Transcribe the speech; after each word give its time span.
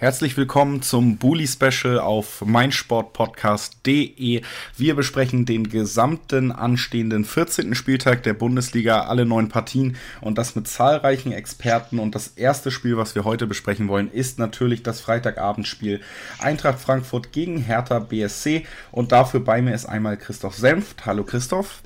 Herzlich 0.00 0.36
willkommen 0.36 0.80
zum 0.80 1.16
Bully 1.16 1.48
Special 1.48 1.98
auf 1.98 2.44
meinsportpodcast.de. 2.46 4.42
Wir 4.76 4.94
besprechen 4.94 5.44
den 5.44 5.68
gesamten 5.68 6.52
anstehenden 6.52 7.24
14. 7.24 7.74
Spieltag 7.74 8.22
der 8.22 8.34
Bundesliga, 8.34 9.06
alle 9.06 9.26
neun 9.26 9.48
Partien 9.48 9.96
und 10.20 10.38
das 10.38 10.54
mit 10.54 10.68
zahlreichen 10.68 11.32
Experten. 11.32 11.98
Und 11.98 12.14
das 12.14 12.28
erste 12.28 12.70
Spiel, 12.70 12.96
was 12.96 13.16
wir 13.16 13.24
heute 13.24 13.48
besprechen 13.48 13.88
wollen, 13.88 14.08
ist 14.12 14.38
natürlich 14.38 14.84
das 14.84 15.00
Freitagabendspiel 15.00 16.00
Eintracht 16.38 16.78
Frankfurt 16.78 17.32
gegen 17.32 17.58
Hertha 17.58 17.98
BSC. 17.98 18.66
Und 18.92 19.10
dafür 19.10 19.40
bei 19.40 19.60
mir 19.62 19.74
ist 19.74 19.86
einmal 19.86 20.16
Christoph 20.16 20.54
Senft. 20.54 21.06
Hallo 21.06 21.24
Christoph. 21.24 21.82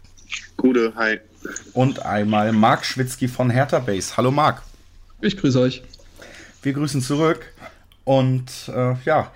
Gute, 0.59 0.93
hi. 0.97 1.19
Und 1.73 2.05
einmal 2.05 2.53
Marc 2.53 2.85
Schwitzky 2.85 3.27
von 3.27 3.49
Hertha 3.49 3.79
Base. 3.79 4.19
Hallo 4.19 4.31
Marc. 4.31 4.61
Ich 5.23 5.39
grüße 5.39 5.59
euch. 5.59 5.83
Wir 6.63 6.75
grüßen 6.75 7.01
zurück. 7.01 7.47
Und 8.05 8.71
äh, 8.75 8.95
ja, 9.05 9.31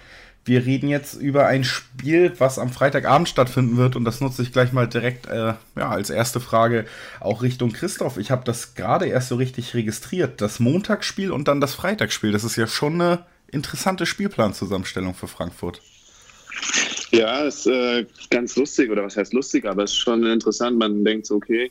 wir 0.46 0.64
reden 0.64 0.88
jetzt 0.88 1.14
über 1.14 1.46
ein 1.46 1.64
Spiel, 1.64 2.32
was 2.38 2.58
am 2.58 2.70
Freitagabend 2.70 3.28
stattfinden 3.28 3.76
wird. 3.76 3.96
Und 3.96 4.04
das 4.04 4.20
nutze 4.20 4.42
ich 4.42 4.52
gleich 4.52 4.72
mal 4.72 4.88
direkt 4.88 5.26
äh, 5.26 5.54
ja, 5.76 5.88
als 5.90 6.08
erste 6.08 6.38
Frage 6.38 6.86
auch 7.20 7.42
Richtung 7.42 7.72
Christoph. 7.72 8.16
Ich 8.16 8.30
habe 8.30 8.44
das 8.44 8.74
gerade 8.74 9.06
erst 9.06 9.28
so 9.28 9.36
richtig 9.36 9.74
registriert. 9.74 10.40
Das 10.40 10.60
Montagsspiel 10.60 11.32
und 11.32 11.48
dann 11.48 11.60
das 11.60 11.74
Freitagsspiel. 11.74 12.30
Das 12.30 12.44
ist 12.44 12.56
ja 12.56 12.68
schon 12.68 13.00
eine 13.00 13.24
interessante 13.50 14.06
Spielplanzusammenstellung 14.06 15.14
für 15.14 15.28
Frankfurt. 15.28 15.82
Ja, 17.10 17.42
ist 17.42 17.66
äh, 17.66 18.06
ganz 18.30 18.56
lustig, 18.56 18.90
oder 18.90 19.04
was 19.04 19.16
heißt 19.16 19.32
lustig, 19.32 19.64
aber 19.64 19.84
es 19.84 19.92
ist 19.92 19.98
schon 19.98 20.24
interessant. 20.24 20.78
Man 20.78 21.04
denkt 21.04 21.26
so, 21.26 21.36
okay, 21.36 21.70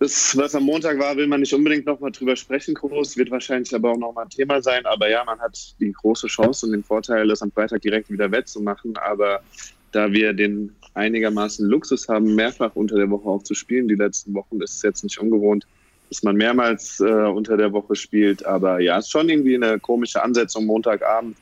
das, 0.00 0.36
was 0.36 0.54
am 0.54 0.62
Montag 0.64 0.98
war, 0.98 1.16
will 1.16 1.26
man 1.26 1.40
nicht 1.40 1.52
unbedingt 1.52 1.86
nochmal 1.86 2.12
drüber 2.12 2.36
sprechen, 2.36 2.74
groß, 2.74 3.16
wird 3.16 3.30
wahrscheinlich 3.30 3.74
aber 3.74 3.92
auch 3.92 3.98
nochmal 3.98 4.24
ein 4.24 4.30
Thema 4.30 4.62
sein. 4.62 4.86
Aber 4.86 5.10
ja, 5.10 5.24
man 5.24 5.40
hat 5.40 5.74
die 5.80 5.92
große 5.92 6.28
Chance 6.28 6.66
und 6.66 6.72
den 6.72 6.84
Vorteil, 6.84 7.26
das 7.26 7.42
am 7.42 7.50
Freitag 7.50 7.82
direkt 7.82 8.10
wieder 8.10 8.30
wettzumachen. 8.30 8.96
Aber 8.98 9.40
da 9.90 10.12
wir 10.12 10.32
den 10.34 10.72
einigermaßen 10.94 11.66
Luxus 11.66 12.08
haben, 12.08 12.36
mehrfach 12.36 12.76
unter 12.76 12.96
der 12.96 13.10
Woche 13.10 13.28
auch 13.28 13.42
zu 13.42 13.54
spielen, 13.54 13.88
die 13.88 13.96
letzten 13.96 14.34
Wochen, 14.34 14.60
ist 14.60 14.76
es 14.76 14.82
jetzt 14.82 15.02
nicht 15.02 15.18
ungewohnt, 15.18 15.66
dass 16.10 16.22
man 16.22 16.36
mehrmals 16.36 17.00
äh, 17.00 17.04
unter 17.04 17.56
der 17.56 17.72
Woche 17.72 17.96
spielt. 17.96 18.46
Aber 18.46 18.78
ja, 18.78 18.98
es 18.98 19.06
ist 19.06 19.10
schon 19.10 19.28
irgendwie 19.28 19.56
eine 19.56 19.80
komische 19.80 20.22
Ansetzung, 20.22 20.66
Montagabend, 20.66 21.36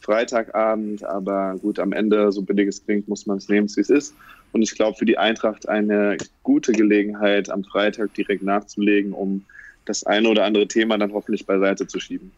Freitagabend. 0.00 1.02
Aber 1.04 1.56
gut, 1.60 1.80
am 1.80 1.92
Ende, 1.92 2.30
so 2.30 2.42
billig 2.42 2.68
es 2.68 2.84
klingt, 2.84 3.08
muss 3.08 3.26
man 3.26 3.38
es 3.38 3.48
nehmen, 3.48 3.68
wie 3.74 3.80
es 3.80 3.90
ist. 3.90 4.14
Und 4.56 4.62
ich 4.62 4.74
glaube, 4.74 4.96
für 4.96 5.04
die 5.04 5.18
Eintracht 5.18 5.68
eine 5.68 6.16
gute 6.42 6.72
Gelegenheit, 6.72 7.50
am 7.50 7.62
Freitag 7.62 8.14
direkt 8.14 8.42
nachzulegen, 8.42 9.12
um 9.12 9.44
das 9.84 10.04
eine 10.04 10.30
oder 10.30 10.44
andere 10.44 10.66
Thema 10.66 10.96
dann 10.96 11.12
hoffentlich 11.12 11.44
beiseite 11.44 11.86
zu 11.86 12.00
schieben. 12.00 12.32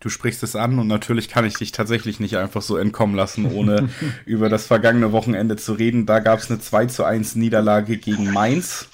Du 0.00 0.10
sprichst 0.10 0.42
es 0.42 0.54
an 0.54 0.78
und 0.78 0.86
natürlich 0.86 1.30
kann 1.30 1.46
ich 1.46 1.54
dich 1.54 1.72
tatsächlich 1.72 2.20
nicht 2.20 2.36
einfach 2.36 2.60
so 2.60 2.76
entkommen 2.76 3.16
lassen, 3.16 3.50
ohne 3.50 3.88
über 4.26 4.50
das 4.50 4.66
vergangene 4.66 5.12
Wochenende 5.12 5.56
zu 5.56 5.72
reden. 5.72 6.04
Da 6.04 6.18
gab 6.18 6.40
es 6.40 6.50
eine 6.50 6.60
2 6.60 6.86
zu 6.86 7.04
1 7.04 7.36
Niederlage 7.36 7.96
gegen 7.96 8.30
Mainz. 8.30 8.90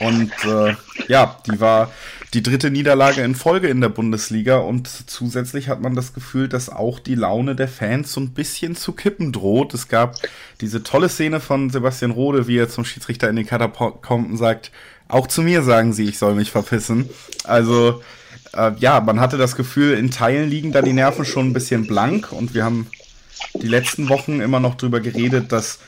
Und 0.00 0.32
äh, 0.44 0.74
ja, 1.08 1.36
die 1.46 1.60
war 1.60 1.90
die 2.32 2.42
dritte 2.42 2.70
Niederlage 2.70 3.22
in 3.22 3.34
Folge 3.34 3.68
in 3.68 3.80
der 3.80 3.88
Bundesliga 3.88 4.58
und 4.58 4.88
zusätzlich 4.88 5.68
hat 5.68 5.80
man 5.80 5.94
das 5.94 6.14
Gefühl, 6.14 6.48
dass 6.48 6.68
auch 6.68 6.98
die 7.00 7.16
Laune 7.16 7.56
der 7.56 7.68
Fans 7.68 8.12
so 8.12 8.20
ein 8.20 8.30
bisschen 8.30 8.76
zu 8.76 8.92
kippen 8.92 9.32
droht. 9.32 9.74
Es 9.74 9.88
gab 9.88 10.16
diese 10.60 10.82
tolle 10.82 11.08
Szene 11.08 11.40
von 11.40 11.70
Sebastian 11.70 12.12
Rode, 12.12 12.46
wie 12.46 12.56
er 12.56 12.68
zum 12.68 12.84
Schiedsrichter 12.84 13.28
in 13.28 13.36
den 13.36 13.46
Kader 13.46 13.68
kommt 13.68 14.30
und 14.30 14.36
sagt, 14.36 14.70
auch 15.08 15.26
zu 15.26 15.42
mir 15.42 15.62
sagen 15.62 15.92
sie, 15.92 16.04
ich 16.04 16.18
soll 16.18 16.34
mich 16.34 16.50
verpissen. 16.52 17.10
Also 17.44 18.00
äh, 18.54 18.72
ja, 18.78 19.00
man 19.00 19.20
hatte 19.20 19.36
das 19.36 19.56
Gefühl, 19.56 19.94
in 19.94 20.10
Teilen 20.10 20.48
liegen 20.48 20.72
da 20.72 20.82
die 20.82 20.92
Nerven 20.92 21.24
schon 21.24 21.48
ein 21.48 21.52
bisschen 21.52 21.86
blank 21.86 22.32
und 22.32 22.54
wir 22.54 22.64
haben 22.64 22.86
die 23.54 23.68
letzten 23.68 24.08
Wochen 24.08 24.40
immer 24.40 24.60
noch 24.60 24.76
drüber 24.76 25.00
geredet, 25.00 25.50
dass 25.50 25.80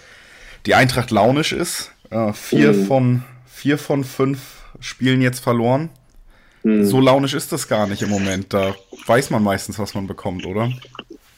die 0.67 0.75
Eintracht 0.75 1.12
launisch 1.12 1.53
ist. 1.53 1.93
Äh, 2.11 2.33
vier 2.33 2.72
mhm. 2.72 2.87
von 2.87 3.22
vier 3.62 3.78
von 3.78 4.03
fünf 4.03 4.65
Spielen 4.81 5.23
jetzt 5.23 5.39
verloren. 5.39 5.91
Hm. 6.62 6.84
So 6.84 6.99
launisch 6.99 7.33
ist 7.33 7.53
das 7.53 7.69
gar 7.69 7.87
nicht 7.87 8.03
im 8.03 8.11
Moment. 8.11 8.53
Da 8.53 8.75
weiß 9.06 9.31
man 9.31 9.45
meistens, 9.45 9.78
was 9.78 9.95
man 9.95 10.09
bekommt, 10.09 10.45
oder? 10.47 10.73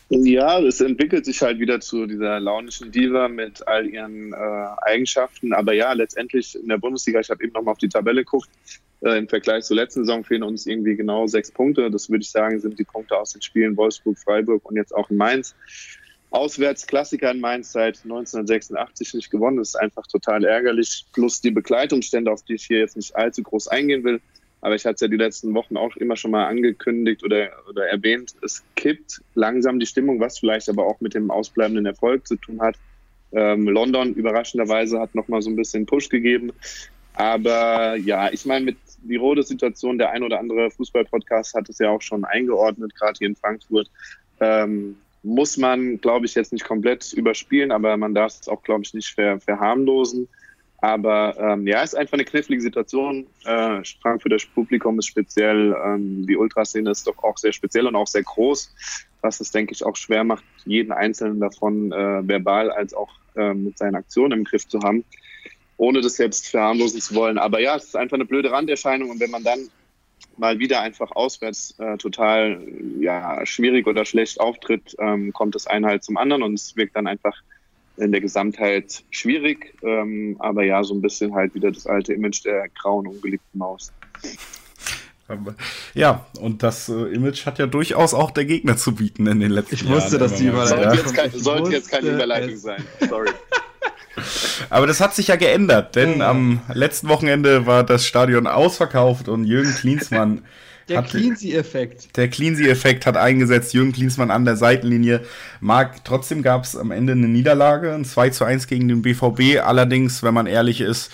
Ja, 0.09 0.59
es 0.61 0.81
entwickelt 0.81 1.27
sich 1.27 1.43
halt 1.43 1.59
wieder 1.59 1.81
zu 1.81 2.07
dieser 2.07 2.41
launischen 2.41 2.91
Diva 2.91 3.29
mit 3.29 3.69
all 3.69 3.87
ihren 3.87 4.33
äh, 4.33 4.37
Eigenschaften. 4.87 5.53
Aber 5.53 5.75
ja, 5.75 5.93
letztendlich 5.93 6.59
in 6.59 6.69
der 6.69 6.79
Bundesliga, 6.79 7.21
ich 7.21 7.29
habe 7.29 7.45
eben 7.45 7.53
nochmal 7.53 7.73
auf 7.73 7.79
die 7.79 7.91
Tabelle 7.91 8.25
geguckt, 8.25 8.49
äh, 9.03 9.19
im 9.19 9.29
Vergleich 9.29 9.65
zur 9.65 9.77
letzten 9.77 10.07
Saison 10.07 10.25
fehlen 10.25 10.45
uns 10.45 10.65
irgendwie 10.65 10.97
genau 10.97 11.27
sechs 11.27 11.53
Punkte. 11.53 11.91
Das 11.91 12.09
würde 12.09 12.23
ich 12.23 12.31
sagen, 12.31 12.59
sind 12.59 12.79
die 12.79 12.85
Punkte 12.85 13.19
aus 13.19 13.33
den 13.33 13.43
Spielen 13.43 13.77
Wolfsburg, 13.77 14.19
Freiburg 14.19 14.65
und 14.65 14.77
jetzt 14.77 14.95
auch 14.95 15.11
in 15.11 15.19
Mainz 15.19 15.55
auswärts 16.35 16.87
Klassiker 16.87 17.31
in 17.31 17.41
Mainz 17.41 17.73
seit 17.73 18.03
1986 18.05 19.15
nicht 19.15 19.31
gewonnen. 19.31 19.59
Das 19.59 19.69
ist 19.71 19.77
einfach 19.77 20.07
total 20.07 20.45
ärgerlich. 20.45 21.07
Plus 21.13 21.41
die 21.41 21.51
Begleitumstände, 21.51 22.31
auf 22.31 22.43
die 22.43 22.55
ich 22.55 22.65
hier 22.67 22.79
jetzt 22.79 22.97
nicht 22.97 23.15
allzu 23.15 23.43
groß 23.43 23.69
eingehen 23.69 24.05
will. 24.05 24.21
Aber 24.61 24.75
ich 24.75 24.85
hatte 24.85 24.95
es 24.95 25.01
ja 25.03 25.09
die 25.09 25.17
letzten 25.17 25.55
Wochen 25.55 25.77
auch 25.77 25.95
immer 25.97 26.17
schon 26.17 26.31
mal 26.31 26.47
angekündigt 26.47 27.23
oder, 27.23 27.51
oder 27.69 27.87
erwähnt. 27.87 28.35
Es 28.43 28.65
kippt 28.77 29.21
langsam 29.35 29.79
die 29.79 29.87
Stimmung, 29.87 30.21
was 30.21 30.39
vielleicht 30.39 30.69
aber 30.69 30.87
auch 30.87 31.01
mit 31.01 31.15
dem 31.15 31.31
ausbleibenden 31.31 31.87
Erfolg 31.87 32.27
zu 32.27 32.37
tun 32.37 32.61
hat. 32.61 32.77
Ähm, 33.33 33.69
London 33.69 34.15
überraschenderweise 34.15 34.99
hat 35.01 35.15
nochmal 35.15 35.43
so 35.43 35.51
ein 35.51 35.57
bisschen 35.57 35.87
Push 35.87 36.09
gegeben. 36.09 36.51
Aber 37.13 37.95
ja, 37.97 38.33
ich 38.33 38.45
meine, 38.45 38.65
mit 38.65 38.77
die 39.03 39.17
rote 39.17 39.43
Situation, 39.43 39.99
der 39.99 40.11
ein 40.11 40.23
oder 40.23 40.41
andere 40.41 40.71
Fußball-Podcast 40.71 41.55
hat 41.55 41.69
es 41.69 41.79
ja 41.79 41.91
auch 41.91 42.03
schon 42.03 42.25
eingeordnet, 42.25 42.95
gerade 42.97 43.19
hier 43.19 43.29
in 43.29 43.37
Frankfurt. 43.37 43.89
Ähm, 44.41 44.97
muss 45.25 45.57
man, 45.57 46.01
glaube 46.01 46.27
ich, 46.27 46.35
jetzt 46.35 46.53
nicht 46.53 46.65
komplett 46.65 47.13
überspielen, 47.13 47.73
aber 47.73 47.97
man 47.97 48.15
darf 48.15 48.41
es 48.41 48.49
auch, 48.49 48.63
glaube 48.63 48.83
ich, 48.85 48.95
nicht 48.95 49.09
ver 49.09 49.41
verharmlosen. 49.41 50.29
Aber 50.79 51.35
ähm, 51.39 51.67
ja, 51.67 51.83
ist 51.83 51.97
einfach 51.97 52.13
eine 52.13 52.27
knifflige 52.27 52.61
Situation. 52.61 53.27
Äh, 53.47 53.81
Frankfurter 54.03 54.37
Publikum 54.55 54.99
ist 54.99 55.07
speziell, 55.07 55.75
ähm, 55.83 56.27
die 56.27 56.37
Ultraszene 56.37 56.91
ist 56.91 57.07
doch 57.07 57.25
auch 57.25 57.39
sehr 57.39 57.53
speziell 57.53 57.87
und 57.87 57.97
auch 57.97 58.07
sehr 58.07 58.23
groß, 58.23 58.75
was 59.23 59.41
es, 59.41 59.51
denke 59.51 59.73
ich, 59.73 59.83
auch 59.83 59.97
schwer 59.97 60.25
macht, 60.25 60.45
jeden 60.67 60.93
einzelnen 60.93 61.41
davon 61.41 61.91
äh, 61.91 62.29
verbal 62.29 62.71
als 62.71 62.93
auch 62.93 63.09
äh, 63.35 63.55
mit 63.55 63.79
seinen 63.79 63.95
Aktionen 63.95 64.41
im 64.41 64.45
Griff 64.45 64.69
zu 64.69 64.79
haben, 64.81 65.05
ohne 65.79 66.03
das 66.03 66.19
jetzt 66.19 66.49
verharmlosen 66.49 67.01
zu 67.01 67.15
wollen. 67.15 67.39
Aber 67.39 67.61
ja, 67.61 67.77
es 67.77 67.85
ist 67.85 67.97
einfach 67.97 68.17
eine 68.17 68.27
blöde 68.27 68.51
Randerscheinung 68.51 69.09
und 69.09 69.21
wenn 69.21 69.31
man 69.31 69.43
dann 69.43 69.71
mal 70.37 70.59
wieder 70.59 70.81
einfach 70.81 71.11
auswärts 71.13 71.75
äh, 71.79 71.97
total 71.97 72.61
ja, 72.99 73.45
schwierig 73.47 73.87
oder 73.87 74.05
schlecht 74.05 74.41
auftritt, 74.41 74.97
ähm, 74.99 75.33
kommt 75.33 75.55
das 75.55 75.67
eine 75.67 75.87
halt 75.87 76.05
zum 76.05 76.17
anderen 76.17 76.43
und 76.43 76.55
es 76.55 76.77
wirkt 76.77 76.97
dann 76.97 77.07
einfach 77.07 77.43
in 77.97 78.13
der 78.13 78.21
Gesamtheit 78.21 79.05
schwierig. 79.11 79.75
Ähm, 79.83 80.37
aber 80.39 80.65
ja, 80.65 80.83
so 80.83 80.95
ein 80.95 81.01
bisschen 81.01 81.35
halt 81.35 81.55
wieder 81.55 81.71
das 81.71 81.87
alte 81.87 82.13
Image 82.13 82.45
der 82.45 82.69
grauen, 82.69 83.07
ungeliebten 83.07 83.59
Maus. 83.59 83.93
Ja, 85.95 86.27
und 86.39 86.63
das 86.63 86.89
äh, 86.89 87.15
Image 87.15 87.47
hat 87.47 87.59
ja 87.59 87.67
durchaus 87.67 88.13
auch 88.13 88.31
der 88.31 88.45
Gegner 88.45 88.77
zu 88.77 88.95
bieten 88.95 89.27
in 89.27 89.41
den 89.41 89.53
letzten 89.53 89.77
Jahren. 89.77 89.89
Ich 89.89 89.95
wusste, 89.95 90.17
Jahren 90.17 90.31
dass 90.31 90.39
die 90.39 90.47
Überleitung 90.49 90.83
sollte, 90.83 90.97
jetzt, 90.97 91.15
kein, 91.15 91.31
sollte 91.33 91.71
jetzt 91.71 91.91
keine 91.91 92.11
Überleitung 92.11 92.57
sein. 92.57 92.85
Sorry. 93.09 93.31
Aber 94.71 94.87
das 94.87 95.01
hat 95.01 95.15
sich 95.15 95.29
ja 95.29 95.37
geändert, 95.37 95.97
denn 95.97 96.23
am 96.23 96.61
letzten 96.73 97.09
Wochenende 97.09 97.67
war 97.67 97.85
das 97.85 98.07
Stadion 98.07 98.47
ausverkauft 98.47 99.29
und 99.29 99.45
Jürgen 99.45 99.75
Klinsmann. 99.75 100.43
Der 100.89 101.03
Cleansy-Effekt. 101.03 102.15
Der 102.17 102.29
Cleansy-Effekt 102.29 103.07
hat 103.07 103.17
eingesetzt, 103.17 103.73
Jürgen 103.73 103.93
Klinsmann 103.93 104.31
an 104.31 104.45
der 104.45 104.57
Seitenlinie. 104.57 105.23
Marc, 105.61 106.05
trotzdem 106.05 106.43
gab 106.43 106.65
es 106.65 106.77
am 106.77 106.91
Ende 106.91 107.15
eine 107.15 107.27
Niederlage, 107.27 107.95
ein 107.95 108.05
2 108.05 108.31
zu 108.31 108.45
1 108.45 108.67
gegen 108.67 108.89
den 108.89 109.01
BVB. 109.01 109.65
Allerdings, 109.65 110.23
wenn 110.23 110.35
man 110.35 110.47
ehrlich 110.47 110.83
ist, 110.83 111.11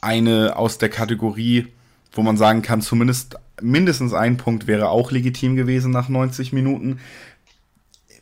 eine 0.00 0.56
aus 0.56 0.78
der 0.78 0.88
Kategorie, 0.88 1.66
wo 2.12 2.22
man 2.22 2.36
sagen 2.36 2.62
kann, 2.62 2.80
zumindest 2.80 3.36
mindestens 3.60 4.14
ein 4.14 4.36
Punkt 4.36 4.68
wäre 4.68 4.88
auch 4.88 5.10
legitim 5.10 5.56
gewesen 5.56 5.90
nach 5.90 6.08
90 6.08 6.52
Minuten 6.52 7.00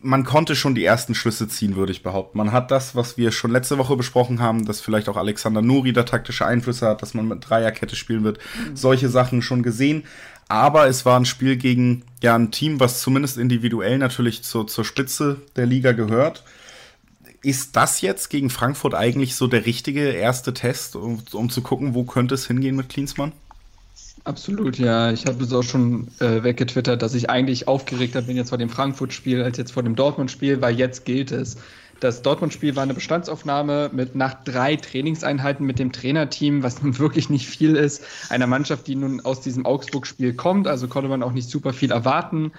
man 0.00 0.24
konnte 0.24 0.54
schon 0.56 0.74
die 0.74 0.84
ersten 0.84 1.14
Schlüsse 1.14 1.48
ziehen, 1.48 1.76
würde 1.76 1.92
ich 1.92 2.02
behaupten. 2.02 2.38
Man 2.38 2.52
hat 2.52 2.70
das, 2.70 2.94
was 2.94 3.16
wir 3.16 3.32
schon 3.32 3.50
letzte 3.50 3.78
Woche 3.78 3.96
besprochen 3.96 4.40
haben, 4.40 4.64
dass 4.64 4.80
vielleicht 4.80 5.08
auch 5.08 5.16
Alexander 5.16 5.62
Nuri 5.62 5.92
da 5.92 6.02
taktische 6.02 6.46
Einflüsse 6.46 6.86
hat, 6.86 7.02
dass 7.02 7.14
man 7.14 7.28
mit 7.28 7.48
Dreierkette 7.48 7.96
spielen 7.96 8.24
wird. 8.24 8.38
Mhm. 8.38 8.76
Solche 8.76 9.08
Sachen 9.08 9.42
schon 9.42 9.62
gesehen. 9.62 10.04
Aber 10.48 10.86
es 10.86 11.04
war 11.04 11.18
ein 11.18 11.24
Spiel 11.24 11.56
gegen 11.56 12.04
ja 12.22 12.36
ein 12.36 12.52
Team, 12.52 12.78
was 12.78 13.00
zumindest 13.00 13.36
individuell 13.36 13.98
natürlich 13.98 14.44
zur, 14.44 14.66
zur 14.66 14.84
Spitze 14.84 15.42
der 15.56 15.66
Liga 15.66 15.92
gehört. 15.92 16.44
Ist 17.42 17.76
das 17.76 18.00
jetzt 18.00 18.28
gegen 18.28 18.50
Frankfurt 18.50 18.94
eigentlich 18.94 19.34
so 19.34 19.46
der 19.46 19.66
richtige 19.66 20.10
erste 20.10 20.54
Test, 20.54 20.96
um, 20.96 21.22
um 21.32 21.50
zu 21.50 21.62
gucken, 21.62 21.94
wo 21.94 22.04
könnte 22.04 22.34
es 22.34 22.46
hingehen 22.46 22.76
mit 22.76 22.88
Klinsmann? 22.88 23.32
Absolut, 24.26 24.76
ja. 24.76 25.12
Ich 25.12 25.24
habe 25.26 25.44
es 25.44 25.52
auch 25.52 25.62
schon 25.62 26.08
äh, 26.18 26.42
weggetwittert, 26.42 27.00
dass 27.00 27.14
ich 27.14 27.30
eigentlich 27.30 27.68
aufgeregter 27.68 28.22
bin 28.22 28.36
jetzt 28.36 28.48
vor 28.48 28.58
dem 28.58 28.68
Frankfurt-Spiel 28.68 29.40
als 29.40 29.56
jetzt 29.56 29.70
vor 29.70 29.84
dem 29.84 29.94
Dortmund-Spiel, 29.94 30.60
weil 30.60 30.76
jetzt 30.76 31.04
gilt 31.04 31.30
es. 31.30 31.58
Das 32.00 32.22
Dortmund-Spiel 32.22 32.74
war 32.74 32.82
eine 32.82 32.94
Bestandsaufnahme 32.94 33.88
mit 33.92 34.16
nach 34.16 34.42
drei 34.42 34.74
Trainingseinheiten 34.74 35.64
mit 35.64 35.78
dem 35.78 35.92
Trainerteam, 35.92 36.64
was 36.64 36.82
nun 36.82 36.98
wirklich 36.98 37.30
nicht 37.30 37.46
viel 37.46 37.76
ist. 37.76 38.02
Einer 38.28 38.48
Mannschaft, 38.48 38.88
die 38.88 38.96
nun 38.96 39.20
aus 39.20 39.42
diesem 39.42 39.64
Augsburg-Spiel 39.64 40.34
kommt, 40.34 40.66
also 40.66 40.88
konnte 40.88 41.08
man 41.08 41.22
auch 41.22 41.32
nicht 41.32 41.48
super 41.48 41.72
viel 41.72 41.92
erwarten. 41.92 42.50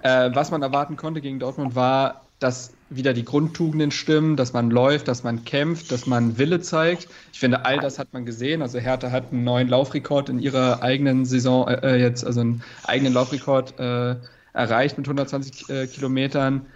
Äh, 0.00 0.30
was 0.32 0.50
man 0.50 0.62
erwarten 0.62 0.96
konnte 0.96 1.20
gegen 1.20 1.38
Dortmund 1.38 1.74
war, 1.74 2.22
dass 2.38 2.72
wieder 2.90 3.14
die 3.14 3.24
Grundtugenden 3.24 3.92
stimmen, 3.92 4.36
dass 4.36 4.52
man 4.52 4.70
läuft, 4.70 5.08
dass 5.08 5.22
man 5.22 5.44
kämpft, 5.44 5.92
dass 5.92 6.06
man 6.06 6.36
Wille 6.38 6.60
zeigt. 6.60 7.08
Ich 7.32 7.38
finde, 7.38 7.64
all 7.64 7.78
das 7.78 7.98
hat 7.98 8.12
man 8.12 8.26
gesehen. 8.26 8.62
Also 8.62 8.78
Hertha 8.78 9.10
hat 9.10 9.32
einen 9.32 9.44
neuen 9.44 9.68
Laufrekord 9.68 10.28
in 10.28 10.40
ihrer 10.40 10.82
eigenen 10.82 11.24
Saison 11.24 11.68
äh, 11.68 11.96
jetzt, 11.96 12.26
also 12.26 12.40
einen 12.40 12.62
eigenen 12.84 13.14
Laufrekord 13.14 13.78
äh, 13.78 14.16
erreicht 14.52 14.98
mit 14.98 15.06
120 15.06 15.70
äh, 15.70 15.86
Kilometern. 15.86 16.66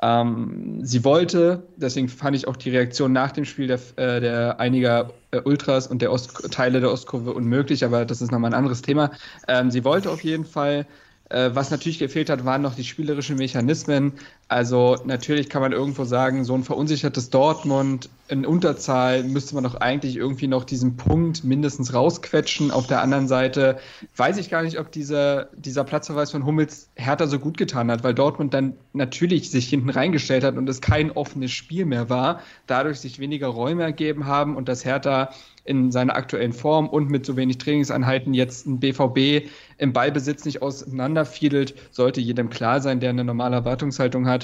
Ähm, 0.00 0.80
sie 0.82 1.04
wollte, 1.04 1.64
deswegen 1.76 2.08
fand 2.08 2.36
ich 2.36 2.46
auch 2.46 2.56
die 2.56 2.70
Reaktion 2.70 3.12
nach 3.12 3.32
dem 3.32 3.44
Spiel 3.44 3.66
der, 3.66 3.80
äh, 3.96 4.20
der 4.20 4.60
einiger 4.60 5.10
äh, 5.30 5.40
Ultras 5.40 5.86
und 5.86 6.00
der 6.02 6.12
Ost 6.12 6.52
Teile 6.52 6.80
der 6.80 6.92
Ostkurve 6.92 7.32
unmöglich, 7.32 7.84
aber 7.84 8.04
das 8.04 8.20
ist 8.20 8.30
nochmal 8.30 8.50
ein 8.50 8.58
anderes 8.58 8.82
Thema. 8.82 9.10
Ähm, 9.48 9.70
sie 9.70 9.84
wollte 9.84 10.10
auf 10.10 10.22
jeden 10.22 10.44
Fall 10.44 10.86
äh, 11.28 11.50
was 11.52 11.70
natürlich 11.70 11.98
gefehlt 11.98 12.30
hat, 12.30 12.44
waren 12.44 12.62
noch 12.62 12.74
die 12.74 12.84
spielerischen 12.84 13.36
Mechanismen. 13.36 14.12
Also 14.48 14.96
natürlich 15.04 15.48
kann 15.48 15.60
man 15.60 15.72
irgendwo 15.72 16.04
sagen, 16.04 16.44
so 16.44 16.54
ein 16.54 16.62
verunsichertes 16.62 17.30
Dortmund 17.30 18.08
in 18.28 18.46
Unterzahl 18.46 19.24
müsste 19.24 19.56
man 19.56 19.64
doch 19.64 19.74
eigentlich 19.76 20.16
irgendwie 20.16 20.46
noch 20.46 20.62
diesen 20.62 20.96
Punkt 20.96 21.42
mindestens 21.42 21.94
rausquetschen. 21.94 22.70
Auf 22.70 22.86
der 22.86 23.02
anderen 23.02 23.26
Seite 23.26 23.78
weiß 24.16 24.36
ich 24.38 24.48
gar 24.48 24.62
nicht, 24.62 24.78
ob 24.78 24.92
dieser, 24.92 25.48
dieser 25.56 25.82
Platzverweis 25.82 26.30
von 26.30 26.44
Hummels 26.44 26.88
Hertha 26.94 27.26
so 27.26 27.40
gut 27.40 27.58
getan 27.58 27.90
hat, 27.90 28.04
weil 28.04 28.14
Dortmund 28.14 28.54
dann 28.54 28.74
natürlich 28.92 29.50
sich 29.50 29.68
hinten 29.68 29.90
reingestellt 29.90 30.44
hat 30.44 30.56
und 30.56 30.68
es 30.68 30.80
kein 30.80 31.10
offenes 31.10 31.50
Spiel 31.50 31.84
mehr 31.84 32.08
war, 32.08 32.40
dadurch 32.68 33.00
sich 33.00 33.18
weniger 33.18 33.48
Räume 33.48 33.82
ergeben 33.82 34.26
haben 34.26 34.56
und 34.56 34.68
das 34.68 34.84
Hertha 34.84 35.30
in 35.66 35.90
seiner 35.90 36.14
aktuellen 36.14 36.52
Form 36.52 36.88
und 36.88 37.10
mit 37.10 37.26
so 37.26 37.36
wenig 37.36 37.58
Trainingseinheiten 37.58 38.34
jetzt 38.34 38.66
ein 38.66 38.78
BVB 38.78 39.48
im 39.78 39.92
Ballbesitz 39.92 40.44
nicht 40.44 40.62
auseinanderfiedelt, 40.62 41.74
sollte 41.90 42.20
jedem 42.20 42.50
klar 42.50 42.80
sein, 42.80 43.00
der 43.00 43.10
eine 43.10 43.24
normale 43.24 43.56
Erwartungshaltung 43.56 44.26
hat. 44.26 44.35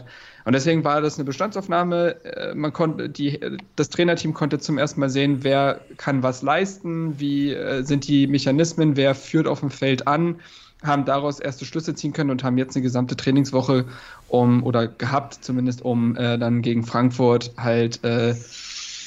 Und 0.45 0.55
deswegen 0.55 0.85
war 0.85 1.01
das 1.01 1.17
eine 1.17 1.25
Bestandsaufnahme. 1.25 2.25
Äh, 2.25 2.55
man 2.55 2.73
konnte, 2.73 3.09
die, 3.09 3.39
das 3.77 3.91
Trainerteam 3.91 4.35
konnte 4.35 4.59
zum 4.59 4.79
ersten 4.79 5.01
Mal 5.01 5.11
sehen, 5.11 5.39
wer 5.43 5.81
kann 5.97 6.23
was 6.23 6.43
leisten, 6.43 7.19
wie 7.21 7.53
äh, 7.53 7.83
sind 7.85 8.09
die 8.09 8.27
Mechanismen, 8.27 8.97
wer 8.97 9.15
führt 9.15 9.47
auf 9.47 9.61
dem 9.61 9.71
Feld 9.71 10.07
an 10.07 10.37
haben 10.83 11.05
daraus 11.05 11.39
erste 11.39 11.65
Schlüsse 11.65 11.95
ziehen 11.95 12.13
können 12.13 12.31
und 12.31 12.43
haben 12.45 12.59
jetzt 12.59 12.75
eine 12.75 12.83
gesamte 12.83 13.17
Trainingswoche 13.17 13.87
um 14.29 14.65
oder 14.65 14.89
gehabt, 14.89 15.39
zumindest 15.41 15.83
um 15.83 16.17
äh, 16.17 16.39
dann 16.39 16.63
gegen 16.63 16.85
Frankfurt 16.85 17.53
halt 17.57 18.03
äh, 18.05 18.35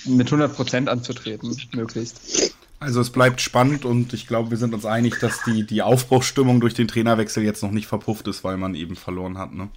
mit 0.06 0.28
100 0.28 0.56
Prozent 0.56 0.90
anzutreten, 0.90 1.56
möglichst. 1.74 2.56
Also 2.80 3.02
es 3.02 3.10
bleibt 3.10 3.42
spannend 3.42 3.86
und 3.86 4.14
ich 4.14 4.28
glaube, 4.28 4.52
wir 4.52 4.58
sind 4.58 4.74
uns 4.74 4.86
einig, 4.86 5.20
dass 5.20 5.44
die, 5.44 5.66
die 5.66 5.82
Aufbruchsstimmung 5.82 6.60
durch 6.60 6.74
den 6.74 6.88
Trainerwechsel 6.88 7.44
jetzt 7.44 7.64
noch 7.64 7.72
nicht 7.72 7.88
verpufft 7.88 8.28
ist, 8.28 8.44
weil 8.44 8.58
man 8.58 8.76
eben 8.76 8.96
verloren 8.96 9.38
hat. 9.38 9.54
Ne? 9.54 9.70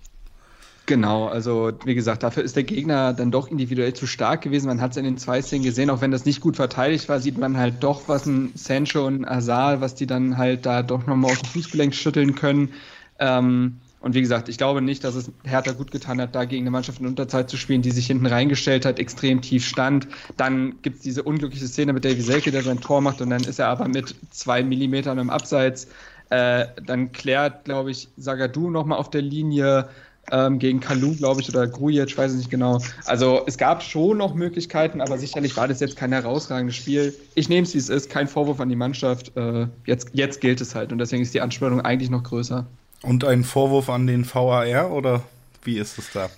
Genau, 0.88 1.26
also 1.26 1.70
wie 1.84 1.94
gesagt, 1.94 2.22
dafür 2.22 2.42
ist 2.42 2.56
der 2.56 2.62
Gegner 2.62 3.12
dann 3.12 3.30
doch 3.30 3.50
individuell 3.50 3.92
zu 3.92 4.06
stark 4.06 4.40
gewesen. 4.40 4.68
Man 4.68 4.80
hat 4.80 4.92
es 4.92 4.96
in 4.96 5.04
den 5.04 5.18
zwei 5.18 5.42
Szenen 5.42 5.62
gesehen, 5.62 5.90
auch 5.90 6.00
wenn 6.00 6.10
das 6.10 6.24
nicht 6.24 6.40
gut 6.40 6.56
verteidigt 6.56 7.10
war, 7.10 7.20
sieht 7.20 7.36
man 7.36 7.58
halt 7.58 7.82
doch, 7.82 8.08
was 8.08 8.24
ein 8.24 8.52
Sancho 8.54 9.06
und 9.06 9.20
ein 9.20 9.28
Azar, 9.28 9.82
was 9.82 9.96
die 9.96 10.06
dann 10.06 10.38
halt 10.38 10.64
da 10.64 10.82
doch 10.82 11.06
nochmal 11.06 11.32
auf 11.32 11.42
den 11.42 11.50
Fußgelenk 11.50 11.94
schütteln 11.94 12.34
können. 12.34 12.70
Ähm, 13.18 13.76
und 14.00 14.14
wie 14.14 14.22
gesagt, 14.22 14.48
ich 14.48 14.56
glaube 14.56 14.80
nicht, 14.80 15.04
dass 15.04 15.14
es 15.14 15.30
Hertha 15.44 15.72
gut 15.72 15.90
getan 15.90 16.22
hat, 16.22 16.34
da 16.34 16.46
gegen 16.46 16.62
eine 16.62 16.70
Mannschaft 16.70 17.00
in 17.00 17.06
Unterzeit 17.06 17.50
zu 17.50 17.58
spielen, 17.58 17.82
die 17.82 17.90
sich 17.90 18.06
hinten 18.06 18.24
reingestellt 18.24 18.86
hat, 18.86 18.98
extrem 18.98 19.42
tief 19.42 19.66
stand. 19.66 20.08
Dann 20.38 20.80
gibt 20.80 20.96
es 20.96 21.02
diese 21.02 21.22
unglückliche 21.22 21.66
Szene 21.66 21.92
mit 21.92 22.06
Davy 22.06 22.22
Selke, 22.22 22.50
der 22.50 22.62
sein 22.62 22.80
Tor 22.80 23.02
macht 23.02 23.20
und 23.20 23.28
dann 23.28 23.44
ist 23.44 23.58
er 23.58 23.68
aber 23.68 23.88
mit 23.88 24.14
zwei 24.30 24.62
Millimetern 24.62 25.18
im 25.18 25.28
Abseits. 25.28 25.88
Äh, 26.30 26.66
dann 26.86 27.12
klärt, 27.12 27.66
glaube 27.66 27.90
ich, 27.90 28.08
Sagadu 28.16 28.70
nochmal 28.70 28.98
auf 28.98 29.10
der 29.10 29.22
Linie 29.22 29.90
ähm, 30.30 30.58
gegen 30.58 30.80
Kalu, 30.80 31.14
glaube 31.16 31.40
ich, 31.40 31.48
oder 31.48 31.66
Grujic, 31.66 32.16
weiß 32.16 32.32
ich 32.32 32.38
nicht 32.38 32.50
genau. 32.50 32.80
Also 33.04 33.42
es 33.46 33.58
gab 33.58 33.82
schon 33.82 34.18
noch 34.18 34.34
Möglichkeiten, 34.34 35.00
aber 35.00 35.18
sicherlich 35.18 35.56
war 35.56 35.68
das 35.68 35.80
jetzt 35.80 35.96
kein 35.96 36.12
herausragendes 36.12 36.76
Spiel. 36.76 37.14
Ich 37.34 37.48
nehme 37.48 37.66
es, 37.66 37.74
wie 37.74 37.78
es 37.78 37.88
ist, 37.88 38.10
kein 38.10 38.28
Vorwurf 38.28 38.60
an 38.60 38.68
die 38.68 38.76
Mannschaft. 38.76 39.36
Äh, 39.36 39.66
jetzt, 39.86 40.10
jetzt 40.12 40.40
gilt 40.40 40.60
es 40.60 40.74
halt 40.74 40.92
und 40.92 40.98
deswegen 40.98 41.22
ist 41.22 41.34
die 41.34 41.40
Anspannung 41.40 41.80
eigentlich 41.80 42.10
noch 42.10 42.22
größer. 42.22 42.66
Und 43.02 43.24
ein 43.24 43.44
Vorwurf 43.44 43.88
an 43.90 44.06
den 44.06 44.24
VAR 44.24 44.90
oder 44.90 45.22
wie 45.62 45.78
ist 45.78 45.98
es 45.98 46.12
da? 46.12 46.28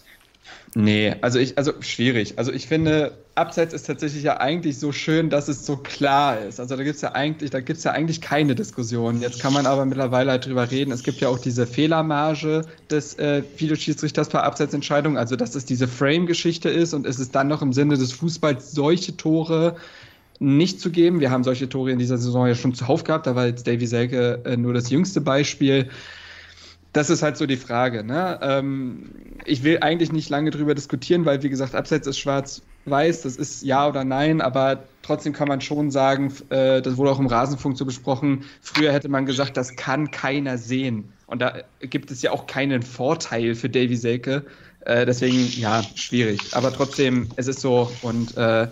Nee, 0.75 1.17
also 1.21 1.41
ich, 1.41 1.59
also 1.59 1.73
schwierig. 1.81 2.39
Also 2.39 2.53
ich 2.53 2.69
finde, 2.69 3.19
Abseits 3.35 3.75
ist 3.75 3.87
tatsächlich 3.87 4.23
ja 4.23 4.39
eigentlich 4.39 4.79
so 4.79 4.93
schön, 4.93 5.29
dass 5.29 5.49
es 5.49 5.67
so 5.67 5.77
klar 5.77 6.41
ist. 6.41 6.61
Also 6.61 6.77
da 6.77 6.85
gibt 6.85 6.95
es 6.95 7.03
ja 7.03 7.13
eigentlich, 7.13 7.51
da 7.51 7.61
gibt's 7.61 7.83
ja 7.83 7.91
eigentlich 7.91 8.21
keine 8.21 8.55
Diskussion. 8.55 9.21
Jetzt 9.21 9.41
kann 9.41 9.53
man 9.53 9.67
aber 9.67 9.85
mittlerweile 9.85 10.31
halt 10.31 10.47
drüber 10.47 10.71
reden. 10.71 10.93
Es 10.93 11.03
gibt 11.03 11.21
ja 11.21 11.29
auch 11.29 11.39
diese 11.39 11.67
Fehlermarge 11.67 12.63
des 12.89 13.19
äh, 13.19 13.43
Videoschiedsrichters 13.57 14.29
bei 14.29 14.43
Abseitsentscheidungen, 14.43 15.19
also 15.19 15.35
dass 15.35 15.57
es 15.57 15.65
diese 15.65 15.89
Frame-Geschichte 15.89 16.69
ist 16.69 16.95
und 16.95 17.05
es 17.05 17.19
ist 17.19 17.35
dann 17.35 17.49
noch 17.49 17.63
im 17.63 17.73
Sinne 17.73 17.97
des 17.97 18.13
Fußballs 18.13 18.71
solche 18.71 19.17
Tore 19.17 19.77
nicht 20.39 20.81
zu 20.81 20.91
geben. 20.91 21.19
Wir 21.19 21.33
haben 21.33 21.43
solche 21.43 21.69
Tore 21.69 21.91
in 21.91 21.99
dieser 21.99 22.17
Saison 22.17 22.47
ja 22.47 22.55
schon 22.55 22.75
zuhauf 22.75 23.03
gehabt, 23.03 23.27
da 23.27 23.35
war 23.35 23.47
jetzt 23.47 23.67
Davy 23.67 23.87
Selke 23.87 24.41
äh, 24.45 24.57
nur 24.57 24.73
das 24.73 24.89
jüngste 24.91 25.21
Beispiel 25.21 25.89
das 26.93 27.11
ist 27.11 27.23
halt 27.23 27.37
so 27.37 27.47
die 27.47 27.57
Frage. 27.57 28.03
Ne? 28.03 28.39
Ähm, 28.43 29.11
ich 29.45 29.63
will 29.63 29.79
eigentlich 29.81 30.13
nicht 30.13 30.29
lange 30.29 30.51
drüber 30.51 30.75
diskutieren, 30.75 31.25
weil, 31.25 31.43
wie 31.43 31.49
gesagt, 31.49 31.75
Abseits 31.75 32.07
ist 32.07 32.19
schwarz-weiß, 32.19 33.23
das 33.23 33.37
ist 33.37 33.63
ja 33.63 33.89
oder 33.89 34.05
nein, 34.05 34.41
aber 34.41 34.85
trotzdem 35.03 35.33
kann 35.33 35.49
man 35.49 35.61
schon 35.61 35.91
sagen, 35.91 36.33
äh, 36.51 36.83
das 36.83 36.97
wurde 36.97 37.13
auch 37.13 37.21
im 37.21 37.27
Rasenfunk 37.27 37.79
so 37.79 37.85
besprochen, 37.85 38.45
früher 38.61 38.93
hätte 38.93 39.09
man 39.09 39.27
gesagt, 39.27 39.57
das 39.57 39.77
kann 39.77 40.11
keiner 40.11 40.59
sehen. 40.59 41.13
Und 41.27 41.41
da 41.43 41.59
gibt 41.81 42.11
es 42.11 42.23
ja 42.23 42.33
auch 42.33 42.47
keinen 42.47 42.83
Vorteil 42.83 43.55
für 43.55 43.69
Davy 43.69 43.97
Selke. 43.97 44.45
Äh, 44.81 45.07
deswegen, 45.07 45.47
ja, 45.61 45.83
schwierig. 45.95 46.41
Aber 46.53 46.73
trotzdem, 46.73 47.29
es 47.37 47.47
ist 47.47 47.61
so 47.61 47.91
und 48.03 48.37
äh, 48.37 48.67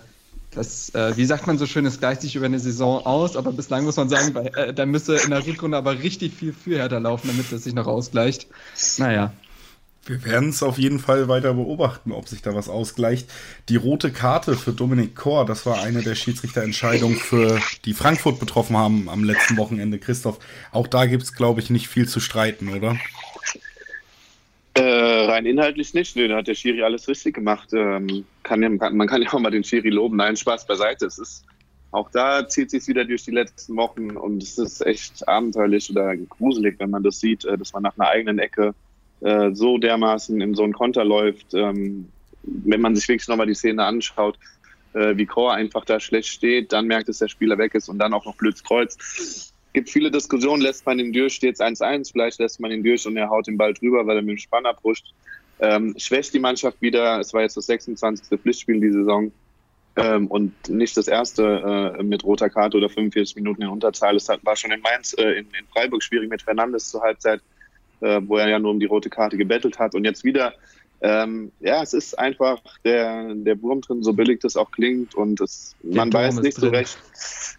das, 0.59 0.93
äh, 0.95 1.17
wie 1.17 1.25
sagt 1.25 1.47
man 1.47 1.57
so 1.57 1.67
schön, 1.67 1.87
es 1.87 2.01
gleicht 2.01 2.21
sich 2.21 2.35
über 2.35 2.47
eine 2.47 2.59
Saison 2.59 3.07
aus, 3.07 3.37
aber 3.37 3.53
bislang 3.53 3.85
muss 3.85 3.97
man 3.97 4.09
sagen, 4.09 4.33
bei, 4.33 4.47
äh, 4.47 4.75
da 4.75 4.87
müsste 4.87 5.15
in 5.15 5.31
der 5.31 5.47
Rückrunde 5.47 5.77
aber 5.77 6.03
richtig 6.03 6.35
viel 6.35 6.53
für 6.53 6.79
Hertha 6.79 6.99
laufen, 6.99 7.29
damit 7.29 7.53
das 7.53 7.63
sich 7.63 7.75
noch 7.75 7.87
ausgleicht. 7.87 8.49
Naja. 8.99 9.33
Wir 10.05 10.25
werden 10.25 10.49
es 10.49 10.63
auf 10.63 10.79
jeden 10.79 10.99
Fall 10.99 11.29
weiter 11.29 11.55
beobachten, 11.55 12.13
ob 12.13 12.29
sich 12.29 12.41
da 12.41 12.55
was 12.55 12.69
ausgleicht. 12.69 13.31
Die 13.69 13.77
rote 13.77 14.11
Karte 14.11 14.57
für 14.57 14.73
Dominik 14.73 15.15
Kor, 15.15 15.45
das 15.45 15.67
war 15.67 15.83
eine 15.83 16.03
der 16.03 16.15
Schiedsrichterentscheidungen, 16.15 17.19
für 17.19 17.61
die 17.85 17.93
Frankfurt 17.93 18.41
betroffen 18.41 18.77
haben 18.77 19.09
am 19.09 19.23
letzten 19.23 19.59
Wochenende. 19.59 19.99
Christoph, 19.99 20.39
auch 20.73 20.87
da 20.87 21.05
gibt 21.05 21.25
es, 21.25 21.35
glaube 21.35 21.61
ich, 21.61 21.69
nicht 21.69 21.89
viel 21.89 22.09
zu 22.09 22.21
streiten, 22.21 22.71
oder? 22.71 22.97
Äh, 24.75 24.83
rein 24.83 25.47
inhaltlich 25.47 25.95
nicht. 25.95 26.15
Nee, 26.17 26.29
da 26.29 26.37
hat 26.37 26.47
der 26.47 26.55
Schiri 26.55 26.83
alles 26.83 27.09
richtig 27.09 27.35
gemacht. 27.35 27.71
Ähm, 27.73 28.25
kann 28.43 28.63
ja, 28.63 28.69
man 28.69 29.07
kann 29.09 29.23
ja 29.23 29.33
auch 29.33 29.41
mal 29.41 29.51
den 29.51 29.65
Schiri 29.65 29.91
loben. 29.91 30.17
Nein, 30.17 30.37
Spaß 30.37 30.67
beiseite. 30.67 31.07
Es 31.07 31.19
ist, 31.19 31.45
auch 31.91 32.11
da 32.11 32.47
zieht 32.49 32.71
sich 32.71 32.87
wieder 32.87 33.05
durch 33.05 33.25
die 33.25 33.31
letzten 33.31 33.77
Wochen 33.77 34.17
und 34.17 34.43
es 34.43 34.59
ist 34.59 34.85
echt 34.87 35.27
abenteuerlich 35.27 35.91
oder 35.91 36.17
gruselig, 36.17 36.77
wenn 36.79 36.91
man 36.91 37.03
das 37.03 37.19
sieht, 37.19 37.45
äh, 37.45 37.59
dass 37.59 37.73
man 37.73 37.83
nach 37.83 37.99
einer 37.99 38.09
eigenen 38.09 38.39
Ecke 38.39 38.75
äh, 39.21 39.51
so 39.53 39.79
dermaßen 39.79 40.41
in 40.41 40.55
so 40.55 40.63
einen 40.63 40.75
Konter 40.75 41.05
läuft. 41.05 41.55
Ähm, 41.55 42.09
wenn 42.43 42.81
man 42.81 42.95
sich 42.95 43.09
wirklich 43.09 43.29
nochmal 43.29 43.47
die 43.47 43.55
Szene 43.55 43.85
anschaut, 43.85 44.39
äh, 44.95 45.17
wie 45.17 45.27
Chor 45.27 45.55
einfach 45.55 45.85
da 45.85 45.99
schlecht 45.99 46.29
steht, 46.29 46.73
dann 46.73 46.87
merkt, 46.87 47.09
dass 47.09 47.19
der 47.19 47.29
Spieler 47.29 47.59
weg 47.59 47.75
ist 47.75 47.89
und 47.89 47.99
dann 47.99 48.13
auch 48.13 48.25
noch 48.25 48.37
blöds 48.37 48.63
Kreuz 48.63 49.53
gibt 49.73 49.91
viele 49.91 50.11
Diskussionen, 50.11 50.63
lässt 50.63 50.87
man 50.87 50.99
ihn 50.99 51.13
durch, 51.13 51.35
steht 51.35 51.55
es 51.55 51.61
1-1, 51.61 52.13
vielleicht 52.13 52.39
lässt 52.39 52.61
man 52.61 52.71
ihn 52.71 52.83
durch 52.83 53.07
und 53.07 53.17
er 53.17 53.29
haut 53.29 53.47
den 53.47 53.59
Ball 53.59 53.75
drüber, 53.75 54.07
weil 54.07 54.17
er 54.17 54.23
mit 54.23 54.37
dem 54.37 54.39
Spann 54.39 54.67
abruscht. 54.67 55.13
Ähm, 55.61 55.95
schwächt 55.99 56.33
die 56.35 56.39
Mannschaft 56.39 56.81
wieder, 56.81 57.19
es 57.19 57.35
war 57.35 57.43
jetzt 57.43 57.57
das 57.57 57.67
26. 57.67 58.41
Pflichtspiel 58.41 58.81
die 58.81 58.93
Saison 58.93 59.33
ähm, 59.97 60.29
und 60.29 60.69
nicht 60.69 60.97
das 60.97 61.09
erste 61.09 61.97
äh, 61.99 62.03
mit 62.03 62.25
roter 62.25 62.49
Karte 62.49 62.77
oder 62.77 62.89
45 62.89 63.37
Minuten 63.37 63.63
in 63.63 63.69
Unterzahl. 63.69 64.15
Es 64.17 64.29
war 64.29 64.57
schon 64.57 64.71
in 64.71 64.81
Mainz, 64.81 65.15
äh, 65.19 65.31
in, 65.31 65.47
in, 65.47 65.67
Freiburg 65.73 66.03
schwierig 66.03 66.31
mit 66.31 66.43
Fernandes 66.43 66.89
zur 66.89 67.03
Halbzeit, 67.03 67.41
äh, 68.01 68.21
wo 68.25 68.37
er 68.37 68.49
ja 68.49 68.59
nur 68.61 68.71
um 68.71 68.79
die 68.79 68.87
rote 68.87 69.11
Karte 69.11 69.37
gebettelt 69.37 69.79
hat 69.79 69.95
und 69.97 70.05
jetzt 70.05 70.23
wieder 70.23 70.55
ähm, 71.01 71.53
ja, 71.61 71.83
es 71.83 71.95
ist 71.95 72.19
einfach 72.19 72.61
der, 72.85 73.35
der 73.35 73.63
Wurm 73.63 73.81
drin, 73.81 74.03
so 74.03 74.13
billig 74.13 74.41
das 74.41 74.57
auch 74.57 74.71
klingt 74.73 75.15
und 75.15 75.41
es, 75.41 75.77
man 75.83 76.13
weiß 76.13 76.41
nicht 76.41 76.57
so 76.57 76.69
recht. 76.69 76.99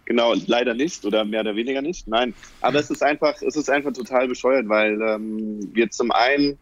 Genau, 0.05 0.34
leider 0.48 0.74
nicht 0.74 1.05
oder 1.05 1.24
mehr 1.24 1.41
oder 1.41 1.55
weniger 1.55 1.81
nicht. 1.81 2.08
Nein, 2.08 2.34
aber 2.60 2.79
es 2.79 2.89
ist 2.89 3.01
einfach, 3.01 3.41
es 3.41 3.55
ist 3.55 3.69
einfach 3.69 3.93
total 3.93 4.27
bescheuert, 4.27 4.67
weil 4.67 5.01
ähm, 5.01 5.69
wir 5.74 5.89
zum 5.89 6.12
einen 6.12 6.58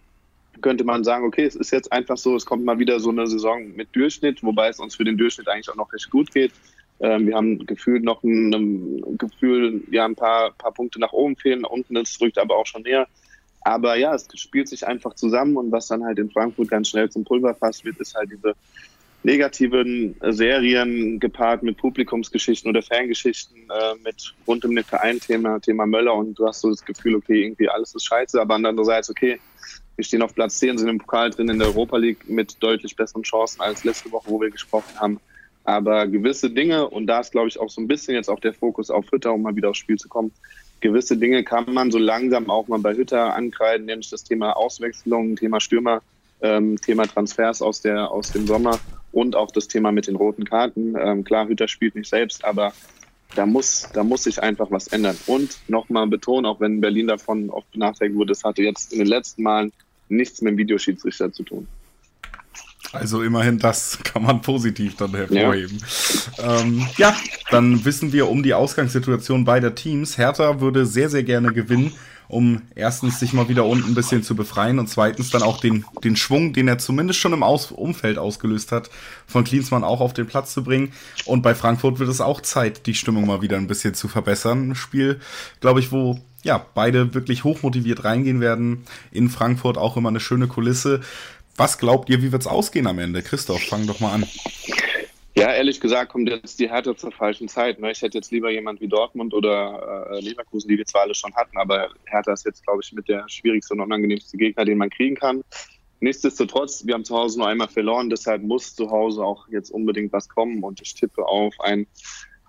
könnte 0.62 0.84
man 0.84 1.04
sagen, 1.04 1.26
okay, 1.26 1.46
es 1.46 1.56
ist 1.56 1.72
jetzt 1.72 1.92
einfach 1.92 2.18
so, 2.18 2.36
es 2.36 2.46
kommt 2.46 2.66
mal 2.66 2.80
wieder 2.80 3.00
so 3.00 3.10
eine 3.10 3.28
Saison 3.28 3.76
mit 3.76 3.96
Durchschnitt, 3.96 4.44
wobei 4.44 4.70
es 4.70 4.80
uns 4.80 4.96
für 4.96 5.04
den 5.04 5.18
Durchschnitt 5.18 5.48
eigentlich 5.48 5.70
auch 5.70 5.76
noch 5.76 5.92
recht 5.94 6.10
gut 6.10 6.32
geht. 6.32 6.52
Ähm, 7.00 7.28
wir 7.28 7.36
haben 7.36 7.66
gefühlt 7.66 8.04
noch 8.04 8.24
ein, 8.24 8.54
ein 8.54 9.18
Gefühl, 9.18 9.84
ja, 9.92 10.06
ein 10.06 10.16
paar, 10.16 10.52
paar 10.52 10.74
Punkte 10.74 11.00
nach 11.00 11.14
oben 11.14 11.36
fehlen, 11.36 11.64
unten 11.64 11.96
es 11.98 12.20
rückt 12.20 12.38
aber 12.38 12.56
auch 12.56 12.66
schon 12.66 12.84
näher. 12.84 13.08
Aber 13.68 13.98
ja, 13.98 14.16
es 14.16 14.26
spielt 14.36 14.70
sich 14.70 14.88
einfach 14.88 15.14
zusammen 15.16 15.58
und 15.58 15.74
was 15.74 15.88
dann 15.88 16.06
halt 16.06 16.18
in 16.20 16.32
Frankfurt 16.32 16.70
ganz 16.70 16.88
schnell 16.88 17.10
zum 17.10 17.26
Pulverfass 17.26 17.84
wird, 17.84 17.98
ist 17.98 18.16
halt 18.16 18.32
diese 18.32 18.54
negativen 19.24 20.16
Serien 20.30 21.20
gepaart 21.20 21.64
mit 21.64 21.76
Publikumsgeschichten 21.76 22.70
oder 22.70 22.82
Fangeschichten, 22.82 23.58
äh, 23.58 23.96
mit 24.06 24.34
rund 24.48 24.64
um 24.64 24.74
den 24.74 24.86
Verein-Thema, 24.86 25.60
Thema 25.60 25.86
Möller 25.86 26.14
und 26.16 26.40
du 26.40 26.48
hast 26.48 26.62
so 26.62 26.70
das 26.70 26.86
Gefühl, 26.86 27.16
okay, 27.16 27.44
irgendwie 27.44 27.68
alles 27.68 27.94
ist 27.94 28.06
scheiße, 28.06 28.40
aber 28.40 28.56
andererseits, 28.56 29.10
okay, 29.10 29.38
wir 29.98 30.06
stehen 30.06 30.22
auf 30.22 30.34
Platz 30.34 30.60
10, 30.60 30.78
sind 30.78 30.88
im 30.88 31.00
Pokal 31.00 31.32
drin 31.32 31.50
in 31.50 31.60
der 31.60 31.68
Europa 31.68 31.98
League 31.98 32.30
mit 32.30 32.56
deutlich 32.64 32.96
besseren 32.96 33.24
Chancen 33.24 33.60
als 33.60 33.84
letzte 33.84 34.10
Woche, 34.14 34.30
wo 34.30 34.40
wir 34.40 34.50
gesprochen 34.50 34.98
haben. 34.98 35.20
Aber 35.66 36.08
gewisse 36.08 36.50
Dinge, 36.50 36.88
und 36.88 37.08
da 37.08 37.20
ist, 37.20 37.34
glaube 37.34 37.50
ich, 37.50 37.60
auch 37.60 37.70
so 37.70 37.82
ein 37.82 37.88
bisschen 37.90 38.14
jetzt 38.14 38.30
auch 38.30 38.40
der 38.40 38.54
Fokus 38.54 38.90
auf 38.90 39.12
Hütter, 39.12 39.34
um 39.34 39.42
mal 39.42 39.58
wieder 39.58 39.72
aufs 39.72 39.80
Spiel 39.80 39.98
zu 39.98 40.08
kommen, 40.08 40.32
gewisse 40.82 41.18
Dinge 41.18 41.44
kann 41.44 41.74
man 41.74 41.92
so 41.92 41.98
langsam 41.98 42.50
auch 42.50 42.68
mal 42.68 42.80
bei 42.80 42.96
Hütter 42.96 43.36
ankreiden, 43.36 43.86
nämlich 43.86 44.10
das 44.10 44.24
Thema 44.24 44.54
Auswechslung, 44.54 45.36
Thema 45.36 45.60
Stürmer, 45.60 46.02
ähm, 46.42 46.80
Thema 46.80 47.08
Transfers 47.08 47.62
aus, 47.62 47.82
der, 47.82 48.12
aus 48.12 48.32
dem 48.32 48.48
Sommer 48.48 48.80
und 49.12 49.36
auch 49.36 49.52
das 49.52 49.68
Thema 49.68 49.92
mit 49.92 50.08
den 50.08 50.16
roten 50.16 50.46
Karten. 50.46 50.96
Ähm, 51.00 51.24
klar, 51.24 51.48
Hütter 51.48 51.68
spielt 51.68 51.96
nicht 51.96 52.10
selbst, 52.10 52.46
aber 52.46 52.74
da 53.36 53.46
muss, 53.46 53.90
da 53.94 54.04
muss 54.04 54.24
sich 54.24 54.42
einfach 54.42 54.72
was 54.72 54.88
ändern. 54.88 55.18
Und 55.28 55.58
nochmal 55.68 56.08
betonen, 56.08 56.46
auch 56.46 56.60
wenn 56.60 56.82
Berlin 56.82 57.08
davon 57.08 57.50
oft 57.50 57.72
benachteiligt 57.72 58.16
wurde, 58.16 58.34
es 58.34 58.44
hatte 58.44 58.62
jetzt 58.62 58.94
in 58.94 59.00
den 59.00 59.08
letzten 59.08 59.44
Malen 59.44 59.74
nichts 60.10 60.42
mit 60.42 60.52
dem 60.52 60.58
Videoschiedsrichter 60.58 61.32
zu 61.32 61.44
tun. 61.44 61.68
Also 62.92 63.22
immerhin 63.22 63.60
das 63.60 64.00
kann 64.04 64.24
man 64.24 64.42
positiv 64.42 64.96
dann 64.96 65.14
hervorheben. 65.14 65.82
Ja. 66.38 66.62
Ähm, 66.62 66.88
ja, 66.98 67.16
dann 67.52 67.84
wissen 67.86 68.14
wir 68.14 68.30
um 68.30 68.44
die 68.44 68.54
Ausgangssituation 68.54 69.46
beider 69.46 69.76
Teams. 69.76 70.18
Hertha 70.18 70.62
würde 70.62 70.86
sehr, 70.86 71.10
sehr 71.10 71.24
gerne 71.24 71.54
gewinnen, 71.54 71.94
um 72.28 72.62
erstens 72.76 73.20
sich 73.20 73.34
mal 73.34 73.50
wieder 73.50 73.66
unten 73.66 73.90
ein 73.90 73.96
bisschen 73.96 74.24
zu 74.24 74.36
befreien 74.36 74.80
und 74.80 74.88
zweitens 74.88 75.30
dann 75.30 75.44
auch 75.44 75.60
den, 75.60 75.86
den 76.04 76.16
Schwung, 76.16 76.54
den 76.54 76.68
er 76.68 76.78
zumindest 76.78 77.20
schon 77.20 77.34
im 77.34 77.44
Aus 77.44 77.72
Umfeld 77.72 78.18
ausgelöst 78.18 78.72
hat, 78.72 78.90
von 79.26 79.44
Klinsmann 79.44 79.84
auch 79.84 80.02
auf 80.02 80.14
den 80.14 80.28
Platz 80.28 80.54
zu 80.54 80.64
bringen. 80.64 80.94
Und 81.26 81.42
bei 81.42 81.56
Frankfurt 81.56 82.00
wird 82.00 82.10
es 82.10 82.22
auch 82.22 82.42
Zeit, 82.42 82.86
die 82.86 82.96
Stimmung 82.96 83.28
mal 83.28 83.42
wieder 83.42 83.58
ein 83.58 83.68
bisschen 83.68 83.94
zu 83.94 84.08
verbessern. 84.08 84.72
Ein 84.72 84.76
Spiel, 84.76 85.20
glaube 85.62 85.80
ich, 85.80 85.92
wo 85.92 86.20
ja, 86.44 86.66
beide 86.74 87.14
wirklich 87.14 87.44
hochmotiviert 87.44 88.04
reingehen 88.04 88.40
werden. 88.40 88.86
In 89.12 89.30
Frankfurt 89.30 89.78
auch 89.78 89.98
immer 89.98 90.10
eine 90.10 90.20
schöne 90.20 90.48
Kulisse. 90.48 91.02
Was 91.58 91.80
glaubt 91.80 92.08
ihr, 92.10 92.22
wie 92.22 92.32
wird 92.32 92.44
es 92.44 92.48
ausgehen 92.48 92.86
am 92.86 93.00
Ende? 93.00 93.24
Christoph, 93.24 93.64
fang 93.64 93.88
doch 93.88 94.00
mal 94.00 94.14
an. 94.14 94.26
Ja, 95.36 95.54
ehrlich 95.54 95.80
gesagt 95.80 96.12
kommt 96.12 96.30
jetzt 96.30 96.60
die 96.60 96.70
Hertha 96.70 96.96
zur 96.96 97.12
falschen 97.12 97.48
Zeit. 97.48 97.80
Ne? 97.80 97.92
Ich 97.92 98.02
hätte 98.02 98.18
jetzt 98.18 98.32
lieber 98.32 98.52
jemand 98.52 98.80
wie 98.80 98.88
Dortmund 98.88 99.34
oder 99.34 100.10
äh, 100.12 100.20
Leverkusen, 100.20 100.68
die 100.68 100.78
wir 100.78 100.86
zwar 100.86 101.02
alle 101.02 101.16
schon 101.16 101.34
hatten, 101.36 101.58
aber 101.58 101.90
Hertha 102.06 102.34
ist 102.34 102.46
jetzt, 102.46 102.64
glaube 102.64 102.82
ich, 102.84 102.92
mit 102.94 103.08
der 103.08 103.28
schwierigste 103.28 103.74
und 103.74 103.82
unangenehmste 103.82 104.38
Gegner, 104.38 104.66
den 104.66 104.78
man 104.78 104.90
kriegen 104.92 105.16
kann. 105.16 105.44
Nichtsdestotrotz, 106.00 106.86
wir 106.86 106.94
haben 106.94 107.06
zu 107.06 107.16
Hause 107.16 107.40
nur 107.40 107.48
einmal 107.48 107.68
verloren, 107.68 108.10
deshalb 108.10 108.44
muss 108.44 108.76
zu 108.76 108.92
Hause 108.92 109.24
auch 109.24 109.48
jetzt 109.50 109.72
unbedingt 109.72 110.14
was 110.14 110.30
kommen 110.30 110.64
und 110.64 110.80
ich 110.82 110.94
tippe 110.94 111.26
auf 111.26 111.54
ein 111.60 111.88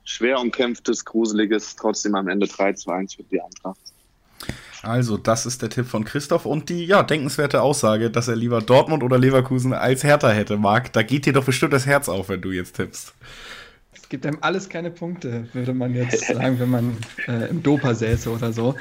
schwer 0.05 0.38
umkämpftes, 0.38 1.05
gruseliges, 1.05 1.77
trotzdem 1.77 2.15
am 2.15 2.29
Ende 2.29 2.47
3 2.47 2.75
zu 2.75 2.91
1 2.91 3.15
für 3.15 3.23
die 3.25 3.41
Eintracht. 3.41 3.81
Also, 4.83 5.16
das 5.16 5.45
ist 5.45 5.61
der 5.62 5.71
Tipp 5.71 5.87
von 5.87 6.04
Christoph 6.04 6.47
und 6.47 6.68
die 6.68 6.85
ja 6.87 7.02
denkenswerte 7.02 7.62
Aussage, 7.62 8.11
dass 8.11 8.28
er 8.28 8.37
lieber 8.37 8.61
Dortmund 8.61 9.02
oder 9.02 9.18
Leverkusen 9.18 9.73
als 9.73 10.04
Hertha 10.04 10.30
hätte, 10.30 10.57
Marc. 10.57 10.92
Da 10.92 11.02
geht 11.02 11.26
dir 11.26 11.33
doch 11.33 11.45
bestimmt 11.45 11.73
das 11.73 11.87
Herz 11.87 12.09
auf, 12.09 12.28
wenn 12.28 12.40
du 12.40 12.52
jetzt 12.52 12.76
tippst 12.76 13.12
gibt 14.09 14.25
einem 14.25 14.38
alles 14.41 14.69
keine 14.69 14.91
Punkte, 14.91 15.47
würde 15.53 15.75
man 15.75 15.95
jetzt 15.95 16.27
sagen, 16.33 16.59
wenn 16.59 16.71
man 16.71 16.97
äh, 17.27 17.50
im 17.50 17.62
Dopa 17.62 17.95
säße 17.95 18.31
oder 18.31 18.53
so. 18.53 18.75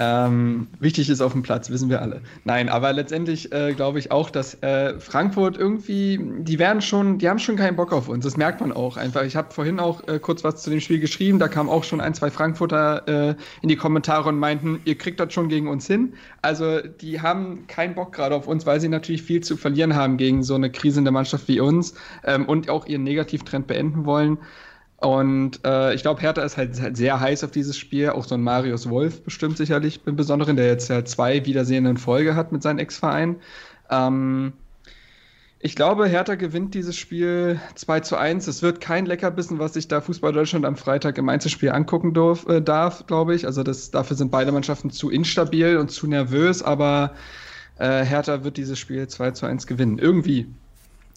Ähm, 0.00 0.68
wichtig 0.78 1.10
ist 1.10 1.20
auf 1.20 1.32
dem 1.32 1.42
Platz, 1.42 1.70
wissen 1.70 1.90
wir 1.90 2.00
alle. 2.00 2.20
Nein, 2.44 2.68
aber 2.68 2.92
letztendlich 2.92 3.52
äh, 3.52 3.72
glaube 3.74 3.98
ich 3.98 4.12
auch, 4.12 4.30
dass 4.30 4.62
äh, 4.62 4.98
Frankfurt 5.00 5.56
irgendwie, 5.56 6.20
die 6.40 6.58
werden 6.58 6.80
schon, 6.82 7.18
die 7.18 7.28
haben 7.28 7.38
schon 7.38 7.56
keinen 7.56 7.76
Bock 7.76 7.92
auf 7.92 8.08
uns. 8.08 8.24
Das 8.24 8.36
merkt 8.36 8.60
man 8.60 8.72
auch 8.72 8.96
einfach. 8.96 9.22
Ich 9.22 9.34
habe 9.34 9.52
vorhin 9.52 9.80
auch 9.80 10.06
äh, 10.06 10.18
kurz 10.18 10.44
was 10.44 10.62
zu 10.62 10.70
dem 10.70 10.80
Spiel 10.80 11.00
geschrieben. 11.00 11.38
Da 11.38 11.48
kamen 11.48 11.68
auch 11.68 11.84
schon 11.84 12.00
ein, 12.00 12.14
zwei 12.14 12.30
Frankfurter 12.30 13.08
äh, 13.08 13.34
in 13.62 13.68
die 13.68 13.76
Kommentare 13.76 14.28
und 14.28 14.38
meinten, 14.38 14.80
ihr 14.84 14.96
kriegt 14.96 15.18
das 15.18 15.32
schon 15.32 15.48
gegen 15.48 15.68
uns 15.68 15.86
hin. 15.86 16.14
Also 16.42 16.80
die 16.80 17.20
haben 17.20 17.66
keinen 17.66 17.94
Bock 17.94 18.12
gerade 18.12 18.34
auf 18.34 18.46
uns, 18.46 18.66
weil 18.66 18.80
sie 18.80 18.88
natürlich 18.88 19.22
viel 19.22 19.42
zu 19.42 19.56
verlieren 19.56 19.96
haben 19.96 20.16
gegen 20.16 20.42
so 20.42 20.54
eine 20.54 20.70
krisende 20.70 21.10
Mannschaft 21.10 21.48
wie 21.48 21.60
uns 21.60 21.94
ähm, 22.24 22.46
und 22.46 22.70
auch 22.70 22.86
ihren 22.86 23.02
Negativtrend 23.02 23.66
beenden 23.66 24.04
wollen. 24.04 24.38
Und 25.00 25.60
äh, 25.64 25.94
ich 25.94 26.02
glaube, 26.02 26.20
Hertha 26.20 26.42
ist 26.42 26.56
halt, 26.56 26.80
halt, 26.80 26.96
sehr 26.96 27.20
heiß 27.20 27.44
auf 27.44 27.52
dieses 27.52 27.76
Spiel. 27.76 28.10
Auch 28.10 28.24
so 28.24 28.34
ein 28.34 28.42
Marius 28.42 28.90
Wolf 28.90 29.22
bestimmt 29.22 29.56
sicherlich 29.56 30.00
im 30.06 30.16
Besonderen, 30.16 30.56
der 30.56 30.66
jetzt 30.66 30.88
ja 30.88 31.04
zwei 31.04 31.46
Wiedersehen 31.46 31.86
in 31.86 31.96
Folge 31.96 32.34
hat 32.34 32.50
mit 32.50 32.62
seinem 32.64 32.78
Ex-Verein. 32.78 33.36
Ähm, 33.90 34.54
ich 35.60 35.76
glaube, 35.76 36.06
Hertha 36.06 36.34
gewinnt 36.34 36.74
dieses 36.74 36.96
Spiel 36.96 37.60
2 37.76 38.00
zu 38.00 38.16
1. 38.16 38.48
Es 38.48 38.62
wird 38.62 38.80
kein 38.80 39.06
Leckerbissen, 39.06 39.60
was 39.60 39.74
sich 39.74 39.86
da 39.86 40.00
Fußball 40.00 40.32
Deutschland 40.32 40.64
am 40.64 40.76
Freitag 40.76 41.16
im 41.18 41.28
Einzelspiel 41.28 41.70
angucken 41.70 42.12
darf, 42.12 42.46
äh, 42.48 42.60
darf 42.60 43.06
glaube 43.06 43.36
ich. 43.36 43.46
Also 43.46 43.62
das, 43.62 43.92
dafür 43.92 44.16
sind 44.16 44.32
beide 44.32 44.50
Mannschaften 44.50 44.90
zu 44.90 45.10
instabil 45.10 45.76
und 45.76 45.92
zu 45.92 46.08
nervös, 46.08 46.62
aber 46.62 47.14
äh, 47.78 48.04
Hertha 48.04 48.42
wird 48.42 48.56
dieses 48.56 48.78
Spiel 48.80 49.06
2 49.06 49.32
zu 49.32 49.46
1 49.46 49.68
gewinnen. 49.68 49.98
Irgendwie 49.98 50.48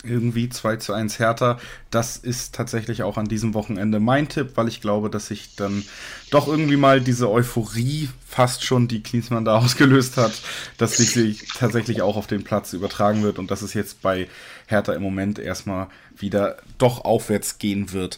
irgendwie 0.03 0.49
2 0.49 0.77
zu 0.77 0.93
1 0.93 1.19
härter. 1.19 1.59
Das 1.89 2.17
ist 2.17 2.55
tatsächlich 2.55 3.03
auch 3.03 3.17
an 3.17 3.27
diesem 3.27 3.53
Wochenende 3.53 3.99
mein 3.99 4.27
Tipp, 4.27 4.51
weil 4.55 4.67
ich 4.67 4.81
glaube, 4.81 5.09
dass 5.09 5.27
sich 5.27 5.55
dann 5.55 5.83
doch 6.29 6.47
irgendwie 6.47 6.77
mal 6.77 7.01
diese 7.01 7.29
Euphorie 7.29 8.09
fast 8.27 8.63
schon, 8.63 8.87
die 8.87 9.03
Klinsmann 9.03 9.45
da 9.45 9.57
ausgelöst 9.59 10.17
hat, 10.17 10.33
dass 10.77 10.97
sich 10.97 11.47
tatsächlich 11.57 12.01
auch 12.01 12.17
auf 12.17 12.27
den 12.27 12.43
Platz 12.43 12.73
übertragen 12.73 13.23
wird 13.23 13.39
und 13.39 13.51
dass 13.51 13.61
es 13.61 13.73
jetzt 13.73 14.01
bei 14.01 14.27
Hertha 14.67 14.93
im 14.93 15.03
Moment 15.03 15.39
erstmal 15.39 15.87
wieder 16.17 16.57
doch 16.77 17.03
aufwärts 17.05 17.57
gehen 17.59 17.91
wird. 17.91 18.17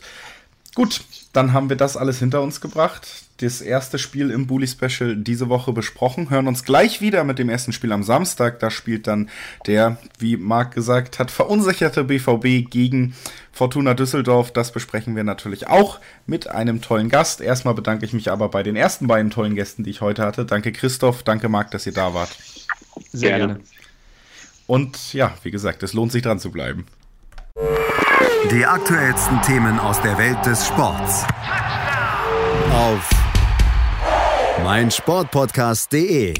Gut, 0.75 1.01
dann 1.33 1.53
haben 1.53 1.69
wir 1.69 1.75
das 1.75 1.97
alles 1.97 2.19
hinter 2.19 2.41
uns 2.41 2.61
gebracht 2.61 3.22
das 3.37 3.61
erste 3.61 3.97
Spiel 3.97 4.29
im 4.29 4.47
Bully 4.47 4.67
Special 4.67 5.15
diese 5.15 5.49
Woche 5.49 5.73
besprochen. 5.73 6.29
Hören 6.29 6.47
uns 6.47 6.63
gleich 6.63 7.01
wieder 7.01 7.23
mit 7.23 7.39
dem 7.39 7.49
ersten 7.49 7.73
Spiel 7.73 7.91
am 7.91 8.03
Samstag. 8.03 8.59
Da 8.59 8.69
spielt 8.69 9.07
dann 9.07 9.29
der, 9.65 9.97
wie 10.19 10.37
Marc 10.37 10.73
gesagt 10.73 11.19
hat, 11.19 11.31
verunsicherte 11.31 12.03
BVB 12.03 12.69
gegen 12.69 13.15
Fortuna 13.51 13.93
Düsseldorf. 13.93 14.51
Das 14.51 14.71
besprechen 14.71 15.15
wir 15.15 15.23
natürlich 15.23 15.67
auch 15.67 15.99
mit 16.25 16.47
einem 16.47 16.81
tollen 16.81 17.09
Gast. 17.09 17.41
Erstmal 17.41 17.73
bedanke 17.73 18.05
ich 18.05 18.13
mich 18.13 18.31
aber 18.31 18.49
bei 18.49 18.63
den 18.63 18.75
ersten 18.75 19.07
beiden 19.07 19.31
tollen 19.31 19.55
Gästen, 19.55 19.83
die 19.83 19.89
ich 19.89 20.01
heute 20.01 20.23
hatte. 20.23 20.45
Danke 20.45 20.71
Christoph, 20.71 21.23
danke 21.23 21.49
Marc, 21.49 21.71
dass 21.71 21.85
ihr 21.85 21.93
da 21.93 22.13
wart. 22.13 22.35
Sehr 23.11 23.37
gerne. 23.37 23.59
Und 24.67 25.13
ja, 25.13 25.33
wie 25.43 25.51
gesagt, 25.51 25.83
es 25.83 25.93
lohnt 25.93 26.11
sich 26.11 26.21
dran 26.21 26.39
zu 26.39 26.51
bleiben. 26.51 26.85
Die 28.51 28.65
aktuellsten 28.65 29.41
Themen 29.41 29.79
aus 29.79 30.01
der 30.01 30.17
Welt 30.17 30.45
des 30.45 30.67
Sports. 30.67 31.25
Auf 32.71 33.22
meinsportpodcast.de. 34.61 36.35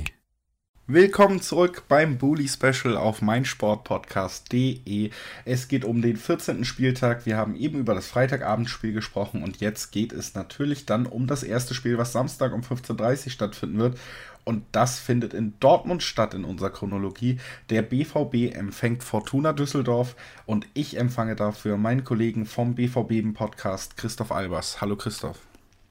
Willkommen 0.86 1.42
zurück 1.42 1.84
beim 1.88 2.18
Bully 2.18 2.48
Special 2.48 2.96
auf 2.96 3.22
meinsportpodcast.de. 3.22 5.10
Es 5.46 5.68
geht 5.68 5.84
um 5.84 6.02
den 6.02 6.18
14. 6.18 6.64
Spieltag. 6.64 7.26
Wir 7.26 7.38
haben 7.38 7.56
eben 7.56 7.80
über 7.80 7.96
das 7.96 8.08
Freitagabendspiel 8.08 8.94
gesprochen 8.94 9.44
und 9.44 9.62
jetzt 9.62 9.92
geht 9.92 10.14
es 10.14 10.36
natürlich 10.36 10.86
dann 10.86 11.06
um 11.06 11.26
das 11.26 11.44
erste 11.44 11.74
Spiel, 11.74 11.98
was 11.98 12.12
Samstag 12.14 12.54
um 12.54 12.62
15.30 12.62 13.26
Uhr 13.26 13.32
stattfinden 13.32 13.80
wird. 13.80 13.98
Und 14.46 14.64
das 14.72 15.00
findet 15.00 15.34
in 15.34 15.54
Dortmund 15.60 16.04
statt 16.04 16.34
in 16.34 16.46
unserer 16.46 16.70
Chronologie. 16.70 17.40
Der 17.70 17.82
BVB 17.82 18.56
empfängt 18.56 19.04
Fortuna 19.04 19.54
Düsseldorf 19.54 20.16
und 20.46 20.68
ich 20.74 20.98
empfange 20.98 21.36
dafür 21.36 21.78
meinen 21.78 22.04
Kollegen 22.04 22.46
vom 22.46 22.76
BVB 22.76 23.34
Podcast 23.34 23.98
Christoph 23.98 24.32
Albers. 24.32 24.82
Hallo 24.82 24.96
Christoph. 24.98 25.40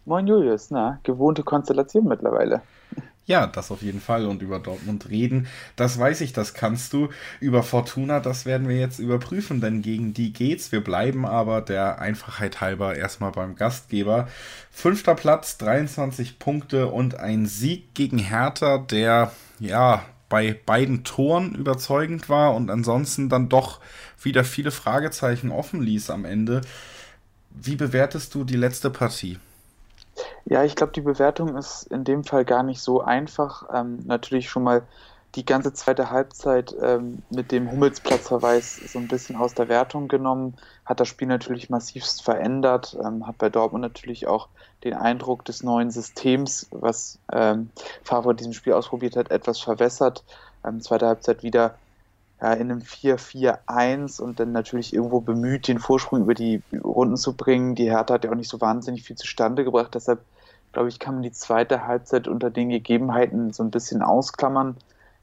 Moin 0.05 0.27
Julius, 0.27 0.71
na, 0.71 0.99
gewohnte 1.05 1.43
Konstellation 1.43 2.07
mittlerweile. 2.07 2.63
Ja, 3.25 3.47
das 3.47 3.71
auf 3.71 3.83
jeden 3.83 4.01
Fall. 4.01 4.27
Und 4.27 4.43
über 4.43 4.59
Dortmund 4.59 5.09
reden, 5.09 5.47
das 5.77 5.97
weiß 5.99 6.23
ich, 6.23 6.33
das 6.33 6.55
kannst 6.55 6.93
du. 6.93 7.09
Über 7.41 7.63
Fortuna, 7.63 8.19
das 8.19 8.47
werden 8.47 8.69
wir 8.69 8.77
jetzt 8.77 8.99
überprüfen, 8.99 9.61
denn 9.61 9.81
gegen 9.81 10.13
die 10.13 10.33
geht's. 10.33 10.73
Wir 10.73 10.83
bleiben 10.83 11.25
aber 11.25 11.61
der 11.61 12.01
Einfachheit 12.01 12.61
halber 12.61 12.97
erstmal 12.97 13.31
beim 13.31 13.55
Gastgeber. 13.55 14.27
Fünfter 14.73 15.15
Platz, 15.15 15.57
23 15.59 16.41
Punkte 16.41 16.89
und 16.89 17.21
ein 17.21 17.47
Sieg 17.47 17.95
gegen 17.95 18.19
Hertha, 18.19 18.79
der 18.79 19.31
ja 19.61 20.03
bei 20.29 20.59
beiden 20.67 21.05
Toren 21.05 21.55
überzeugend 21.55 22.29
war 22.29 22.55
und 22.57 22.71
ansonsten 22.71 23.29
dann 23.29 23.49
doch 23.49 23.81
wieder 24.21 24.43
viele 24.45 24.73
Fragezeichen 24.73 25.53
offen 25.53 25.81
ließ 25.81 26.11
am 26.11 26.25
Ende. 26.25 26.63
Wie 27.51 27.77
bewertest 27.77 28.35
du 28.35 28.43
die 28.43 28.57
letzte 28.57 28.91
Partie? 28.91 29.39
Ja, 30.45 30.65
ich 30.65 30.77
glaube, 30.77 30.93
die 30.93 31.01
Bewertung 31.01 31.57
ist 31.57 31.85
in 31.85 32.05
dem 32.05 32.25
Fall 32.25 32.45
gar 32.45 32.63
nicht 32.63 32.81
so 32.81 33.01
einfach. 33.01 33.69
Ähm, 33.73 34.01
natürlich 34.05 34.51
schon 34.51 34.65
mal 34.65 34.83
die 35.35 35.47
ganze 35.47 35.73
zweite 35.73 36.11
Halbzeit 36.11 36.75
ähm, 36.81 37.23
mit 37.31 37.53
dem 37.53 37.71
Hummelsplatzverweis 37.71 38.81
so 38.93 38.99
ein 38.99 39.09
bisschen 39.09 39.37
aus 39.37 39.55
der 39.55 39.69
Wertung 39.69 40.09
genommen, 40.09 40.55
hat 40.85 41.01
das 41.01 41.09
Spiel 41.09 41.29
natürlich 41.29 41.71
massivst 41.71 42.23
verändert, 42.23 42.97
ähm, 43.03 43.27
hat 43.27 43.39
bei 43.39 43.49
Dortmund 43.49 43.83
natürlich 43.83 44.27
auch 44.27 44.49
den 44.85 44.95
Eindruck 44.95 45.45
des 45.45 45.63
neuen 45.63 45.91
Systems, 45.91 46.67
was 46.71 47.19
ähm, 47.33 47.71
Favre 48.03 48.33
in 48.33 48.37
diesem 48.37 48.53
Spiel 48.53 48.75
ausprobiert 48.75 49.17
hat, 49.17 49.31
etwas 49.31 49.59
verwässert. 49.59 50.23
Ähm, 50.65 50.83
zweite 50.83 51.07
Halbzeit 51.07 51.43
wieder 51.43 51.77
ja, 52.43 52.53
in 52.53 52.71
einem 52.71 52.81
4-4-1 52.81 54.21
und 54.21 54.39
dann 54.39 54.53
natürlich 54.53 54.93
irgendwo 54.93 55.21
bemüht, 55.21 55.67
den 55.69 55.79
Vorsprung 55.79 56.23
über 56.23 56.35
die 56.35 56.61
Runden 56.83 57.17
zu 57.17 57.35
bringen. 57.35 57.75
Die 57.75 57.91
Hertha 57.91 58.15
hat 58.15 58.25
ja 58.25 58.31
auch 58.31 58.37
nicht 58.37 58.51
so 58.51 58.61
wahnsinnig 58.61 59.05
viel 59.05 59.17
zustande 59.17 59.65
gebracht, 59.65 59.95
deshalb 59.95 60.21
glaube 60.73 60.89
ich, 60.89 60.99
kann 60.99 61.15
man 61.15 61.23
die 61.23 61.33
zweite 61.33 61.87
Halbzeit 61.87 62.29
unter 62.29 62.51
den 62.51 62.71
Gegebenheiten 62.71 63.53
so 63.53 63.63
ein 63.63 63.71
bisschen 63.71 64.03
ausklammern. 64.03 64.77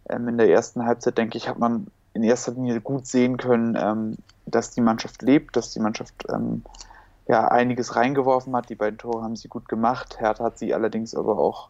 Ähm, 0.09 0.27
in 0.27 0.37
der 0.37 0.49
ersten 0.49 0.85
Halbzeit, 0.85 1.17
denke 1.17 1.37
ich, 1.37 1.49
hat 1.49 1.59
man 1.59 1.87
in 2.13 2.23
erster 2.23 2.51
Linie 2.51 2.81
gut 2.81 3.07
sehen 3.07 3.37
können, 3.37 3.77
ähm, 3.79 4.17
dass 4.45 4.71
die 4.71 4.81
Mannschaft 4.81 5.21
lebt, 5.21 5.55
dass 5.55 5.71
die 5.71 5.79
Mannschaft 5.79 6.25
ähm, 6.29 6.63
ja 7.27 7.47
einiges 7.47 7.95
reingeworfen 7.95 8.55
hat. 8.55 8.69
Die 8.69 8.75
beiden 8.75 8.97
Tore 8.97 9.23
haben 9.23 9.35
sie 9.35 9.47
gut 9.47 9.69
gemacht. 9.69 10.19
Hertha 10.19 10.45
hat 10.45 10.57
sie 10.57 10.73
allerdings 10.73 11.15
aber 11.15 11.37
auch 11.37 11.69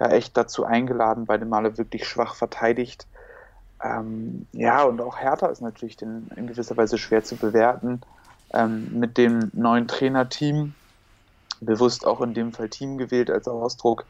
ja 0.00 0.08
echt 0.08 0.36
dazu 0.36 0.64
eingeladen, 0.64 1.26
beide 1.26 1.46
Male 1.46 1.78
wirklich 1.78 2.06
schwach 2.06 2.34
verteidigt. 2.34 3.06
Ähm, 3.82 4.46
ja, 4.52 4.84
und 4.84 5.00
auch 5.00 5.18
Hertha 5.18 5.46
ist 5.46 5.60
natürlich 5.60 6.00
in, 6.02 6.28
in 6.36 6.46
gewisser 6.46 6.76
Weise 6.76 6.98
schwer 6.98 7.24
zu 7.24 7.36
bewerten. 7.36 8.00
Ähm, 8.52 8.98
mit 8.98 9.18
dem 9.18 9.50
neuen 9.52 9.88
Trainerteam, 9.88 10.74
bewusst 11.60 12.06
auch 12.06 12.20
in 12.20 12.34
dem 12.34 12.52
Fall 12.52 12.68
Team 12.68 12.98
gewählt 12.98 13.30
als 13.30 13.48
Ausdruck, 13.48 14.04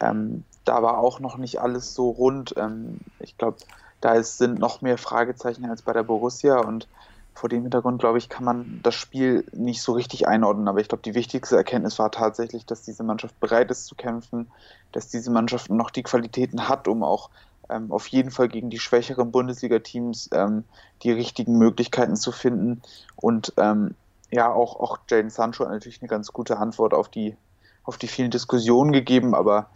ähm, 0.00 0.44
da 0.64 0.82
war 0.82 0.98
auch 0.98 1.20
noch 1.20 1.38
nicht 1.38 1.60
alles 1.60 1.94
so 1.94 2.10
rund. 2.10 2.54
Ähm, 2.56 2.98
ich 3.20 3.38
glaube, 3.38 3.58
da 4.00 4.14
ist, 4.14 4.38
sind 4.38 4.58
noch 4.58 4.82
mehr 4.82 4.98
Fragezeichen 4.98 5.64
als 5.66 5.82
bei 5.82 5.92
der 5.92 6.02
Borussia 6.02 6.58
und 6.58 6.86
vor 7.34 7.50
dem 7.50 7.62
Hintergrund, 7.62 8.00
glaube 8.00 8.18
ich, 8.18 8.28
kann 8.30 8.44
man 8.44 8.80
das 8.82 8.94
Spiel 8.94 9.44
nicht 9.52 9.82
so 9.82 9.92
richtig 9.92 10.26
einordnen. 10.26 10.68
Aber 10.68 10.80
ich 10.80 10.88
glaube, 10.88 11.02
die 11.02 11.14
wichtigste 11.14 11.56
Erkenntnis 11.56 11.98
war 11.98 12.10
tatsächlich, 12.10 12.64
dass 12.64 12.82
diese 12.82 13.02
Mannschaft 13.02 13.38
bereit 13.40 13.70
ist 13.70 13.86
zu 13.86 13.94
kämpfen, 13.94 14.50
dass 14.92 15.08
diese 15.08 15.30
Mannschaft 15.30 15.70
noch 15.70 15.90
die 15.90 16.02
Qualitäten 16.02 16.66
hat, 16.68 16.88
um 16.88 17.02
auch 17.02 17.28
ähm, 17.68 17.92
auf 17.92 18.06
jeden 18.08 18.30
Fall 18.30 18.48
gegen 18.48 18.70
die 18.70 18.78
schwächeren 18.78 19.32
Bundesliga-Teams 19.32 20.30
ähm, 20.32 20.64
die 21.02 21.12
richtigen 21.12 21.58
Möglichkeiten 21.58 22.16
zu 22.16 22.32
finden. 22.32 22.80
Und 23.16 23.52
ähm, 23.58 23.94
ja, 24.30 24.52
auch, 24.52 24.80
auch 24.80 24.98
Jaden 25.08 25.30
Sancho 25.30 25.64
hat 25.64 25.72
natürlich 25.72 26.02
eine 26.02 26.08
ganz 26.08 26.32
gute 26.32 26.58
Antwort 26.58 26.94
auf 26.94 27.08
die, 27.08 27.36
auf 27.84 27.96
die 27.98 28.08
vielen 28.08 28.30
Diskussionen 28.30 28.92
gegeben, 28.92 29.34
aber 29.34 29.70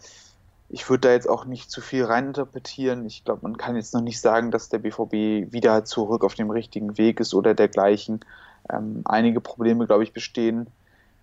ich 0.69 0.89
würde 0.89 1.09
da 1.09 1.13
jetzt 1.13 1.29
auch 1.29 1.45
nicht 1.45 1.69
zu 1.69 1.81
viel 1.81 2.05
reininterpretieren. 2.05 3.05
Ich 3.05 3.25
glaube, 3.25 3.41
man 3.43 3.57
kann 3.57 3.75
jetzt 3.75 3.93
noch 3.93 4.01
nicht 4.01 4.21
sagen, 4.21 4.51
dass 4.51 4.69
der 4.69 4.79
BVB 4.79 5.51
wieder 5.51 5.83
zurück 5.83 6.23
auf 6.23 6.35
dem 6.35 6.49
richtigen 6.49 6.97
Weg 6.97 7.19
ist 7.19 7.33
oder 7.33 7.53
dergleichen. 7.53 8.21
Ähm, 8.69 9.01
einige 9.05 9.41
Probleme, 9.41 9.85
glaube 9.85 10.03
ich, 10.03 10.13
bestehen 10.13 10.67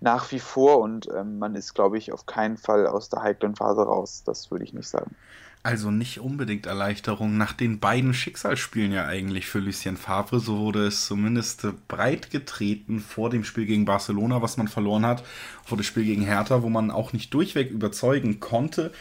nach 0.00 0.30
wie 0.32 0.38
vor 0.38 0.80
und 0.80 1.08
ähm, 1.14 1.38
man 1.38 1.54
ist, 1.54 1.74
glaube 1.74 1.98
ich, 1.98 2.12
auf 2.12 2.26
keinen 2.26 2.56
Fall 2.56 2.86
aus 2.86 3.08
der 3.08 3.22
heiklen 3.22 3.56
Phase 3.56 3.82
raus. 3.82 4.22
Das 4.24 4.50
würde 4.50 4.64
ich 4.64 4.74
nicht 4.74 4.88
sagen. 4.88 5.14
Also 5.62 5.90
nicht 5.90 6.20
unbedingt 6.20 6.66
Erleichterung 6.66 7.36
nach 7.36 7.52
den 7.52 7.80
beiden 7.80 8.14
Schicksalsspielen 8.14 8.92
ja 8.92 9.06
eigentlich 9.06 9.46
für 9.46 9.58
Lucien 9.58 9.96
Favre. 9.96 10.40
So 10.40 10.58
wurde 10.58 10.86
es 10.86 11.06
zumindest 11.06 11.66
breit 11.88 12.30
getreten 12.30 13.00
vor 13.00 13.28
dem 13.28 13.44
Spiel 13.44 13.66
gegen 13.66 13.84
Barcelona, 13.84 14.40
was 14.40 14.56
man 14.56 14.68
verloren 14.68 15.04
hat, 15.04 15.24
vor 15.64 15.76
dem 15.76 15.84
Spiel 15.84 16.04
gegen 16.04 16.22
Hertha, 16.22 16.62
wo 16.62 16.68
man 16.68 16.90
auch 16.90 17.12
nicht 17.12 17.34
durchweg 17.34 17.70
überzeugen 17.70 18.40
konnte. 18.40 18.92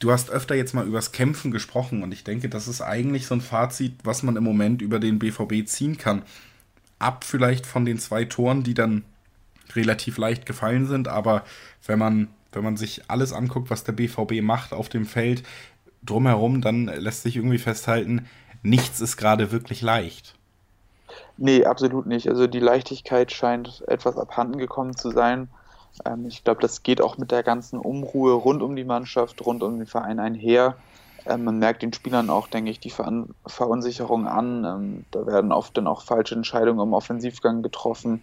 Du 0.00 0.10
hast 0.10 0.30
öfter 0.30 0.54
jetzt 0.54 0.74
mal 0.74 0.86
übers 0.86 1.12
Kämpfen 1.12 1.50
gesprochen 1.50 2.02
und 2.02 2.12
ich 2.12 2.24
denke, 2.24 2.48
das 2.48 2.68
ist 2.68 2.80
eigentlich 2.80 3.26
so 3.26 3.34
ein 3.34 3.42
Fazit, 3.42 3.92
was 4.02 4.22
man 4.22 4.36
im 4.36 4.44
Moment 4.44 4.80
über 4.80 4.98
den 4.98 5.18
BVB 5.18 5.66
ziehen 5.66 5.98
kann. 5.98 6.22
Ab 6.98 7.24
vielleicht 7.24 7.66
von 7.66 7.84
den 7.84 7.98
zwei 7.98 8.24
Toren, 8.24 8.62
die 8.62 8.72
dann 8.72 9.04
relativ 9.76 10.16
leicht 10.16 10.46
gefallen 10.46 10.86
sind, 10.86 11.06
aber 11.06 11.44
wenn 11.86 11.98
man, 11.98 12.28
wenn 12.52 12.64
man 12.64 12.78
sich 12.78 13.02
alles 13.10 13.34
anguckt, 13.34 13.68
was 13.68 13.84
der 13.84 13.92
BVB 13.92 14.40
macht 14.40 14.72
auf 14.72 14.88
dem 14.88 15.04
Feld, 15.04 15.42
drumherum, 16.02 16.60
dann 16.60 16.86
lässt 16.86 17.22
sich 17.22 17.36
irgendwie 17.36 17.58
festhalten, 17.58 18.26
nichts 18.62 19.00
ist 19.00 19.16
gerade 19.16 19.52
wirklich 19.52 19.82
leicht. 19.82 20.34
Nee, 21.36 21.64
absolut 21.64 22.06
nicht. 22.06 22.28
Also 22.28 22.46
die 22.46 22.60
Leichtigkeit 22.60 23.32
scheint 23.32 23.82
etwas 23.88 24.16
abhanden 24.16 24.58
gekommen 24.58 24.96
zu 24.96 25.10
sein. 25.10 25.48
Ähm, 26.04 26.26
ich 26.26 26.44
glaube, 26.44 26.60
das 26.60 26.82
geht 26.82 27.00
auch 27.00 27.18
mit 27.18 27.30
der 27.30 27.42
ganzen 27.42 27.78
Umruhe 27.78 28.34
rund 28.34 28.62
um 28.62 28.76
die 28.76 28.84
Mannschaft, 28.84 29.44
rund 29.44 29.62
um 29.62 29.78
den 29.78 29.86
Verein 29.86 30.20
einher. 30.20 30.76
Ähm, 31.26 31.44
man 31.44 31.58
merkt 31.58 31.82
den 31.82 31.92
Spielern 31.92 32.30
auch, 32.30 32.46
denke 32.46 32.70
ich, 32.70 32.80
die 32.80 32.90
Ver 32.90 33.24
Verunsicherung 33.46 34.26
an. 34.26 34.64
Ähm, 34.64 35.04
da 35.10 35.26
werden 35.26 35.52
oft 35.52 35.76
dann 35.76 35.86
auch 35.86 36.02
falsche 36.02 36.34
Entscheidungen 36.34 36.80
im 36.80 36.92
Offensivgang 36.92 37.62
getroffen. 37.62 38.22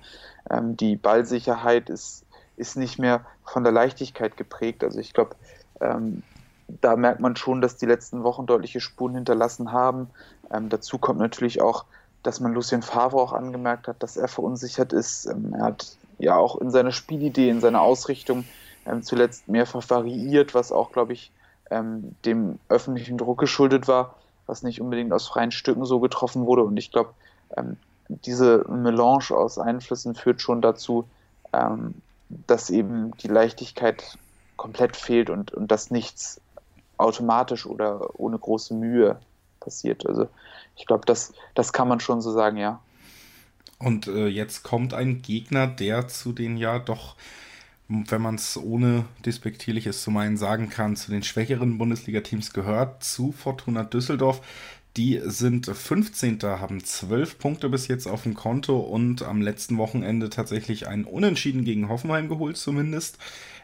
Ähm, 0.50 0.78
die 0.78 0.96
Ballsicherheit 0.96 1.90
ist, 1.90 2.24
ist 2.56 2.78
nicht 2.78 3.00
mehr 3.00 3.26
von 3.44 3.64
der 3.64 3.74
Leichtigkeit 3.74 4.38
geprägt. 4.38 4.84
Also 4.84 5.00
ich 5.00 5.14
glaube, 5.14 5.36
ähm, 5.82 6.24
da 6.68 6.96
merkt 6.96 7.20
man 7.20 7.36
schon, 7.36 7.62
dass 7.62 7.78
die 7.78 7.86
letzten 7.86 8.24
Wochen 8.24 8.46
deutliche 8.46 8.82
Spuren 8.82 9.16
hinterlassen 9.16 9.72
haben. 9.72 10.10
Ähm, 10.52 10.70
dazu 10.70 10.98
kommt 10.98 11.20
natürlich 11.20 11.62
auch, 11.62 11.86
dass 12.24 12.40
man 12.40 12.54
Lucien 12.54 12.82
Favre 12.82 13.18
auch 13.18 13.34
angemerkt 13.34 13.88
hat, 13.88 14.04
dass 14.04 14.18
er 14.18 14.28
verunsichert 14.28 14.94
ist. 14.94 15.26
Ähm, 15.26 15.54
er 15.54 15.64
hat 15.64 15.96
ja 16.20 16.36
auch 16.36 16.60
in 16.60 16.72
seiner 16.72 16.92
Spielidee, 16.92 17.50
in 17.50 17.62
seiner 17.62 17.82
Ausrichtung 17.82 18.44
ähm, 18.86 19.04
zuletzt 19.04 19.48
mehrfach 19.48 19.90
variiert, 19.90 20.54
was 20.54 20.72
auch, 20.72 20.92
glaube 20.92 21.14
ich, 21.14 21.32
ähm, 21.70 22.16
dem 22.26 22.60
öffentlichen 22.70 23.18
Druck 23.18 23.40
geschuldet 23.40 23.88
war, 23.88 24.16
was 24.46 24.64
nicht 24.64 24.82
unbedingt 24.82 25.14
aus 25.14 25.28
freien 25.28 25.52
Stücken 25.52 25.86
so 25.86 26.00
getroffen 26.00 26.46
wurde. 26.46 26.64
Und 26.64 26.78
ich 26.78 26.92
glaube, 26.92 27.12
ähm, 27.56 27.78
diese 28.10 28.66
Melange 28.70 29.32
aus 29.32 29.58
Einflüssen 29.58 30.16
führt 30.16 30.42
schon 30.42 30.62
dazu, 30.62 31.08
ähm, 31.54 31.96
dass 32.30 32.70
eben 32.70 33.16
die 33.18 33.28
Leichtigkeit 33.28 34.18
komplett 34.56 34.96
fehlt 34.96 35.30
und, 35.30 35.54
und 35.54 35.72
dass 35.72 35.92
nichts 35.92 36.42
automatisch 36.98 37.66
oder 37.66 38.20
ohne 38.20 38.38
große 38.38 38.74
Mühe 38.74 39.20
passiert. 39.60 40.06
Also 40.08 40.28
ich 40.76 40.86
glaube, 40.86 41.06
das, 41.06 41.34
das 41.56 41.74
kann 41.74 41.88
man 41.88 42.00
schon 42.00 42.22
so 42.22 42.32
sagen, 42.32 42.58
ja. 42.58 42.80
Und 43.80 44.08
äh, 44.08 44.28
jetzt 44.28 44.64
kommt 44.64 44.94
ein 44.94 45.22
Gegner, 45.22 45.68
der 45.68 46.08
zu 46.08 46.34
den 46.34 46.58
ja 46.58 46.80
doch, 46.80 47.16
wenn 47.88 48.22
man 48.22 48.36
es 48.36 48.58
ohne 48.58 49.06
despektierliches 49.26 50.02
zu 50.02 50.12
meinen 50.12 50.38
sagen 50.38 50.70
kann, 50.70 50.96
zu 50.96 51.12
den 51.12 51.24
schwächeren 51.24 51.78
Bundesliga-Teams 51.78 52.54
gehört, 52.54 53.04
zu 53.04 53.32
Fortuna 53.32 53.84
Düsseldorf. 53.84 54.42
Die 54.98 55.22
sind 55.24 55.68
15. 55.68 56.42
haben 56.42 56.84
12 56.84 57.38
Punkte 57.38 57.70
bis 57.70 57.88
jetzt 57.88 58.08
auf 58.08 58.24
dem 58.24 58.34
Konto 58.34 58.80
und 58.80 59.22
am 59.22 59.44
letzten 59.44 59.78
Wochenende 59.78 60.32
tatsächlich 60.32 60.88
einen 60.88 61.06
Unentschieden 61.06 61.64
gegen 61.64 61.88
Hoffenheim 61.88 62.30
geholt, 62.30 62.58
zumindest. 62.58 63.20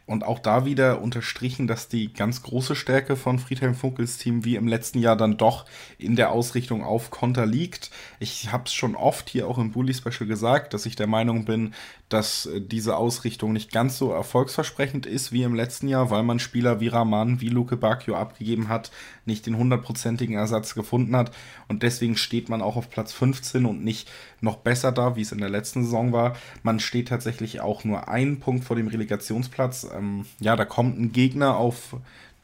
Und 0.05 0.25
auch 0.25 0.39
da 0.39 0.65
wieder 0.65 1.01
unterstrichen, 1.01 1.65
dass 1.65 1.87
die 1.87 2.11
ganz 2.11 2.43
große 2.43 2.75
Stärke 2.75 3.15
von 3.15 3.39
Friedhelm 3.39 3.73
Funkels 3.73 4.17
Team 4.17 4.43
wie 4.43 4.57
im 4.57 4.67
letzten 4.67 4.99
Jahr 4.99 5.15
dann 5.15 5.37
doch 5.37 5.65
in 5.97 6.17
der 6.17 6.31
Ausrichtung 6.31 6.83
auf 6.83 7.09
Konter 7.09 7.45
liegt. 7.45 7.89
Ich 8.19 8.51
habe 8.51 8.65
es 8.65 8.73
schon 8.73 8.95
oft 8.95 9.29
hier 9.29 9.47
auch 9.47 9.57
im 9.57 9.71
Bully 9.71 9.93
Special 9.93 10.27
gesagt, 10.27 10.73
dass 10.73 10.85
ich 10.85 10.97
der 10.97 11.07
Meinung 11.07 11.45
bin, 11.45 11.73
dass 12.09 12.45
äh, 12.45 12.61
diese 12.61 12.97
Ausrichtung 12.97 13.53
nicht 13.53 13.71
ganz 13.71 13.97
so 13.97 14.11
erfolgsversprechend 14.11 15.05
ist 15.05 15.31
wie 15.31 15.43
im 15.43 15.55
letzten 15.55 15.87
Jahr, 15.87 16.09
weil 16.09 16.23
man 16.23 16.39
Spieler 16.39 16.79
wie 16.79 16.89
Rahman, 16.89 17.41
wie 17.41 17.49
Luke 17.49 17.77
Bacchio 17.77 18.15
abgegeben 18.15 18.69
hat, 18.69 18.91
nicht 19.25 19.45
den 19.45 19.57
hundertprozentigen 19.57 20.35
Ersatz 20.35 20.75
gefunden 20.75 21.15
hat. 21.15 21.31
Und 21.67 21.83
deswegen 21.83 22.17
steht 22.17 22.49
man 22.49 22.61
auch 22.61 22.75
auf 22.75 22.89
Platz 22.89 23.13
15 23.13 23.65
und 23.65 23.83
nicht 23.83 24.09
noch 24.41 24.57
besser 24.57 24.91
da, 24.91 25.15
wie 25.15 25.21
es 25.21 25.31
in 25.31 25.39
der 25.39 25.49
letzten 25.49 25.83
Saison 25.83 26.11
war. 26.11 26.35
Man 26.61 26.79
steht 26.79 27.07
tatsächlich 27.07 27.61
auch 27.61 27.83
nur 27.83 28.07
einen 28.07 28.39
Punkt 28.39 28.65
vor 28.65 28.75
dem 28.75 28.87
Relegationsplatz 28.87 29.87
ähm, 29.93 30.25
ja, 30.39 30.55
da 30.55 30.65
kommt 30.65 30.99
ein 30.99 31.11
Gegner 31.11 31.57
auf 31.57 31.95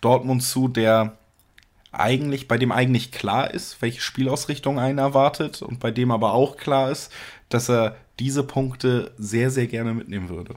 Dortmund 0.02 0.44
zu, 0.44 0.68
der 0.68 1.18
eigentlich, 1.92 2.48
bei 2.48 2.58
dem 2.58 2.72
eigentlich 2.72 3.12
klar 3.12 3.52
ist, 3.52 3.82
welche 3.82 4.02
Spielausrichtung 4.02 4.80
einen 4.80 5.00
erwartet 5.00 5.62
und 5.62 5.80
bei 5.80 5.92
dem 5.92 6.12
aber 6.12 6.34
auch 6.34 6.58
klar 6.58 6.92
ist, 6.92 7.12
dass 7.50 7.70
er 7.70 7.96
diese 8.20 8.44
Punkte 8.44 9.12
sehr, 9.18 9.50
sehr 9.50 9.68
gerne 9.68 9.94
mitnehmen 9.94 10.30
würde. 10.30 10.56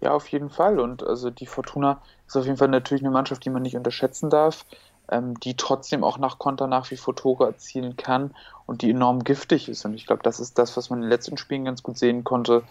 Ja, 0.00 0.12
auf 0.12 0.28
jeden 0.28 0.50
Fall. 0.50 0.78
Und 0.78 1.02
also 1.02 1.30
die 1.30 1.46
Fortuna 1.46 2.00
ist 2.26 2.36
auf 2.36 2.44
jeden 2.44 2.58
Fall 2.58 2.68
natürlich 2.68 3.02
eine 3.02 3.10
Mannschaft, 3.10 3.44
die 3.44 3.50
man 3.50 3.62
nicht 3.62 3.76
unterschätzen 3.76 4.30
darf, 4.30 4.64
ähm, 5.10 5.38
die 5.40 5.56
trotzdem 5.56 6.04
auch 6.04 6.18
nach 6.18 6.38
Konter 6.38 6.66
nach 6.66 6.90
wie 6.90 6.96
vor 6.96 7.16
Tore 7.16 7.46
erzielen 7.46 7.96
kann 7.96 8.34
und 8.66 8.82
die 8.82 8.90
enorm 8.90 9.24
giftig 9.24 9.68
ist. 9.68 9.84
Und 9.84 9.94
ich 9.94 10.06
glaube, 10.06 10.22
das 10.22 10.40
ist 10.40 10.58
das, 10.58 10.76
was 10.76 10.90
man 10.90 10.98
in 10.98 11.04
den 11.04 11.10
letzten 11.10 11.36
Spielen 11.38 11.64
ganz 11.64 11.82
gut 11.82 11.98
sehen 11.98 12.24
konnte 12.24 12.62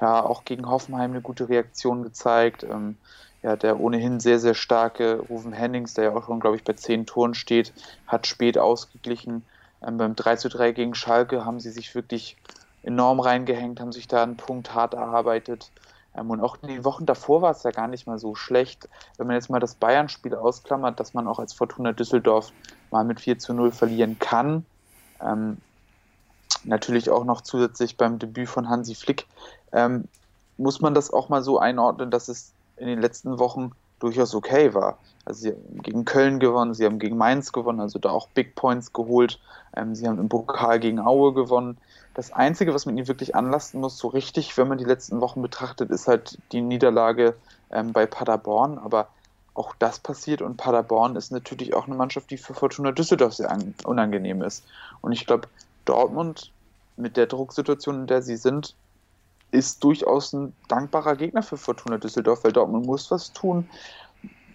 ja 0.00 0.24
auch 0.24 0.44
gegen 0.44 0.68
Hoffenheim 0.68 1.12
eine 1.12 1.20
gute 1.20 1.48
Reaktion 1.48 2.02
gezeigt. 2.02 2.64
Ähm, 2.64 2.96
ja, 3.42 3.56
der 3.56 3.78
ohnehin 3.78 4.20
sehr, 4.20 4.38
sehr 4.38 4.54
starke 4.54 5.20
Rufen 5.28 5.52
Hennings, 5.52 5.94
der 5.94 6.04
ja 6.04 6.14
auch 6.14 6.26
schon, 6.26 6.40
glaube 6.40 6.56
ich, 6.56 6.64
bei 6.64 6.72
zehn 6.72 7.04
Toren 7.04 7.34
steht, 7.34 7.72
hat 8.06 8.26
spät 8.26 8.58
ausgeglichen. 8.58 9.44
Ähm, 9.86 9.98
beim 9.98 10.16
3 10.16 10.36
zu 10.36 10.48
3 10.48 10.72
gegen 10.72 10.94
Schalke 10.94 11.44
haben 11.44 11.60
sie 11.60 11.70
sich 11.70 11.94
wirklich 11.94 12.36
enorm 12.84 13.20
reingehängt, 13.20 13.80
haben 13.80 13.92
sich 13.92 14.08
da 14.08 14.22
einen 14.22 14.36
Punkt 14.36 14.74
hart 14.74 14.94
erarbeitet. 14.94 15.70
Ähm, 16.16 16.30
und 16.30 16.40
auch 16.40 16.58
in 16.62 16.68
den 16.68 16.84
Wochen 16.84 17.06
davor 17.06 17.42
war 17.42 17.50
es 17.50 17.62
ja 17.62 17.70
gar 17.70 17.88
nicht 17.88 18.06
mal 18.06 18.18
so 18.18 18.34
schlecht. 18.34 18.88
Wenn 19.16 19.26
man 19.26 19.36
jetzt 19.36 19.50
mal 19.50 19.60
das 19.60 19.74
Bayern-Spiel 19.74 20.34
ausklammert, 20.34 21.00
dass 21.00 21.14
man 21.14 21.26
auch 21.26 21.38
als 21.38 21.52
Fortuna 21.52 21.92
Düsseldorf 21.92 22.52
mal 22.90 23.04
mit 23.04 23.20
4 23.20 23.38
zu 23.38 23.54
0 23.54 23.72
verlieren 23.72 24.18
kann. 24.18 24.64
Ähm, 25.20 25.58
natürlich 26.64 27.10
auch 27.10 27.24
noch 27.24 27.40
zusätzlich 27.40 27.96
beim 27.96 28.18
Debüt 28.18 28.48
von 28.48 28.68
Hansi 28.68 28.94
Flick 28.94 29.26
ähm, 29.72 30.08
muss 30.56 30.80
man 30.80 30.94
das 30.94 31.12
auch 31.12 31.28
mal 31.28 31.42
so 31.42 31.58
einordnen, 31.58 32.10
dass 32.10 32.28
es 32.28 32.52
in 32.76 32.86
den 32.86 33.00
letzten 33.00 33.38
Wochen 33.38 33.72
durchaus 33.98 34.34
okay 34.34 34.74
war. 34.74 34.98
Also 35.24 35.42
sie 35.42 35.50
haben 35.50 35.82
gegen 35.82 36.04
Köln 36.04 36.38
gewonnen, 36.38 36.74
sie 36.74 36.84
haben 36.84 36.98
gegen 36.98 37.16
Mainz 37.16 37.52
gewonnen, 37.52 37.80
also 37.80 37.98
da 37.98 38.10
auch 38.10 38.28
Big 38.28 38.54
Points 38.54 38.92
geholt. 38.92 39.40
Ähm, 39.74 39.94
sie 39.94 40.06
haben 40.06 40.18
im 40.18 40.28
Pokal 40.28 40.80
gegen 40.80 41.00
Aue 41.00 41.32
gewonnen. 41.32 41.78
Das 42.12 42.32
Einzige, 42.32 42.74
was 42.74 42.86
man 42.86 42.96
ihnen 42.96 43.08
wirklich 43.08 43.34
anlasten 43.34 43.80
muss, 43.80 43.98
so 43.98 44.08
richtig, 44.08 44.56
wenn 44.56 44.68
man 44.68 44.78
die 44.78 44.84
letzten 44.84 45.20
Wochen 45.20 45.42
betrachtet, 45.42 45.90
ist 45.90 46.06
halt 46.06 46.38
die 46.52 46.60
Niederlage 46.60 47.34
ähm, 47.70 47.92
bei 47.92 48.06
Paderborn. 48.06 48.78
Aber 48.78 49.08
auch 49.54 49.74
das 49.78 49.98
passiert 49.98 50.42
und 50.42 50.56
Paderborn 50.56 51.16
ist 51.16 51.32
natürlich 51.32 51.74
auch 51.74 51.86
eine 51.86 51.94
Mannschaft, 51.94 52.30
die 52.30 52.36
für 52.36 52.54
Fortuna 52.54 52.92
Düsseldorf 52.92 53.34
sehr 53.34 53.56
unangenehm 53.84 54.42
ist. 54.42 54.64
Und 55.00 55.12
ich 55.12 55.26
glaube, 55.26 55.48
Dortmund 55.84 56.50
mit 56.96 57.16
der 57.16 57.26
Drucksituation, 57.26 58.02
in 58.02 58.06
der 58.06 58.22
sie 58.22 58.36
sind, 58.36 58.74
ist 59.54 59.84
durchaus 59.84 60.32
ein 60.32 60.52
dankbarer 60.68 61.16
Gegner 61.16 61.42
für 61.42 61.56
Fortuna 61.56 61.98
Düsseldorf, 61.98 62.44
weil 62.44 62.52
Dortmund 62.52 62.86
muss 62.86 63.10
was 63.10 63.32
tun. 63.32 63.68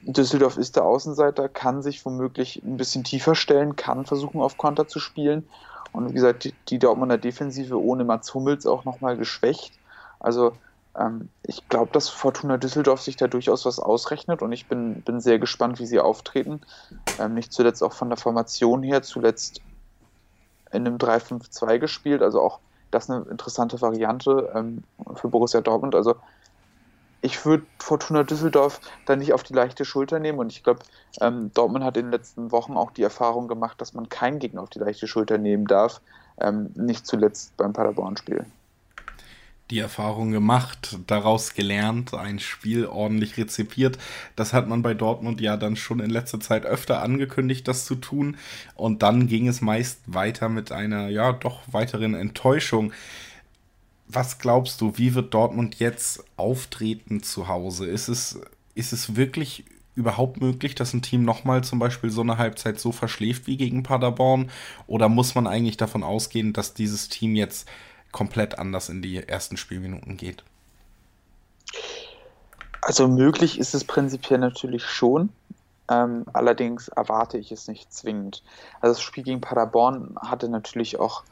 Düsseldorf 0.02 0.58
ist 0.58 0.76
der 0.76 0.84
Außenseiter, 0.84 1.50
kann 1.50 1.82
sich 1.82 2.06
womöglich 2.06 2.62
ein 2.64 2.78
bisschen 2.78 3.04
tiefer 3.04 3.36
stellen, 3.36 3.76
kann 3.76 4.06
versuchen, 4.06 4.42
auf 4.42 4.58
Konter 4.58 4.88
zu 4.88 5.00
spielen. 5.00 5.48
Und 5.92 6.10
wie 6.10 6.14
gesagt, 6.14 6.54
die, 6.70 6.80
Dortmunder 6.80 7.18
Defensive 7.18 7.82
ohne 7.82 8.04
Mats 8.04 8.34
Hummels 8.34 8.66
auch 8.66 8.86
nochmal 8.86 9.18
geschwächt. 9.18 9.74
Also 10.20 10.54
ähm, 10.98 11.30
ich 11.44 11.68
glaube, 11.70 11.92
dass 11.94 12.10
Fortuna 12.10 12.58
Düsseldorf 12.58 13.02
sich 13.02 13.16
da 13.16 13.28
durchaus 13.28 13.66
was 13.66 13.80
ausrechnet 13.80 14.42
und 14.42 14.52
ich 14.52 14.68
bin, 14.68 15.02
bin 15.02 15.22
sehr 15.22 15.40
gespannt, 15.40 15.80
wie 15.80 15.86
sie 15.86 16.00
auftreten. 16.00 16.62
Ähm, 17.20 17.34
nicht 17.34 17.54
zuletzt 17.54 17.82
auch 17.84 17.94
von 17.94 18.10
der 18.10 18.18
Formation 18.18 18.84
her, 18.84 19.02
zuletzt 19.02 19.62
in 20.72 20.86
einem 20.86 20.98
3-5-2 20.98 21.80
gespielt, 21.80 22.22
also 22.22 22.42
auch 22.42 22.60
das 22.92 23.10
eine 23.10 23.26
interessante 23.30 23.82
Variante 23.82 24.52
ähm, 24.56 24.84
für 25.16 25.28
Borussia 25.30 25.62
Dortmund. 25.62 25.96
Also 25.96 26.16
ich 27.22 27.46
würde 27.46 27.66
Fortuna 27.80 28.24
Düsseldorf 28.24 28.80
da 29.06 29.16
nicht 29.16 29.34
auf 29.34 29.44
die 29.44 29.54
leichte 29.54 29.84
Schulter 29.86 30.20
nehmen 30.20 30.40
und 30.40 30.52
ich 30.52 30.64
glaube, 30.64 30.82
ähm, 31.20 31.52
Dortmund 31.54 31.84
hat 31.84 31.98
in 31.98 32.06
den 32.06 32.12
letzten 32.12 32.52
Wochen 32.52 32.78
auch 32.78 32.92
die 32.92 33.04
Erfahrung 33.04 33.48
gemacht, 33.48 33.82
dass 33.82 33.94
man 33.94 34.10
keinen 34.10 34.40
Gegner 34.40 34.62
auf 34.62 34.70
die 34.70 34.80
leichte 34.80 35.08
Schulter 35.08 35.38
nehmen 35.38 35.66
darf, 35.66 36.02
ähm, 36.40 36.72
nicht 36.76 37.06
zuletzt 37.06 37.56
beim 37.58 37.74
Paderborn-Spiel. 37.74 38.46
Die 39.72 39.80
Erfahrung 39.80 40.32
gemacht, 40.32 40.98
daraus 41.06 41.54
gelernt, 41.54 42.14
ein 42.14 42.40
Spiel 42.40 42.88
ordentlich 42.88 43.38
rezipiert. 43.38 44.00
Das 44.36 44.54
hat 44.54 44.68
man 44.68 44.82
bei 44.82 44.96
Dortmund 44.96 45.42
ja 45.42 45.58
dann 45.58 45.76
schon 45.76 46.00
in 46.00 46.10
letzter 46.10 46.40
Zeit 46.40 46.66
öfter 46.66 47.04
angekündigt, 47.04 47.68
das 47.68 47.86
zu 47.86 47.96
tun. 47.96 48.38
Und 48.76 49.04
dann 49.04 49.28
ging 49.28 49.48
es 49.48 49.62
meist 49.62 50.02
weiter 50.08 50.50
mit 50.50 50.72
einer, 50.72 51.10
ja, 51.10 51.34
doch 51.34 51.62
weiteren 51.72 52.16
Enttäuschung 52.16 52.92
was 54.10 54.40
glaubst 54.40 54.82
du, 54.82 54.98
wie 54.98 55.14
wird 55.14 55.34
Dortmund 55.34 55.76
jetzt 55.80 56.24
auftreten 56.36 57.22
zu 57.22 57.48
Hause? 57.48 57.86
Ist 57.86 58.10
es, 58.10 58.42
ist 58.74 58.92
es 58.92 59.16
wirklich 59.16 59.66
überhaupt 59.94 60.42
möglich, 60.42 60.76
dass 60.76 60.94
ein 60.94 61.04
Team 61.04 61.24
nochmal 61.24 61.64
zum 61.64 61.78
Beispiel 61.78 62.10
so 62.10 62.22
eine 62.22 62.38
Halbzeit 62.38 62.80
so 62.80 62.92
verschläft 62.92 63.46
wie 63.46 63.58
gegen 63.58 63.84
Paderborn? 63.84 64.50
Oder 64.88 65.10
muss 65.10 65.36
man 65.36 65.46
eigentlich 65.46 65.78
davon 65.78 66.04
ausgehen, 66.04 66.54
dass 66.54 66.74
dieses 66.74 67.08
Team 67.10 67.36
jetzt 67.36 67.70
komplett 68.12 68.58
anders 68.58 68.90
in 68.90 69.02
die 69.02 69.28
ersten 69.28 69.58
Spielminuten 69.58 70.18
geht? 70.18 70.44
Also 72.82 73.08
möglich 73.08 73.60
ist 73.60 73.76
es 73.76 73.84
prinzipiell 73.84 74.40
natürlich 74.40 74.86
schon. 74.86 75.30
Ähm, 75.90 76.26
allerdings 76.34 76.88
erwarte 76.88 77.38
ich 77.38 77.52
es 77.52 77.68
nicht 77.68 77.92
zwingend. 77.92 78.44
Also 78.80 78.94
das 78.94 79.02
Spiel 79.02 79.24
gegen 79.24 79.42
Paderborn 79.42 80.16
hatte 80.22 80.48
natürlich 80.50 81.00
auch 81.00 81.24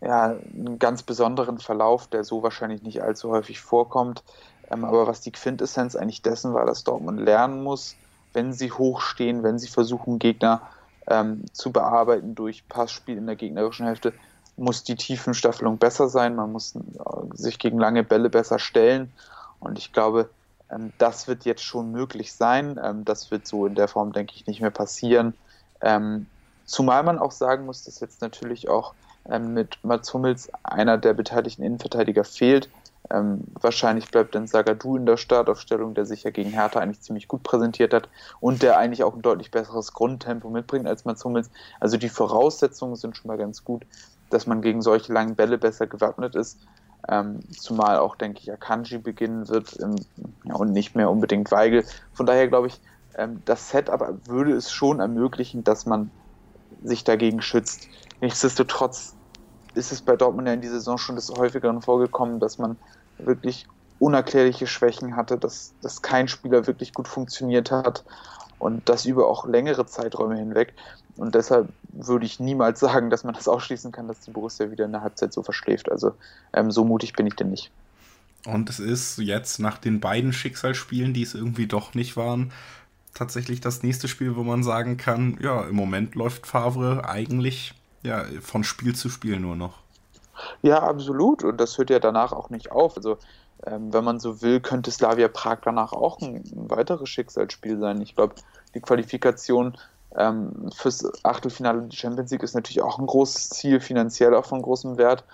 ja, 0.00 0.36
einen 0.54 0.78
ganz 0.78 1.02
besonderen 1.02 1.58
Verlauf, 1.58 2.06
der 2.06 2.24
so 2.24 2.42
wahrscheinlich 2.42 2.82
nicht 2.82 3.02
allzu 3.02 3.30
häufig 3.30 3.60
vorkommt. 3.60 4.22
Ähm, 4.70 4.84
aber 4.84 5.06
was 5.06 5.20
die 5.20 5.32
Quintessenz 5.32 5.96
eigentlich 5.96 6.22
dessen 6.22 6.54
war, 6.54 6.66
dass 6.66 6.84
Dortmund 6.84 7.20
lernen 7.20 7.62
muss, 7.62 7.96
wenn 8.32 8.52
sie 8.52 8.70
hochstehen, 8.70 9.42
wenn 9.42 9.58
sie 9.58 9.68
versuchen, 9.68 10.18
Gegner 10.18 10.62
ähm, 11.06 11.44
zu 11.52 11.72
bearbeiten 11.72 12.34
durch 12.34 12.68
Passspiel 12.68 13.16
in 13.16 13.26
der 13.26 13.36
gegnerischen 13.36 13.86
Hälfte, 13.86 14.12
muss 14.58 14.84
die 14.84 14.96
Tiefenstaffelung 14.96 15.78
besser 15.78 16.08
sein. 16.08 16.36
Man 16.36 16.52
muss 16.52 16.74
äh, 16.74 16.80
sich 17.34 17.58
gegen 17.58 17.78
lange 17.78 18.04
Bälle 18.04 18.30
besser 18.30 18.58
stellen. 18.58 19.12
Und 19.60 19.78
ich 19.78 19.92
glaube, 19.92 20.30
ähm, 20.70 20.92
das 20.98 21.28
wird 21.28 21.44
jetzt 21.44 21.62
schon 21.62 21.90
möglich 21.92 22.32
sein. 22.32 22.78
Ähm, 22.82 23.04
das 23.04 23.30
wird 23.30 23.46
so 23.46 23.66
in 23.66 23.74
der 23.74 23.88
Form, 23.88 24.12
denke 24.12 24.34
ich, 24.34 24.46
nicht 24.46 24.60
mehr 24.60 24.70
passieren. 24.70 25.34
Ähm, 25.80 26.26
zumal 26.64 27.02
man 27.02 27.18
auch 27.18 27.32
sagen 27.32 27.66
muss, 27.66 27.84
dass 27.84 28.00
jetzt 28.00 28.20
natürlich 28.20 28.68
auch 28.68 28.94
mit 29.40 29.76
Mats 29.82 30.14
Hummels 30.14 30.48
einer 30.62 30.96
der 30.96 31.12
beteiligten 31.12 31.62
Innenverteidiger 31.62 32.24
fehlt. 32.24 32.70
Wahrscheinlich 33.10 34.10
bleibt 34.10 34.34
dann 34.34 34.46
Sagadu 34.46 34.96
in 34.96 35.04
der 35.04 35.18
Startaufstellung, 35.18 35.92
der 35.92 36.06
sich 36.06 36.22
ja 36.22 36.30
gegen 36.30 36.48
Hertha 36.52 36.80
eigentlich 36.80 37.02
ziemlich 37.02 37.28
gut 37.28 37.42
präsentiert 37.42 37.92
hat 37.92 38.08
und 38.40 38.62
der 38.62 38.78
eigentlich 38.78 39.04
auch 39.04 39.14
ein 39.14 39.20
deutlich 39.20 39.50
besseres 39.50 39.92
Grundtempo 39.92 40.48
mitbringt 40.48 40.86
als 40.86 41.04
Mats 41.04 41.26
Hummels. 41.26 41.50
Also 41.78 41.98
die 41.98 42.08
Voraussetzungen 42.08 42.96
sind 42.96 43.18
schon 43.18 43.28
mal 43.28 43.36
ganz 43.36 43.64
gut, 43.64 43.84
dass 44.30 44.46
man 44.46 44.62
gegen 44.62 44.82
solche 44.82 45.12
langen 45.12 45.34
Bälle 45.34 45.58
besser 45.58 45.86
gewappnet 45.86 46.34
ist. 46.34 46.58
Ähm, 47.08 47.40
zumal 47.50 47.98
auch, 47.98 48.16
denke 48.16 48.40
ich, 48.40 48.52
Akanji 48.52 48.98
beginnen 48.98 49.48
wird 49.48 49.74
im, 49.74 49.96
ja, 50.44 50.54
und 50.54 50.72
nicht 50.72 50.94
mehr 50.96 51.10
unbedingt 51.10 51.50
Weigel. 51.50 51.84
Von 52.12 52.26
daher 52.26 52.48
glaube 52.48 52.66
ich, 52.68 52.80
ähm, 53.16 53.42
das 53.44 53.70
Setup 53.70 54.02
würde 54.26 54.52
es 54.52 54.72
schon 54.72 55.00
ermöglichen, 55.00 55.64
dass 55.64 55.86
man 55.86 56.10
sich 56.82 57.04
dagegen 57.04 57.40
schützt. 57.40 57.88
Nichtsdestotrotz 58.20 59.14
ist 59.74 59.92
es 59.92 60.02
bei 60.02 60.16
Dortmund 60.16 60.48
ja 60.48 60.54
in 60.54 60.60
dieser 60.60 60.74
Saison 60.74 60.98
schon 60.98 61.16
des 61.16 61.30
häufigeren 61.30 61.82
vorgekommen, 61.82 62.40
dass 62.40 62.58
man 62.58 62.76
wirklich 63.18 63.66
unerklärliche 63.98 64.66
Schwächen 64.66 65.16
hatte, 65.16 65.38
dass, 65.38 65.74
dass 65.82 66.02
kein 66.02 66.28
Spieler 66.28 66.66
wirklich 66.66 66.94
gut 66.94 67.08
funktioniert 67.08 67.70
hat 67.70 68.04
und 68.58 68.88
das 68.88 69.06
über 69.06 69.28
auch 69.28 69.46
längere 69.46 69.86
Zeiträume 69.86 70.36
hinweg. 70.36 70.74
Und 71.18 71.34
deshalb 71.34 71.68
würde 71.92 72.24
ich 72.24 72.40
niemals 72.40 72.80
sagen, 72.86 73.10
dass 73.10 73.24
man 73.24 73.34
das 73.34 73.48
ausschließen 73.48 73.92
kann, 73.92 74.08
dass 74.08 74.20
die 74.20 74.30
Borussia 74.30 74.70
wieder 74.70 74.86
in 74.86 74.92
der 74.92 75.02
Halbzeit 75.02 75.32
so 75.32 75.42
verschläft. 75.42 75.90
Also 75.90 76.12
ähm, 76.54 76.70
so 76.70 76.84
mutig 76.84 77.12
bin 77.12 77.26
ich 77.26 77.34
denn 77.34 77.50
nicht. 77.50 77.70
Und 78.46 78.70
es 78.70 78.78
ist 78.78 79.18
jetzt 79.18 79.58
nach 79.58 79.78
den 79.78 80.00
beiden 80.00 80.32
Schicksalsspielen, 80.32 81.12
die 81.12 81.22
es 81.22 81.34
irgendwie 81.34 81.66
doch 81.66 81.94
nicht 81.94 82.16
waren, 82.16 82.52
tatsächlich 83.12 83.60
das 83.60 83.82
nächste 83.82 84.06
Spiel, 84.06 84.36
wo 84.36 84.44
man 84.44 84.62
sagen 84.62 84.96
kann, 84.96 85.38
ja, 85.42 85.62
im 85.64 85.74
Moment 85.74 86.14
läuft 86.14 86.46
Favre 86.46 87.04
eigentlich 87.08 87.74
ja, 88.02 88.24
von 88.40 88.62
Spiel 88.62 88.94
zu 88.94 89.08
Spiel 89.08 89.40
nur 89.40 89.56
noch. 89.56 89.80
Ja, 90.62 90.82
absolut. 90.82 91.42
Und 91.42 91.60
das 91.60 91.76
hört 91.78 91.90
ja 91.90 91.98
danach 91.98 92.32
auch 92.32 92.48
nicht 92.50 92.70
auf. 92.70 92.96
Also, 92.96 93.18
ähm, 93.66 93.92
wenn 93.92 94.04
man 94.04 94.20
so 94.20 94.40
will, 94.40 94.60
könnte 94.60 94.92
Slavia 94.92 95.26
Prag 95.26 95.58
danach 95.64 95.92
auch 95.92 96.20
ein, 96.20 96.36
ein 96.36 96.70
weiteres 96.70 97.08
Schicksalsspiel 97.08 97.78
sein. 97.78 98.00
Ich 98.00 98.14
glaube, 98.14 98.36
die 98.74 98.80
Qualifikation 98.80 99.76
ähm, 100.16 100.70
fürs 100.74 101.04
Achtelfinale 101.24 101.82
der 101.82 101.96
Champions 101.96 102.30
League 102.30 102.42
ist 102.42 102.54
natürlich 102.54 102.82
auch 102.82 102.98
ein 102.98 103.06
großes 103.06 103.50
Ziel, 103.50 103.80
finanziell 103.80 104.34
auch 104.34 104.46
von 104.46 104.62
großem 104.62 104.96
Wert. 104.96 105.24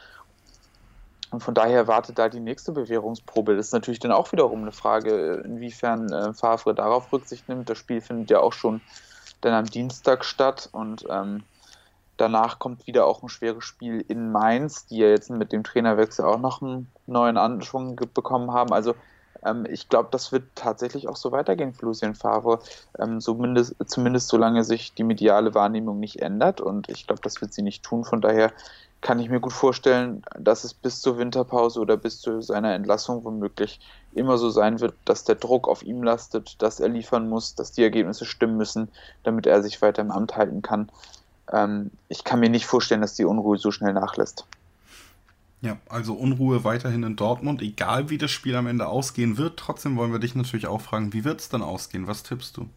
Und 1.31 1.43
von 1.43 1.55
daher 1.55 1.89
wartet 1.89 2.19
da 2.19 2.29
die 2.29 2.41
nächste 2.41 2.73
Bewährungsprobe. 2.73 3.57
Das 3.57 3.67
ist 3.67 3.73
natürlich 3.73 3.99
dann 3.99 4.13
auch 4.13 4.31
wiederum 4.33 4.63
eine 4.63 4.73
Frage, 4.73 5.43
inwiefern 5.45 6.13
äh, 6.13 6.33
Favre 6.33 6.75
darauf 6.75 7.13
Rücksicht 7.13 7.49
nimmt. 7.49 7.69
Das 7.69 7.79
Spiel 7.79 8.01
findet 8.01 8.31
ja 8.31 8.41
auch 8.41 8.53
schon 8.53 8.81
dann 9.41 9.53
am 9.53 9.67
Dienstag 9.67 10.25
statt 10.25 10.69
und 10.73 11.05
ähm, 11.11 11.43
Danach 12.17 12.61
kommt 12.61 12.87
wieder 12.87 13.07
auch 13.07 13.23
ein 13.23 13.29
schweres 13.29 13.65
Spiel 13.65 14.05
in 14.07 14.31
Mainz, 14.31 14.87
die 14.87 14.99
ja 14.99 15.09
jetzt 15.09 15.31
mit 15.31 15.51
dem 15.51 15.65
Trainerwechsel 15.65 16.25
auch 16.25 16.39
noch 16.39 16.63
einen 16.63 16.89
neuen 17.07 17.37
Anschwung 17.37 17.97
bekommen 17.97 18.53
haben. 18.53 18.73
Also 18.73 18.95
ähm, 19.45 19.67
ich 19.69 19.89
glaube, 19.89 20.09
das 20.11 20.33
wird 20.33 20.45
tatsächlich 20.55 21.09
auch 21.09 21.17
so 21.17 21.33
weitergehen 21.33 21.73
für 21.73 21.87
Lucien 21.87 22.15
Favre, 22.15 22.61
ähm, 22.99 23.21
zumindest, 23.21 23.75
zumindest 23.87 24.29
solange 24.29 24.65
sich 24.65 24.95
die 24.95 25.05
mediale 25.05 25.55
Wahrnehmung 25.55 26.01
nicht 26.01 26.21
ändert. 26.21 26.61
Und 26.61 26.89
ich 26.89 27.07
glaube, 27.07 27.23
das 27.23 27.41
wird 27.41 27.53
sie 27.53 27.63
nicht 27.63 27.83
tun. 27.83 28.05
Von 28.05 28.21
daher 28.21 28.53
kann 29.01 29.19
ich 29.19 29.29
mir 29.29 29.41
gut 29.41 29.53
vorstellen, 29.53 30.23
dass 30.39 30.65
es 30.65 30.73
bis 30.73 31.01
zur 31.01 31.19
Winterpause 31.19 31.81
oder 31.81 31.97
bis 31.97 32.21
zu 32.21 32.41
seiner 32.41 32.75
Entlassung 32.75 33.25
womöglich 33.25 33.81
immer 34.15 34.39
so 34.39 34.49
sein 34.49 34.81
wird, 34.81 34.95
dass 35.05 35.25
der 35.25 35.35
Druck 35.35 35.69
auf 35.69 35.83
ihm 35.83 36.03
lastet, 36.03 36.63
dass 36.63 36.81
er 36.81 36.89
liefern 36.89 37.29
muss, 37.29 37.55
dass 37.55 37.73
die 37.73 37.83
Ergebnisse 37.83 38.25
stimmen 38.25 38.57
müssen, 38.57 38.89
damit 39.23 39.47
er 39.47 39.63
sich 39.63 39.83
weiter 39.83 40.03
im 40.03 40.11
Amt 40.11 40.37
halten 40.37 40.63
kann 40.63 40.91
ähm, 41.53 41.91
ich 42.09 42.25
kann 42.25 42.41
mir 42.41 42.49
nicht 42.49 42.67
vorstellen, 42.67 43.01
dass 43.01 43.15
die 43.15 43.25
Unruhe 43.25 43.59
so 43.59 43.71
schnell 43.71 43.93
nachlässt. 43.93 44.47
Ja, 45.65 45.79
also 45.89 46.13
Unruhe 46.13 46.63
weiterhin 46.63 47.05
in 47.05 47.17
Dortmund, 47.17 47.63
egal 47.63 48.11
wie 48.11 48.19
das 48.19 48.31
Spiel 48.31 48.55
am 48.55 48.67
Ende 48.67 48.87
ausgehen 48.87 49.39
wird. 49.39 49.59
Trotzdem 49.59 49.97
wollen 49.97 50.13
wir 50.13 50.19
dich 50.19 50.35
natürlich 50.35 50.67
auch 50.67 50.83
fragen, 50.83 51.15
wie 51.15 51.25
wird 51.25 51.41
es 51.41 51.49
dann 51.49 51.63
ausgehen? 51.63 52.07
Was 52.07 52.23
tippst 52.23 52.59
du? 52.59 52.69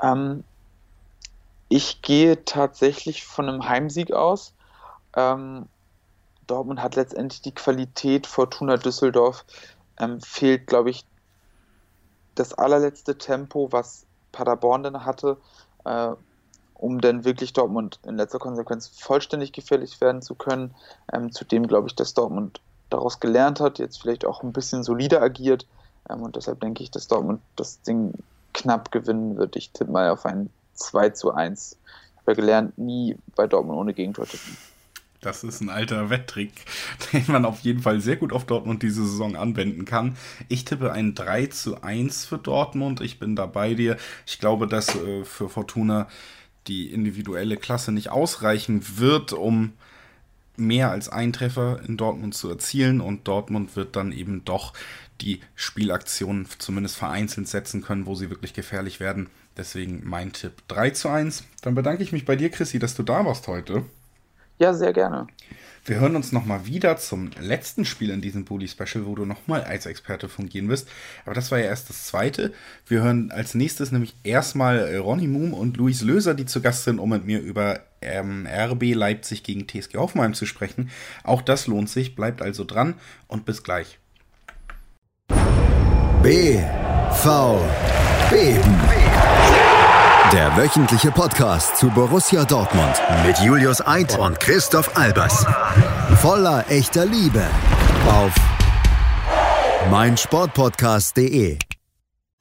Ähm, 0.00 0.44
ich 1.68 2.02
gehe 2.02 2.44
tatsächlich 2.44 3.24
von 3.24 3.48
einem 3.48 3.68
Heimsieg 3.68 4.12
aus. 4.12 4.54
Ähm, 5.16 5.66
Dortmund 6.46 6.80
hat 6.80 6.94
letztendlich 6.94 7.42
die 7.42 7.54
Qualität, 7.54 8.28
Fortuna 8.28 8.76
Düsseldorf 8.76 9.44
ähm, 9.98 10.20
fehlt, 10.20 10.68
glaube 10.68 10.90
ich, 10.90 11.04
das 12.36 12.54
allerletzte 12.54 13.18
Tempo, 13.18 13.72
was 13.72 14.06
Paderborn 14.30 14.84
dann 14.84 15.04
hatte. 15.04 15.36
Äh, 15.84 16.12
um 16.80 17.00
dann 17.00 17.24
wirklich 17.24 17.52
Dortmund 17.52 18.00
in 18.06 18.16
letzter 18.16 18.38
Konsequenz 18.38 18.88
vollständig 18.88 19.52
gefährlich 19.52 20.00
werden 20.00 20.22
zu 20.22 20.34
können. 20.34 20.74
Ähm, 21.12 21.30
zudem 21.30 21.66
glaube 21.66 21.88
ich, 21.88 21.94
dass 21.94 22.14
Dortmund 22.14 22.60
daraus 22.88 23.20
gelernt 23.20 23.60
hat, 23.60 23.78
jetzt 23.78 24.00
vielleicht 24.00 24.24
auch 24.24 24.42
ein 24.42 24.52
bisschen 24.52 24.82
solider 24.82 25.22
agiert. 25.22 25.66
Ähm, 26.08 26.22
und 26.22 26.36
deshalb 26.36 26.60
denke 26.60 26.82
ich, 26.82 26.90
dass 26.90 27.06
Dortmund 27.06 27.40
das 27.56 27.82
Ding 27.82 28.14
knapp 28.54 28.90
gewinnen 28.90 29.36
wird. 29.36 29.56
Ich 29.56 29.70
tippe 29.70 29.92
mal 29.92 30.08
auf 30.10 30.24
ein 30.24 30.50
2 30.74 31.10
zu 31.10 31.32
1. 31.34 31.76
Ich 32.14 32.18
habe 32.22 32.32
ja 32.32 32.34
gelernt, 32.34 32.78
nie 32.78 33.16
bei 33.36 33.46
Dortmund 33.46 33.78
ohne 33.78 33.92
Gegentor 33.92 34.26
tippen. 34.26 34.56
Das 35.20 35.44
ist 35.44 35.60
ein 35.60 35.68
alter 35.68 36.08
Wetttrick, 36.08 36.64
den 37.12 37.24
man 37.28 37.44
auf 37.44 37.60
jeden 37.60 37.82
Fall 37.82 38.00
sehr 38.00 38.16
gut 38.16 38.32
auf 38.32 38.46
Dortmund 38.46 38.82
diese 38.82 39.04
Saison 39.04 39.36
anwenden 39.36 39.84
kann. 39.84 40.16
Ich 40.48 40.64
tippe 40.64 40.92
ein 40.92 41.14
3 41.14 41.48
zu 41.48 41.82
1 41.82 42.24
für 42.24 42.38
Dortmund. 42.38 43.02
Ich 43.02 43.18
bin 43.18 43.36
da 43.36 43.44
bei 43.44 43.74
dir. 43.74 43.98
Ich 44.26 44.38
glaube, 44.38 44.66
dass 44.66 44.94
äh, 44.96 45.24
für 45.24 45.50
Fortuna 45.50 46.08
die 46.66 46.92
individuelle 46.92 47.56
Klasse 47.56 47.92
nicht 47.92 48.10
ausreichen 48.10 48.98
wird, 48.98 49.32
um 49.32 49.72
mehr 50.56 50.90
als 50.90 51.08
ein 51.08 51.32
Treffer 51.32 51.80
in 51.86 51.96
Dortmund 51.96 52.34
zu 52.34 52.48
erzielen. 52.48 53.00
Und 53.00 53.26
Dortmund 53.26 53.76
wird 53.76 53.96
dann 53.96 54.12
eben 54.12 54.44
doch 54.44 54.74
die 55.20 55.40
Spielaktionen 55.54 56.46
zumindest 56.58 56.96
vereinzelt 56.96 57.48
setzen 57.48 57.82
können, 57.82 58.06
wo 58.06 58.14
sie 58.14 58.30
wirklich 58.30 58.52
gefährlich 58.52 59.00
werden. 59.00 59.28
Deswegen 59.56 60.02
mein 60.04 60.32
Tipp 60.32 60.52
3 60.68 60.90
zu 60.90 61.08
1. 61.08 61.44
Dann 61.62 61.74
bedanke 61.74 62.02
ich 62.02 62.12
mich 62.12 62.24
bei 62.24 62.36
dir, 62.36 62.50
Chrissy, 62.50 62.78
dass 62.78 62.94
du 62.94 63.02
da 63.02 63.24
warst 63.24 63.48
heute. 63.48 63.84
Ja, 64.60 64.74
sehr 64.74 64.92
gerne. 64.92 65.26
Wir 65.86 65.98
hören 65.98 66.14
uns 66.14 66.32
nochmal 66.32 66.66
wieder 66.66 66.98
zum 66.98 67.30
letzten 67.40 67.86
Spiel 67.86 68.10
in 68.10 68.20
diesem 68.20 68.44
Bully 68.44 68.68
Special, 68.68 69.06
wo 69.06 69.14
du 69.14 69.24
nochmal 69.24 69.64
als 69.64 69.86
Experte 69.86 70.28
fungieren 70.28 70.68
wirst. 70.68 70.86
Aber 71.24 71.34
das 71.34 71.50
war 71.50 71.58
ja 71.58 71.64
erst 71.64 71.88
das 71.88 72.04
zweite. 72.04 72.52
Wir 72.86 73.02
hören 73.02 73.30
als 73.30 73.54
nächstes 73.54 73.90
nämlich 73.90 74.14
erstmal 74.22 74.94
Ronny 74.98 75.26
Moom 75.26 75.54
und 75.54 75.78
Luis 75.78 76.02
Löser, 76.02 76.34
die 76.34 76.44
zu 76.44 76.60
Gast 76.60 76.84
sind, 76.84 76.98
um 76.98 77.08
mit 77.08 77.24
mir 77.24 77.40
über 77.40 77.80
ähm, 78.02 78.46
RB 78.46 78.94
Leipzig 78.94 79.44
gegen 79.44 79.66
TSG 79.66 79.96
Hoffenheim 79.96 80.34
zu 80.34 80.44
sprechen. 80.44 80.90
Auch 81.24 81.40
das 81.40 81.66
lohnt 81.66 81.88
sich. 81.88 82.14
Bleibt 82.14 82.42
also 82.42 82.64
dran 82.64 82.94
und 83.28 83.46
bis 83.46 83.62
gleich. 83.62 83.98
B. 86.22 86.58
V. 87.12 87.66
Beben. 88.30 89.09
Der 90.32 90.56
wöchentliche 90.56 91.10
Podcast 91.10 91.76
zu 91.76 91.88
Borussia 91.90 92.44
Dortmund 92.44 93.02
mit 93.26 93.36
Julius 93.40 93.84
Eid 93.84 94.16
und 94.16 94.38
Christoph 94.38 94.96
Albers. 94.96 95.44
Voller 96.20 96.64
echter 96.68 97.04
Liebe 97.04 97.44
auf 98.06 98.32
meinsportpodcast.de. 99.90 101.58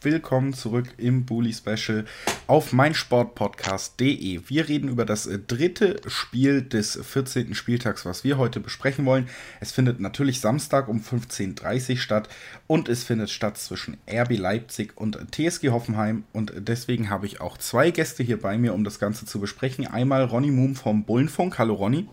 Willkommen 0.01 0.53
zurück 0.53 0.93
im 0.97 1.25
Bully 1.25 1.51
Special 1.51 2.05
auf 2.47 2.71
meinsportpodcast.de. 2.71 4.39
Wir 4.47 4.69
reden 4.69 4.87
über 4.87 5.03
das 5.03 5.27
äh, 5.27 5.39
dritte 5.39 5.99
Spiel 6.07 6.61
des 6.61 6.95
14. 6.95 7.53
Spieltags, 7.53 8.05
was 8.05 8.23
wir 8.23 8.37
heute 8.37 8.61
besprechen 8.61 9.05
wollen. 9.05 9.27
Es 9.59 9.73
findet 9.73 9.99
natürlich 9.99 10.39
Samstag 10.39 10.87
um 10.87 11.01
15.30 11.01 11.89
Uhr 11.91 11.97
statt 11.97 12.29
und 12.65 12.87
es 12.87 13.03
findet 13.03 13.29
statt 13.29 13.57
zwischen 13.57 13.97
RB 14.09 14.37
Leipzig 14.37 14.95
und 14.95 15.17
TSG 15.35 15.71
Hoffenheim 15.71 16.23
und 16.31 16.53
deswegen 16.55 17.09
habe 17.09 17.25
ich 17.25 17.41
auch 17.41 17.57
zwei 17.57 17.91
Gäste 17.91 18.23
hier 18.23 18.39
bei 18.39 18.57
mir, 18.57 18.73
um 18.75 18.85
das 18.85 18.99
Ganze 18.99 19.25
zu 19.25 19.41
besprechen. 19.41 19.85
Einmal 19.85 20.23
Ronny 20.23 20.51
Moom 20.51 20.75
vom 20.75 21.03
Bullenfunk. 21.03 21.59
Hallo 21.59 21.73
Ronny. 21.73 22.07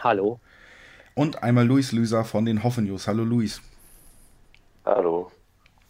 Hallo. 0.00 0.38
Und 1.14 1.42
einmal 1.42 1.66
Luis 1.66 1.90
Lüser 1.90 2.24
von 2.24 2.44
den 2.44 2.62
Hoffen 2.62 2.84
News. 2.84 3.08
Hallo 3.08 3.24
Luis. 3.24 3.60
Hallo. 4.84 5.32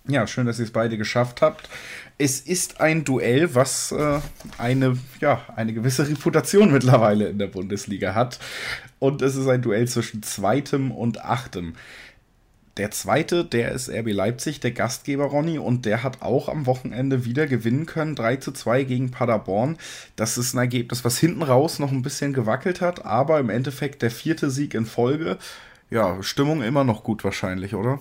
Ja, 0.06 0.26
schön, 0.26 0.44
dass 0.44 0.58
ihr 0.58 0.66
es 0.66 0.70
beide 0.70 0.98
geschafft 0.98 1.40
habt. 1.40 1.70
Es 2.18 2.38
ist 2.38 2.78
ein 2.78 3.04
Duell, 3.04 3.54
was 3.54 3.90
äh, 3.90 4.20
eine, 4.58 4.98
ja, 5.20 5.40
eine 5.56 5.72
gewisse 5.72 6.06
Reputation 6.06 6.72
mittlerweile 6.72 7.28
in 7.28 7.38
der 7.38 7.46
Bundesliga 7.46 8.14
hat. 8.14 8.38
Und 8.98 9.22
es 9.22 9.34
ist 9.34 9.48
ein 9.48 9.62
Duell 9.62 9.88
zwischen 9.88 10.22
zweitem 10.22 10.90
und 10.90 11.24
achtem. 11.24 11.72
Der 12.76 12.90
zweite, 12.90 13.46
der 13.46 13.72
ist 13.72 13.88
RB 13.88 14.12
Leipzig, 14.12 14.60
der 14.60 14.72
Gastgeber 14.72 15.24
Ronny, 15.24 15.58
und 15.58 15.86
der 15.86 16.02
hat 16.02 16.20
auch 16.20 16.50
am 16.50 16.66
Wochenende 16.66 17.24
wieder 17.24 17.46
gewinnen 17.46 17.86
können. 17.86 18.14
3 18.14 18.36
zu 18.36 18.52
2 18.52 18.84
gegen 18.84 19.10
Paderborn. 19.10 19.78
Das 20.16 20.36
ist 20.36 20.52
ein 20.52 20.58
Ergebnis, 20.58 21.02
was 21.04 21.16
hinten 21.16 21.42
raus 21.42 21.78
noch 21.78 21.92
ein 21.92 22.02
bisschen 22.02 22.34
gewackelt 22.34 22.82
hat, 22.82 23.06
aber 23.06 23.40
im 23.40 23.48
Endeffekt 23.48 24.02
der 24.02 24.10
vierte 24.10 24.50
Sieg 24.50 24.74
in 24.74 24.84
Folge. 24.84 25.38
Ja, 25.88 26.22
Stimmung 26.22 26.62
immer 26.62 26.84
noch 26.84 27.04
gut 27.04 27.24
wahrscheinlich, 27.24 27.74
oder? 27.74 28.00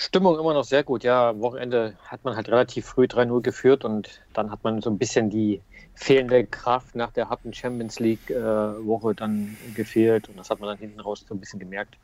Stimmung 0.00 0.38
immer 0.38 0.54
noch 0.54 0.62
sehr 0.62 0.84
gut. 0.84 1.02
Ja, 1.02 1.30
am 1.30 1.40
Wochenende 1.40 1.96
hat 2.04 2.24
man 2.24 2.36
halt 2.36 2.48
relativ 2.48 2.86
früh 2.86 3.06
3-0 3.06 3.42
geführt 3.42 3.84
und 3.84 4.22
dann 4.32 4.52
hat 4.52 4.62
man 4.62 4.80
so 4.80 4.90
ein 4.90 4.96
bisschen 4.96 5.28
die 5.28 5.60
fehlende 5.96 6.46
Kraft 6.46 6.94
nach 6.94 7.10
der 7.10 7.28
harten 7.28 7.52
Champions 7.52 7.98
League-Woche 7.98 9.10
äh, 9.10 9.14
dann 9.16 9.56
gefehlt 9.74 10.28
und 10.28 10.38
das 10.38 10.50
hat 10.50 10.60
man 10.60 10.68
dann 10.68 10.78
hinten 10.78 11.00
raus 11.00 11.24
so 11.28 11.34
ein 11.34 11.40
bisschen 11.40 11.58
gemerkt. 11.58 11.96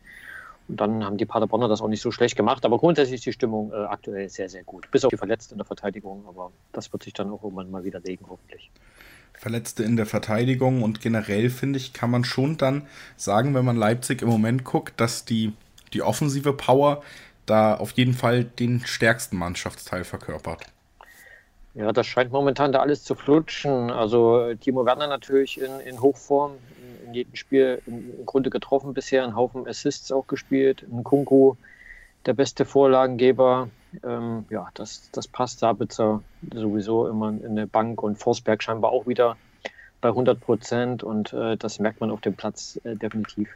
Und 0.67 0.81
dann 0.81 1.05
haben 1.05 1.19
die 1.19 1.25
Paderborner 1.25 1.69
das 1.69 1.81
auch 1.81 1.89
nicht 1.89 2.01
so 2.01 2.11
schlecht 2.11 2.35
gemacht, 2.35 2.65
aber 2.65 2.79
grundsätzlich 2.79 3.17
ist 3.17 3.27
die 3.27 3.33
Stimmung 3.33 3.71
äh, 3.73 3.77
aktuell 3.77 4.29
sehr, 4.29 4.49
sehr 4.49 4.65
gut. 4.65 4.91
Bis 4.91 5.05
auf 5.05 5.11
die 5.11 5.17
Verletzten 5.17 5.55
in 5.55 5.59
der 5.59 5.67
Verteidigung, 5.67 6.25
aber 6.27 6.51
das 6.73 6.93
wird 6.93 7.05
sich 7.05 7.13
dann 7.13 7.31
auch 7.31 7.45
irgendwann 7.45 7.71
mal 7.71 7.85
wieder 7.85 8.01
legen, 8.01 8.25
hoffentlich. 8.29 8.73
Verletzte 9.35 9.85
in 9.85 9.95
der 9.95 10.07
Verteidigung 10.07 10.83
und 10.83 11.01
generell 11.01 11.49
finde 11.49 11.79
ich, 11.79 11.93
kann 11.93 12.11
man 12.11 12.25
schon 12.25 12.57
dann 12.57 12.89
sagen, 13.17 13.55
wenn 13.55 13.65
man 13.65 13.77
Leipzig 13.77 14.21
im 14.21 14.29
Moment 14.29 14.65
guckt, 14.65 15.01
dass 15.01 15.25
die, 15.25 15.53
die 15.93 16.03
offensive 16.03 16.55
Power 16.55 17.05
da 17.47 17.75
auf 17.75 17.93
jeden 17.93 18.15
Fall 18.15 18.45
den 18.45 18.81
stärksten 18.85 19.37
Mannschaftsteil 19.37 20.05
verkörpert. 20.05 20.67
Ja, 21.75 21.91
das 21.93 22.07
scheint 22.07 22.31
momentan 22.31 22.71
da 22.71 22.81
alles 22.81 23.03
zu 23.03 23.17
flutschen. 23.17 23.91
Also 23.91 24.55
Timo 24.55 24.87
Werner 24.87 25.09
natürlich 25.09 25.61
in, 25.61 25.81
in 25.81 26.01
Hochform, 26.01 26.53
in, 27.05 27.15
jedem 27.15 27.35
Spiel 27.35 27.83
im 27.87 28.25
Grunde 28.25 28.51
getroffen 28.51 28.95
bisher, 28.95 29.25
einen 29.25 29.35
Haufen 29.35 29.67
Assists 29.67 30.13
auch 30.13 30.29
gespielt. 30.29 30.85
Ein 30.91 31.03
Kunku, 31.03 31.57
der 32.27 32.35
beste 32.35 32.65
Vorlagengeber. 32.65 33.69
Ähm, 34.05 34.45
ja, 34.51 34.69
das, 34.75 35.11
das 35.11 35.27
passt. 35.27 35.59
Sabitzer 35.59 36.23
sowieso 36.53 37.09
immer 37.09 37.31
in 37.31 37.57
der 37.57 37.67
Bank 37.67 38.03
und 38.03 38.19
Forsberg 38.19 38.63
scheinbar 38.63 38.93
auch 38.93 39.09
wieder 39.09 39.37
bei 40.01 40.11
100 40.11 40.39
Prozent 40.39 41.03
und 41.03 41.33
äh, 41.33 41.57
das 41.57 41.79
merkt 41.81 42.01
man 42.01 42.11
auf 42.11 42.21
dem 42.21 42.35
Platz 42.35 42.79
äh, 42.85 42.95
definitiv. 42.95 43.49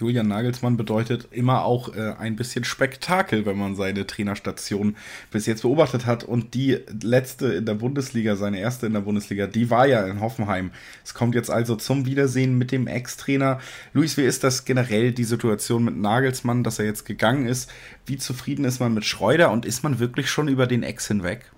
Julian 0.00 0.26
Nagelsmann 0.26 0.76
bedeutet 0.76 1.28
immer 1.30 1.64
auch 1.64 1.94
äh, 1.94 2.14
ein 2.18 2.34
bisschen 2.34 2.64
Spektakel, 2.64 3.46
wenn 3.46 3.56
man 3.56 3.76
seine 3.76 4.06
Trainerstation 4.06 4.96
bis 5.30 5.46
jetzt 5.46 5.62
beobachtet 5.62 6.04
hat. 6.04 6.24
Und 6.24 6.54
die 6.54 6.80
letzte 7.00 7.52
in 7.52 7.64
der 7.64 7.74
Bundesliga, 7.74 8.34
seine 8.34 8.58
erste 8.58 8.86
in 8.86 8.94
der 8.94 9.02
Bundesliga, 9.02 9.46
die 9.46 9.70
war 9.70 9.86
ja 9.86 10.04
in 10.04 10.20
Hoffenheim. 10.20 10.72
Es 11.04 11.14
kommt 11.14 11.36
jetzt 11.36 11.48
also 11.48 11.76
zum 11.76 12.06
Wiedersehen 12.06 12.58
mit 12.58 12.72
dem 12.72 12.88
Ex-Trainer. 12.88 13.60
Luis, 13.92 14.16
wie 14.16 14.24
ist 14.24 14.42
das 14.42 14.64
generell 14.64 15.12
die 15.12 15.24
Situation 15.24 15.84
mit 15.84 15.96
Nagelsmann, 15.96 16.64
dass 16.64 16.80
er 16.80 16.86
jetzt 16.86 17.04
gegangen 17.04 17.46
ist? 17.46 17.70
Wie 18.04 18.16
zufrieden 18.16 18.64
ist 18.64 18.80
man 18.80 18.94
mit 18.94 19.04
Schreuder 19.04 19.52
und 19.52 19.64
ist 19.64 19.84
man 19.84 20.00
wirklich 20.00 20.28
schon 20.28 20.48
über 20.48 20.66
den 20.66 20.82
Ex 20.82 21.06
hinweg? 21.06 21.52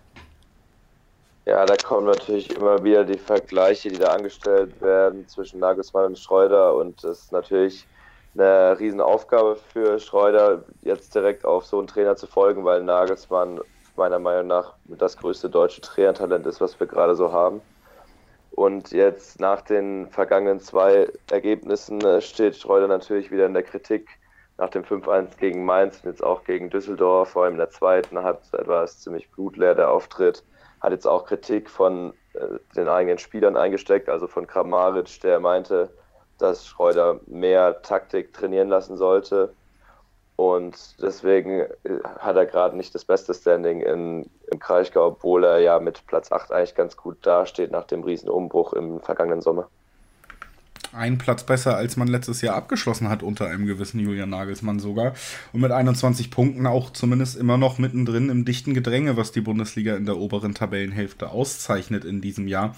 Ja, 1.47 1.65
da 1.65 1.77
kommen 1.77 2.07
natürlich 2.07 2.55
immer 2.55 2.83
wieder 2.85 3.05
die 3.05 3.19
Vergleiche, 3.19 3.89
die 3.89 3.99
da 3.99 4.09
angestellt 4.09 4.79
werden 4.83 5.27
zwischen 5.29 5.61
Nagelsmann 5.61 6.07
und 6.07 6.19
Schreuder 6.19 6.75
und 6.75 7.03
das 7.03 7.21
ist 7.21 7.33
natürlich 7.33 7.87
eine 8.39 8.79
Riesenaufgabe 8.79 9.57
für 9.57 9.99
Schreuder, 9.99 10.65
jetzt 10.83 11.15
direkt 11.15 11.45
auf 11.45 11.65
so 11.65 11.79
einen 11.79 11.87
Trainer 11.87 12.17
zu 12.17 12.27
folgen, 12.27 12.65
weil 12.65 12.83
Nagelsmann 12.83 13.61
meiner 13.97 14.19
Meinung 14.19 14.49
nach 14.49 14.75
das 14.87 15.17
größte 15.17 15.49
deutsche 15.49 15.81
Trainertalent 15.81 16.47
ist, 16.47 16.61
was 16.61 16.79
wir 16.79 16.87
gerade 16.87 17.15
so 17.15 17.33
haben. 17.33 17.61
Und 18.51 18.93
jetzt 18.93 19.41
nach 19.41 19.61
den 19.61 20.09
vergangenen 20.09 20.61
zwei 20.61 21.09
Ergebnissen 21.31 22.01
äh, 22.01 22.21
steht 22.21 22.57
Schreuder 22.57 22.89
natürlich 22.89 23.31
wieder 23.31 23.47
in 23.47 23.53
der 23.55 23.63
Kritik. 23.63 24.09
Nach 24.59 24.71
dem 24.71 24.85
5-1 24.85 25.37
gegen 25.37 25.67
Mainz 25.67 26.01
und 26.03 26.11
jetzt 26.11 26.25
auch 26.25 26.43
gegen 26.45 26.71
Düsseldorf, 26.71 27.31
vor 27.31 27.45
allem 27.45 27.55
in 27.55 27.59
der 27.59 27.69
zweiten 27.69 28.19
Halbzeit 28.23 28.67
war 28.67 28.85
es 28.85 29.01
ziemlich 29.01 29.31
blutleer 29.31 29.75
der 29.75 29.91
Auftritt. 29.91 30.43
Hat 30.81 30.93
jetzt 30.93 31.07
auch 31.07 31.27
Kritik 31.27 31.69
von 31.69 32.15
äh, 32.33 32.59
den 32.75 32.89
eigenen 32.89 33.19
Spielern 33.19 33.59
eingesteckt, 33.59 34.09
also 34.09 34.27
von 34.27 34.47
Kramaric, 34.47 35.21
der 35.21 35.41
meinte, 35.41 35.91
dass 36.39 36.67
Schreuder 36.67 37.21
mehr 37.27 37.83
Taktik 37.83 38.33
trainieren 38.33 38.69
lassen 38.69 38.97
sollte. 38.97 39.55
Und 40.37 41.01
deswegen 41.01 41.61
äh, 41.61 41.69
hat 42.19 42.37
er 42.37 42.47
gerade 42.47 42.77
nicht 42.77 42.95
das 42.95 43.07
beste 43.07 43.33
Standing 43.33 43.81
in, 43.81 44.31
im 44.51 44.59
Kraichgau, 44.59 45.07
obwohl 45.07 45.45
er 45.45 45.59
ja 45.61 45.81
mit 45.81 46.07
Platz 46.07 46.31
8 46.31 46.53
eigentlich 46.53 46.75
ganz 46.75 46.97
gut 46.97 47.17
dasteht 47.23 47.71
nach 47.71 47.85
dem 47.85 48.05
Riesenumbruch 48.05 48.75
im 48.75 49.01
vergangenen 49.01 49.41
Sommer. 49.41 49.69
Ein 50.97 51.19
Platz 51.19 51.45
besser, 51.45 51.77
als 51.77 51.97
man 51.97 52.09
letztes 52.09 52.41
Jahr 52.41 52.57
abgeschlossen 52.57 53.11
hat 53.11 53.23
unter 53.23 53.47
einem 53.49 53.67
gewissen 53.67 54.01
Julian 54.01 54.31
Nagelsmann 54.31 54.81
sogar. 54.81 55.13
Und 55.53 55.61
mit 55.61 55.71
21 55.71 56.31
Punkten 56.31 56.67
auch 56.67 56.91
zumindest 56.91 57.37
immer 57.37 57.59
noch 57.59 57.79
mittendrin 57.79 58.31
im 58.31 58.47
dichten 58.47 58.73
Gedränge, 58.73 59.19
was 59.19 59.31
die 59.31 59.43
Bundesliga 59.43 59.95
in 59.95 60.07
der 60.07 60.17
oberen 60.17 60.55
Tabellenhälfte 60.55 61.31
auszeichnet 61.31 62.07
in 62.07 62.23
diesem 62.23 62.49
Jahr. 62.49 62.75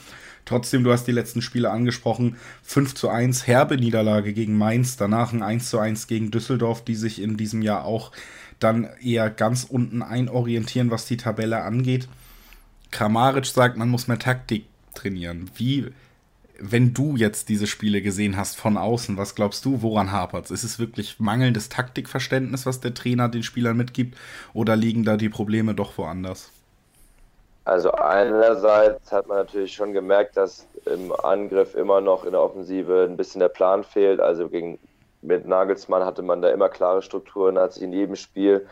Trotzdem, 0.46 0.83
du 0.83 0.90
hast 0.90 1.04
die 1.04 1.12
letzten 1.12 1.42
Spiele 1.42 1.70
angesprochen. 1.70 2.37
5 2.64 2.94
zu 2.94 3.09
1 3.09 3.46
herbe 3.46 3.76
Niederlage 3.76 4.33
gegen 4.33 4.59
Mainz, 4.59 4.96
danach 4.96 5.33
ein 5.33 5.42
1 5.42 5.70
zu 5.70 5.78
1 5.78 6.09
gegen 6.09 6.33
Düsseldorf, 6.33 6.83
die 6.83 6.96
sich 6.96 7.22
in 7.22 7.37
diesem 7.37 7.62
Jahr 7.62 7.85
auch 7.85 8.11
dann 8.59 8.88
eher 9.00 9.31
ganz 9.31 9.62
unten 9.62 10.02
einorientieren, 10.02 10.90
was 10.90 11.07
die 11.07 11.18
Tabelle 11.18 11.62
angeht. 11.62 12.09
Kramaric 12.90 13.46
sagt, 13.46 13.76
man 13.76 13.88
muss 13.88 14.09
mehr 14.09 14.18
Taktik 14.18 14.64
trainieren. 14.94 15.50
Wie 15.54 15.87
wenn 16.61 16.92
du 16.92 17.16
jetzt 17.16 17.49
diese 17.49 17.66
Spiele 17.66 18.03
gesehen 18.03 18.37
hast 18.37 18.57
von 18.57 18.77
außen, 18.77 19.16
was 19.16 19.35
glaubst 19.35 19.64
du, 19.64 19.83
woran 19.83 20.12
hapert 20.12 20.47
es? 20.47 20.51
Ist 20.51 20.64
es 20.64 20.79
wirklich 20.79 21.21
mangelndes 21.21 21.68
Taktikverständnis, 21.68 22.66
was 22.66 22.81
der 22.81 22.94
Trainer 22.94 23.29
den 23.29 23.42
Spielern 23.42 23.77
mitgibt, 23.77 24.16
oder 24.55 24.77
liegen 24.77 25.05
da 25.05 25.16
die 25.16 25.29
Probleme 25.29 25.75
doch 25.75 25.97
woanders? 25.99 26.51
Also 27.64 27.92
einerseits 27.92 29.12
hat 29.12 29.29
man 29.29 29.38
natürlich 29.38 29.75
schon 29.75 29.92
gemerkt, 29.92 30.37
dass 30.37 30.66
im 30.87 31.12
Angriff 31.23 31.75
immer 31.75 32.01
noch 32.01 32.25
in 32.25 32.33
der 32.33 32.40
Offensive 32.40 33.07
ein 33.09 33.16
bisschen 33.16 33.40
der 33.40 33.51
Plan 33.51 33.85
fehlt. 33.85 34.21
Also 34.21 34.49
gegen, 34.49 34.79
mit 35.23 35.47
Nagelsmann 35.47 36.05
hatte 36.05 36.23
man 36.23 36.40
da 36.40 36.49
immer 36.49 36.71
klare 36.71 37.03
Strukturen, 37.03 37.59
hat 37.59 37.75
sich 37.75 37.83
in 37.83 37.92
jedem 37.92 38.16
Spiel 38.16 38.66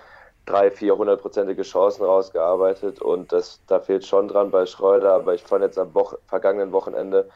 drei, 0.46 0.70
vier 0.70 0.96
hundertprozentige 0.96 1.62
Chancen 1.62 2.04
rausgearbeitet 2.04 3.02
und 3.02 3.32
das, 3.32 3.60
da 3.66 3.80
fehlt 3.80 4.06
schon 4.06 4.28
dran 4.28 4.50
bei 4.50 4.64
Schreuder. 4.64 5.12
Aber 5.12 5.34
ich 5.34 5.42
fand 5.42 5.62
jetzt 5.62 5.78
am 5.78 5.92
Woche, 5.94 6.18
vergangenen 6.26 6.72
Wochenende 6.72 7.28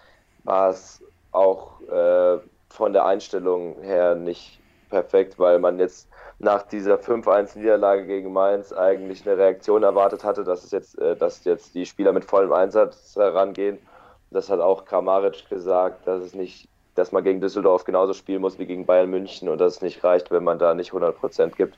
war 0.45 0.71
es 0.71 1.03
auch 1.33 1.81
äh, 1.83 2.39
von 2.69 2.93
der 2.93 3.05
Einstellung 3.05 3.77
her 3.83 4.15
nicht 4.15 4.61
perfekt, 4.89 5.39
weil 5.39 5.59
man 5.59 5.79
jetzt 5.79 6.09
nach 6.39 6.63
dieser 6.63 6.97
5-1-Niederlage 6.97 8.07
gegen 8.07 8.33
Mainz 8.33 8.73
eigentlich 8.73 9.27
eine 9.27 9.37
Reaktion 9.37 9.83
erwartet 9.83 10.25
hatte, 10.25 10.43
dass 10.43 10.65
es 10.65 10.71
jetzt, 10.71 10.99
äh, 10.99 11.17
dass 11.17 11.45
jetzt 11.45 11.75
die 11.75 11.87
Spieler 11.87 12.13
mit 12.13 12.25
vollem 12.25 12.53
Einsatz 12.53 13.15
herangehen. 13.17 13.79
Das 14.31 14.49
hat 14.49 14.61
auch 14.61 14.85
Kramaric 14.85 15.49
gesagt, 15.49 16.07
dass 16.07 16.23
es 16.23 16.35
nicht, 16.35 16.69
dass 16.95 17.13
man 17.13 17.25
gegen 17.25 17.41
Düsseldorf 17.41 17.85
genauso 17.85 18.15
spielen 18.15 18.41
muss 18.41 18.59
wie 18.59 18.67
gegen 18.67 18.87
Bayern 18.87 19.11
München 19.11 19.49
und 19.49 19.59
dass 19.59 19.77
es 19.77 19.83
nicht 19.83 20.03
reicht, 20.03 20.31
wenn 20.31 20.45
man 20.45 20.59
da 20.59 20.75
nicht 20.75 20.91
100 20.91 21.17
Prozent 21.19 21.57
gibt. 21.57 21.77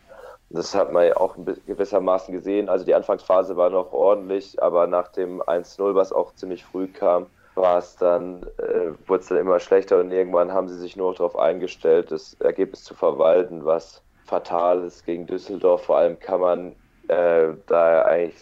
Das 0.51 0.75
hat 0.75 0.93
man 0.93 1.07
ja 1.07 1.17
auch 1.17 1.35
gewissermaßen 1.67 2.33
gesehen. 2.33 2.69
Also 2.69 2.85
die 2.85 2.95
Anfangsphase 2.95 3.57
war 3.57 3.71
noch 3.71 3.93
ordentlich, 3.93 4.63
aber 4.63 4.87
nach 4.87 5.09
dem 5.09 5.41
1-0, 5.43 5.95
was 5.95 6.13
auch 6.13 6.35
ziemlich 6.35 6.65
früh 6.65 6.89
kam, 6.89 7.27
war 7.55 7.79
es 7.79 7.97
dann, 7.97 8.43
äh, 8.59 8.93
wurde 9.07 9.23
es 9.23 9.29
dann 9.29 9.39
immer 9.39 9.61
schlechter 9.61 10.01
und 10.01 10.11
irgendwann 10.11 10.53
haben 10.53 10.69
sie 10.69 10.79
sich 10.79 10.97
nur 10.97 11.13
darauf 11.15 11.39
eingestellt, 11.39 12.11
das 12.11 12.35
Ergebnis 12.41 12.85
zu 12.85 12.95
verwalten, 12.95 13.65
was 13.65 14.03
fatal 14.25 14.85
ist 14.85 15.05
gegen 15.05 15.27
Düsseldorf. 15.27 15.85
Vor 15.85 15.99
allem 15.99 16.19
kann 16.19 16.41
man 16.41 16.77
äh, 17.09 17.49
da 17.67 18.03
eigentlich, 18.03 18.37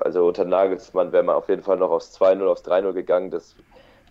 also 0.00 0.26
unter 0.26 0.44
Nagelsmann 0.44 1.12
wäre 1.12 1.22
man 1.22 1.36
auf 1.36 1.48
jeden 1.48 1.62
Fall 1.62 1.76
noch 1.76 1.90
aufs 1.90 2.20
2-0, 2.20 2.46
aufs 2.46 2.64
3-0 2.64 2.92
gegangen. 2.92 3.30
Das 3.30 3.54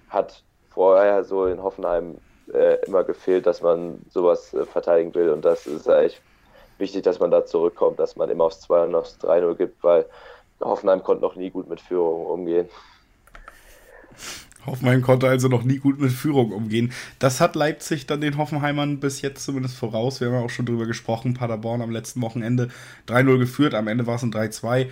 hat 0.10 0.44
vorher 0.70 1.24
so 1.24 1.46
in 1.46 1.62
Hoffenheim 1.62 2.18
äh, 2.54 2.76
immer 2.86 3.04
gefehlt, 3.04 3.46
dass 3.46 3.62
man 3.62 4.02
sowas 4.10 4.54
äh, 4.54 4.66
verteidigen 4.66 5.14
will 5.16 5.32
und 5.32 5.44
das 5.44 5.68
ist 5.68 5.90
eigentlich 5.90 6.22
wichtig, 6.78 7.04
dass 7.04 7.20
man 7.20 7.32
da 7.32 7.46
zurückkommt, 7.46 8.00
dass 8.00 8.16
man 8.16 8.30
immer 8.30 8.46
aufs 8.46 8.62
2 8.62 8.84
und 8.84 8.96
aufs 8.96 9.18
3-0 9.20 9.56
gibt, 9.56 9.84
weil 9.84 10.06
Hoffenheim 10.62 11.04
konnte 11.04 11.24
noch 11.24 11.36
nie 11.36 11.50
gut 11.50 11.68
mit 11.70 11.82
Führung 11.82 12.26
umgehen. 12.26 12.70
Hoffenheim 14.66 15.02
konnte 15.02 15.28
also 15.28 15.48
noch 15.48 15.64
nie 15.64 15.78
gut 15.78 16.00
mit 16.00 16.12
Führung 16.12 16.52
umgehen. 16.52 16.92
Das 17.20 17.42
hat 17.42 17.56
Leipzig 17.56 18.06
dann 18.06 18.22
den 18.22 18.38
Hoffenheimern 18.38 19.00
bis 19.00 19.22
jetzt 19.22 19.44
zumindest 19.44 19.76
voraus. 19.76 20.20
Wir 20.20 20.28
haben 20.28 20.36
ja 20.36 20.42
auch 20.42 20.50
schon 20.50 20.66
drüber 20.66 20.86
gesprochen. 20.86 21.34
Paderborn 21.34 21.82
am 21.82 21.92
letzten 21.92 22.22
Wochenende 22.22 22.70
3-0 23.08 23.38
geführt. 23.38 23.74
Am 23.74 23.88
Ende 23.88 24.08
war 24.08 24.16
es 24.16 24.24
ein 24.24 24.34
3-2 24.34 24.88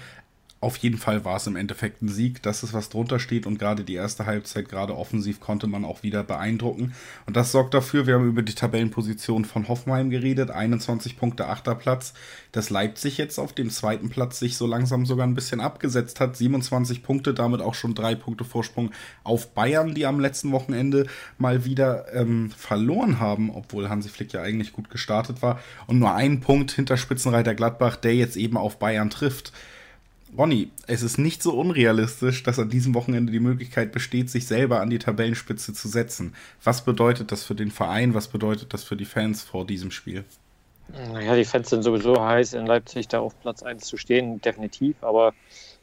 auf 0.63 0.77
jeden 0.77 0.97
Fall 0.97 1.25
war 1.25 1.35
es 1.35 1.45
im 1.45 1.57
Endeffekt 1.57 2.01
ein 2.01 2.07
Sieg, 2.07 2.41
dass 2.41 2.63
es 2.63 2.73
was 2.73 2.89
drunter 2.89 3.19
steht 3.19 3.45
und 3.45 3.59
gerade 3.59 3.83
die 3.83 3.95
erste 3.95 4.25
Halbzeit, 4.25 4.69
gerade 4.69 4.97
offensiv, 4.97 5.41
konnte 5.41 5.67
man 5.67 5.83
auch 5.83 6.03
wieder 6.03 6.23
beeindrucken. 6.23 6.93
Und 7.25 7.35
das 7.35 7.51
sorgt 7.51 7.73
dafür, 7.73 8.07
wir 8.07 8.15
haben 8.15 8.27
über 8.27 8.41
die 8.41 8.55
Tabellenposition 8.55 9.43
von 9.43 9.67
Hoffenheim 9.67 10.09
geredet, 10.09 10.51
21 10.51 11.17
Punkte, 11.17 11.47
8. 11.47 11.77
Platz, 11.77 12.13
dass 12.53 12.69
Leipzig 12.69 13.17
jetzt 13.17 13.39
auf 13.39 13.51
dem 13.51 13.69
zweiten 13.69 14.09
Platz 14.09 14.39
sich 14.39 14.55
so 14.55 14.65
langsam 14.65 15.05
sogar 15.05 15.27
ein 15.27 15.35
bisschen 15.35 15.59
abgesetzt 15.59 16.19
hat, 16.21 16.37
27 16.37 17.03
Punkte, 17.03 17.33
damit 17.33 17.61
auch 17.61 17.75
schon 17.75 17.93
drei 17.93 18.15
Punkte 18.15 18.45
Vorsprung 18.45 18.91
auf 19.23 19.53
Bayern, 19.53 19.93
die 19.93 20.05
am 20.05 20.19
letzten 20.19 20.51
Wochenende 20.53 21.07
mal 21.37 21.65
wieder 21.65 22.13
ähm, 22.13 22.51
verloren 22.51 23.19
haben, 23.19 23.51
obwohl 23.53 23.89
Hansi 23.89 24.07
Flick 24.07 24.31
ja 24.31 24.41
eigentlich 24.41 24.71
gut 24.71 24.89
gestartet 24.89 25.41
war 25.41 25.59
und 25.87 25.99
nur 25.99 26.13
einen 26.13 26.39
Punkt 26.39 26.71
hinter 26.71 26.95
Spitzenreiter 26.95 27.53
Gladbach, 27.53 27.97
der 27.97 28.15
jetzt 28.15 28.37
eben 28.37 28.55
auf 28.55 28.79
Bayern 28.79 29.09
trifft. 29.09 29.51
Ronny, 30.37 30.71
es 30.87 31.03
ist 31.03 31.17
nicht 31.17 31.43
so 31.43 31.53
unrealistisch, 31.53 32.43
dass 32.43 32.57
an 32.57 32.69
diesem 32.69 32.95
Wochenende 32.95 33.31
die 33.31 33.39
Möglichkeit 33.39 33.91
besteht, 33.91 34.29
sich 34.29 34.47
selber 34.47 34.81
an 34.81 34.89
die 34.89 34.99
Tabellenspitze 34.99 35.73
zu 35.73 35.87
setzen. 35.87 36.33
Was 36.63 36.83
bedeutet 36.83 37.31
das 37.31 37.43
für 37.43 37.55
den 37.55 37.71
Verein? 37.71 38.13
Was 38.13 38.27
bedeutet 38.27 38.73
das 38.73 38.83
für 38.83 38.95
die 38.95 39.05
Fans 39.05 39.43
vor 39.43 39.65
diesem 39.65 39.91
Spiel? 39.91 40.23
Naja, 41.11 41.35
die 41.35 41.45
Fans 41.45 41.69
sind 41.69 41.83
sowieso 41.83 42.19
heiß, 42.19 42.53
in 42.53 42.65
Leipzig 42.65 43.07
da 43.07 43.19
auf 43.19 43.39
Platz 43.41 43.63
1 43.63 43.85
zu 43.85 43.97
stehen, 43.97 44.41
definitiv. 44.41 44.95
Aber 45.01 45.33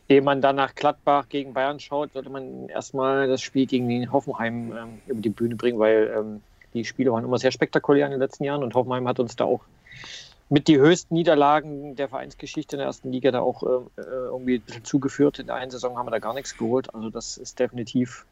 ehe 0.09 0.21
man 0.21 0.41
dann 0.41 0.57
nach 0.57 0.75
Gladbach 0.75 1.29
gegen 1.29 1.55
Bayern 1.55 1.81
schaut, 1.81 2.13
sollte 2.13 2.31
man 2.31 2.69
erstmal 2.69 3.29
das 3.29 3.41
Spiel 3.43 3.67
gegen 3.67 3.89
den 3.89 4.13
Hoffenheim 4.13 4.73
ähm, 4.73 4.89
über 5.07 5.21
die 5.21 5.31
Bühne 5.31 5.55
bringen, 5.55 5.79
weil 5.79 6.13
ähm, 6.17 6.43
die 6.75 6.85
Spiele 6.85 7.13
waren 7.13 7.25
immer 7.25 7.39
sehr 7.39 7.53
spektakulär 7.53 8.07
in 8.07 8.13
den 8.13 8.21
letzten 8.21 8.45
Jahren 8.45 8.63
und 8.63 8.75
Hoffenheim 8.75 9.07
hat 9.09 9.21
uns 9.21 9.37
da 9.37 9.45
auch 9.45 9.63
mit 10.51 10.67
die 10.67 10.79
höchsten 10.79 11.15
Niederlagen 11.15 11.95
der 11.95 12.09
Vereinsgeschichte 12.09 12.75
in 12.75 12.79
der 12.79 12.87
ersten 12.87 13.13
Liga 13.13 13.31
da 13.31 13.41
auch 13.41 13.63
äh, 13.63 13.67
irgendwie 13.97 14.57
ein 14.57 14.63
bisschen 14.63 14.85
zugeführt. 14.85 15.39
In 15.39 15.47
der 15.47 15.55
einen 15.55 15.71
Saison 15.71 15.97
haben 15.97 16.07
wir 16.07 16.11
da 16.11 16.19
gar 16.19 16.35
nichts 16.35 16.59
geholt. 16.59 16.93
Also 16.93 17.09
das 17.09 17.39
ist 17.39 17.61
definitiv 17.61 18.27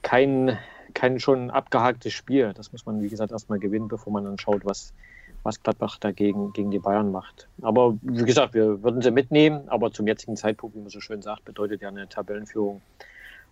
kein, 0.00 0.58
kein 0.94 1.20
schon 1.20 1.50
abgehaktes 1.50 2.14
Spiel. 2.14 2.52
Das 2.54 2.72
muss 2.72 2.86
man, 2.86 3.02
wie 3.02 3.10
gesagt, 3.10 3.30
erstmal 3.30 3.58
gewinnen, 3.58 3.88
bevor 3.88 4.10
man 4.10 4.24
dann 4.24 4.38
schaut, 4.38 4.64
was, 4.64 4.94
was 5.42 5.62
Gladbach 5.62 5.98
dagegen 5.98 6.54
gegen 6.54 6.70
die 6.70 6.78
Bayern 6.78 7.12
macht. 7.12 7.46
Aber 7.60 7.98
wie 8.00 8.24
gesagt, 8.24 8.54
wir 8.54 8.82
würden 8.82 9.02
sie 9.02 9.10
mitnehmen, 9.10 9.68
aber 9.68 9.92
zum 9.92 10.06
jetzigen 10.06 10.38
Zeitpunkt, 10.38 10.74
wie 10.74 10.80
man 10.80 10.88
so 10.88 11.00
schön 11.00 11.20
sagt, 11.20 11.44
bedeutet 11.44 11.82
ja 11.82 11.88
eine 11.88 12.08
Tabellenführung 12.08 12.80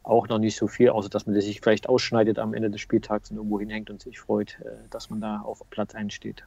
auch 0.02 0.28
noch 0.28 0.38
nicht 0.38 0.56
so 0.56 0.66
viel, 0.66 0.88
außer 0.88 1.10
dass 1.10 1.26
man 1.26 1.38
sich 1.38 1.60
vielleicht 1.60 1.90
ausschneidet 1.90 2.38
am 2.38 2.54
Ende 2.54 2.70
des 2.70 2.80
Spieltags 2.80 3.30
und 3.30 3.36
irgendwo 3.36 3.60
hinhängt 3.60 3.90
und 3.90 4.00
sich 4.00 4.18
freut, 4.18 4.58
äh, 4.64 4.70
dass 4.88 5.10
man 5.10 5.20
da 5.20 5.42
auf 5.42 5.62
Platz 5.68 5.94
1 5.94 6.14
steht. 6.14 6.42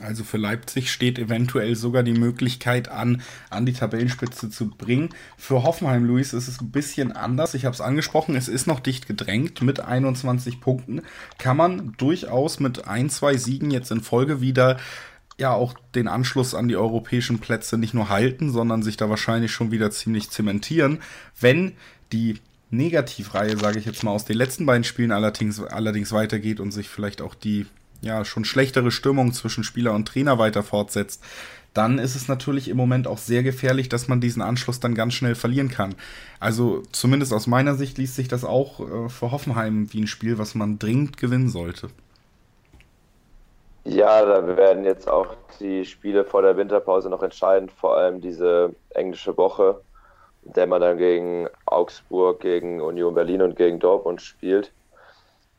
Also 0.00 0.24
für 0.24 0.38
Leipzig 0.38 0.90
steht 0.90 1.18
eventuell 1.18 1.76
sogar 1.76 2.02
die 2.02 2.14
Möglichkeit 2.14 2.88
an, 2.88 3.22
an 3.48 3.64
die 3.64 3.72
Tabellenspitze 3.72 4.50
zu 4.50 4.68
bringen. 4.68 5.10
Für 5.36 5.62
Hoffenheim, 5.62 6.04
Luis, 6.04 6.32
ist 6.32 6.48
es 6.48 6.60
ein 6.60 6.70
bisschen 6.70 7.12
anders. 7.12 7.54
Ich 7.54 7.64
habe 7.64 7.74
es 7.74 7.80
angesprochen, 7.80 8.34
es 8.34 8.48
ist 8.48 8.66
noch 8.66 8.80
dicht 8.80 9.06
gedrängt 9.06 9.62
mit 9.62 9.80
21 9.80 10.60
Punkten. 10.60 11.02
Kann 11.38 11.56
man 11.56 11.92
durchaus 11.96 12.58
mit 12.58 12.88
ein, 12.88 13.08
zwei 13.08 13.36
Siegen 13.36 13.70
jetzt 13.70 13.92
in 13.92 14.00
Folge 14.00 14.40
wieder 14.40 14.78
ja 15.38 15.52
auch 15.52 15.74
den 15.94 16.08
Anschluss 16.08 16.54
an 16.54 16.68
die 16.68 16.76
europäischen 16.76 17.38
Plätze 17.38 17.78
nicht 17.78 17.94
nur 17.94 18.08
halten, 18.08 18.50
sondern 18.50 18.82
sich 18.82 18.96
da 18.96 19.08
wahrscheinlich 19.10 19.52
schon 19.52 19.70
wieder 19.70 19.90
ziemlich 19.90 20.30
zementieren, 20.30 21.00
wenn 21.40 21.72
die 22.12 22.38
Negativreihe, 22.70 23.56
sage 23.56 23.78
ich 23.78 23.84
jetzt 23.84 24.02
mal, 24.02 24.12
aus 24.12 24.24
den 24.24 24.36
letzten 24.36 24.66
beiden 24.66 24.84
Spielen 24.84 25.12
allerdings, 25.12 25.60
allerdings 25.60 26.12
weitergeht 26.12 26.60
und 26.60 26.72
sich 26.72 26.88
vielleicht 26.88 27.20
auch 27.20 27.34
die 27.34 27.66
ja, 28.04 28.24
schon 28.24 28.44
schlechtere 28.44 28.90
Stimmung 28.90 29.32
zwischen 29.32 29.64
Spieler 29.64 29.92
und 29.92 30.06
Trainer 30.06 30.38
weiter 30.38 30.62
fortsetzt, 30.62 31.22
dann 31.72 31.98
ist 31.98 32.14
es 32.14 32.28
natürlich 32.28 32.68
im 32.68 32.76
Moment 32.76 33.08
auch 33.08 33.18
sehr 33.18 33.42
gefährlich, 33.42 33.88
dass 33.88 34.06
man 34.06 34.20
diesen 34.20 34.42
Anschluss 34.42 34.78
dann 34.78 34.94
ganz 34.94 35.14
schnell 35.14 35.34
verlieren 35.34 35.68
kann. 35.68 35.96
Also 36.38 36.82
zumindest 36.92 37.32
aus 37.32 37.48
meiner 37.48 37.74
Sicht 37.74 37.98
liest 37.98 38.14
sich 38.14 38.28
das 38.28 38.44
auch 38.44 38.80
äh, 38.80 39.08
für 39.08 39.32
Hoffenheim 39.32 39.92
wie 39.92 40.02
ein 40.02 40.06
Spiel, 40.06 40.38
was 40.38 40.54
man 40.54 40.78
dringend 40.78 41.16
gewinnen 41.16 41.48
sollte. 41.48 41.88
Ja, 43.84 44.24
da 44.24 44.56
werden 44.56 44.84
jetzt 44.84 45.08
auch 45.08 45.34
die 45.60 45.84
Spiele 45.84 46.24
vor 46.24 46.42
der 46.42 46.56
Winterpause 46.56 47.10
noch 47.10 47.22
entscheidend, 47.22 47.70
vor 47.72 47.96
allem 47.96 48.20
diese 48.20 48.74
englische 48.90 49.36
Woche, 49.36 49.80
in 50.44 50.52
der 50.54 50.66
man 50.66 50.80
dann 50.80 50.96
gegen 50.96 51.48
Augsburg, 51.66 52.40
gegen 52.40 52.80
Union 52.80 53.14
Berlin 53.14 53.42
und 53.42 53.56
gegen 53.56 53.80
Dortmund 53.80 54.22
spielt. 54.22 54.72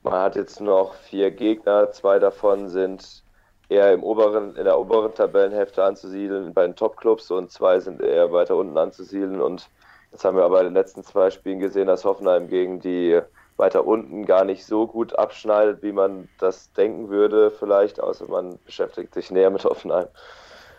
Man 0.06 0.22
hat 0.22 0.36
jetzt 0.36 0.62
noch 0.62 0.94
vier 0.94 1.32
Gegner, 1.32 1.91
zwei 1.91 2.20
davon 2.20 2.70
sind 2.70 3.24
eher 3.70 3.91
im 3.91 4.04
oberen, 4.04 4.56
in 4.56 4.63
der 4.63 4.80
oberen 4.80 5.15
Tabellenhälfte 5.15 5.84
anzusiedeln 5.84 6.54
bei 6.54 6.62
den 6.62 6.76
Topclubs 6.76 7.32
und 7.32 7.52
zwei 7.52 7.80
sind 7.80 8.00
eher 8.02 8.32
weiter 8.32 8.56
unten 8.56 8.78
anzusiedeln. 8.78 9.41
Und 9.41 9.68
jetzt 10.12 10.24
haben 10.24 10.38
wir 10.38 10.44
aber 10.44 10.60
in 10.60 10.68
den 10.68 10.76
letzten 10.76 11.04
zwei 11.04 11.32
Spielen 11.32 11.58
gesehen, 11.58 11.88
dass 11.88 12.06
Hoffenheim 12.06 12.48
gegen 12.50 12.80
die 12.80 13.20
weiter 13.58 13.88
unten 13.88 14.28
gar 14.28 14.44
nicht 14.46 14.68
so 14.68 14.86
gut 14.86 15.18
abschneidet, 15.18 15.82
wie 15.82 15.91
man 15.91 16.30
das 16.38 16.72
denken 16.74 17.10
würde, 17.10 17.50
vielleicht, 17.50 18.00
außer 18.00 18.28
man 18.28 18.60
beschäftigt 18.63 19.12
sich 19.12 19.32
näher 19.32 19.50
mit 19.50 19.65
Hoffenheim 19.65 20.08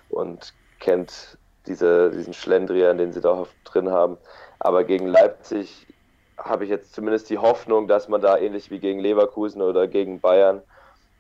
und 0.09 0.55
kennt 0.79 1.37
diese, 1.67 2.13
diesen 2.13 2.33
Schlendrian, 2.33 2.97
den 2.97 3.13
sie 3.13 3.21
da 3.21 3.45
drin 3.65 3.91
haben. 3.91 4.19
Aber 4.61 4.85
gegen 4.85 5.09
Leipzig 5.09 5.89
habe 6.39 6.65
ich 6.65 6.71
jetzt 6.71 6.95
zumindest 6.95 7.31
die 7.31 7.39
Hoffnung, 7.39 7.89
dass 7.89 8.09
man 8.09 8.21
da 8.21 8.37
ähnlich 8.37 8.71
wie 8.71 8.79
gegen 8.79 9.01
Leverkusen 9.01 9.63
oder 9.63 9.87
gegen 9.89 10.21
Bayern 10.21 10.63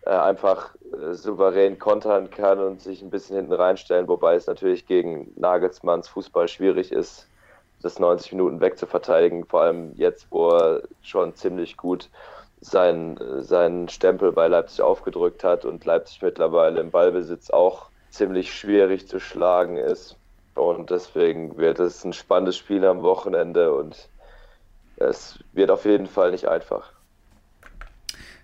äh, 0.04 0.10
einfach 0.10 0.74
äh, 0.92 1.14
souverän 1.14 1.78
kontern 1.78 2.30
kann 2.30 2.60
und 2.60 2.80
sich 2.80 3.02
ein 3.02 3.10
bisschen 3.10 3.36
hinten 3.36 3.52
reinstellen, 3.52 4.08
wobei 4.08 4.34
es 4.34 4.46
natürlich 4.46 4.86
gegen 4.86 5.32
Nagelsmanns 5.36 6.08
Fußball 6.08 6.48
schwierig 6.48 6.92
ist, 6.92 7.26
das 7.82 7.98
90 7.98 8.32
Minuten 8.32 8.60
wegzuverteidigen, 8.60 9.44
vor 9.44 9.62
allem 9.62 9.92
jetzt, 9.96 10.26
wo 10.30 10.50
er 10.50 10.82
schon 11.02 11.34
ziemlich 11.34 11.76
gut 11.76 12.08
seinen, 12.60 13.18
seinen 13.42 13.88
Stempel 13.88 14.32
bei 14.32 14.48
Leipzig 14.48 14.80
aufgedrückt 14.80 15.44
hat 15.44 15.64
und 15.64 15.84
Leipzig 15.84 16.22
mittlerweile 16.22 16.80
im 16.80 16.90
Ballbesitz 16.90 17.50
auch 17.50 17.90
ziemlich 18.10 18.54
schwierig 18.54 19.08
zu 19.08 19.20
schlagen 19.20 19.76
ist. 19.76 20.16
Und 20.54 20.90
deswegen 20.90 21.58
wird 21.58 21.80
es 21.80 22.02
ein 22.04 22.14
spannendes 22.14 22.56
Spiel 22.56 22.84
am 22.86 23.02
Wochenende 23.02 23.74
und 23.74 24.08
es 24.96 25.38
wird 25.52 25.70
auf 25.70 25.84
jeden 25.84 26.06
Fall 26.06 26.30
nicht 26.32 26.48
einfach. 26.48 26.92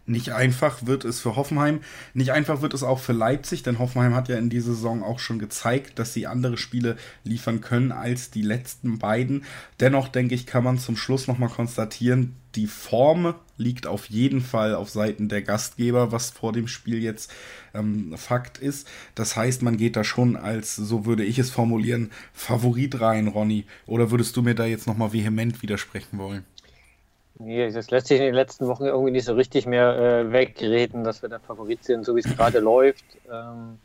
Nicht 0.05 0.30
einfach 0.30 0.84
wird 0.84 1.05
es 1.05 1.20
für 1.20 1.36
Hoffenheim, 1.36 1.80
nicht 2.12 2.32
einfach 2.32 2.61
wird 2.61 2.74
es 2.74 2.82
auch 2.82 2.98
für 2.98 3.12
Leipzig, 3.12 3.62
denn 3.62 3.78
Hoffenheim 3.78 4.14
hat 4.14 4.28
ja 4.28 4.36
in 4.36 4.50
dieser 4.50 4.74
Saison 4.74 5.05
auch 5.05 5.20
schon 5.20 5.38
gezeigt, 5.38 5.98
dass 5.98 6.12
sie 6.12 6.26
andere 6.26 6.57
Spiele 6.57 6.96
liefern 7.22 7.61
können 7.61 7.92
als 7.92 8.30
die 8.30 8.42
letzten 8.42 8.98
beiden. 8.98 9.44
Dennoch 9.78 10.09
denke 10.09 10.34
ich, 10.34 10.46
kann 10.46 10.64
man 10.64 10.78
zum 10.78 10.96
Schluss 10.96 11.28
nochmal 11.28 11.50
konstatieren, 11.50 12.34
die 12.55 12.66
Form 12.66 13.34
liegt 13.57 13.86
auf 13.86 14.07
jeden 14.07 14.40
Fall 14.40 14.74
auf 14.74 14.90
Seiten 14.90 15.28
der 15.28 15.42
Gastgeber, 15.42 16.12
was 16.12 16.30
vor 16.30 16.53
dem 16.53 16.68
Spiel 16.68 17.03
jetzt 17.03 17.32
ähm, 17.74 18.14
Fakt 18.16 18.59
ist. 18.59 18.88
Das 19.14 19.36
heißt, 19.36 19.62
man 19.62 19.76
geht 19.76 19.96
da 19.96 20.05
schon 20.05 20.36
als, 20.36 20.76
so 20.76 21.07
würde 21.07 21.24
ich 21.24 21.38
es 21.38 21.50
formulieren, 21.50 22.11
Favorit 22.34 23.00
rein, 23.00 23.28
Ronny. 23.28 23.64
Oder 23.86 24.11
würdest 24.11 24.36
du 24.36 24.42
mir 24.42 24.55
da 24.55 24.66
jetzt 24.66 24.86
nochmal 24.86 25.12
vehement 25.12 25.62
widersprechen 25.62 26.18
wollen? 26.18 26.44
Nee, 27.45 27.70
das 27.72 27.90
lässt 27.90 28.07
sich 28.07 28.18
in 28.18 28.26
den 28.26 28.34
letzten 28.34 28.68
Wochen 28.68 28.84
irgendwie 28.84 29.11
nicht 29.11 29.24
so 29.24 29.34
richtig 29.34 29.66
mehr 29.66 29.97
äh, 29.97 30.32
wegreden, 30.32 31.03
dass 31.03 31.22
wir 31.22 31.28
der 31.28 31.40
Favorit 31.40 31.82
sind, 31.82 32.05
so 32.05 32.14
wie 32.14 32.20
es 32.20 32.36
gerade 32.36 32.59
läuft. 32.61 33.05
Ähm, 33.30 33.78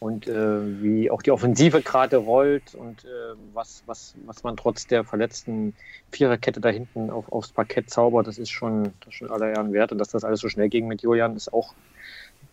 und 0.00 0.26
äh, 0.26 0.82
wie 0.82 1.10
auch 1.12 1.22
die 1.22 1.30
Offensive 1.30 1.80
gerade 1.80 2.16
rollt 2.16 2.74
und 2.74 3.04
äh, 3.04 3.36
was, 3.52 3.84
was, 3.86 4.16
was 4.26 4.42
man 4.42 4.56
trotz 4.56 4.88
der 4.88 5.04
verletzten 5.04 5.76
Viererkette 6.10 6.60
da 6.60 6.70
hinten 6.70 7.08
auf, 7.08 7.30
aufs 7.30 7.52
Parkett 7.52 7.88
zaubert, 7.88 8.26
das 8.26 8.36
ist 8.36 8.50
schon, 8.50 8.92
das 8.98 9.10
ist 9.10 9.14
schon 9.14 9.30
aller 9.30 9.50
Ehren 9.50 9.72
wert. 9.72 9.92
Und 9.92 9.98
dass 9.98 10.08
das 10.08 10.24
alles 10.24 10.40
so 10.40 10.48
schnell 10.48 10.68
ging 10.70 10.88
mit 10.88 11.02
Julian, 11.02 11.36
ist 11.36 11.52
auch 11.52 11.74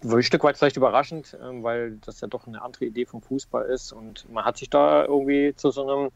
ein 0.03 0.23
Stück 0.23 0.43
weit 0.43 0.57
vielleicht 0.57 0.77
überraschend, 0.77 1.33
äh, 1.33 1.63
weil 1.63 1.97
das 2.05 2.21
ja 2.21 2.27
doch 2.27 2.45
eine 2.45 2.61
andere 2.61 2.85
Idee 2.85 3.05
vom 3.05 3.21
Fußball 3.21 3.65
ist. 3.65 3.93
Und 3.93 4.31
man 4.31 4.45
hat 4.45 4.57
sich 4.57 4.69
da 4.69 5.05
irgendwie 5.05 5.55
zu 5.55 5.71
so 5.71 5.89
einem 5.89 6.11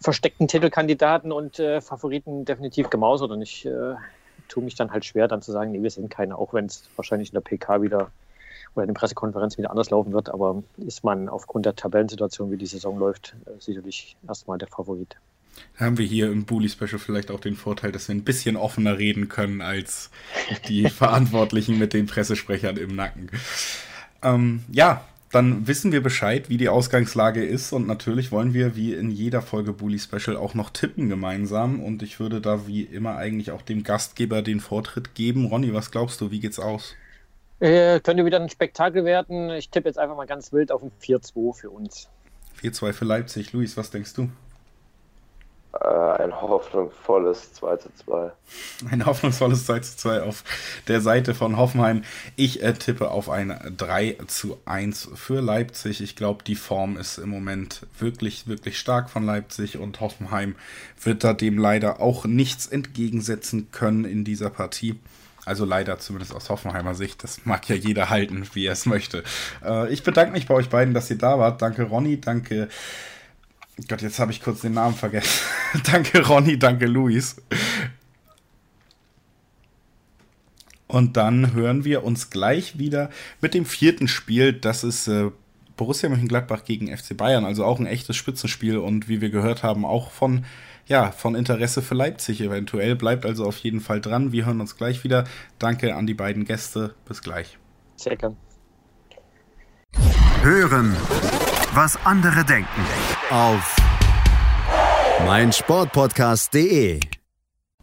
versteckten 0.00 0.48
Titelkandidaten 0.48 1.32
und 1.32 1.58
äh, 1.58 1.80
Favoriten 1.80 2.44
definitiv 2.44 2.90
gemausert. 2.90 3.30
Und 3.30 3.42
ich 3.42 3.66
äh, 3.66 3.94
tue 4.48 4.62
mich 4.62 4.74
dann 4.74 4.90
halt 4.90 5.04
schwer, 5.04 5.28
dann 5.28 5.42
zu 5.42 5.52
sagen, 5.52 5.72
nee, 5.72 5.82
wir 5.82 5.90
sind 5.90 6.10
keine, 6.10 6.36
auch 6.36 6.54
wenn 6.54 6.66
es 6.66 6.88
wahrscheinlich 6.96 7.30
in 7.30 7.34
der 7.34 7.40
PK 7.40 7.82
wieder 7.82 8.10
oder 8.74 8.84
in 8.84 8.88
den 8.88 8.94
Pressekonferenzen 8.94 9.58
wieder 9.58 9.70
anders 9.70 9.90
laufen 9.90 10.12
wird. 10.12 10.28
Aber 10.28 10.62
ist 10.76 11.04
man 11.04 11.28
aufgrund 11.28 11.66
der 11.66 11.74
Tabellensituation, 11.74 12.50
wie 12.50 12.56
die 12.56 12.66
Saison 12.66 12.98
läuft, 12.98 13.34
äh, 13.46 13.60
sicherlich 13.60 14.16
erstmal 14.26 14.58
der 14.58 14.68
Favorit. 14.68 15.16
Da 15.78 15.86
haben 15.86 15.98
wir 15.98 16.06
hier 16.06 16.30
im 16.30 16.44
Bully 16.44 16.68
Special 16.68 16.98
vielleicht 16.98 17.30
auch 17.32 17.40
den 17.40 17.56
Vorteil, 17.56 17.90
dass 17.90 18.08
wir 18.08 18.14
ein 18.14 18.22
bisschen 18.22 18.56
offener 18.56 18.98
reden 18.98 19.28
können 19.28 19.60
als 19.60 20.10
die 20.68 20.88
Verantwortlichen 20.88 21.78
mit 21.78 21.92
den 21.92 22.06
Pressesprechern 22.06 22.76
im 22.76 22.94
Nacken. 22.94 23.30
Ähm, 24.22 24.64
ja, 24.70 25.04
dann 25.30 25.66
wissen 25.66 25.92
wir 25.92 26.02
Bescheid, 26.02 26.48
wie 26.48 26.56
die 26.56 26.68
Ausgangslage 26.68 27.44
ist 27.44 27.72
und 27.72 27.86
natürlich 27.86 28.32
wollen 28.32 28.54
wir 28.54 28.76
wie 28.76 28.94
in 28.94 29.10
jeder 29.10 29.42
Folge 29.42 29.72
Bully 29.72 29.98
Special 29.98 30.36
auch 30.36 30.54
noch 30.54 30.70
tippen 30.70 31.08
gemeinsam 31.08 31.80
und 31.80 32.02
ich 32.02 32.18
würde 32.18 32.40
da 32.40 32.66
wie 32.66 32.82
immer 32.82 33.16
eigentlich 33.16 33.50
auch 33.50 33.62
dem 33.62 33.82
Gastgeber 33.82 34.42
den 34.42 34.60
Vortritt 34.60 35.14
geben. 35.14 35.46
Ronny, 35.46 35.74
was 35.74 35.90
glaubst 35.90 36.20
du, 36.20 36.30
wie 36.30 36.40
geht's 36.40 36.58
aus? 36.58 36.94
Äh, 37.60 38.00
könnte 38.00 38.24
wieder 38.24 38.40
ein 38.40 38.48
Spektakel 38.48 39.04
werden. 39.04 39.50
Ich 39.50 39.68
tippe 39.68 39.88
jetzt 39.88 39.98
einfach 39.98 40.16
mal 40.16 40.26
ganz 40.26 40.52
wild 40.52 40.72
auf 40.72 40.82
ein 40.82 40.92
4-2 41.02 41.54
für 41.54 41.70
uns. 41.70 42.08
4-2 42.62 42.92
für 42.92 43.04
Leipzig. 43.04 43.52
Luis, 43.52 43.76
was 43.76 43.90
denkst 43.90 44.14
du? 44.14 44.30
Äh, 45.72 45.86
ein 45.86 46.40
hoffnungsvolles 46.40 47.52
2 47.54 47.76
zu 47.76 47.88
2. 48.04 48.32
Ein 48.90 49.04
hoffnungsvolles 49.04 49.66
2 49.66 49.80
zu 49.80 49.96
2 49.98 50.22
auf 50.22 50.42
der 50.88 51.00
Seite 51.02 51.34
von 51.34 51.58
Hoffenheim. 51.58 52.04
Ich 52.36 52.62
äh, 52.62 52.72
tippe 52.72 53.10
auf 53.10 53.28
ein 53.28 53.58
3 53.76 54.16
zu 54.28 54.58
1 54.64 55.10
für 55.14 55.40
Leipzig. 55.40 56.00
Ich 56.00 56.16
glaube, 56.16 56.42
die 56.42 56.54
Form 56.54 56.96
ist 56.96 57.18
im 57.18 57.28
Moment 57.28 57.86
wirklich, 57.98 58.48
wirklich 58.48 58.78
stark 58.78 59.10
von 59.10 59.26
Leipzig 59.26 59.76
und 59.78 60.00
Hoffenheim 60.00 60.56
wird 61.02 61.22
da 61.22 61.34
dem 61.34 61.58
leider 61.58 62.00
auch 62.00 62.24
nichts 62.24 62.66
entgegensetzen 62.66 63.70
können 63.70 64.04
in 64.04 64.24
dieser 64.24 64.48
Partie. 64.48 64.98
Also 65.44 65.64
leider, 65.64 65.98
zumindest 65.98 66.34
aus 66.34 66.48
Hoffenheimer 66.48 66.94
Sicht. 66.94 67.22
Das 67.24 67.44
mag 67.44 67.68
ja 67.68 67.76
jeder 67.76 68.10
halten, 68.10 68.46
wie 68.54 68.66
er 68.66 68.72
es 68.72 68.86
möchte. 68.86 69.22
Äh, 69.62 69.92
ich 69.92 70.02
bedanke 70.02 70.32
mich 70.32 70.46
bei 70.46 70.54
euch 70.54 70.70
beiden, 70.70 70.94
dass 70.94 71.10
ihr 71.10 71.18
da 71.18 71.38
wart. 71.38 71.60
Danke 71.60 71.84
Ronny, 71.84 72.20
danke. 72.20 72.68
Gott, 73.86 74.02
jetzt 74.02 74.18
habe 74.18 74.32
ich 74.32 74.42
kurz 74.42 74.62
den 74.62 74.72
Namen 74.74 74.94
vergessen. 74.94 75.44
danke 75.84 76.26
Ronny, 76.26 76.58
danke 76.58 76.86
Luis. 76.86 77.36
Und 80.88 81.16
dann 81.16 81.52
hören 81.52 81.84
wir 81.84 82.02
uns 82.02 82.30
gleich 82.30 82.78
wieder 82.78 83.10
mit 83.40 83.54
dem 83.54 83.66
vierten 83.66 84.08
Spiel. 84.08 84.54
Das 84.54 84.82
ist 84.82 85.06
äh, 85.06 85.30
Borussia 85.76 86.08
Mönchengladbach 86.08 86.64
gegen 86.64 86.94
FC 86.94 87.16
Bayern. 87.16 87.44
Also 87.44 87.64
auch 87.64 87.78
ein 87.78 87.86
echtes 87.86 88.16
Spitzenspiel 88.16 88.78
und 88.78 89.08
wie 89.08 89.20
wir 89.20 89.30
gehört 89.30 89.62
haben, 89.62 89.84
auch 89.84 90.10
von 90.10 90.44
ja, 90.86 91.10
von 91.10 91.34
Interesse 91.34 91.82
für 91.82 91.94
Leipzig 91.94 92.40
eventuell. 92.40 92.96
Bleibt 92.96 93.26
also 93.26 93.44
auf 93.44 93.58
jeden 93.58 93.80
Fall 93.80 94.00
dran. 94.00 94.32
Wir 94.32 94.46
hören 94.46 94.60
uns 94.60 94.76
gleich 94.76 95.04
wieder. 95.04 95.24
Danke 95.58 95.94
an 95.94 96.06
die 96.06 96.14
beiden 96.14 96.46
Gäste. 96.46 96.94
Bis 97.06 97.22
gleich. 97.22 97.58
Sehr 97.96 98.16
gern. 98.16 98.36
Hören, 100.42 100.96
was 101.74 101.98
andere 102.06 102.44
denken. 102.44 103.17
Auf 103.30 103.76
meinsportpodcast.de. 105.26 107.00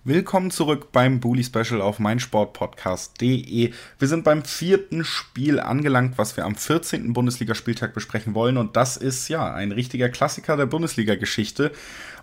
Willkommen 0.03 0.49
zurück 0.49 0.91
beim 0.91 1.19
Bully 1.19 1.43
Special 1.43 1.81
auf 1.81 1.99
meinsportpodcast.de. 1.99 3.71
Wir 3.99 4.07
sind 4.07 4.23
beim 4.23 4.43
vierten 4.43 5.05
Spiel 5.05 5.59
angelangt, 5.59 6.17
was 6.17 6.35
wir 6.35 6.45
am 6.45 6.55
14. 6.55 7.13
Bundesligaspieltag 7.13 7.93
besprechen 7.93 8.33
wollen. 8.33 8.57
Und 8.57 8.75
das 8.75 8.97
ist 8.97 9.27
ja 9.27 9.53
ein 9.53 9.71
richtiger 9.71 10.09
Klassiker 10.09 10.57
der 10.57 10.65
Bundesliga-Geschichte. 10.65 11.71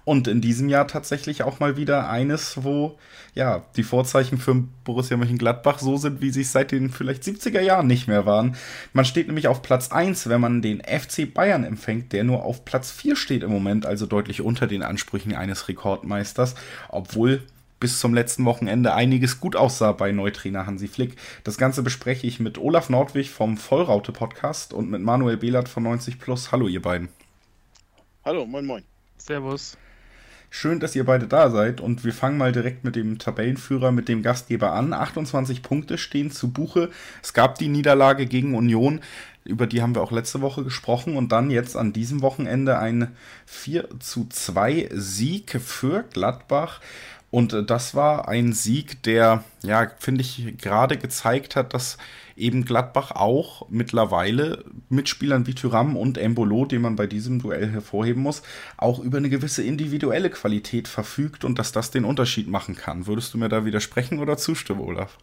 Und 0.05 0.27
in 0.27 0.41
diesem 0.41 0.69
Jahr 0.69 0.89
tatsächlich 0.89 1.45
auch 1.45 1.61
mal 1.61 1.77
wieder 1.77 2.11
eines, 2.11 2.65
wo 2.65 2.99
ja 3.35 3.63
die 3.77 3.85
Vorzeichen 3.85 4.39
für 4.39 4.65
Borussia 4.85 5.17
Mönchengladbach 5.17 5.79
so 5.79 5.97
sind, 5.97 6.21
wie 6.21 6.31
sie 6.31 6.41
es 6.41 6.53
seit 6.53 6.73
den 6.73 6.91
vielleicht 6.91 7.23
70er 7.23 7.61
Jahren 7.61 7.87
nicht 7.87 8.09
mehr 8.09 8.27
waren. 8.27 8.57
Man 8.93 9.05
steht 9.05 9.29
nämlich 9.29 9.47
auf 9.47 9.63
Platz 9.63 9.93
1, 9.93 10.29
wenn 10.29 10.41
man 10.41 10.61
den 10.61 10.81
FC 10.81 11.33
Bayern 11.33 11.65
empfängt, 11.65 12.13
der 12.13 12.25
nur 12.25 12.45
auf 12.45 12.65
Platz 12.65 12.91
4 12.91 13.15
steht 13.15 13.43
im 13.45 13.51
Moment, 13.51 13.87
also 13.87 14.07
deutlich 14.07 14.41
unter 14.43 14.67
den 14.67 14.83
Ansprüchen 14.83 15.35
eines 15.35 15.69
Rekordmeisters, 15.69 16.57
obwohl 16.89 17.43
bis 17.79 17.99
zum 17.99 18.15
letzten 18.15 18.45
Wochenende 18.45 18.95
einiges 18.95 19.41
gut 19.41 19.57
aussah 19.57 19.91
bei 19.91 20.13
Neutrainer 20.13 20.67
Hansi 20.67 20.87
Flick. 20.87 21.17
Das 21.43 21.59
Ganze 21.59 21.83
bespreche 21.83 22.29
ich 22.29 22.39
mit 22.39 22.59
Olaf 22.59 22.89
Nordwig 22.91 23.31
vom 23.31 23.57
Vollraute 23.57 24.13
Podcast 24.13 24.73
und 24.73 24.89
mit 24.89 25.03
Manuel 25.03 25.37
Behlert 25.37 25.69
von 25.69 25.83
90 25.83 26.21
Plus. 26.21 26.53
Hallo 26.53 26.69
ihr 26.69 26.81
beiden. 26.81 27.09
Hallo, 28.25 28.47
moin 28.47 28.67
moin. 28.67 28.85
Servus. 29.19 29.77
Schön, 30.55 30.81
dass 30.81 30.95
ihr 30.95 31.05
beide 31.05 31.27
da 31.27 31.49
seid 31.49 31.81
und 31.81 32.05
wir 32.05 32.13
fangen 32.13 32.37
mal 32.37 32.53
direkt 32.53 32.85
mit 32.85 32.95
dem 32.95 33.19
Tabellenführer, 33.19 33.91
mit 33.91 34.07
dem 34.07 34.23
Gastgeber 34.23 34.75
an. 34.75 34.93
28 34.93 35.63
Punkte 35.63 35.97
stehen 35.97 36.31
zu 36.31 36.53
Buche. 36.53 36.91
Es 37.23 37.33
gab 37.33 37.57
die 37.57 37.69
Niederlage 37.69 38.27
gegen 38.27 38.55
Union, 38.55 39.01
über 39.45 39.67
die 39.67 39.81
haben 39.81 39.95
wir 39.95 40.03
auch 40.03 40.13
letzte 40.13 40.43
Woche 40.43 40.63
gesprochen 40.63 41.17
und 41.17 41.33
dann 41.33 41.51
jetzt 41.51 41.75
an 41.75 41.95
diesem 41.95 42.21
Wochenende 42.21 42.79
ein 42.79 43.17
4 43.47 43.99
zu 43.99 44.27
2 44.29 44.91
Sieg 44.93 45.59
für 45.59 46.05
Gladbach. 46.13 46.83
Und 47.33 47.55
äh, 47.55 47.65
das 47.65 47.95
war 47.95 48.29
ein 48.29 48.53
Sieg, 48.53 49.03
der, 49.05 49.43
ja, 49.63 49.91
finde 49.99 50.21
ich, 50.21 50.59
gerade 50.59 50.99
gezeigt 50.99 51.57
hat, 51.57 51.73
dass 51.73 51.97
eben 52.37 52.65
Gladbach 52.67 53.11
auch 53.13 53.67
mittlerweile 53.71 54.65
mit 54.91 55.09
Spielern 55.09 55.47
wie 55.47 55.55
Tyram 55.55 55.97
und 55.97 56.19
Embolo, 56.19 56.67
den 56.67 56.83
man 56.83 56.95
bei 56.95 57.07
diesem 57.07 57.41
Duell 57.41 57.71
hervorheben 57.71 58.23
muss, 58.23 58.43
auch 58.77 58.99
über 59.01 59.17
eine 59.17 59.31
gewisse 59.31 59.63
individuelle 59.63 60.29
Qualität 60.29 60.89
verfügt 60.89 61.45
und 61.45 61.59
dass 61.59 61.73
das 61.73 61.91
den 61.91 62.05
Unterschied 62.05 62.49
machen 62.49 62.77
kann. 62.77 63.07
Würdest 63.07 63.33
du 63.33 63.39
mir 63.39 63.49
da 63.49 63.65
widersprechen 63.65 64.19
oder 64.19 64.37
zustimmen, 64.37 64.81
Olaf? 64.81 65.17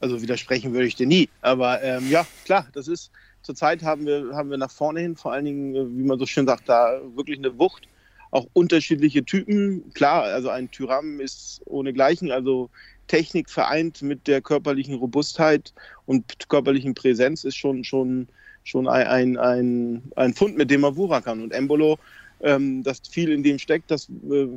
Also 0.00 0.20
widersprechen 0.20 0.74
würde 0.74 0.86
ich 0.86 0.94
dir 0.94 1.06
nie. 1.06 1.30
Aber 1.40 1.82
ähm, 1.82 2.10
ja, 2.10 2.26
klar, 2.44 2.66
das 2.74 2.86
ist, 2.86 3.10
zurzeit 3.40 3.82
haben 3.82 4.04
wir, 4.04 4.32
haben 4.34 4.50
wir 4.50 4.58
nach 4.58 4.70
vorne 4.70 5.00
hin, 5.00 5.16
vor 5.16 5.32
allen 5.32 5.46
Dingen, 5.46 5.74
äh, 5.74 5.86
wie 5.88 6.04
man 6.04 6.18
so 6.18 6.26
schön 6.26 6.46
sagt, 6.46 6.68
da 6.68 7.00
wirklich 7.14 7.38
eine 7.38 7.58
Wucht 7.58 7.88
auch 8.34 8.48
unterschiedliche 8.52 9.24
Typen. 9.24 9.92
Klar, 9.94 10.24
also 10.24 10.48
ein 10.48 10.68
Tyram 10.70 11.20
ist 11.20 11.62
ohne 11.66 11.92
Gleichen, 11.92 12.32
also 12.32 12.68
Technik 13.06 13.48
vereint 13.48 14.02
mit 14.02 14.26
der 14.26 14.40
körperlichen 14.40 14.96
Robustheit 14.96 15.72
und 16.06 16.48
körperlichen 16.48 16.94
Präsenz 16.94 17.44
ist 17.44 17.56
schon, 17.56 17.84
schon, 17.84 18.26
schon 18.64 18.88
ein, 18.88 19.06
ein, 19.06 19.36
ein, 19.36 20.02
ein 20.16 20.34
Fund, 20.34 20.56
mit 20.56 20.68
dem 20.68 20.80
man 20.80 20.96
wuchern 20.96 21.22
kann. 21.22 21.42
Und 21.42 21.52
Embolo, 21.52 21.96
ähm, 22.40 22.82
dass 22.82 23.02
viel 23.08 23.30
in 23.30 23.44
dem 23.44 23.60
steckt, 23.60 23.92
das 23.92 24.08
äh, 24.08 24.48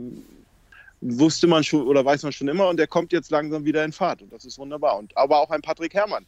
wusste 1.01 1.45
man 1.45 1.63
schon 1.63 1.85
oder 1.85 2.03
weiß 2.03 2.23
man 2.23 2.31
schon 2.31 2.47
immer 2.47 2.69
und 2.69 2.77
der 2.77 2.87
kommt 2.87 3.13
jetzt 3.13 3.29
langsam 3.29 3.63
wieder 3.63 3.85
in 3.85 3.91
Fahrt 3.91 4.23
und 4.23 4.33
das 4.33 4.43
ist 4.43 4.57
wunderbar. 4.57 4.97
Und, 4.97 5.15
aber 5.15 5.37
auch 5.37 5.51
ein 5.51 5.61
Patrick 5.61 5.93
Herrmann, 5.93 6.25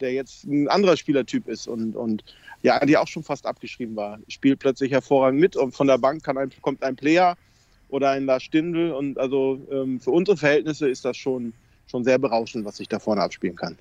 der 0.00 0.12
jetzt 0.12 0.44
ein 0.44 0.68
anderer 0.68 0.96
Spielertyp 0.96 1.48
ist 1.48 1.66
und, 1.68 1.96
und 1.96 2.24
ja, 2.62 2.84
die 2.84 2.96
auch 2.96 3.08
schon 3.08 3.22
fast 3.22 3.46
abgeschrieben 3.46 3.96
war. 3.96 4.18
Spielt 4.28 4.58
plötzlich 4.58 4.92
hervorragend 4.92 5.40
mit 5.40 5.56
und 5.56 5.72
von 5.72 5.86
der 5.86 5.98
Bank 5.98 6.26
ein, 6.28 6.50
kommt 6.62 6.82
ein 6.82 6.96
Player 6.96 7.36
oder 7.88 8.10
ein 8.10 8.26
Lars 8.26 8.42
Stindl 8.42 8.92
und 8.92 9.18
also 9.18 9.60
ähm, 9.70 10.00
für 10.00 10.10
unsere 10.10 10.36
Verhältnisse 10.36 10.88
ist 10.88 11.04
das 11.04 11.16
schon, 11.16 11.52
schon 11.86 12.04
sehr 12.04 12.18
berauschend, 12.18 12.64
was 12.64 12.78
sich 12.78 12.88
da 12.88 12.98
vorne 12.98 13.22
abspielen 13.22 13.56
kann. 13.56 13.76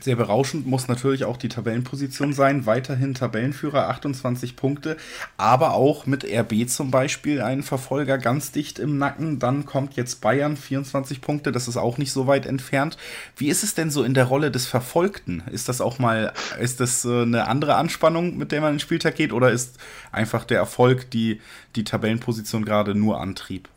Sehr 0.00 0.16
berauschend 0.16 0.66
muss 0.66 0.86
natürlich 0.86 1.24
auch 1.24 1.38
die 1.38 1.48
Tabellenposition 1.48 2.34
sein. 2.34 2.66
Weiterhin 2.66 3.14
Tabellenführer, 3.14 3.88
28 3.88 4.54
Punkte, 4.54 4.98
aber 5.38 5.72
auch 5.72 6.04
mit 6.04 6.24
RB 6.24 6.68
zum 6.68 6.90
Beispiel 6.90 7.40
einen 7.40 7.62
Verfolger 7.62 8.18
ganz 8.18 8.52
dicht 8.52 8.78
im 8.78 8.98
Nacken. 8.98 9.38
Dann 9.38 9.64
kommt 9.64 9.96
jetzt 9.96 10.20
Bayern, 10.20 10.58
24 10.58 11.22
Punkte, 11.22 11.52
das 11.52 11.68
ist 11.68 11.78
auch 11.78 11.96
nicht 11.96 12.12
so 12.12 12.26
weit 12.26 12.44
entfernt. 12.44 12.98
Wie 13.34 13.48
ist 13.48 13.62
es 13.62 13.74
denn 13.74 13.90
so 13.90 14.04
in 14.04 14.12
der 14.12 14.26
Rolle 14.26 14.50
des 14.50 14.66
Verfolgten? 14.66 15.42
Ist 15.50 15.70
das 15.70 15.80
auch 15.80 15.98
mal, 15.98 16.34
ist 16.60 16.80
das 16.80 17.06
äh, 17.06 17.22
eine 17.22 17.48
andere 17.48 17.76
Anspannung, 17.76 18.36
mit 18.36 18.52
der 18.52 18.60
man 18.60 18.72
in 18.72 18.74
den 18.74 18.80
Spieltag 18.80 19.16
geht, 19.16 19.32
oder 19.32 19.50
ist 19.50 19.78
einfach 20.12 20.44
der 20.44 20.58
Erfolg 20.58 21.10
die, 21.12 21.40
die 21.76 21.84
Tabellenposition 21.84 22.66
gerade 22.66 22.94
nur 22.94 23.22
Antrieb? 23.22 23.70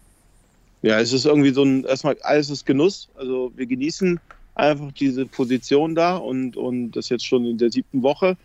Ja, 0.81 0.99
es 0.99 1.13
ist 1.13 1.25
irgendwie 1.25 1.51
so 1.51 1.63
ein, 1.63 1.85
erstmal 1.85 2.17
alles 2.21 2.49
ist 2.49 2.65
Genuss. 2.65 3.07
Also 3.15 3.53
wir 3.55 3.65
genießen 3.65 4.19
einfach 4.55 4.91
diese 4.91 5.25
Position 5.25 5.95
da 5.95 6.17
und, 6.17 6.57
und 6.57 6.91
das 6.91 7.09
jetzt 7.09 7.25
schon 7.25 7.45
in 7.45 7.57
der 7.57 7.71
siebten 7.71 8.03
Woche. 8.03 8.37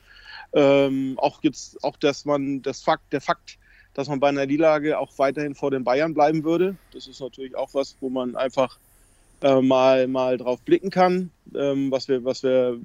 Ähm, 0.53 1.19
auch 1.19 1.43
jetzt, 1.43 1.83
auch 1.83 1.97
dass 1.97 2.25
man 2.25 2.63
das 2.63 2.83
Fakt, 2.83 3.13
der 3.13 3.21
Fakt, 3.21 3.59
dass 3.95 4.09
man 4.09 4.21
bei 4.21 4.29
einer 4.29 4.47
Niederlage 4.47 4.99
auch 4.99 5.13
weiterhin 5.19 5.55
vor 5.55 5.71
den 5.71 5.85
Bayern 5.85 6.15
bleiben 6.15 6.45
würde, 6.45 6.77
das 6.93 7.07
ist 7.07 7.21
natürlich 7.21 7.57
auch 7.57 7.75
was, 7.75 7.97
wo 8.01 8.09
man 8.09 8.37
einfach 8.37 8.79
äh, 9.43 9.61
mal, 9.61 10.07
mal 10.07 10.39
drauf 10.39 10.61
blicken 10.63 10.91
kann, 10.91 11.31
ähm, 11.55 11.91
was, 11.91 12.09
wir, 12.09 12.25
was 12.25 12.43
wir 12.43 12.79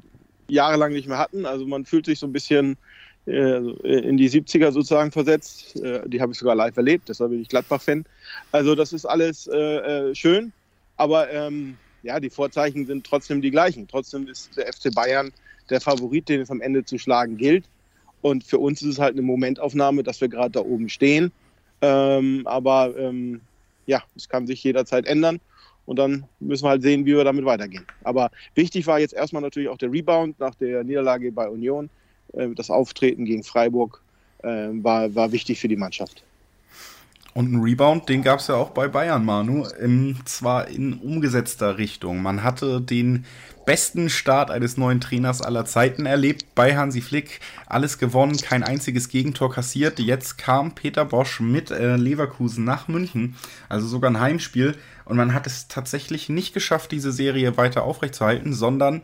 jahrelang 0.47 0.91
nicht 0.93 1.07
mehr 1.07 1.17
hatten. 1.17 1.45
Also 1.45 1.65
man 1.65 1.85
fühlt 1.85 2.05
sich 2.05 2.19
so 2.19 2.27
ein 2.27 2.33
bisschen 2.33 2.77
äh, 3.25 3.57
in 3.57 4.17
die 4.17 4.29
70er 4.29 4.71
sozusagen 4.71 5.11
versetzt. 5.11 5.75
Äh, 5.81 6.07
die 6.09 6.21
habe 6.21 6.31
ich 6.31 6.39
sogar 6.39 6.55
live 6.55 6.75
erlebt, 6.75 7.07
deshalb 7.09 7.31
bin 7.31 7.41
ich 7.41 7.49
Gladbach-Fan. 7.49 8.03
Also 8.51 8.75
das 8.75 8.93
ist 8.93 9.05
alles 9.05 9.47
äh, 9.47 10.09
äh 10.09 10.15
schön, 10.15 10.51
aber 10.97 11.31
ähm, 11.31 11.77
ja, 12.03 12.19
die 12.19 12.29
Vorzeichen 12.29 12.85
sind 12.85 13.05
trotzdem 13.05 13.41
die 13.41 13.51
gleichen. 13.51 13.87
Trotzdem 13.87 14.27
ist 14.27 14.55
der 14.57 14.71
FC 14.71 14.93
Bayern 14.93 15.31
der 15.69 15.81
Favorit, 15.81 16.29
den 16.29 16.41
es 16.41 16.51
am 16.51 16.61
Ende 16.61 16.83
zu 16.83 16.97
schlagen 16.97 17.37
gilt. 17.37 17.65
Und 18.21 18.43
für 18.43 18.59
uns 18.59 18.81
ist 18.81 18.89
es 18.89 18.99
halt 18.99 19.13
eine 19.13 19.21
Momentaufnahme, 19.21 20.03
dass 20.03 20.21
wir 20.21 20.27
gerade 20.27 20.51
da 20.51 20.59
oben 20.61 20.89
stehen. 20.89 21.31
Ähm, 21.81 22.43
aber 22.45 22.95
ähm, 22.97 23.41
ja, 23.85 24.03
es 24.15 24.29
kann 24.29 24.47
sich 24.47 24.63
jederzeit 24.63 25.05
ändern. 25.05 25.39
Und 25.85 25.97
dann 25.97 26.25
müssen 26.39 26.65
wir 26.65 26.69
halt 26.69 26.83
sehen, 26.83 27.05
wie 27.05 27.15
wir 27.15 27.23
damit 27.23 27.43
weitergehen. 27.45 27.85
Aber 28.03 28.29
wichtig 28.53 28.85
war 28.85 28.99
jetzt 28.99 29.13
erstmal 29.13 29.41
natürlich 29.41 29.69
auch 29.69 29.77
der 29.77 29.91
Rebound 29.91 30.39
nach 30.39 30.55
der 30.55 30.83
Niederlage 30.83 31.31
bei 31.31 31.49
Union. 31.49 31.89
Äh, 32.33 32.49
das 32.49 32.69
Auftreten 32.69 33.25
gegen 33.25 33.43
Freiburg 33.43 34.01
äh, 34.43 34.69
war, 34.71 35.13
war 35.15 35.31
wichtig 35.31 35.59
für 35.59 35.67
die 35.67 35.75
Mannschaft. 35.75 36.23
Und 37.33 37.53
ein 37.53 37.61
Rebound, 37.61 38.09
den 38.09 38.23
gab 38.23 38.39
es 38.39 38.47
ja 38.47 38.55
auch 38.55 38.71
bei 38.71 38.89
Bayern, 38.89 39.23
Manu, 39.23 39.65
im, 39.79 40.17
zwar 40.25 40.67
in 40.67 40.93
umgesetzter 40.93 41.77
Richtung. 41.77 42.21
Man 42.21 42.43
hatte 42.43 42.81
den 42.81 43.25
besten 43.65 44.09
Start 44.09 44.51
eines 44.51 44.75
neuen 44.75 44.99
Trainers 44.99 45.41
aller 45.41 45.63
Zeiten 45.65 46.05
erlebt 46.05 46.55
bei 46.55 46.75
Hansi 46.75 46.99
Flick. 46.99 47.39
Alles 47.67 47.97
gewonnen, 47.97 48.35
kein 48.35 48.63
einziges 48.63 49.07
Gegentor 49.07 49.51
kassiert. 49.51 49.99
Jetzt 49.99 50.37
kam 50.37 50.75
Peter 50.75 51.05
Bosch 51.05 51.39
mit 51.39 51.71
äh, 51.71 51.95
Leverkusen 51.95 52.65
nach 52.65 52.89
München, 52.89 53.35
also 53.69 53.87
sogar 53.87 54.11
ein 54.11 54.19
Heimspiel. 54.19 54.75
Und 55.05 55.15
man 55.15 55.33
hat 55.33 55.47
es 55.47 55.69
tatsächlich 55.69 56.27
nicht 56.27 56.53
geschafft, 56.53 56.91
diese 56.91 57.13
Serie 57.13 57.55
weiter 57.55 57.83
aufrechtzuerhalten, 57.83 58.53
sondern 58.53 59.01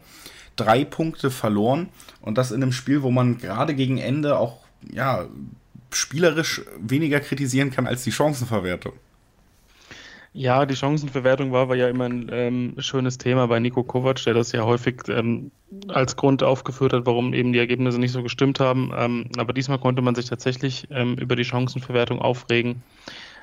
drei 0.58 0.84
Punkte 0.84 1.32
verloren. 1.32 1.88
Und 2.20 2.38
das 2.38 2.52
in 2.52 2.62
einem 2.62 2.74
Spiel, 2.74 3.04
wo 3.04 3.12
man 3.12 3.38
gerade 3.38 3.74
gegen 3.74 3.98
Ende 4.00 4.38
auch 4.38 4.58
ja, 4.92 5.26
spielerisch 5.92 6.62
weniger 6.80 7.20
kritisieren 7.20 7.72
kann 7.72 7.88
als 7.88 8.04
die 8.04 8.12
Chancenverwertung. 8.12 8.94
Ja, 10.34 10.68
die 10.68 10.76
Chancenverwertung 10.76 11.52
war, 11.52 11.68
war 11.68 11.76
ja 11.76 11.88
immer 11.88 12.06
ein 12.06 12.30
ähm, 12.32 12.76
schönes 12.78 13.18
Thema 13.18 13.48
bei 13.48 13.60
Nico 13.60 13.84
Kovac, 13.84 14.24
der 14.24 14.36
das 14.36 14.52
ja 14.52 14.66
häufig 14.66 15.02
ähm, 15.08 15.50
als 15.88 16.16
Grund 16.16 16.44
aufgeführt 16.44 16.94
hat, 16.94 17.08
warum 17.08 17.34
eben 17.34 17.54
die 17.54 17.60
Ergebnisse 17.60 18.00
nicht 18.00 18.12
so 18.12 18.22
gestimmt 18.22 18.60
haben. 18.60 18.92
Ähm, 18.96 19.30
aber 19.38 19.52
diesmal 19.54 19.80
konnte 19.80 20.04
man 20.04 20.14
sich 20.14 20.26
tatsächlich 20.26 20.88
ähm, 20.92 21.16
über 21.16 21.36
die 21.36 21.44
Chancenverwertung 21.44 22.20
aufregen. 22.20 22.84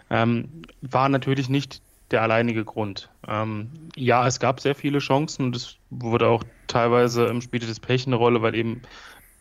Ähm, 0.08 0.62
war 0.82 1.08
natürlich 1.08 1.48
nicht 1.48 1.80
der 2.12 2.22
alleinige 2.22 2.64
Grund. 2.64 3.08
Ähm, 3.26 3.70
ja, 3.96 4.24
es 4.26 4.38
gab 4.38 4.60
sehr 4.60 4.76
viele 4.76 5.00
Chancen 5.00 5.46
und 5.46 5.56
es 5.56 5.76
wurde 5.90 6.28
auch 6.28 6.44
teilweise 6.68 7.24
im 7.24 7.40
spielte 7.40 7.66
das 7.66 7.80
Pech 7.80 8.06
eine 8.06 8.16
Rolle, 8.16 8.40
weil 8.40 8.54
eben 8.54 8.82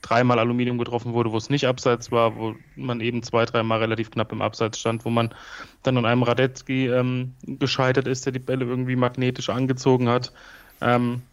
dreimal 0.03 0.37
Aluminium 0.37 0.77
getroffen 0.77 1.13
wurde, 1.13 1.31
wo 1.31 1.37
es 1.37 1.49
nicht 1.49 1.65
abseits 1.65 2.11
war, 2.11 2.35
wo 2.37 2.55
man 2.75 3.01
eben 3.01 3.23
zwei, 3.23 3.45
dreimal 3.45 3.79
relativ 3.79 4.11
knapp 4.11 4.31
im 4.31 4.41
Abseits 4.41 4.79
stand, 4.79 5.05
wo 5.05 5.09
man 5.09 5.33
dann 5.81 5.97
an 5.97 6.05
einem 6.05 6.21
Radetzky 6.21 6.87
ähm, 6.87 7.33
gescheitert 7.43 8.07
ist, 8.07 8.25
der 8.25 8.33
die 8.33 8.39
Bälle 8.39 8.65
irgendwie 8.65 8.95
magnetisch 8.95 9.49
angezogen 9.49 10.09
hat. 10.09 10.31
Ähm, 10.81 11.23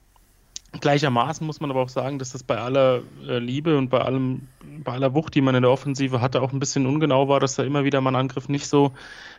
gleichermaßen 0.72 1.46
muss 1.46 1.60
man 1.60 1.70
aber 1.70 1.82
auch 1.82 1.88
sagen, 1.88 2.18
dass 2.18 2.30
das 2.32 2.42
bei 2.42 2.56
aller 2.56 3.02
äh, 3.26 3.38
Liebe 3.38 3.76
und 3.76 3.88
bei 3.88 4.00
allem, 4.00 4.48
bei 4.84 4.92
aller 4.92 5.14
Wucht, 5.14 5.34
die 5.34 5.40
man 5.40 5.54
in 5.54 5.62
der 5.62 5.70
Offensive 5.70 6.20
hatte, 6.20 6.40
auch 6.40 6.52
ein 6.52 6.60
bisschen 6.60 6.86
ungenau 6.86 7.28
war, 7.28 7.40
dass 7.40 7.56
da 7.56 7.64
immer 7.64 7.84
wieder 7.84 8.00
mal 8.00 8.10
ein 8.10 8.16
Angriff 8.16 8.48
nicht 8.48 8.68
so 8.68 8.92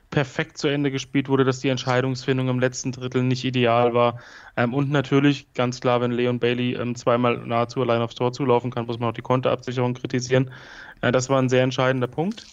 perfekt 0.10 0.58
zu 0.58 0.68
Ende 0.68 0.92
gespielt 0.92 1.30
wurde, 1.30 1.46
dass 1.46 1.62
die 1.62 1.70
Entscheidungsfindung 1.70 2.50
im 2.50 2.60
letzten 2.60 2.92
Drittel 2.92 3.24
nicht 3.24 3.46
ideal 3.46 3.94
war. 3.94 4.20
Ähm, 4.58 4.74
und 4.74 4.92
natürlich, 4.92 5.54
ganz 5.54 5.80
klar, 5.80 6.02
wenn 6.02 6.12
Leon 6.12 6.40
Bailey 6.40 6.74
ähm, 6.74 6.96
zweimal 6.96 7.38
nahezu 7.38 7.82
allein 7.82 8.02
aufs 8.02 8.16
Tor 8.16 8.34
zulaufen 8.34 8.72
kann, 8.72 8.86
muss 8.86 9.00
man 9.00 9.10
auch 9.10 9.14
die 9.14 9.22
Konterabsicherung 9.22 9.94
kritisieren. 9.94 10.52
Das 11.00 11.30
war 11.30 11.42
ein 11.42 11.50
sehr 11.50 11.64
entscheidender 11.64 12.08
Punkt. 12.08 12.46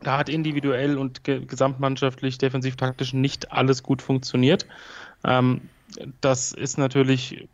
Da 0.00 0.16
hat 0.16 0.28
individuell 0.28 0.96
und 0.96 1.24
ge 1.24 1.44
gesamtmannschaftlich, 1.44 2.38
defensiv-taktisch 2.38 3.12
nicht 3.12 3.52
alles 3.52 3.82
gut 3.82 4.00
funktioniert. 4.00 4.66
Ähm, 5.24 5.62
das 6.20 6.52
ist 6.52 6.78
natürlich 6.78 7.48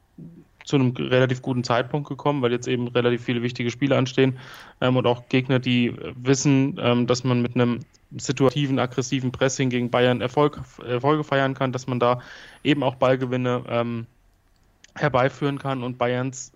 zu 0.64 0.76
einem 0.76 0.92
relativ 0.96 1.42
guten 1.42 1.62
Zeitpunkt 1.62 2.08
gekommen, 2.08 2.42
weil 2.42 2.52
jetzt 2.52 2.66
eben 2.66 2.88
relativ 2.88 3.22
viele 3.22 3.42
wichtige 3.42 3.70
Spiele 3.70 3.96
anstehen 3.96 4.38
ähm, 4.80 4.96
und 4.96 5.06
auch 5.06 5.28
Gegner, 5.28 5.58
die 5.58 5.94
wissen, 6.16 6.78
ähm, 6.80 7.06
dass 7.06 7.22
man 7.22 7.42
mit 7.42 7.54
einem 7.54 7.80
situativen, 8.16 8.78
aggressiven 8.78 9.30
Pressing 9.30 9.70
gegen 9.70 9.90
Bayern 9.90 10.20
Erfolg, 10.20 10.60
Erfolge 10.86 11.24
feiern 11.24 11.54
kann, 11.54 11.72
dass 11.72 11.86
man 11.86 12.00
da 12.00 12.20
eben 12.62 12.82
auch 12.82 12.94
Ballgewinne 12.94 13.64
ähm, 13.68 14.06
herbeiführen 14.94 15.58
kann 15.58 15.82
und 15.82 15.98
Bayerns 15.98 16.52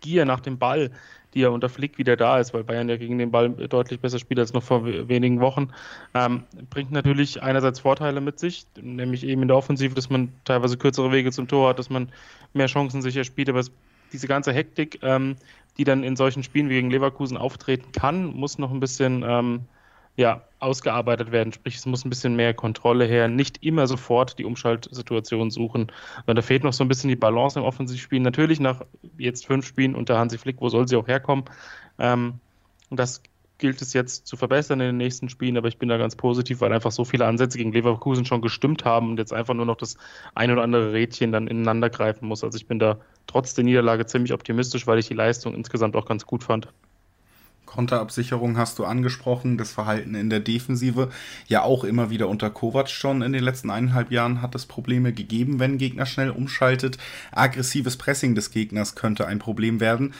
Gier 0.00 0.24
nach 0.24 0.40
dem 0.40 0.58
Ball, 0.58 0.90
die 1.38 1.42
ja 1.42 1.50
unter 1.50 1.68
Flick 1.68 1.98
wieder 1.98 2.16
da 2.16 2.40
ist, 2.40 2.52
weil 2.52 2.64
Bayern 2.64 2.88
ja 2.88 2.96
gegen 2.96 3.16
den 3.16 3.30
Ball 3.30 3.50
deutlich 3.50 4.00
besser 4.00 4.18
spielt 4.18 4.40
als 4.40 4.52
noch 4.52 4.64
vor 4.64 4.84
wenigen 4.84 5.38
Wochen, 5.40 5.70
ähm, 6.12 6.42
bringt 6.68 6.90
natürlich 6.90 7.40
einerseits 7.40 7.78
Vorteile 7.78 8.20
mit 8.20 8.40
sich, 8.40 8.66
nämlich 8.80 9.24
eben 9.24 9.42
in 9.42 9.48
der 9.48 9.56
Offensive, 9.56 9.94
dass 9.94 10.10
man 10.10 10.32
teilweise 10.44 10.76
kürzere 10.76 11.12
Wege 11.12 11.30
zum 11.30 11.46
Tor 11.46 11.68
hat, 11.68 11.78
dass 11.78 11.90
man 11.90 12.08
mehr 12.54 12.66
Chancen 12.66 13.02
sicher 13.02 13.22
spielt, 13.22 13.48
aber 13.48 13.60
es, 13.60 13.70
diese 14.12 14.26
ganze 14.26 14.52
Hektik, 14.52 14.98
ähm, 15.02 15.36
die 15.76 15.84
dann 15.84 16.02
in 16.02 16.16
solchen 16.16 16.42
Spielen 16.42 16.68
wie 16.70 16.74
gegen 16.74 16.90
Leverkusen 16.90 17.36
auftreten 17.36 17.92
kann, 17.92 18.26
muss 18.26 18.58
noch 18.58 18.72
ein 18.72 18.80
bisschen 18.80 19.24
ähm, 19.24 19.60
ja, 20.18 20.42
ausgearbeitet 20.58 21.30
werden. 21.30 21.52
Sprich, 21.52 21.76
es 21.76 21.86
muss 21.86 22.04
ein 22.04 22.10
bisschen 22.10 22.34
mehr 22.34 22.52
Kontrolle 22.52 23.04
her. 23.04 23.28
Nicht 23.28 23.62
immer 23.64 23.86
sofort 23.86 24.36
die 24.36 24.44
Umschaltsituation 24.44 25.52
suchen. 25.52 25.92
Sondern 26.16 26.36
da 26.36 26.42
fehlt 26.42 26.64
noch 26.64 26.72
so 26.72 26.82
ein 26.82 26.88
bisschen 26.88 27.08
die 27.08 27.16
Balance 27.16 27.56
im 27.56 27.64
Offensivspiel. 27.64 28.18
Natürlich 28.18 28.58
nach 28.58 28.84
jetzt 29.16 29.46
fünf 29.46 29.64
Spielen 29.64 29.94
unter 29.94 30.18
Hansi 30.18 30.36
Flick, 30.36 30.60
wo 30.60 30.68
soll 30.70 30.88
sie 30.88 30.96
auch 30.96 31.06
herkommen? 31.06 31.44
Ähm, 32.00 32.40
das 32.90 33.22
gilt 33.58 33.80
es 33.80 33.92
jetzt 33.92 34.26
zu 34.26 34.36
verbessern 34.36 34.80
in 34.80 34.88
den 34.88 34.96
nächsten 34.96 35.28
Spielen, 35.28 35.56
aber 35.56 35.68
ich 35.68 35.78
bin 35.78 35.88
da 35.88 35.98
ganz 35.98 36.16
positiv, 36.16 36.60
weil 36.60 36.72
einfach 36.72 36.92
so 36.92 37.04
viele 37.04 37.26
Ansätze 37.26 37.58
gegen 37.58 37.72
Leverkusen 37.72 38.24
schon 38.24 38.40
gestimmt 38.40 38.84
haben 38.84 39.10
und 39.10 39.18
jetzt 39.18 39.32
einfach 39.32 39.54
nur 39.54 39.66
noch 39.66 39.76
das 39.76 39.96
ein 40.34 40.50
oder 40.50 40.62
andere 40.62 40.92
Rädchen 40.92 41.30
dann 41.30 41.46
ineinander 41.46 41.90
greifen 41.90 42.26
muss. 42.26 42.42
Also 42.42 42.56
ich 42.56 42.66
bin 42.66 42.80
da 42.80 42.98
trotz 43.28 43.54
der 43.54 43.64
Niederlage 43.64 44.06
ziemlich 44.06 44.32
optimistisch, 44.32 44.88
weil 44.88 44.98
ich 44.98 45.06
die 45.06 45.14
Leistung 45.14 45.54
insgesamt 45.54 45.94
auch 45.94 46.06
ganz 46.06 46.26
gut 46.26 46.42
fand. 46.42 46.68
Konterabsicherung 47.68 48.56
hast 48.56 48.78
du 48.78 48.86
angesprochen, 48.86 49.58
das 49.58 49.72
Verhalten 49.72 50.14
in 50.14 50.30
der 50.30 50.40
Defensive. 50.40 51.10
Ja, 51.48 51.62
auch 51.62 51.84
immer 51.84 52.08
wieder 52.08 52.28
unter 52.28 52.48
Kovac 52.48 52.88
schon 52.88 53.20
in 53.20 53.32
den 53.34 53.44
letzten 53.44 53.70
eineinhalb 53.70 54.10
Jahren 54.10 54.40
hat 54.40 54.54
es 54.54 54.64
Probleme 54.64 55.12
gegeben, 55.12 55.60
wenn 55.60 55.76
Gegner 55.76 56.06
schnell 56.06 56.30
umschaltet. 56.30 56.96
Aggressives 57.30 57.98
Pressing 57.98 58.34
des 58.34 58.50
Gegners 58.50 58.94
könnte 58.94 59.26
ein 59.26 59.38
Problem 59.38 59.80
werden. 59.80 60.14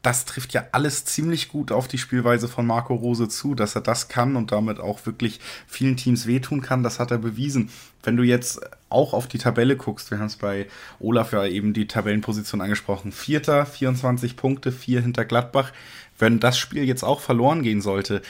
Das 0.00 0.24
trifft 0.24 0.54
ja 0.54 0.64
alles 0.72 1.04
ziemlich 1.04 1.48
gut 1.48 1.70
auf 1.70 1.86
die 1.86 1.98
Spielweise 1.98 2.48
von 2.48 2.66
Marco 2.66 2.94
Rose 2.94 3.28
zu, 3.28 3.54
dass 3.54 3.74
er 3.74 3.82
das 3.82 4.08
kann 4.08 4.36
und 4.36 4.50
damit 4.50 4.80
auch 4.80 5.04
wirklich 5.04 5.40
vielen 5.66 5.96
Teams 5.96 6.26
wehtun 6.26 6.62
kann. 6.62 6.82
Das 6.82 6.98
hat 6.98 7.10
er 7.10 7.18
bewiesen. 7.18 7.68
Wenn 8.02 8.16
du 8.16 8.22
jetzt 8.22 8.60
auch 8.88 9.12
auf 9.12 9.26
die 9.26 9.38
Tabelle 9.38 9.76
guckst, 9.76 10.10
wir 10.10 10.18
haben 10.18 10.26
es 10.26 10.36
bei 10.36 10.66
Olaf 10.98 11.32
ja 11.32 11.44
eben 11.44 11.74
die 11.74 11.88
Tabellenposition 11.88 12.60
angesprochen. 12.60 13.12
Vierter, 13.12 13.66
24 13.66 14.36
Punkte, 14.36 14.72
vier 14.72 15.02
hinter 15.02 15.24
Gladbach 15.24 15.72
wenn 16.18 16.40
das 16.40 16.58
Spiel 16.58 16.84
jetzt 16.84 17.02
auch 17.02 17.20
verloren 17.20 17.62
gehen 17.62 17.80
sollte, 17.80 18.22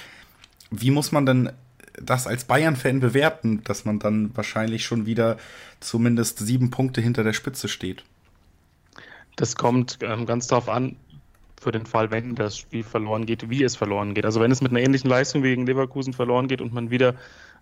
wie 0.71 0.91
muss 0.91 1.13
man 1.13 1.27
denn 1.27 1.53
das 2.01 2.27
als 2.27 2.45
Bayern-Fan 2.45 3.01
bewerten, 3.01 3.63
dass 3.65 3.85
man 3.85 3.99
dann 3.99 4.31
wahrscheinlich 4.37 4.85
schon 4.85 5.07
wieder 5.07 5.37
zumindest 5.81 6.39
sieben 6.39 6.71
Punkte 6.71 7.01
hinter 7.01 7.25
der 7.25 7.33
Spitze 7.33 7.69
steht? 7.69 8.05
Das 9.37 9.57
kommt 9.57 9.99
ähm, 10.03 10.27
ganz 10.27 10.47
darauf 10.49 10.69
an, 10.69 10.97
für 11.61 11.73
den 11.73 11.87
Fall, 11.87 12.11
wenn 12.11 12.35
das 12.35 12.57
Spiel 12.57 12.85
verloren 12.85 13.27
geht, 13.27 13.51
wie 13.51 13.63
es 13.63 13.77
verloren 13.77 14.15
geht. 14.15 14.25
Also 14.25 14.41
wenn 14.41 14.51
es 14.51 14.61
mit 14.61 14.73
einer 14.73 14.81
ähnlichen 14.81 15.11
Leistung 15.11 15.43
wie 15.43 15.49
gegen 15.49 15.67
Leverkusen 15.67 16.13
verloren 16.13 16.49
geht 16.49 16.61
und 16.61 16.73
man 16.73 16.91
wieder 16.91 17.15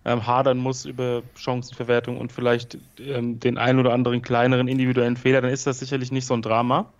ähm, 0.05 0.25
hadern 0.25 0.57
muss 0.57 0.85
über 0.85 1.23
Chancenverwertung 1.35 2.17
und 2.17 2.31
vielleicht 2.31 2.77
ähm, 2.99 3.39
den 3.39 3.57
einen 3.57 3.79
oder 3.79 3.93
anderen 3.93 4.21
kleineren 4.21 4.67
individuellen 4.67 5.17
Fehler, 5.17 5.41
dann 5.41 5.51
ist 5.51 5.67
das 5.67 5.79
sicherlich 5.79 6.11
nicht 6.11 6.25
so 6.25 6.33
ein 6.33 6.41
Drama. 6.41 6.91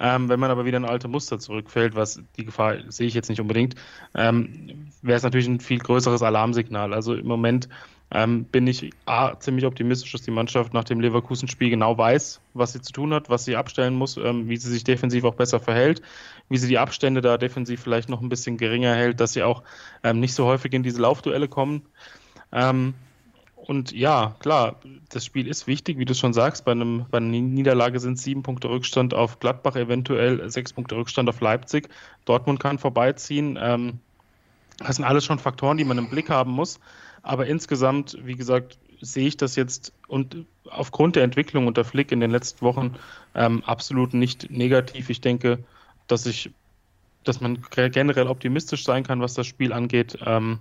Ähm, 0.00 0.30
wenn 0.30 0.40
man 0.40 0.50
aber 0.50 0.64
wieder 0.64 0.78
in 0.78 0.86
alte 0.86 1.08
Muster 1.08 1.38
zurückfällt, 1.38 1.94
was 1.94 2.22
die 2.36 2.46
Gefahr 2.46 2.78
sehe 2.88 3.06
ich 3.06 3.14
jetzt 3.14 3.28
nicht 3.28 3.40
unbedingt, 3.40 3.74
ähm, 4.14 4.88
wäre 5.02 5.18
es 5.18 5.22
natürlich 5.22 5.46
ein 5.46 5.60
viel 5.60 5.78
größeres 5.78 6.22
Alarmsignal. 6.22 6.94
Also 6.94 7.14
im 7.14 7.26
Moment 7.26 7.68
ähm, 8.12 8.44
bin 8.44 8.66
ich 8.66 8.90
A, 9.04 9.38
ziemlich 9.38 9.66
optimistisch, 9.66 10.10
dass 10.12 10.22
die 10.22 10.30
Mannschaft 10.30 10.72
nach 10.72 10.84
dem 10.84 11.00
Leverkusen-Spiel 11.00 11.70
genau 11.70 11.96
weiß, 11.96 12.40
was 12.54 12.72
sie 12.72 12.80
zu 12.80 12.92
tun 12.92 13.14
hat, 13.14 13.28
was 13.28 13.44
sie 13.44 13.56
abstellen 13.56 13.94
muss, 13.94 14.16
ähm, 14.16 14.48
wie 14.48 14.56
sie 14.56 14.70
sich 14.70 14.84
defensiv 14.84 15.24
auch 15.24 15.34
besser 15.34 15.60
verhält, 15.60 16.02
wie 16.48 16.56
sie 16.56 16.68
die 16.68 16.78
Abstände 16.78 17.20
da 17.20 17.36
defensiv 17.36 17.80
vielleicht 17.80 18.08
noch 18.08 18.22
ein 18.22 18.28
bisschen 18.28 18.56
geringer 18.56 18.94
hält, 18.94 19.20
dass 19.20 19.34
sie 19.34 19.42
auch 19.42 19.62
ähm, 20.02 20.18
nicht 20.18 20.34
so 20.34 20.46
häufig 20.46 20.72
in 20.72 20.82
diese 20.82 21.00
Laufduelle 21.00 21.46
kommen. 21.46 21.82
Ähm, 22.52 22.94
und 23.70 23.92
ja, 23.92 24.34
klar, 24.40 24.80
das 25.10 25.24
Spiel 25.24 25.46
ist 25.46 25.68
wichtig, 25.68 25.96
wie 25.96 26.04
du 26.04 26.12
schon 26.12 26.32
sagst. 26.32 26.64
Bei, 26.64 26.72
einem, 26.72 27.06
bei 27.08 27.18
einer 27.18 27.28
Niederlage 27.28 28.00
sind 28.00 28.18
sieben 28.18 28.42
Punkte 28.42 28.68
Rückstand 28.68 29.14
auf 29.14 29.38
Gladbach, 29.38 29.76
eventuell 29.76 30.50
sechs 30.50 30.72
Punkte 30.72 30.96
Rückstand 30.96 31.28
auf 31.28 31.40
Leipzig. 31.40 31.88
Dortmund 32.24 32.58
kann 32.58 32.78
vorbeiziehen. 32.78 33.56
Ähm, 33.62 34.00
das 34.78 34.96
sind 34.96 35.04
alles 35.04 35.24
schon 35.24 35.38
Faktoren, 35.38 35.76
die 35.76 35.84
man 35.84 35.98
im 35.98 36.10
Blick 36.10 36.30
haben 36.30 36.50
muss. 36.50 36.80
Aber 37.22 37.46
insgesamt, 37.46 38.18
wie 38.24 38.34
gesagt, 38.34 38.76
sehe 39.00 39.28
ich 39.28 39.36
das 39.36 39.54
jetzt 39.54 39.92
und 40.08 40.46
aufgrund 40.68 41.14
der 41.14 41.22
Entwicklung 41.22 41.68
unter 41.68 41.84
Flick 41.84 42.10
in 42.10 42.18
den 42.18 42.32
letzten 42.32 42.62
Wochen 42.62 42.96
ähm, 43.36 43.62
absolut 43.64 44.14
nicht 44.14 44.50
negativ. 44.50 45.10
Ich 45.10 45.20
denke, 45.20 45.62
dass 46.08 46.26
ich, 46.26 46.50
dass 47.22 47.40
man 47.40 47.62
generell 47.70 48.26
optimistisch 48.26 48.82
sein 48.82 49.04
kann, 49.04 49.20
was 49.20 49.34
das 49.34 49.46
Spiel 49.46 49.72
angeht. 49.72 50.18
Ähm, 50.26 50.58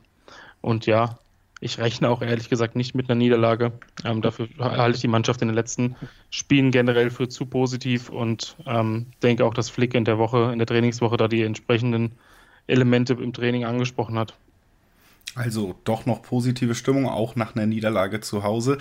und 0.61 0.85
ja, 0.85 1.17
ich 1.61 1.77
rechne 1.77 2.09
auch 2.09 2.21
ehrlich 2.21 2.49
gesagt 2.49 2.75
nicht 2.75 2.95
mit 2.95 3.09
einer 3.09 3.17
Niederlage. 3.17 3.73
Ähm, 4.05 4.21
dafür 4.21 4.47
halte 4.59 4.95
ich 4.95 5.01
die 5.01 5.07
Mannschaft 5.07 5.41
in 5.41 5.49
den 5.49 5.55
letzten 5.55 5.95
Spielen 6.29 6.71
generell 6.71 7.09
für 7.09 7.27
zu 7.27 7.45
positiv 7.45 8.09
und 8.09 8.55
ähm, 8.65 9.07
denke 9.21 9.45
auch, 9.45 9.53
dass 9.53 9.69
Flick 9.69 9.93
in 9.93 10.05
der 10.05 10.17
Woche, 10.17 10.51
in 10.53 10.59
der 10.59 10.67
Trainingswoche 10.67 11.17
da 11.17 11.27
die 11.27 11.43
entsprechenden 11.43 12.11
Elemente 12.67 13.13
im 13.13 13.33
Training 13.33 13.65
angesprochen 13.65 14.17
hat. 14.17 14.37
Also 15.35 15.75
doch 15.83 16.05
noch 16.05 16.23
positive 16.23 16.73
Stimmung, 16.73 17.07
auch 17.07 17.35
nach 17.35 17.55
einer 17.55 17.67
Niederlage 17.67 18.19
zu 18.19 18.43
Hause. 18.43 18.79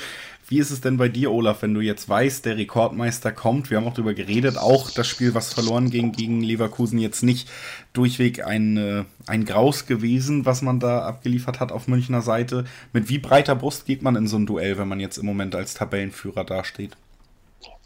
Wie 0.48 0.58
ist 0.58 0.70
es 0.70 0.80
denn 0.80 0.96
bei 0.96 1.08
dir, 1.08 1.30
Olaf, 1.30 1.60
wenn 1.60 1.74
du 1.74 1.82
jetzt 1.82 2.08
weißt, 2.08 2.46
der 2.46 2.56
Rekordmeister 2.56 3.32
kommt? 3.32 3.70
Wir 3.70 3.76
haben 3.76 3.86
auch 3.86 3.92
darüber 3.92 4.14
geredet, 4.14 4.56
auch 4.56 4.90
das 4.90 5.06
Spiel, 5.06 5.34
was 5.34 5.52
verloren 5.52 5.90
ging 5.90 6.12
gegen 6.12 6.40
Leverkusen, 6.40 6.98
jetzt 6.98 7.22
nicht 7.22 7.50
durchweg 7.92 8.46
ein, 8.46 8.76
äh, 8.78 9.04
ein 9.26 9.44
Graus 9.44 9.84
gewesen, 9.84 10.46
was 10.46 10.62
man 10.62 10.80
da 10.80 11.02
abgeliefert 11.02 11.60
hat 11.60 11.70
auf 11.70 11.86
Münchner 11.86 12.22
Seite. 12.22 12.64
Mit 12.94 13.10
wie 13.10 13.18
breiter 13.18 13.54
Brust 13.54 13.84
geht 13.84 14.02
man 14.02 14.16
in 14.16 14.26
so 14.26 14.38
ein 14.38 14.46
Duell, 14.46 14.78
wenn 14.78 14.88
man 14.88 15.00
jetzt 15.00 15.18
im 15.18 15.26
Moment 15.26 15.54
als 15.54 15.74
Tabellenführer 15.74 16.44
dasteht? 16.44 16.96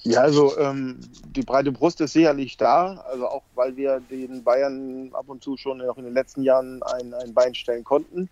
Ja, 0.04 0.22
also 0.22 0.58
ähm, 0.58 0.98
die 1.36 1.42
breite 1.42 1.70
Brust 1.70 2.00
ist 2.00 2.12
sicherlich 2.12 2.56
da, 2.56 3.04
also 3.08 3.28
auch 3.28 3.42
weil 3.54 3.76
wir 3.76 4.00
den 4.10 4.42
Bayern 4.42 5.10
ab 5.12 5.26
und 5.28 5.44
zu 5.44 5.56
schon 5.56 5.80
auch 5.82 5.96
in 5.96 6.04
den 6.04 6.14
letzten 6.14 6.42
Jahren 6.42 6.82
ein, 6.82 7.14
ein 7.14 7.32
Bein 7.32 7.54
stellen 7.54 7.84
konnten. 7.84 8.28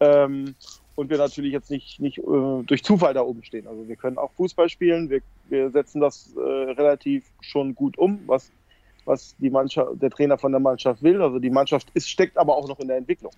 Ähm, 0.00 0.56
und 0.96 1.10
wir 1.10 1.18
natürlich 1.18 1.52
jetzt 1.52 1.70
nicht, 1.70 2.00
nicht 2.00 2.18
äh, 2.18 2.62
durch 2.66 2.82
Zufall 2.82 3.14
da 3.14 3.22
oben 3.22 3.44
stehen. 3.44 3.66
Also 3.66 3.86
wir 3.86 3.96
können 3.96 4.18
auch 4.18 4.32
Fußball 4.32 4.68
spielen, 4.68 5.08
wir, 5.08 5.20
wir 5.48 5.70
setzen 5.70 6.00
das 6.00 6.32
äh, 6.36 6.40
relativ 6.40 7.24
schon 7.40 7.74
gut 7.74 7.96
um, 7.96 8.20
was, 8.26 8.50
was 9.04 9.36
die 9.38 9.50
Mannschaft, 9.50 10.02
der 10.02 10.10
Trainer 10.10 10.38
von 10.38 10.50
der 10.50 10.60
Mannschaft 10.60 11.02
will. 11.02 11.22
Also 11.22 11.38
die 11.38 11.50
Mannschaft 11.50 11.88
ist, 11.94 12.10
steckt 12.10 12.36
aber 12.38 12.56
auch 12.56 12.68
noch 12.68 12.80
in 12.80 12.88
der 12.88 12.96
Entwicklung. 12.96 13.32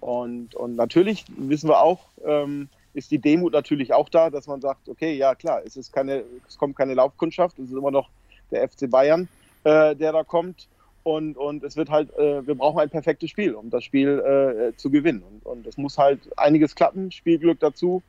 Und, 0.00 0.54
und 0.54 0.76
natürlich 0.76 1.24
wissen 1.36 1.68
wir 1.68 1.80
auch, 1.80 2.00
ähm, 2.24 2.68
ist 2.96 3.10
die 3.10 3.18
Demut 3.18 3.52
natürlich 3.52 3.92
auch 3.92 4.08
da, 4.08 4.30
dass 4.30 4.46
man 4.46 4.60
sagt, 4.60 4.88
okay, 4.88 5.14
ja 5.14 5.34
klar, 5.34 5.60
es 5.64 5.76
ist 5.76 5.92
keine, 5.92 6.24
es 6.48 6.56
kommt 6.56 6.76
keine 6.76 6.94
Laufkundschaft, 6.94 7.58
es 7.58 7.66
ist 7.70 7.76
immer 7.76 7.90
noch 7.90 8.08
der 8.50 8.66
FC 8.68 8.90
Bayern, 8.90 9.28
äh, 9.64 9.94
der 9.94 10.12
da 10.12 10.24
kommt. 10.24 10.66
Und, 11.02 11.36
und 11.36 11.62
es 11.62 11.76
wird 11.76 11.90
halt, 11.90 12.12
äh, 12.18 12.44
wir 12.46 12.56
brauchen 12.56 12.80
ein 12.80 12.90
perfektes 12.90 13.30
Spiel, 13.30 13.54
um 13.54 13.70
das 13.70 13.84
Spiel 13.84 14.18
äh, 14.18 14.76
zu 14.76 14.90
gewinnen. 14.90 15.22
Und, 15.22 15.46
und 15.46 15.66
es 15.66 15.76
muss 15.76 15.98
halt 15.98 16.20
einiges 16.36 16.74
klappen, 16.74 17.12
Spielglück 17.12 17.60
dazu. 17.60 18.02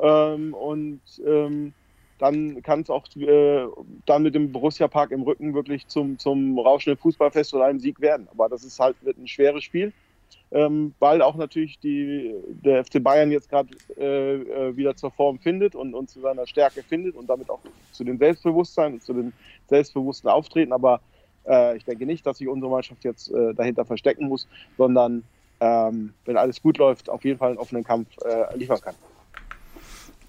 Ähm, 0.00 0.54
und 0.54 1.00
ähm, 1.26 1.72
dann 2.18 2.62
kann 2.62 2.82
es 2.82 2.90
auch 2.90 3.06
äh, 3.16 3.66
dann 4.06 4.22
mit 4.22 4.34
dem 4.34 4.52
Borussia 4.52 4.86
Park 4.88 5.10
im 5.10 5.22
Rücken 5.22 5.54
wirklich 5.54 5.88
zum, 5.88 6.18
zum 6.18 6.58
rauschenden 6.58 6.98
Fußballfest 6.98 7.54
oder 7.54 7.64
einem 7.64 7.80
Sieg 7.80 8.00
werden. 8.00 8.28
Aber 8.30 8.48
das 8.48 8.62
ist 8.62 8.78
halt 8.78 8.96
wird 9.02 9.18
ein 9.18 9.26
schweres 9.26 9.64
Spiel, 9.64 9.92
ähm, 10.50 10.94
weil 10.98 11.22
auch 11.22 11.36
natürlich 11.36 11.78
die, 11.80 12.34
der 12.48 12.84
FC 12.84 13.02
Bayern 13.02 13.30
jetzt 13.30 13.48
gerade 13.48 13.68
äh, 13.96 14.34
äh, 14.34 14.76
wieder 14.76 14.96
zur 14.96 15.10
Form 15.10 15.38
findet 15.38 15.74
und, 15.74 15.94
und 15.94 16.10
zu 16.10 16.20
seiner 16.20 16.46
Stärke 16.46 16.82
findet 16.82 17.16
und 17.16 17.26
damit 17.28 17.50
auch 17.50 17.60
zu 17.92 18.04
dem 18.04 18.18
Selbstbewusstsein 18.18 18.94
und 18.94 19.02
zu 19.02 19.12
dem 19.12 19.32
selbstbewussten 19.68 20.30
Auftreten. 20.30 20.72
Aber 20.72 21.00
äh, 21.46 21.76
ich 21.76 21.84
denke 21.84 22.06
nicht, 22.06 22.26
dass 22.26 22.38
sich 22.38 22.48
unsere 22.48 22.70
Mannschaft 22.70 23.04
jetzt 23.04 23.32
äh, 23.32 23.54
dahinter 23.54 23.84
verstecken 23.84 24.28
muss, 24.28 24.48
sondern 24.76 25.24
ähm, 25.60 26.14
wenn 26.24 26.36
alles 26.36 26.60
gut 26.60 26.78
läuft, 26.78 27.08
auf 27.08 27.24
jeden 27.24 27.38
Fall 27.38 27.50
einen 27.50 27.58
offenen 27.58 27.84
Kampf 27.84 28.08
äh, 28.24 28.56
liefern 28.56 28.80
kann. 28.80 28.94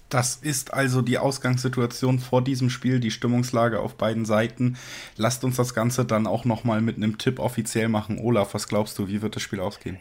Das 0.08 0.36
ist 0.36 0.72
also 0.72 1.02
die 1.02 1.18
Ausgangssituation 1.18 2.20
vor 2.20 2.42
diesem 2.42 2.70
Spiel, 2.70 3.00
die 3.00 3.10
Stimmungslage 3.10 3.80
auf 3.80 3.96
beiden 3.96 4.24
Seiten. 4.24 4.76
Lasst 5.16 5.42
uns 5.42 5.56
das 5.56 5.74
Ganze 5.74 6.04
dann 6.04 6.26
auch 6.26 6.44
nochmal 6.44 6.80
mit 6.80 6.96
einem 6.96 7.18
Tipp 7.18 7.40
offiziell 7.40 7.88
machen. 7.88 8.18
Olaf, 8.18 8.54
was 8.54 8.68
glaubst 8.68 8.98
du, 8.98 9.08
wie 9.08 9.20
wird 9.20 9.34
das 9.34 9.42
Spiel 9.42 9.60
ausgehen? 9.60 10.00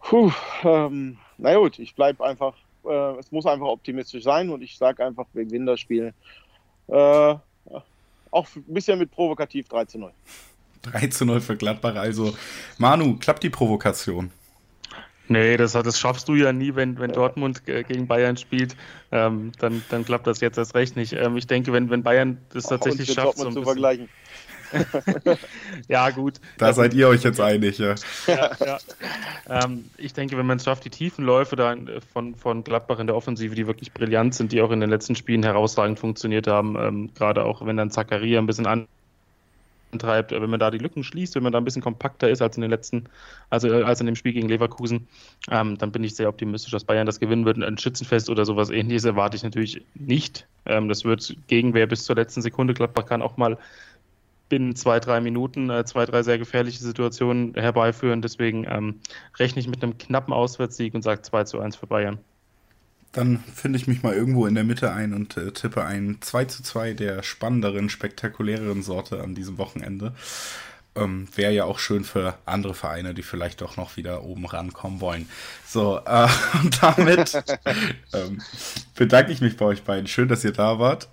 Puh, 0.00 0.32
ähm, 0.64 1.16
na 1.38 1.54
gut, 1.56 1.78
ich 1.78 1.94
bleibe 1.94 2.24
einfach, 2.24 2.54
äh, 2.84 3.18
es 3.18 3.30
muss 3.30 3.46
einfach 3.46 3.66
optimistisch 3.66 4.24
sein 4.24 4.50
und 4.50 4.62
ich 4.62 4.76
sage 4.76 5.04
einfach, 5.04 5.26
wir 5.32 5.44
gewinnen 5.44 5.66
das 5.66 5.80
Spiel. 5.80 6.12
Äh, 6.88 7.34
auch 8.34 8.48
ein 8.56 8.64
bisschen 8.66 8.98
mit 8.98 9.10
provokativ 9.12 9.68
3 9.68 9.84
zu 9.84 9.98
0. 9.98 10.12
3 10.82 11.06
zu 11.06 11.24
0 11.24 11.40
für 11.40 11.56
Gladbach. 11.56 11.94
Also, 11.94 12.36
Manu, 12.78 13.16
klappt 13.16 13.42
die 13.44 13.50
Provokation? 13.50 14.30
Nee, 15.28 15.56
das, 15.56 15.72
das 15.72 15.98
schaffst 15.98 16.28
du 16.28 16.34
ja 16.34 16.52
nie, 16.52 16.74
wenn, 16.74 16.98
wenn 16.98 17.12
Dortmund 17.12 17.64
gegen 17.64 18.06
Bayern 18.06 18.36
spielt. 18.36 18.76
Ähm, 19.10 19.52
dann, 19.58 19.82
dann 19.88 20.04
klappt 20.04 20.26
das 20.26 20.40
jetzt 20.40 20.58
erst 20.58 20.74
recht 20.74 20.96
nicht. 20.96 21.14
Ähm, 21.14 21.36
ich 21.36 21.46
denke, 21.46 21.72
wenn, 21.72 21.88
wenn 21.88 22.02
Bayern 22.02 22.38
das 22.52 22.64
tatsächlich 22.64 23.12
schafft, 23.12 23.38
so 23.38 23.46
ein 23.46 23.52
zu 23.52 23.62
vergleichen. 23.62 24.08
ja, 25.88 26.10
gut. 26.10 26.40
Da 26.58 26.72
seid 26.72 26.94
ihr 26.94 27.08
euch 27.08 27.22
jetzt 27.22 27.40
einig, 27.40 27.78
ja. 27.78 27.94
ja, 28.26 28.50
ja. 28.64 28.78
Ähm, 29.48 29.84
ich 29.96 30.12
denke, 30.12 30.36
wenn 30.36 30.46
man 30.46 30.56
es 30.56 30.64
schafft, 30.64 30.84
die 30.84 30.90
Tiefenläufe 30.90 31.56
da 31.56 31.76
von, 32.12 32.34
von 32.34 32.64
Gladbach 32.64 32.98
in 32.98 33.06
der 33.06 33.16
Offensive, 33.16 33.54
die 33.54 33.66
wirklich 33.66 33.92
brillant 33.92 34.34
sind, 34.34 34.52
die 34.52 34.60
auch 34.60 34.70
in 34.70 34.80
den 34.80 34.90
letzten 34.90 35.16
Spielen 35.16 35.42
herausragend 35.42 35.98
funktioniert 35.98 36.46
haben, 36.46 36.76
ähm, 36.76 37.10
gerade 37.14 37.44
auch 37.44 37.64
wenn 37.64 37.76
dann 37.76 37.90
Zakaria 37.90 38.40
ein 38.40 38.46
bisschen 38.46 38.66
an 38.66 38.86
treibt, 39.98 40.32
wenn 40.32 40.50
man 40.50 40.60
da 40.60 40.70
die 40.70 40.78
Lücken 40.78 41.04
schließt, 41.04 41.34
wenn 41.34 41.42
man 41.42 41.52
da 41.52 41.58
ein 41.58 41.64
bisschen 41.64 41.82
kompakter 41.82 42.28
ist 42.28 42.42
als 42.42 42.56
in 42.56 42.62
den 42.62 42.70
letzten, 42.70 43.08
also 43.50 43.68
als 43.68 44.00
in 44.00 44.06
dem 44.06 44.16
Spiel 44.16 44.32
gegen 44.32 44.48
Leverkusen, 44.48 45.08
ähm, 45.50 45.78
dann 45.78 45.92
bin 45.92 46.04
ich 46.04 46.14
sehr 46.14 46.28
optimistisch, 46.28 46.72
dass 46.72 46.84
Bayern 46.84 47.06
das 47.06 47.20
gewinnen 47.20 47.44
wird. 47.44 47.62
Ein 47.62 47.78
Schützenfest 47.78 48.30
oder 48.30 48.44
sowas 48.44 48.70
ähnliches 48.70 49.04
erwarte 49.04 49.36
ich 49.36 49.42
natürlich 49.42 49.84
nicht. 49.94 50.46
Ähm, 50.66 50.88
das 50.88 51.04
wird 51.04 51.36
Gegenwehr 51.46 51.86
bis 51.86 52.04
zur 52.04 52.16
letzten 52.16 52.42
Sekunde. 52.42 52.74
Gladbach 52.74 53.06
kann 53.06 53.22
auch 53.22 53.36
mal 53.36 53.58
binnen 54.48 54.76
zwei, 54.76 55.00
drei 55.00 55.20
Minuten 55.20 55.70
äh, 55.70 55.84
zwei, 55.84 56.04
drei 56.06 56.22
sehr 56.22 56.38
gefährliche 56.38 56.78
Situationen 56.78 57.54
herbeiführen. 57.54 58.22
Deswegen 58.22 58.66
ähm, 58.68 59.00
rechne 59.38 59.60
ich 59.60 59.68
mit 59.68 59.82
einem 59.82 59.98
knappen 59.98 60.32
Auswärtssieg 60.32 60.94
und 60.94 61.02
sage 61.02 61.22
2 61.22 61.44
zu 61.44 61.60
1 61.60 61.76
für 61.76 61.86
Bayern. 61.86 62.18
Dann 63.14 63.38
finde 63.54 63.78
ich 63.78 63.86
mich 63.86 64.02
mal 64.02 64.12
irgendwo 64.12 64.44
in 64.46 64.56
der 64.56 64.64
Mitte 64.64 64.92
ein 64.92 65.14
und 65.14 65.36
äh, 65.36 65.52
tippe 65.52 65.84
ein 65.84 66.18
2 66.20 66.44
zu 66.46 66.62
2 66.64 66.94
der 66.94 67.22
spannenderen, 67.22 67.88
spektakuläreren 67.88 68.82
Sorte 68.82 69.22
an 69.22 69.36
diesem 69.36 69.56
Wochenende. 69.56 70.14
Ähm, 70.96 71.28
Wäre 71.34 71.52
ja 71.52 71.64
auch 71.64 71.78
schön 71.78 72.02
für 72.02 72.36
andere 72.44 72.74
Vereine, 72.74 73.14
die 73.14 73.22
vielleicht 73.22 73.60
doch 73.60 73.76
noch 73.76 73.96
wieder 73.96 74.24
oben 74.24 74.46
rankommen 74.46 75.00
wollen. 75.00 75.28
So, 75.64 76.00
äh, 76.04 76.28
und 76.62 76.82
damit 76.82 77.40
ähm, 78.12 78.42
bedanke 78.96 79.30
ich 79.30 79.40
mich 79.40 79.56
bei 79.56 79.64
euch 79.64 79.84
beiden. 79.84 80.08
Schön, 80.08 80.28
dass 80.28 80.42
ihr 80.42 80.52
da 80.52 80.80
wart. 80.80 81.08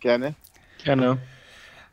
Gerne. 0.00 0.34
Gerne. 0.82 1.18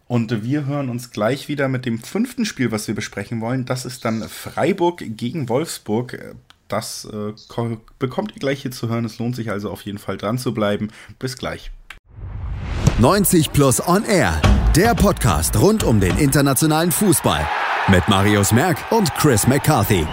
Und 0.07 0.43
wir 0.43 0.65
hören 0.65 0.89
uns 0.89 1.11
gleich 1.11 1.49
wieder 1.49 1.67
mit 1.67 1.85
dem 1.85 1.99
fünften 1.99 2.45
Spiel, 2.45 2.71
was 2.71 2.87
wir 2.87 2.95
besprechen 2.95 3.41
wollen. 3.41 3.65
Das 3.65 3.85
ist 3.85 4.05
dann 4.05 4.27
Freiburg 4.27 5.03
gegen 5.05 5.49
Wolfsburg. 5.49 6.35
Das 6.67 7.05
äh, 7.05 7.33
bekommt 7.99 8.31
ihr 8.33 8.39
gleich 8.39 8.61
hier 8.61 8.71
zu 8.71 8.89
hören. 8.89 9.05
Es 9.05 9.19
lohnt 9.19 9.35
sich 9.35 9.49
also 9.51 9.69
auf 9.69 9.81
jeden 9.81 9.97
Fall 9.97 10.17
dran 10.17 10.37
zu 10.37 10.53
bleiben. 10.53 10.89
Bis 11.19 11.37
gleich. 11.37 11.71
90 12.99 13.53
Plus 13.53 13.85
On 13.87 14.03
Air, 14.03 14.41
der 14.75 14.95
Podcast 14.95 15.55
rund 15.59 15.83
um 15.83 15.99
den 15.99 16.17
internationalen 16.17 16.91
Fußball. 16.91 17.47
Mit 17.89 18.07
Marius 18.07 18.51
Merck 18.51 18.77
und 18.91 19.13
Chris 19.15 19.47
McCarthy. 19.47 20.05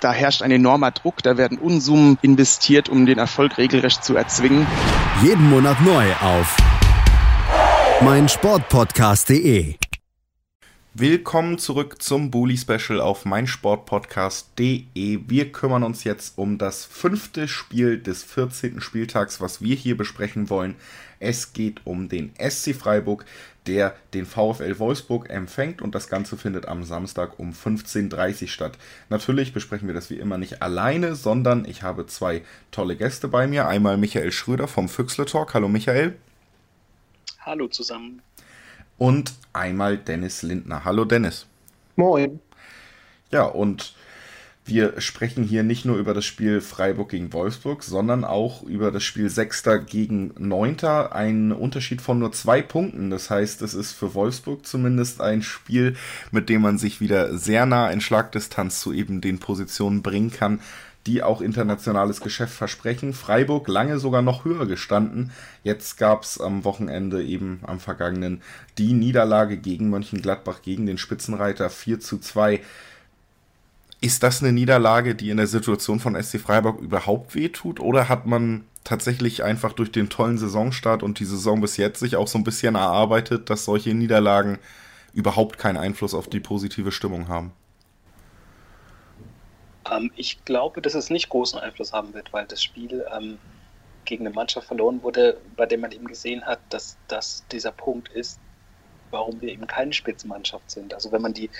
Da 0.00 0.12
herrscht 0.12 0.42
ein 0.42 0.50
enormer 0.52 0.92
Druck, 0.92 1.22
da 1.24 1.36
werden 1.36 1.58
Unsummen 1.58 2.18
investiert, 2.22 2.88
um 2.88 3.04
den 3.06 3.18
Erfolg 3.18 3.58
regelrecht 3.58 4.04
zu 4.04 4.14
erzwingen. 4.14 4.66
Jeden 5.22 5.50
Monat 5.50 5.80
neu 5.80 6.12
auf 6.20 6.56
mein 8.00 8.28
Sportpodcast.de 8.28 9.74
Willkommen 11.00 11.58
zurück 11.58 12.02
zum 12.02 12.32
Bully 12.32 12.56
Special 12.56 13.00
auf 13.00 13.24
meinsportpodcast.de. 13.24 15.20
Wir 15.28 15.52
kümmern 15.52 15.84
uns 15.84 16.02
jetzt 16.02 16.36
um 16.36 16.58
das 16.58 16.84
fünfte 16.86 17.46
Spiel 17.46 18.00
des 18.00 18.24
14. 18.24 18.80
Spieltags, 18.80 19.40
was 19.40 19.62
wir 19.62 19.76
hier 19.76 19.96
besprechen 19.96 20.50
wollen. 20.50 20.74
Es 21.20 21.52
geht 21.52 21.82
um 21.84 22.08
den 22.08 22.32
SC 22.36 22.74
Freiburg, 22.74 23.24
der 23.68 23.94
den 24.12 24.26
VfL 24.26 24.80
Wolfsburg 24.80 25.30
empfängt 25.30 25.82
und 25.82 25.94
das 25.94 26.08
Ganze 26.08 26.36
findet 26.36 26.66
am 26.66 26.82
Samstag 26.82 27.38
um 27.38 27.52
15.30 27.52 28.42
Uhr 28.42 28.48
statt. 28.48 28.76
Natürlich 29.08 29.52
besprechen 29.52 29.86
wir 29.86 29.94
das 29.94 30.10
wie 30.10 30.18
immer 30.18 30.36
nicht 30.36 30.62
alleine, 30.62 31.14
sondern 31.14 31.64
ich 31.64 31.84
habe 31.84 32.06
zwei 32.06 32.42
tolle 32.72 32.96
Gäste 32.96 33.28
bei 33.28 33.46
mir. 33.46 33.68
Einmal 33.68 33.98
Michael 33.98 34.32
Schröder 34.32 34.66
vom 34.66 34.88
Füchsle 34.88 35.26
Talk. 35.26 35.54
Hallo 35.54 35.68
Michael. 35.68 36.16
Hallo 37.38 37.68
zusammen 37.68 38.20
und 38.98 39.32
einmal 39.52 39.96
Dennis 39.96 40.42
Lindner. 40.42 40.84
Hallo 40.84 41.04
Dennis. 41.04 41.46
Moin. 41.96 42.40
Ja, 43.30 43.44
und 43.44 43.94
wir 44.68 45.00
sprechen 45.00 45.44
hier 45.44 45.62
nicht 45.62 45.86
nur 45.86 45.96
über 45.96 46.12
das 46.12 46.26
Spiel 46.26 46.60
Freiburg 46.60 47.08
gegen 47.08 47.32
Wolfsburg, 47.32 47.82
sondern 47.82 48.22
auch 48.24 48.62
über 48.62 48.92
das 48.92 49.02
Spiel 49.02 49.30
Sechster 49.30 49.78
gegen 49.78 50.34
Neunter. 50.36 51.14
Ein 51.14 51.52
Unterschied 51.52 52.02
von 52.02 52.18
nur 52.18 52.32
zwei 52.32 52.60
Punkten. 52.60 53.08
Das 53.08 53.30
heißt, 53.30 53.62
es 53.62 53.72
ist 53.72 53.92
für 53.92 54.12
Wolfsburg 54.12 54.66
zumindest 54.66 55.22
ein 55.22 55.40
Spiel, 55.40 55.96
mit 56.32 56.50
dem 56.50 56.60
man 56.60 56.76
sich 56.76 57.00
wieder 57.00 57.38
sehr 57.38 57.64
nah 57.64 57.88
in 57.88 58.02
Schlagdistanz 58.02 58.80
zu 58.80 58.92
eben 58.92 59.22
den 59.22 59.38
Positionen 59.38 60.02
bringen 60.02 60.30
kann, 60.30 60.60
die 61.06 61.22
auch 61.22 61.40
internationales 61.40 62.20
Geschäft 62.20 62.52
versprechen. 62.52 63.12
Freiburg 63.12 63.68
lange 63.68 63.98
sogar 63.98 64.22
noch 64.22 64.44
höher 64.44 64.66
gestanden. 64.66 65.30
Jetzt 65.62 65.96
gab 65.96 66.22
es 66.22 66.40
am 66.40 66.64
Wochenende 66.64 67.24
eben 67.24 67.60
am 67.66 67.80
vergangenen 67.80 68.42
die 68.76 68.92
Niederlage 68.92 69.56
gegen 69.56 69.90
Mönchengladbach, 69.90 70.62
gegen 70.62 70.86
den 70.86 70.98
Spitzenreiter 70.98 71.70
4 71.70 72.00
zu 72.00 72.18
2. 72.18 72.60
Ist 74.00 74.22
das 74.22 74.42
eine 74.42 74.52
Niederlage, 74.52 75.14
die 75.14 75.30
in 75.30 75.38
der 75.38 75.46
Situation 75.46 75.98
von 75.98 76.20
SC 76.20 76.38
Freiburg 76.38 76.80
überhaupt 76.80 77.34
wehtut? 77.34 77.80
Oder 77.80 78.08
hat 78.08 78.26
man 78.26 78.64
tatsächlich 78.84 79.42
einfach 79.42 79.72
durch 79.72 79.90
den 79.90 80.08
tollen 80.08 80.38
Saisonstart 80.38 81.02
und 81.02 81.18
die 81.18 81.24
Saison 81.24 81.60
bis 81.60 81.76
jetzt 81.76 82.00
sich 82.00 82.16
auch 82.16 82.28
so 82.28 82.38
ein 82.38 82.44
bisschen 82.44 82.74
erarbeitet, 82.74 83.50
dass 83.50 83.64
solche 83.64 83.94
Niederlagen 83.94 84.58
überhaupt 85.14 85.58
keinen 85.58 85.76
Einfluss 85.76 86.14
auf 86.14 86.28
die 86.28 86.40
positive 86.40 86.92
Stimmung 86.92 87.28
haben? 87.28 87.52
Ähm, 89.90 90.10
ich 90.16 90.44
glaube, 90.44 90.82
dass 90.82 90.94
es 90.94 91.10
nicht 91.10 91.28
großen 91.28 91.58
Einfluss 91.58 91.92
haben 91.92 92.14
wird, 92.14 92.32
weil 92.32 92.46
das 92.46 92.62
Spiel 92.62 93.04
ähm, 93.12 93.38
gegen 94.04 94.26
eine 94.26 94.34
Mannschaft 94.34 94.66
verloren 94.66 95.02
wurde, 95.02 95.40
bei 95.56 95.66
der 95.66 95.78
man 95.78 95.92
eben 95.92 96.06
gesehen 96.06 96.44
hat, 96.44 96.60
dass 96.70 96.96
das 97.08 97.44
dieser 97.52 97.72
Punkt 97.72 98.08
ist, 98.08 98.38
warum 99.10 99.40
wir 99.40 99.50
eben 99.50 99.66
keine 99.66 99.92
Spitzenmannschaft 99.92 100.70
sind. 100.70 100.94
Also 100.94 101.12
wenn 101.12 101.22
man 101.22 101.34
die 101.34 101.50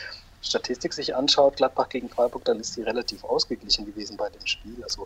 Statistik 0.41 0.93
sich 0.93 1.15
anschaut, 1.15 1.57
Gladbach 1.57 1.89
gegen 1.89 2.09
Freiburg, 2.09 2.45
dann 2.45 2.61
ist 2.61 2.75
sie 2.75 2.83
relativ 2.83 3.25
ausgeglichen 3.25 3.87
gewesen 3.87 4.17
bei 4.17 4.29
dem 4.31 4.47
Spiel. 4.47 4.83
Also 4.83 5.05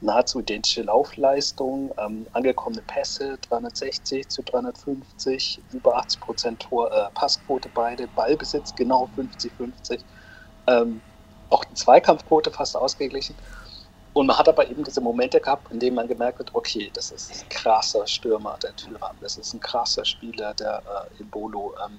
nahezu 0.00 0.40
identische 0.40 0.82
Laufleistung, 0.82 1.92
ähm, 1.98 2.26
angekommene 2.32 2.82
Pässe 2.82 3.38
360 3.48 4.28
zu 4.28 4.42
350, 4.42 5.60
über 5.72 5.96
80 5.96 6.20
Prozent 6.20 6.68
äh, 6.70 7.10
Passquote 7.14 7.68
beide, 7.74 8.06
Ballbesitz 8.08 8.74
genau 8.74 9.10
50-50. 9.16 10.00
Ähm, 10.68 11.00
auch 11.50 11.64
die 11.64 11.74
Zweikampfquote 11.74 12.50
fast 12.50 12.76
ausgeglichen. 12.76 13.34
Und 14.12 14.26
man 14.28 14.38
hat 14.38 14.48
aber 14.48 14.68
eben 14.70 14.82
diese 14.82 15.02
Momente 15.02 15.40
gehabt, 15.40 15.70
in 15.70 15.78
denen 15.78 15.94
man 15.94 16.08
gemerkt 16.08 16.38
hat, 16.38 16.54
okay, 16.54 16.90
das 16.94 17.10
ist 17.10 17.42
ein 17.42 17.48
krasser 17.50 18.06
Stürmer, 18.06 18.56
der 18.62 18.74
Tyram, 18.74 19.14
das 19.20 19.36
ist 19.36 19.52
ein 19.52 19.60
krasser 19.60 20.06
Spieler, 20.06 20.54
der 20.54 20.82
äh, 21.18 21.20
Embolo. 21.20 21.74
Ähm, 21.84 21.98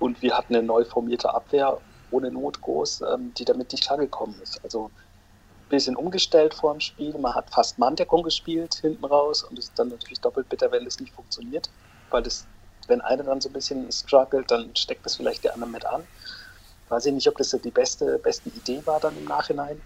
und 0.00 0.20
wir 0.22 0.36
hatten 0.36 0.56
eine 0.56 0.66
neu 0.66 0.84
formierte 0.84 1.32
Abwehr 1.32 1.78
ohne 2.10 2.30
Not 2.32 2.60
groß, 2.60 3.02
ähm, 3.02 3.32
die 3.34 3.44
damit 3.44 3.70
nicht 3.70 3.84
klargekommen 3.84 4.40
ist. 4.42 4.62
Also 4.64 4.86
ein 4.86 5.68
bisschen 5.68 5.94
umgestellt 5.94 6.54
vor 6.54 6.72
dem 6.72 6.80
Spiel. 6.80 7.16
Man 7.16 7.34
hat 7.34 7.50
fast 7.50 7.78
Manndeckung 7.78 8.24
gespielt 8.24 8.74
hinten 8.74 9.04
raus 9.04 9.44
und 9.44 9.58
es 9.58 9.66
ist 9.66 9.78
dann 9.78 9.88
natürlich 9.88 10.20
doppelt 10.20 10.48
bitter, 10.48 10.72
wenn 10.72 10.86
es 10.86 10.98
nicht 10.98 11.14
funktioniert, 11.14 11.70
weil 12.10 12.22
das, 12.22 12.46
wenn 12.88 13.00
einer 13.02 13.22
dann 13.22 13.40
so 13.40 13.50
ein 13.50 13.52
bisschen 13.52 13.90
struggelt, 13.92 14.50
dann 14.50 14.74
steckt 14.74 15.06
das 15.06 15.14
vielleicht 15.14 15.44
der 15.44 15.54
andere 15.54 15.70
mit 15.70 15.86
an. 15.86 16.02
Weiß 16.90 17.06
ich 17.06 17.12
nicht, 17.12 17.28
ob 17.28 17.36
das 17.36 17.50
die 17.50 17.70
beste, 17.70 18.18
beste 18.18 18.48
Idee 18.50 18.84
war 18.84 18.98
dann 18.98 19.16
im 19.16 19.24
Nachhinein. 19.24 19.80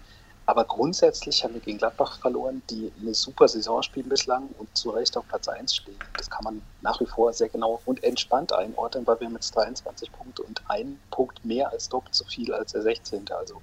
Aber 0.47 0.65
grundsätzlich 0.65 1.43
haben 1.43 1.53
wir 1.53 1.61
gegen 1.61 1.77
Gladbach 1.77 2.19
verloren, 2.19 2.63
die 2.69 2.91
eine 2.99 3.13
super 3.13 3.47
Saison 3.47 3.81
spielen 3.83 4.09
bislang 4.09 4.49
und 4.57 4.75
zu 4.75 4.89
Recht 4.91 5.15
auf 5.17 5.27
Platz 5.27 5.47
1 5.47 5.75
stehen. 5.75 5.97
Das 6.17 6.29
kann 6.29 6.43
man 6.43 6.61
nach 6.81 6.99
wie 6.99 7.05
vor 7.05 7.31
sehr 7.33 7.49
genau 7.49 7.81
und 7.85 8.03
entspannt 8.03 8.53
einordnen, 8.53 9.05
weil 9.07 9.19
wir 9.19 9.29
mit 9.29 9.47
23 9.55 10.11
Punkten 10.11 10.41
und 10.43 10.61
ein 10.67 10.99
Punkt 11.11 11.45
mehr 11.45 11.71
als 11.71 11.89
doppelt 11.89 12.13
so 12.15 12.25
viel 12.25 12.53
als 12.53 12.73
der 12.73 12.81
16. 12.83 13.25
Also 13.31 13.61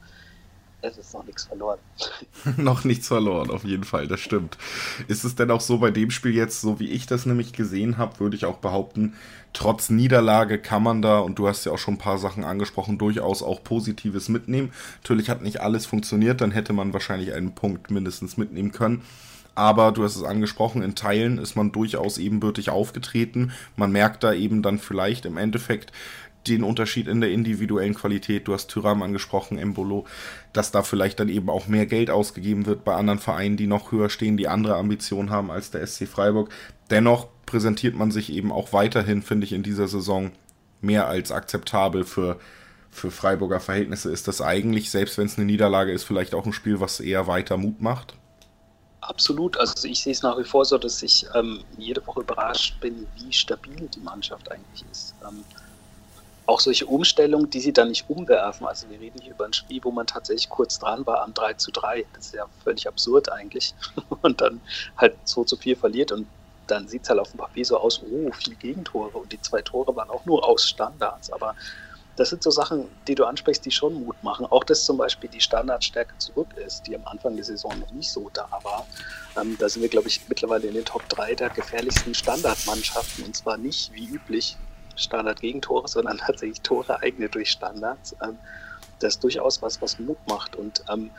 es 0.83 0.99
ist 0.99 1.14
noch 1.14 1.24
nichts 1.24 1.45
verloren. 1.45 1.78
noch 2.57 2.85
nichts 2.85 3.09
verloren, 3.09 3.51
auf 3.51 3.64
jeden 3.64 3.85
Fall, 3.85 4.09
das 4.09 4.20
stimmt. 4.20 4.59
Ist 5.09 5.24
es 5.24 5.37
denn 5.37 5.51
auch 5.51 5.61
so 5.61 5.78
bei 5.78 5.91
dem 5.91 6.11
Spiel 6.11 6.35
jetzt, 6.35 6.61
so 6.61 6.80
wie 6.80 6.91
ich 6.91 7.07
das 7.07 7.24
nämlich 7.24 7.53
gesehen 7.53 7.99
habe, 7.99 8.18
würde 8.20 8.37
ich 8.37 8.45
auch 8.45 8.59
behaupten, 8.59 9.14
trotz 9.53 9.91
Niederlage 9.91 10.59
kann 10.59 10.83
man 10.83 11.01
da, 11.01 11.20
und 11.20 11.39
du 11.39 11.47
hast 11.47 11.64
ja 11.64 11.72
auch 11.72 11.78
schon 11.78 11.95
ein 11.95 11.99
paar 11.99 12.18
Sachen 12.18 12.45
angesprochen, 12.45 12.99
durchaus 12.99 13.43
auch 13.43 13.62
Positives 13.62 14.28
mitnehmen. 14.28 14.72
Natürlich 15.03 15.30
hat 15.30 15.43
nicht 15.43 15.61
alles 15.61 15.87
funktioniert, 15.87 16.41
dann 16.41 16.51
hätte 16.51 16.72
man 16.72 16.93
wahrscheinlich 16.93 17.33
einen 17.33 17.55
Punkt 17.55 17.91
mindestens 17.91 18.37
mitnehmen 18.37 18.72
können. 18.72 19.03
Aber 19.55 19.93
du 19.93 20.03
hast 20.03 20.16
es 20.16 20.22
angesprochen, 20.22 20.83
in 20.83 20.95
Teilen 20.95 21.37
ist 21.37 21.57
man 21.57 21.72
durchaus 21.72 22.16
ebenbürtig 22.16 22.70
aufgetreten. 22.70 23.53
Man 23.76 23.93
merkt 23.93 24.24
da 24.24 24.33
eben 24.33 24.62
dann 24.62 24.78
vielleicht 24.78 25.26
im 25.26 25.37
Endeffekt, 25.37 25.93
den 26.47 26.64
Unterschied 26.64 27.09
in 27.09 27.20
der 27.20 27.30
individuellen 27.30 27.95
Qualität. 27.95 28.49
Du 28.49 28.55
hast 28.55 28.68
Tyram 28.68 29.03
angesprochen, 29.03 29.59
Embolo, 29.59 30.07
dass 30.53 30.72
da 30.72 30.82
vielleicht 30.82 31.20
dann 31.20 31.28
eben 31.28 31.49
auch 31.49 31.68
mehr 31.68 31.86
Geld 31.86 32.11
ausgegeben 32.11 32.66
wird 32.66 32.84
bei 32.84 32.95
anderen 32.95 33.18
Vereinen, 33.18 33.57
die 33.57 33.66
noch 33.66 33.93
höher 33.93 34.11
stehen, 34.11 34.36
die 34.36 34.49
andere 34.49 34.76
Ambitionen 34.76 35.30
haben 35.30 35.51
als 35.51 35.70
der 35.70 35.86
SC 35.86 36.07
Freiburg. 36.07 36.51
Dennoch 36.90 37.28
präsentiert 37.47 37.95
man 37.95 38.11
sich 38.11 38.32
eben 38.32 38.53
auch 38.53 38.72
weiterhin, 38.72 39.22
finde 39.22 39.47
ich, 39.47 39.53
in 39.53 39.62
dieser 39.62 39.88
Saison 39.88 40.32
mehr 40.80 41.07
als 41.07 41.30
akzeptabel 41.30 42.05
für, 42.05 42.38
für 42.90 43.11
Freiburger 43.11 43.61
Verhältnisse. 43.61 44.11
Ist 44.11 44.26
das 44.26 44.40
eigentlich, 44.40 44.90
selbst 44.90 45.18
wenn 45.18 45.26
es 45.26 45.36
eine 45.36 45.47
Niederlage 45.47 45.93
ist, 45.93 46.05
vielleicht 46.05 46.34
auch 46.34 46.45
ein 46.45 46.53
Spiel, 46.53 46.80
was 46.80 47.01
eher 47.01 47.26
weiter 47.26 47.57
Mut 47.57 47.80
macht? 47.80 48.14
Absolut. 49.03 49.59
Also 49.59 49.88
ich 49.88 50.01
sehe 50.01 50.12
es 50.12 50.22
nach 50.22 50.38
wie 50.38 50.45
vor 50.45 50.64
so, 50.64 50.78
dass 50.78 51.03
ich 51.03 51.26
ähm, 51.34 51.64
jede 51.76 52.07
Woche 52.07 52.20
überrascht 52.20 52.80
bin, 52.80 53.07
wie 53.16 53.32
stabil 53.32 53.88
die 53.88 54.01
Mannschaft 54.01 54.51
eigentlich 54.51 54.84
ist. 54.90 55.14
Ähm, 55.28 55.45
auch 56.47 56.61
solche 56.61 56.86
Umstellungen, 56.86 57.51
die 57.51 57.61
sie 57.61 57.72
dann 57.72 57.88
nicht 57.88 58.09
umwerfen. 58.09 58.66
Also 58.66 58.88
wir 58.90 59.01
reden 59.01 59.20
hier 59.20 59.32
über 59.32 59.45
ein 59.45 59.53
Spiel, 59.53 59.80
wo 59.84 59.90
man 59.90 60.07
tatsächlich 60.07 60.49
kurz 60.49 60.78
dran 60.78 61.07
war 61.07 61.22
am 61.22 61.34
3 61.34 61.55
zu 61.55 61.70
3. 61.70 62.05
Das 62.14 62.26
ist 62.26 62.34
ja 62.34 62.47
völlig 62.64 62.88
absurd 62.88 63.30
eigentlich. 63.30 63.74
Und 64.22 64.40
dann 64.40 64.61
halt 64.97 65.16
2 65.24 65.45
zu 65.45 65.57
4 65.57 65.76
verliert 65.76 66.12
und 66.12 66.26
dann 66.66 66.88
sieht 66.88 67.03
es 67.03 67.11
halt 67.11 67.20
auf 67.20 67.30
dem 67.30 67.38
Papier 67.38 67.64
so 67.64 67.76
aus, 67.76 68.03
oh, 68.03 68.30
vier 68.32 68.55
Gegentore 68.55 69.18
und 69.18 69.32
die 69.32 69.40
zwei 69.40 69.62
Tore 69.62 69.95
waren 69.97 70.09
auch 70.11 70.24
nur 70.24 70.47
aus 70.47 70.68
Standards. 70.68 71.32
Aber 71.32 71.55
das 72.16 72.30
sind 72.30 72.43
so 72.43 72.51
Sachen, 72.51 72.88
die 73.09 73.14
du 73.14 73.24
ansprichst, 73.24 73.64
die 73.64 73.70
schon 73.70 73.95
Mut 74.05 74.22
machen. 74.22 74.47
Auch 74.47 74.64
dass 74.64 74.84
zum 74.84 74.97
Beispiel 74.97 75.30
die 75.30 75.40
Standardstärke 75.40 76.16
zurück 76.18 76.49
ist, 76.64 76.86
die 76.86 76.95
am 76.95 77.05
Anfang 77.07 77.36
der 77.36 77.45
Saison 77.45 77.78
noch 77.78 77.90
nicht 77.93 78.11
so 78.11 78.30
da 78.32 78.49
war. 78.62 78.86
Ähm, 79.40 79.57
da 79.59 79.68
sind 79.68 79.82
wir, 79.82 79.88
glaube 79.88 80.09
ich, 80.09 80.20
mittlerweile 80.28 80.68
in 80.68 80.74
den 80.74 80.84
Top 80.84 81.09
3 81.09 81.34
der 81.34 81.51
gefährlichsten 81.51 82.14
Standardmannschaften. 82.14 83.24
Und 83.24 83.36
zwar 83.36 83.57
nicht 83.57 83.93
wie 83.93 84.07
üblich 84.07 84.57
Standard-Gegentore, 84.97 85.88
sondern 85.88 86.18
tatsächlich 86.26 86.61
Tore 86.61 87.01
eigene 87.01 87.28
durch 87.28 87.51
Standards. 87.51 88.16
Ähm, 88.22 88.38
das 88.99 89.14
ist 89.14 89.24
durchaus 89.24 89.61
was, 89.62 89.82
was 89.82 89.99
Mut 89.99 90.18
macht 90.28 90.57
und 90.57 90.84
ähm, 90.88 91.11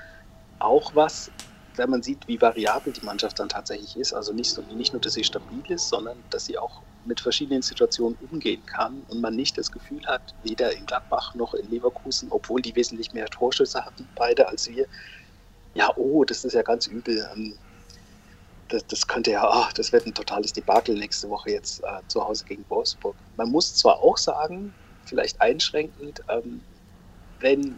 auch 0.59 0.95
was, 0.95 1.30
wenn 1.76 1.89
man 1.89 2.01
sieht, 2.01 2.28
wie 2.28 2.39
variabel 2.39 2.93
die 2.93 3.03
Mannschaft 3.05 3.39
dann 3.39 3.49
tatsächlich 3.49 3.97
ist. 3.97 4.13
Also 4.13 4.32
nicht, 4.32 4.51
so, 4.51 4.61
nicht 4.61 4.93
nur, 4.93 5.01
dass 5.01 5.13
sie 5.13 5.24
stabil 5.24 5.63
ist, 5.67 5.89
sondern 5.89 6.17
dass 6.30 6.45
sie 6.45 6.57
auch 6.57 6.82
mit 7.05 7.19
verschiedenen 7.19 7.61
Situationen 7.61 8.17
umgehen 8.32 8.65
kann 8.65 9.03
und 9.09 9.19
man 9.19 9.36
nicht 9.36 9.57
das 9.57 9.71
Gefühl 9.71 10.05
hat, 10.05 10.34
weder 10.43 10.71
in 10.71 10.86
Gladbach 10.86 11.36
noch 11.36 11.53
in 11.53 11.69
Leverkusen, 11.69 12.30
obwohl 12.32 12.61
die 12.61 12.76
wesentlich 12.76 13.13
mehr 13.13 13.26
Torschüsse 13.26 13.84
hatten, 13.84 14.07
beide 14.15 14.47
als 14.47 14.69
wir, 14.69 14.88
ja, 15.74 15.91
oh, 15.97 16.24
das 16.24 16.45
ist 16.45 16.53
ja 16.53 16.61
ganz 16.61 16.88
übel. 16.88 17.28
Das, 18.70 18.86
das 18.88 19.07
könnte 19.07 19.32
ja, 19.32 19.47
ach, 19.47 19.74
das 19.74 19.91
wird 19.91 20.05
ein 20.07 20.14
totales 20.14 20.53
Debakel 20.53 20.95
nächste 20.95 21.30
Woche 21.30 21.51
jetzt 21.51 21.84
äh, 21.84 22.01
zu 22.07 22.24
Hause 22.24 22.45
gegen 22.45 22.66
Wolfsburg. 22.70 23.16
Man 23.36 23.51
muss 23.51 23.76
zwar 23.76 24.01
auch 24.01 24.18
sagen, 24.18 24.74
vielleicht 25.05 25.39
einschränkend, 25.41 26.22
ähm, 26.30 26.61
wenn 27.39 27.78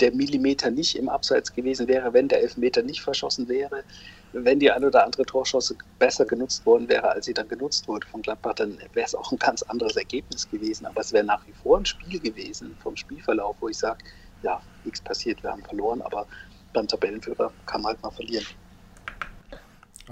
der 0.00 0.12
Millimeter 0.14 0.70
nicht 0.70 0.96
im 0.96 1.08
Abseits 1.08 1.52
gewesen 1.52 1.88
wäre, 1.88 2.12
wenn 2.12 2.28
der 2.28 2.42
Elfmeter 2.42 2.82
nicht 2.82 3.00
verschossen 3.00 3.48
wäre, 3.48 3.84
wenn 4.32 4.60
die 4.60 4.70
ein 4.70 4.84
oder 4.84 5.04
andere 5.04 5.24
Torschosse 5.24 5.76
besser 5.98 6.26
genutzt 6.26 6.66
worden 6.66 6.88
wäre, 6.88 7.08
als 7.10 7.26
sie 7.26 7.34
dann 7.34 7.48
genutzt 7.48 7.88
wurde 7.88 8.06
von 8.06 8.22
Gladbach, 8.22 8.54
dann 8.54 8.78
wäre 8.92 9.06
es 9.06 9.14
auch 9.14 9.32
ein 9.32 9.38
ganz 9.38 9.62
anderes 9.62 9.96
Ergebnis 9.96 10.48
gewesen. 10.48 10.86
Aber 10.86 11.00
es 11.00 11.12
wäre 11.12 11.24
nach 11.24 11.46
wie 11.46 11.52
vor 11.52 11.78
ein 11.78 11.86
Spiel 11.86 12.20
gewesen 12.20 12.76
vom 12.82 12.96
Spielverlauf, 12.96 13.56
wo 13.60 13.68
ich 13.68 13.78
sage, 13.78 14.04
ja, 14.42 14.62
nichts 14.84 15.00
passiert, 15.00 15.42
wir 15.42 15.50
haben 15.50 15.64
verloren, 15.64 16.02
aber 16.02 16.26
beim 16.72 16.86
Tabellenführer 16.86 17.54
kann 17.64 17.82
man 17.82 17.90
halt 17.92 18.02
mal 18.02 18.10
verlieren. 18.10 18.46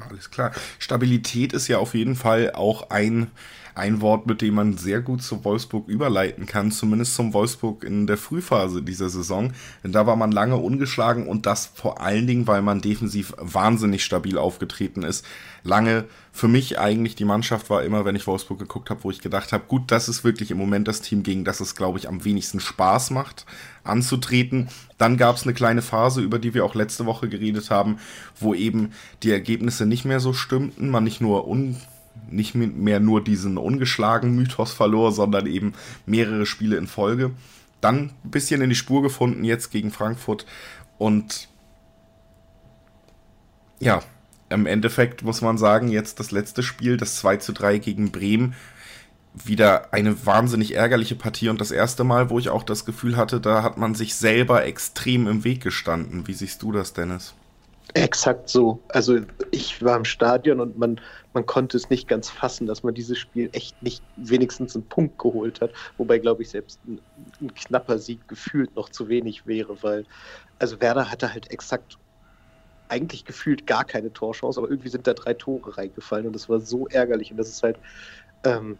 Alles 0.01 0.30
klar. 0.30 0.53
Stabilität 0.78 1.53
ist 1.53 1.68
ja 1.68 1.78
auf 1.78 1.95
jeden 1.95 2.16
Fall 2.16 2.53
auch 2.53 2.90
ein, 2.90 3.30
ein 3.75 4.01
Wort, 4.01 4.27
mit 4.27 4.41
dem 4.41 4.55
man 4.55 4.77
sehr 4.77 5.01
gut 5.01 5.22
zu 5.22 5.45
Wolfsburg 5.45 5.89
überleiten 5.89 6.47
kann, 6.47 6.70
zumindest 6.70 7.14
zum 7.14 7.35
Wolfsburg 7.35 7.83
in 7.83 8.07
der 8.07 8.16
Frühphase 8.16 8.83
dieser 8.83 9.09
Saison. 9.09 9.53
Denn 9.83 9.93
da 9.93 10.07
war 10.07 10.16
man 10.16 10.31
lange 10.31 10.57
ungeschlagen 10.57 11.27
und 11.27 11.47
das 11.47 11.66
vor 11.75 12.01
allen 12.01 12.27
Dingen, 12.27 12.47
weil 12.47 12.62
man 12.62 12.81
defensiv 12.81 13.35
wahnsinnig 13.39 14.05
stabil 14.05 14.39
aufgetreten 14.39 15.03
ist. 15.03 15.25
Lange 15.64 16.05
für 16.31 16.47
mich 16.47 16.79
eigentlich 16.79 17.16
die 17.16 17.25
Mannschaft 17.25 17.70
war 17.70 17.83
immer, 17.83 18.05
wenn 18.05 18.16
ich 18.16 18.27
Wolfsburg 18.27 18.59
geguckt 18.59 18.91
habe, 18.91 19.03
wo 19.03 19.11
ich 19.11 19.20
gedacht 19.20 19.53
habe, 19.53 19.64
gut, 19.66 19.91
das 19.91 20.09
ist 20.09 20.25
wirklich 20.25 20.51
im 20.51 20.59
Moment 20.59 20.87
das 20.87 21.01
Team, 21.01 21.22
gegen 21.22 21.45
das 21.45 21.61
es, 21.61 21.75
glaube 21.75 21.99
ich, 21.99 22.09
am 22.09 22.25
wenigsten 22.25 22.61
Spaß 22.61 23.11
macht, 23.11 23.47
anzutreten. 23.83 24.68
Dann 24.99 25.16
gab 25.16 25.37
es 25.37 25.45
eine 25.45 25.55
kleine 25.55 25.83
Phase, 25.83 26.20
über 26.20 26.39
die 26.39 26.55
wir 26.55 26.64
auch 26.64 26.75
letzte 26.75 27.07
Woche 27.07 27.29
geredet 27.29 27.70
haben, 27.70 27.99
wo 28.39 28.55
eben 28.55 28.93
die 29.22 29.31
Ergebnisse 29.31 29.87
nicht 29.87 30.05
mehr 30.05 30.20
so 30.20 30.33
stimmten, 30.33 30.91
man 30.91 31.05
nicht 31.05 31.20
nur 31.20 31.49
un 31.49 31.77
nicht 32.31 32.55
mehr 32.55 33.01
nur 33.01 33.22
diesen 33.22 33.59
ungeschlagen 33.59 34.35
Mythos 34.35 34.72
verlor, 34.72 35.12
sondern 35.12 35.47
eben 35.47 35.75
mehrere 36.07 36.47
Spiele 36.47 36.77
in 36.77 36.87
Folge. 36.87 37.33
Dann 37.81 38.12
ein 38.25 38.31
bisschen 38.31 38.62
in 38.62 38.70
die 38.70 38.77
Spur 38.77 39.03
gefunden 39.03 39.45
jetzt 39.45 39.70
gegen 39.70 39.91
Frankfurt 39.91 40.47
und 40.99 41.49
ja, 43.81 44.03
im 44.51 44.66
Endeffekt 44.66 45.22
muss 45.22 45.43
man 45.43 45.59
sagen, 45.59 45.89
jetzt 45.89 46.20
das 46.20 46.31
letzte 46.31 46.62
Spiel, 46.62 46.97
das 46.97 47.16
2 47.16 47.39
zu 47.39 47.53
3 47.53 47.79
gegen 47.79 48.12
Bremen, 48.12 48.55
wieder 49.35 49.93
eine 49.93 50.27
wahnsinnig 50.27 50.75
ärgerliche 50.75 51.16
Partie 51.16 51.49
und 51.49 51.61
das 51.61 51.72
erste 51.72 52.05
Mal, 52.05 52.31
wo 52.31 52.39
ich 52.39 52.51
auch 52.51 52.62
das 52.62 52.85
Gefühl 52.85 53.16
hatte, 53.16 53.41
da 53.41 53.62
hat 53.62 53.79
man 53.79 53.95
sich 53.95 54.14
selber 54.14 54.64
extrem 54.64 55.27
im 55.27 55.43
Weg 55.43 55.61
gestanden. 55.61 56.27
Wie 56.29 56.35
siehst 56.35 56.62
du 56.62 56.70
das, 56.70 56.93
Dennis? 56.93 57.35
Exakt 57.97 58.49
so. 58.49 58.82
Also 58.88 59.20
ich 59.53 59.80
war 59.80 59.97
im 59.97 60.05
Stadion 60.05 60.61
und 60.61 60.76
man, 60.76 61.01
man 61.32 61.47
konnte 61.47 61.76
es 61.76 61.90
nicht 61.90 62.09
ganz 62.09 62.28
fassen, 62.28 62.66
dass 62.66 62.82
man 62.82 62.92
dieses 62.95 63.18
Spiel 63.18 63.51
echt 63.53 63.80
nicht 63.82 64.05
wenigstens 64.16 64.74
einen 64.74 64.88
Punkt 64.88 65.16
geholt 65.18 65.61
hat. 65.61 65.72
Wobei, 65.97 66.18
glaube 66.18 66.42
ich, 66.42 66.51
selbst 66.51 66.84
ein, 66.84 67.01
ein 67.40 67.55
knapper 67.55 67.99
Sieg 68.01 68.26
gefühlt 68.26 68.74
noch 68.74 68.88
zu 68.88 69.09
wenig 69.09 69.47
wäre, 69.47 69.80
weil 69.84 70.07
also 70.59 70.80
Werder 70.80 71.09
hatte 71.11 71.32
halt 71.32 71.51
exakt 71.53 71.99
eigentlich 72.88 73.24
gefühlt 73.24 73.66
gar 73.66 73.84
keine 73.84 74.12
Torchance, 74.12 74.59
aber 74.61 74.68
irgendwie 74.70 74.88
sind 74.90 75.07
da 75.07 75.14
drei 75.14 75.34
Tore 75.34 75.76
reingefallen 75.78 76.26
und 76.26 76.32
das 76.34 76.49
war 76.49 76.61
so 76.61 76.86
ärgerlich 76.88 77.30
und 77.30 77.36
das 77.38 77.49
ist 77.49 77.62
halt, 77.62 77.78
ähm, 78.45 78.78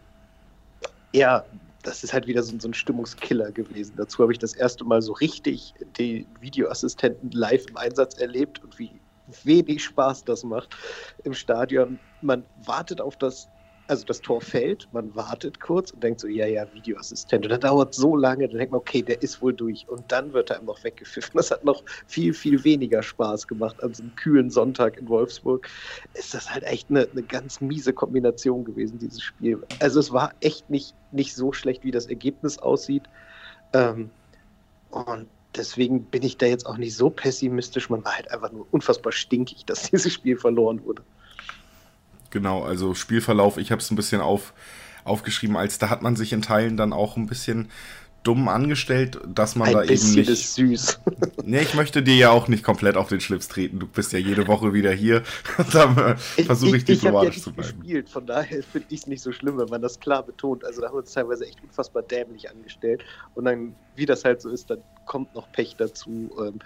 ja, 1.13 1.45
das 1.83 2.03
ist 2.03 2.13
halt 2.13 2.27
wieder 2.27 2.43
so, 2.43 2.59
so 2.59 2.67
ein 2.67 2.73
Stimmungskiller 2.73 3.51
gewesen. 3.51 3.95
Dazu 3.97 4.19
habe 4.23 4.33
ich 4.33 4.39
das 4.39 4.53
erste 4.53 4.83
Mal 4.85 5.01
so 5.01 5.13
richtig 5.13 5.73
die 5.97 6.27
Videoassistenten 6.39 7.31
live 7.31 7.65
im 7.67 7.77
Einsatz 7.77 8.15
erlebt 8.15 8.63
und 8.63 8.79
wie 8.79 9.04
wenig 9.43 9.83
Spaß 9.83 10.23
das 10.23 10.43
macht 10.43 10.75
im 11.23 11.33
Stadion. 11.33 11.99
Man 12.21 12.43
wartet 12.65 13.01
auf 13.01 13.15
das 13.17 13.49
also 13.87 14.05
das 14.05 14.21
Tor 14.21 14.41
fällt, 14.41 14.87
man 14.93 15.15
wartet 15.15 15.59
kurz 15.59 15.91
und 15.91 16.03
denkt 16.03 16.19
so, 16.19 16.27
ja, 16.27 16.45
ja, 16.47 16.65
Videoassistent. 16.73 17.45
Und 17.45 17.51
dann 17.51 17.61
dauert 17.61 17.93
so 17.93 18.15
lange, 18.15 18.47
dann 18.47 18.57
denkt 18.57 18.71
man, 18.71 18.79
okay, 18.79 19.01
der 19.01 19.21
ist 19.21 19.41
wohl 19.41 19.53
durch. 19.53 19.87
Und 19.87 20.11
dann 20.11 20.33
wird 20.33 20.49
er 20.49 20.61
noch 20.61 20.83
weggepfiffen. 20.83 21.33
Das 21.35 21.51
hat 21.51 21.63
noch 21.63 21.83
viel, 22.07 22.33
viel 22.33 22.63
weniger 22.63 23.03
Spaß 23.03 23.47
gemacht 23.47 23.81
an 23.83 23.93
so 23.93 24.03
einem 24.03 24.15
kühlen 24.15 24.49
Sonntag 24.49 24.97
in 24.97 25.07
Wolfsburg. 25.07 25.67
Ist 26.13 26.33
das 26.33 26.51
halt 26.51 26.63
echt 26.63 26.89
eine, 26.89 27.07
eine 27.11 27.23
ganz 27.23 27.61
miese 27.61 27.93
Kombination 27.93 28.65
gewesen, 28.65 28.97
dieses 28.97 29.21
Spiel. 29.21 29.61
Also 29.79 29.99
es 29.99 30.11
war 30.11 30.33
echt 30.41 30.69
nicht, 30.69 30.95
nicht 31.11 31.35
so 31.35 31.53
schlecht, 31.53 31.83
wie 31.83 31.91
das 31.91 32.07
Ergebnis 32.07 32.57
aussieht. 32.57 33.03
Ähm, 33.73 34.09
und 34.89 35.27
deswegen 35.57 36.03
bin 36.05 36.23
ich 36.23 36.37
da 36.37 36.45
jetzt 36.45 36.65
auch 36.65 36.77
nicht 36.77 36.95
so 36.95 37.09
pessimistisch. 37.09 37.89
Man 37.89 38.03
war 38.03 38.15
halt 38.15 38.31
einfach 38.31 38.51
nur 38.51 38.67
unfassbar 38.71 39.11
stinkig, 39.11 39.65
dass 39.65 39.83
dieses 39.91 40.13
Spiel 40.13 40.37
verloren 40.37 40.83
wurde. 40.83 41.03
Genau, 42.29 42.63
also 42.63 42.93
Spielverlauf, 42.93 43.57
ich 43.57 43.71
habe 43.71 43.81
es 43.81 43.89
ein 43.91 43.95
bisschen 43.95 44.21
auf, 44.21 44.53
aufgeschrieben, 45.05 45.55
als 45.55 45.77
da 45.77 45.89
hat 45.89 46.01
man 46.01 46.15
sich 46.15 46.33
in 46.33 46.41
Teilen 46.41 46.75
dann 46.75 46.91
auch 46.91 47.15
ein 47.15 47.27
bisschen 47.27 47.69
dumm 48.25 48.47
angestellt, 48.47 49.19
dass 49.27 49.55
man 49.55 49.69
ein 49.69 49.73
da 49.73 49.83
eben 49.83 50.11
nicht. 50.13 50.29
Ist 50.29 50.55
süß. 50.55 50.99
nee, 51.43 51.61
ich 51.61 51.75
möchte 51.75 52.03
dir 52.03 52.15
ja 52.15 52.31
auch 52.31 52.47
nicht 52.47 52.63
komplett 52.63 52.97
auf 52.97 53.07
den 53.07 53.21
Schlips 53.21 53.47
treten. 53.47 53.79
Du 53.79 53.87
bist 53.87 54.11
ja 54.13 54.19
jede 54.19 54.47
Woche 54.47 54.73
wieder 54.73 54.91
hier. 54.91 55.21
da 55.71 56.15
versuche 56.17 56.71
ich, 56.71 56.75
ich 56.77 56.85
diplomatisch 56.85 57.37
ich 57.37 57.43
zu 57.43 57.53
bleiben. 57.53 57.79
Gespielt, 57.79 58.09
von 58.09 58.25
daher 58.25 58.63
finde 58.71 58.87
ich 58.89 59.01
es 59.01 59.07
nicht 59.07 59.21
so 59.21 59.31
schlimm, 59.31 59.57
wenn 59.57 59.69
man 59.69 59.81
das 59.81 59.99
klar 59.99 60.23
betont. 60.23 60.65
Also 60.65 60.81
da 60.81 60.87
haben 60.87 60.95
wir 60.95 60.99
uns 60.99 61.13
teilweise 61.13 61.45
echt 61.45 61.61
unfassbar 61.63 62.01
dämlich 62.01 62.49
angestellt. 62.49 63.03
Und 63.35 63.45
dann, 63.45 63.75
wie 63.95 64.05
das 64.05 64.25
halt 64.25 64.41
so 64.41 64.49
ist, 64.49 64.69
dann 64.69 64.79
kommt 65.05 65.33
noch 65.35 65.51
Pech 65.51 65.75
dazu. 65.77 66.31
Ähm, 66.39 66.59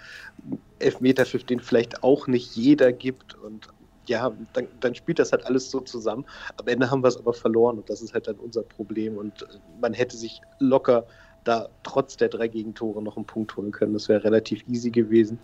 Elfmeterpfiff, 0.80 1.44
den 1.44 1.60
vielleicht 1.60 2.04
auch 2.04 2.28
nicht 2.28 2.56
jeder 2.56 2.94
gibt. 2.94 3.36
Und 3.36 3.68
ja, 4.08 4.32
dann, 4.54 4.68
dann, 4.80 4.96
spielt 4.96 5.20
das 5.20 5.32
halt 5.32 5.46
alles 5.46 5.70
so 5.70 5.82
zusammen. 5.82 6.26
Am 6.58 6.68
Ende 6.68 6.90
haben 6.90 7.04
wir 7.04 7.10
es 7.10 7.18
aber 7.18 7.34
verloren 7.34 7.78
und 7.78 7.90
das 7.90 8.02
ist 8.02 8.14
halt 8.14 8.28
dann 8.28 8.38
unser 8.38 8.64
Problem. 8.64 9.18
Und 9.18 9.44
äh, 9.44 9.46
man 9.82 9.94
hätte 9.94 10.18
sich 10.18 10.42
locker 10.58 11.06
da 11.50 11.68
trotz 11.82 12.16
der 12.16 12.30
drei 12.30 12.48
Gegentore 12.48 13.02
noch 13.02 13.18
einen 13.18 13.26
Punkt 13.26 13.58
holen 13.58 13.72
können. 13.72 13.94
Das 13.94 14.08
wäre 14.08 14.24
relativ 14.24 14.64
easy 14.68 14.92
gewesen. 14.92 15.40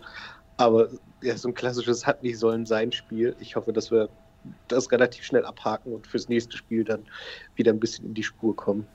Aber 0.56 0.88
ja, 1.20 1.36
so 1.36 1.48
ein 1.48 1.54
klassisches 1.54 2.06
hat 2.06 2.22
nicht 2.22 2.38
sollen 2.38 2.64
sein 2.64 2.92
Spiel. 2.92 3.34
Ich 3.40 3.56
hoffe, 3.56 3.72
dass 3.72 3.90
wir 3.90 4.08
das 4.68 4.92
relativ 4.92 5.24
schnell 5.24 5.44
abhaken 5.44 5.92
und 5.92 6.06
fürs 6.06 6.28
nächste 6.28 6.56
Spiel 6.56 6.84
dann 6.84 7.02
wieder 7.56 7.72
ein 7.72 7.80
bisschen 7.80 8.06
in 8.06 8.14
die 8.14 8.22
Spur 8.22 8.54
kommen. 8.54 8.86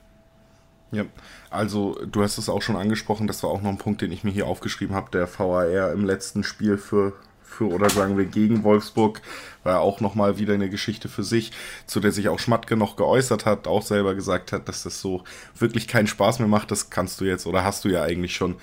Ja, 0.93 1.05
also 1.49 1.97
du 2.05 2.24
hast 2.24 2.38
es 2.38 2.47
auch 2.47 2.62
schon 2.62 2.78
angesprochen, 2.78 3.28
das 3.28 3.43
war 3.43 3.49
auch 3.49 3.62
noch 3.62 3.70
ein 3.70 3.78
Punkt, 3.78 4.01
den 4.01 4.12
ich 4.12 4.24
mir 4.24 4.32
hier 4.32 4.47
aufgeschrieben 4.47 4.95
habe. 4.95 5.12
Der 5.12 5.28
VAR 5.28 5.91
im 5.91 6.05
letzten 6.05 6.43
Spiel 6.43 6.78
für 6.78 7.14
für 7.52 7.70
oder 7.70 7.89
sagen 7.89 8.18
wir 8.18 8.26
gegen 8.26 8.64
Wolfsburg, 8.64 9.22
war 9.64 9.82
auch 9.82 9.99
nochmal 9.99 10.38
wieder 10.38 10.54
eine 10.54 10.70
Geschichte 10.70 11.10
für 11.10 11.24
sich, 11.24 11.52
zu 11.86 11.99
der 11.99 12.12
sich 12.12 12.30
auch 12.30 12.39
Schmatke 12.39 12.76
noch 12.76 12.95
geäußert 12.95 13.45
hat, 13.45 13.68
auch 13.68 13.84
selber 13.84 14.16
gesagt 14.16 14.52
hat, 14.52 14.68
dass 14.68 14.84
das 14.84 15.02
so 15.02 15.24
wirklich 15.58 15.88
keinen 15.88 16.08
Spaß 16.08 16.39
mehr 16.39 16.47
macht. 16.47 16.72
Das 16.72 16.89
kannst 16.89 17.22
du 17.22 17.26
jetzt 17.26 17.45
oder 17.45 17.64
hast 17.64 17.86
du 17.86 17.89
ja 17.89 18.04
eigentlich 18.04 18.36
schon 18.36 18.56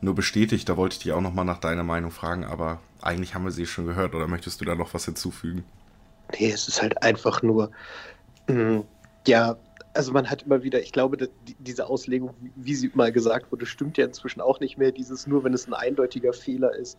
nur 0.00 0.14
bestätigt. 0.14 0.68
Da 0.68 0.76
wollte 0.76 0.94
ich 0.94 1.02
dich 1.02 1.12
auch 1.12 1.20
nochmal 1.20 1.44
nach 1.44 1.58
deiner 1.58 1.84
Meinung 1.84 2.10
fragen, 2.10 2.44
aber 2.44 2.80
eigentlich 3.02 3.34
haben 3.34 3.44
wir 3.44 3.52
sie 3.52 3.66
schon 3.66 3.86
gehört 3.86 4.14
oder 4.14 4.26
möchtest 4.26 4.60
du 4.60 4.64
da 4.64 4.74
noch 4.74 4.94
was 4.94 5.04
hinzufügen? 5.04 5.64
Nee, 6.38 6.50
es 6.50 6.68
ist 6.68 6.80
halt 6.80 7.02
einfach 7.02 7.42
nur, 7.42 7.70
mh, 8.48 8.54
mm, 8.54 8.84
ja, 9.26 9.56
also 9.92 10.12
man 10.12 10.30
hat 10.30 10.42
immer 10.42 10.62
wieder, 10.62 10.80
ich 10.80 10.92
glaube, 10.92 11.16
die, 11.16 11.56
diese 11.58 11.86
Auslegung, 11.86 12.34
wie 12.54 12.74
sie 12.74 12.90
mal 12.94 13.12
gesagt 13.12 13.50
wurde, 13.50 13.66
stimmt 13.66 13.98
ja 13.98 14.04
inzwischen 14.04 14.40
auch 14.40 14.60
nicht 14.60 14.78
mehr. 14.78 14.92
Dieses 14.92 15.26
nur, 15.26 15.42
wenn 15.44 15.52
es 15.52 15.66
ein 15.66 15.74
eindeutiger 15.74 16.32
Fehler 16.32 16.74
ist, 16.74 16.96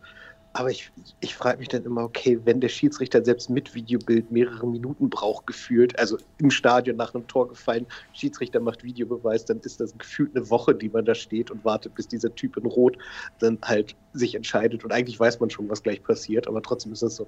aber 0.54 0.70
ich, 0.70 0.92
ich 1.20 1.34
frage 1.34 1.58
mich 1.58 1.68
dann 1.68 1.84
immer, 1.84 2.04
okay, 2.04 2.38
wenn 2.44 2.60
der 2.60 2.68
Schiedsrichter 2.68 3.24
selbst 3.24 3.48
mit 3.48 3.74
Videobild 3.74 4.30
mehrere 4.30 4.66
Minuten 4.66 5.08
braucht, 5.08 5.46
gefühlt, 5.46 5.98
also 5.98 6.18
im 6.38 6.50
Stadion 6.50 6.96
nach 6.96 7.14
einem 7.14 7.26
Tor 7.26 7.48
gefallen, 7.48 7.86
Schiedsrichter 8.12 8.60
macht 8.60 8.84
Videobeweis, 8.84 9.46
dann 9.46 9.60
ist 9.60 9.80
das 9.80 9.96
gefühlt 9.96 10.36
eine 10.36 10.50
Woche, 10.50 10.74
die 10.74 10.90
man 10.90 11.06
da 11.06 11.14
steht 11.14 11.50
und 11.50 11.64
wartet, 11.64 11.94
bis 11.94 12.06
dieser 12.06 12.34
Typ 12.34 12.58
in 12.58 12.66
Rot 12.66 12.98
dann 13.38 13.58
halt 13.64 13.96
sich 14.12 14.34
entscheidet. 14.34 14.84
Und 14.84 14.92
eigentlich 14.92 15.18
weiß 15.18 15.40
man 15.40 15.48
schon, 15.48 15.70
was 15.70 15.82
gleich 15.82 16.02
passiert, 16.02 16.46
aber 16.46 16.60
trotzdem 16.60 16.92
ist 16.92 17.02
das 17.02 17.16
so, 17.16 17.26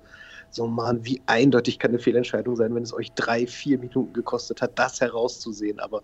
so 0.50 0.66
man, 0.66 1.06
wie 1.06 1.22
eindeutig 1.24 1.78
kann 1.78 1.92
eine 1.92 2.00
Fehlentscheidung 2.00 2.56
sein, 2.56 2.74
wenn 2.74 2.82
es 2.82 2.92
euch 2.92 3.12
drei, 3.12 3.46
vier 3.46 3.78
Minuten 3.78 4.12
gekostet 4.12 4.60
hat, 4.60 4.78
das 4.78 5.00
herauszusehen. 5.00 5.80
Aber 5.80 6.02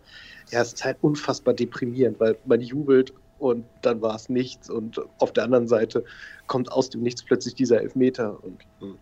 ja, 0.51 0.63
es 0.63 0.73
ist 0.73 0.85
halt 0.85 0.97
unfassbar 1.03 1.53
deprimierend, 1.53 2.19
weil 2.19 2.39
man 2.47 2.63
jubelt 2.63 3.13
und 3.41 3.65
dann 3.83 4.03
war 4.03 4.15
es 4.15 4.29
nichts. 4.29 4.71
Und 4.71 5.01
auf 5.19 5.33
der 5.33 5.45
anderen 5.45 5.69
Seite 5.69 6.05
kommt 6.47 6.71
aus 6.71 6.91
dem 6.91 7.03
Nichts 7.03 7.23
plötzlich 7.23 7.55
dieser 7.55 7.81
Elfmeter 7.81 8.43
und 8.43 8.59
mh, 8.81 8.89
hm, 8.89 8.99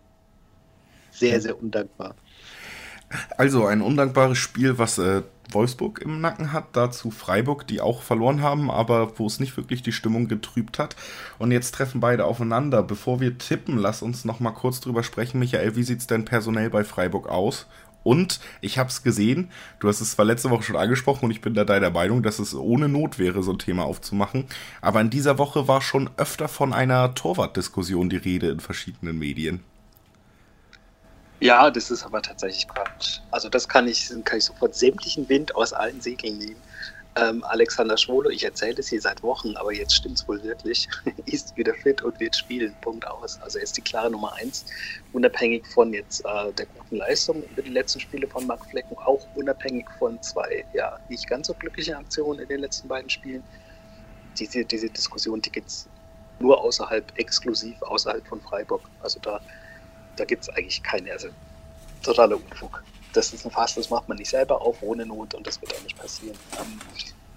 sehr, 1.11 1.41
sehr 1.41 1.61
undankbar. 1.61 2.15
Also 3.37 3.65
ein 3.65 3.81
undankbares 3.81 4.37
Spiel, 4.37 4.77
was 4.77 4.99
äh, 4.99 5.23
Wolfsburg 5.51 5.99
im 6.01 6.21
Nacken 6.21 6.53
hat, 6.53 6.65
dazu 6.73 7.09
Freiburg, 7.09 7.65
die 7.65 7.81
auch 7.81 8.03
verloren 8.03 8.41
haben, 8.41 8.69
aber 8.69 9.17
wo 9.17 9.25
es 9.25 9.39
nicht 9.39 9.57
wirklich 9.57 9.81
die 9.81 9.91
Stimmung 9.91 10.27
getrübt 10.27 10.77
hat. 10.77 10.95
Und 11.39 11.51
jetzt 11.51 11.73
treffen 11.73 12.01
beide 12.01 12.25
aufeinander. 12.25 12.83
Bevor 12.83 13.19
wir 13.19 13.37
tippen, 13.37 13.77
lass 13.77 14.01
uns 14.03 14.25
noch 14.25 14.39
mal 14.39 14.51
kurz 14.51 14.79
drüber 14.79 15.03
sprechen. 15.03 15.39
Michael, 15.39 15.75
wie 15.75 15.83
sieht 15.83 15.99
es 15.99 16.07
denn 16.07 16.25
personell 16.25 16.69
bei 16.69 16.83
Freiburg 16.83 17.27
aus? 17.27 17.65
Und 18.03 18.39
ich 18.61 18.77
habe 18.77 18.89
es 18.89 19.03
gesehen, 19.03 19.51
du 19.79 19.87
hast 19.87 20.01
es 20.01 20.11
zwar 20.11 20.25
letzte 20.25 20.49
Woche 20.49 20.63
schon 20.63 20.77
angesprochen 20.77 21.25
und 21.25 21.31
ich 21.31 21.41
bin 21.41 21.53
da 21.53 21.65
deiner 21.65 21.89
Meinung, 21.89 22.23
dass 22.23 22.39
es 22.39 22.55
ohne 22.55 22.87
Not 22.87 23.19
wäre, 23.19 23.43
so 23.43 23.51
ein 23.51 23.59
Thema 23.59 23.83
aufzumachen. 23.83 24.45
Aber 24.81 25.01
in 25.01 25.09
dieser 25.09 25.37
Woche 25.37 25.67
war 25.67 25.81
schon 25.81 26.09
öfter 26.17 26.47
von 26.47 26.73
einer 26.73 27.13
Torwartdiskussion 27.13 28.09
die 28.09 28.17
Rede 28.17 28.49
in 28.49 28.59
verschiedenen 28.59 29.19
Medien. 29.19 29.63
Ja, 31.41 31.71
das 31.71 31.89
ist 31.89 32.03
aber 32.03 32.21
tatsächlich 32.21 32.67
Quatsch. 32.67 33.19
Also 33.31 33.49
das 33.49 33.67
kann 33.67 33.87
ich, 33.87 34.11
kann 34.25 34.37
ich 34.37 34.45
sofort 34.45 34.75
sämtlichen 34.75 35.27
Wind 35.29 35.55
aus 35.55 35.71
allen 35.71 36.01
Segeln 36.01 36.37
nehmen. 36.37 36.57
Ähm, 37.19 37.43
Alexander 37.43 37.97
Schwolo, 37.97 38.29
ich 38.29 38.43
erzähle 38.43 38.75
das 38.75 38.87
hier 38.87 39.01
seit 39.01 39.21
Wochen, 39.23 39.55
aber 39.57 39.73
jetzt 39.73 39.93
stimmt 39.93 40.17
es 40.17 40.27
wohl 40.27 40.41
wirklich, 40.43 40.87
ist 41.25 41.55
wieder 41.57 41.73
fit 41.73 42.01
und 42.01 42.19
wird 42.19 42.35
spielen. 42.35 42.73
Punkt 42.81 43.05
aus. 43.05 43.39
Also 43.41 43.57
er 43.57 43.63
ist 43.63 43.75
die 43.77 43.81
klare 43.81 44.11
Nummer 44.11 44.33
eins, 44.35 44.65
unabhängig 45.11 45.65
von 45.67 45.93
jetzt 45.93 46.23
äh, 46.25 46.53
der 46.53 46.65
guten 46.67 46.97
Leistung 46.97 47.43
über 47.43 47.61
die 47.61 47.71
letzten 47.71 47.99
Spiele 47.99 48.27
von 48.27 48.45
Marc 48.47 48.65
Flecken, 48.69 48.97
auch 48.99 49.25
unabhängig 49.35 49.85
von 49.97 50.21
zwei 50.21 50.65
ja 50.73 50.97
nicht 51.09 51.27
ganz 51.27 51.47
so 51.47 51.53
glücklichen 51.53 51.95
Aktionen 51.95 52.39
in 52.39 52.47
den 52.47 52.61
letzten 52.61 52.87
beiden 52.87 53.09
Spielen. 53.09 53.43
Diese, 54.37 54.63
diese 54.63 54.89
Diskussion, 54.89 55.41
die 55.41 55.51
gibt 55.51 55.67
es 55.67 55.87
nur 56.39 56.61
außerhalb, 56.61 57.11
exklusiv 57.17 57.81
außerhalb 57.81 58.25
von 58.27 58.39
Freiburg. 58.41 58.81
Also 59.01 59.19
da, 59.19 59.41
da 60.15 60.25
gibt 60.25 60.43
es 60.43 60.49
eigentlich 60.49 60.81
keine. 60.83 61.11
Also 61.11 61.29
totaler 62.03 62.37
Unfug. 62.37 62.81
Das 63.13 63.33
ist 63.33 63.45
ein 63.45 63.51
Fass, 63.51 63.75
das 63.75 63.89
macht 63.89 64.07
man 64.07 64.17
nicht 64.17 64.29
selber 64.29 64.61
auf, 64.61 64.81
ohne 64.81 65.05
Not 65.05 65.33
und 65.33 65.45
das 65.47 65.61
wird 65.61 65.73
auch 65.75 65.83
nicht 65.83 65.97
passieren. 65.97 66.37
Ähm, 66.59 66.79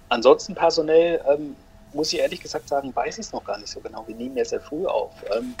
ansonsten 0.09 0.53
personell 0.53 1.23
ähm, 1.27 1.55
muss 1.93 2.13
ich 2.13 2.19
ehrlich 2.19 2.41
gesagt 2.41 2.67
sagen, 2.67 2.95
weiß 2.95 3.17
ich 3.17 3.25
es 3.25 3.33
noch 3.33 3.43
gar 3.43 3.57
nicht 3.57 3.69
so 3.69 3.79
genau. 3.79 4.03
Wir 4.07 4.15
nehmen 4.15 4.37
ja 4.37 4.45
sehr 4.45 4.61
früh 4.61 4.85
auf. 4.85 5.11
Ähm, 5.35 5.55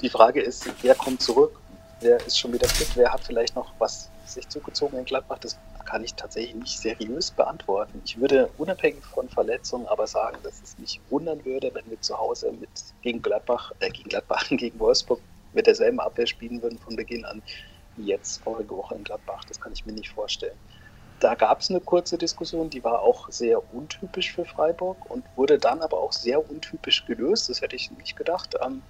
die 0.00 0.10
Frage 0.10 0.42
ist, 0.42 0.68
wer 0.82 0.94
kommt 0.94 1.22
zurück? 1.22 1.58
Wer 2.00 2.16
ist 2.26 2.38
schon 2.38 2.52
wieder 2.52 2.68
fit? 2.68 2.88
Wer 2.94 3.12
hat 3.12 3.22
vielleicht 3.22 3.54
noch 3.54 3.72
was 3.78 4.10
sich 4.26 4.48
zugezogen 4.48 4.98
in 4.98 5.04
Gladbach? 5.04 5.38
Das 5.38 5.56
kann 5.84 6.02
ich 6.02 6.14
tatsächlich 6.14 6.54
nicht 6.54 6.78
seriös 6.78 7.30
beantworten. 7.30 8.02
Ich 8.04 8.18
würde 8.18 8.48
unabhängig 8.58 9.04
von 9.04 9.28
Verletzungen 9.28 9.86
aber 9.86 10.06
sagen, 10.06 10.38
dass 10.42 10.60
es 10.62 10.78
mich 10.78 11.00
wundern 11.10 11.44
würde, 11.44 11.70
wenn 11.74 11.88
wir 11.88 12.00
zu 12.00 12.18
Hause 12.18 12.52
mit 12.52 12.70
gegen 13.02 13.22
Gladbach, 13.22 13.72
äh, 13.80 13.90
gegen 13.90 14.08
Gladbach, 14.08 14.44
gegen 14.50 14.78
Wolfsburg 14.78 15.20
mit 15.52 15.66
derselben 15.66 16.00
Abwehr 16.00 16.26
spielen 16.26 16.62
würden 16.62 16.78
von 16.78 16.96
Beginn 16.96 17.24
an 17.24 17.42
jetzt 17.96 18.42
vorige 18.42 18.76
Woche 18.76 18.94
in 18.94 19.04
Gladbach. 19.04 19.44
Das 19.46 19.60
kann 19.60 19.72
ich 19.72 19.86
mir 19.86 19.92
nicht 19.92 20.10
vorstellen. 20.10 20.56
Da 21.20 21.34
gab 21.34 21.60
es 21.60 21.70
eine 21.70 21.80
kurze 21.80 22.18
Diskussion, 22.18 22.68
die 22.68 22.82
war 22.82 23.00
auch 23.00 23.30
sehr 23.30 23.62
untypisch 23.72 24.32
für 24.32 24.44
Freiburg 24.44 25.08
und 25.08 25.24
wurde 25.36 25.58
dann 25.58 25.80
aber 25.80 25.98
auch 25.98 26.12
sehr 26.12 26.50
untypisch 26.50 27.06
gelöst. 27.06 27.48
Das 27.48 27.60
hätte 27.60 27.76
ich 27.76 27.90
nicht 27.92 28.16
gedacht. 28.16 28.56
Ähm, 28.60 28.82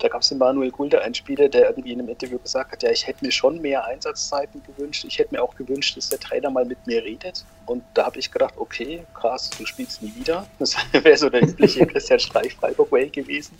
da 0.00 0.08
gab 0.08 0.22
es 0.22 0.28
den 0.28 0.38
Manuel 0.38 0.70
Gulde, 0.70 1.02
einen 1.02 1.14
Spieler, 1.14 1.48
der 1.48 1.68
irgendwie 1.68 1.92
in 1.92 1.98
einem 1.98 2.08
Interview 2.08 2.38
gesagt 2.38 2.72
hat, 2.72 2.82
ja, 2.82 2.90
ich 2.90 3.06
hätte 3.06 3.24
mir 3.24 3.30
schon 3.30 3.60
mehr 3.60 3.84
Einsatzzeiten 3.84 4.62
gewünscht. 4.62 5.04
Ich 5.04 5.18
hätte 5.18 5.34
mir 5.34 5.42
auch 5.42 5.54
gewünscht, 5.56 5.96
dass 5.96 6.08
der 6.08 6.18
Trainer 6.18 6.50
mal 6.50 6.64
mit 6.64 6.86
mir 6.86 7.04
redet. 7.04 7.44
Und 7.66 7.84
da 7.94 8.06
habe 8.06 8.18
ich 8.18 8.30
gedacht, 8.30 8.54
okay, 8.56 9.04
krass, 9.12 9.50
du 9.50 9.66
spielst 9.66 10.02
nie 10.02 10.14
wieder. 10.14 10.46
Das 10.58 10.74
wäre 10.92 11.16
so 11.16 11.28
der 11.28 11.42
übliche 11.42 11.86
Christian 11.88 12.18
Streich 12.18 12.54
Freiburg 12.54 12.90
Way 12.90 13.10
gewesen. 13.10 13.58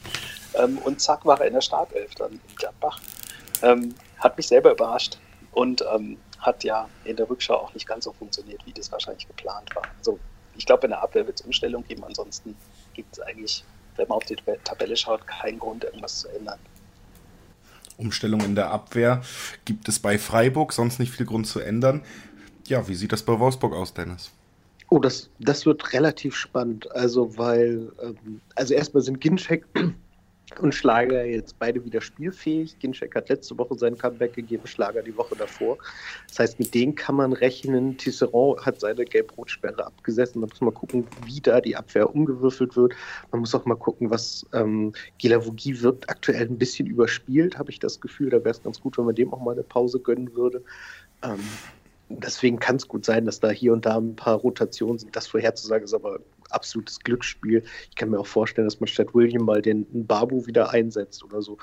Ähm, 0.55 0.79
und 0.79 1.01
zack, 1.01 1.27
war 1.27 1.41
er 1.41 1.49
in 1.49 1.55
der 1.55 1.61
Startelf 1.61 2.15
dann 2.15 2.33
in 2.33 2.57
Gladbach. 2.57 3.01
Hat 4.21 4.37
mich 4.37 4.47
selber 4.47 4.73
überrascht. 4.73 5.19
Und 5.53 5.85
ähm, 5.93 6.17
hat 6.41 6.65
ja 6.65 6.89
in 7.05 7.17
der 7.17 7.29
Rückschau 7.29 7.55
auch 7.55 7.75
nicht 7.75 7.87
ganz 7.87 8.05
so 8.05 8.13
funktioniert, 8.13 8.65
wie 8.67 8.73
das 8.73 8.91
wahrscheinlich 8.91 9.27
geplant 9.27 9.75
war. 9.75 9.83
Also 9.99 10.19
ich 10.57 10.67
glaube, 10.67 10.85
in 10.85 10.91
der 10.91 11.03
Abwehr 11.03 11.27
wird 11.27 11.41
es 11.41 11.47
Umstellung 11.47 11.85
geben. 11.87 12.05
Ansonsten 12.05 12.57
gibt 12.95 13.13
es 13.13 13.21
eigentlich, 13.21 13.65
wenn 13.97 14.09
man 14.09 14.17
auf 14.17 14.25
die 14.25 14.37
Tabelle 14.65 14.97
schaut, 14.97 15.27
keinen 15.27 15.59
Grund, 15.59 15.85
irgendwas 15.85 16.21
zu 16.21 16.29
ändern. 16.29 16.59
Umstellung 17.97 18.41
in 18.41 18.55
der 18.55 18.71
Abwehr 18.71 19.23
gibt 19.67 19.89
es 19.89 19.99
bei 19.99 20.19
Freiburg, 20.19 20.73
sonst 20.73 20.99
nicht 20.99 21.13
viel 21.13 21.27
Grund 21.27 21.47
zu 21.47 21.61
ändern. 21.61 22.03
Ja, 22.67 22.89
wie 22.89 22.95
sieht 22.95 23.13
das 23.13 23.23
bei 23.23 23.39
Wolfsburg 23.39 23.75
aus, 23.75 23.93
Dennis? 23.93 24.31
Oh, 24.89 24.99
das, 24.99 25.29
das 25.39 25.67
wird 25.67 25.93
relativ 25.93 26.35
spannend. 26.35 26.91
Also, 26.93 27.37
weil, 27.37 27.93
ähm, 28.03 28.41
also 28.55 28.75
erstmal 28.75 29.03
sind 29.03 29.21
Ginczek 29.21 29.67
und 30.59 30.75
Schlager 30.75 31.25
jetzt 31.25 31.59
beide 31.59 31.85
wieder 31.85 32.01
spielfähig. 32.01 32.79
Ginczek 32.79 33.15
hat 33.15 33.29
letzte 33.29 33.57
Woche 33.57 33.79
sein 33.79 33.97
Comeback 33.97 34.35
gegeben, 34.35 34.67
Schlager 34.67 35.03
die 35.03 35.17
Woche 35.17 35.37
davor. 35.37 35.79
Das 36.29 36.39
heißt, 36.39 36.59
mit 36.59 36.75
denen 36.75 36.95
kann 36.95 37.15
man 37.15 37.33
rechnen. 37.33 37.97
Tisserand 37.97 38.65
hat 38.67 38.81
seine 38.81 39.05
Gelb-Rot-Sperre 39.05 39.87
abgesessen. 39.87 40.41
Da 40.41 40.49
muss 40.49 40.61
man 40.61 40.75
gucken, 40.75 41.07
wie 41.25 41.41
da 41.41 41.61
die 41.61 41.77
Abwehr 41.77 42.15
umgewürfelt 42.15 42.77
wird. 42.77 42.95
Man 43.31 43.41
muss 43.41 43.55
auch 43.55 43.65
mal 43.65 43.77
gucken, 43.77 44.11
was 44.11 44.45
ähm, 44.53 44.93
Gilavogi 45.19 45.81
wirkt 45.83 46.11
aktuell 46.11 46.47
ein 46.47 46.59
bisschen 46.59 46.87
überspielt, 46.87 47.59
habe 47.59 47.71
ich 47.71 47.79
das 47.79 48.01
Gefühl. 48.01 48.31
Da 48.31 48.39
wäre 48.39 48.51
es 48.51 48.63
ganz 48.63 48.81
gut, 48.81 48.99
wenn 48.99 49.05
man 49.05 49.15
dem 49.15 49.33
auch 49.33 49.41
mal 49.41 49.53
eine 49.53 49.63
Pause 49.63 50.01
gönnen 50.01 50.35
würde. 50.35 50.63
Ähm, 51.23 51.39
deswegen 52.09 52.59
kann 52.59 52.77
es 52.77 52.89
gut 52.89 53.05
sein, 53.05 53.25
dass 53.25 53.41
da 53.41 53.51
hier 53.51 53.73
und 53.73 53.87
da 53.87 53.97
ein 53.97 54.17
paar 54.17 54.37
Rotationen 54.37 54.99
sind. 54.99 55.15
Das 55.15 55.27
vorherzusagen 55.27 55.85
ist 55.85 55.95
aber 55.95 56.21
absolutes 56.53 57.01
Glücksspiel. 57.01 57.63
Ich 57.91 57.97
kann 57.97 58.11
mir 58.11 58.19
auch 58.19 58.27
vorstellen, 58.27 58.67
dass 58.67 58.81
man 58.81 58.89
statt 58.89 59.15
William 59.15 59.45
mal 59.45 59.63
den 59.63 59.87
Babu 60.07 60.47
wieder 60.47 60.71
einsetzt 60.71 61.25
oder 61.25 61.43
so. 61.43 61.59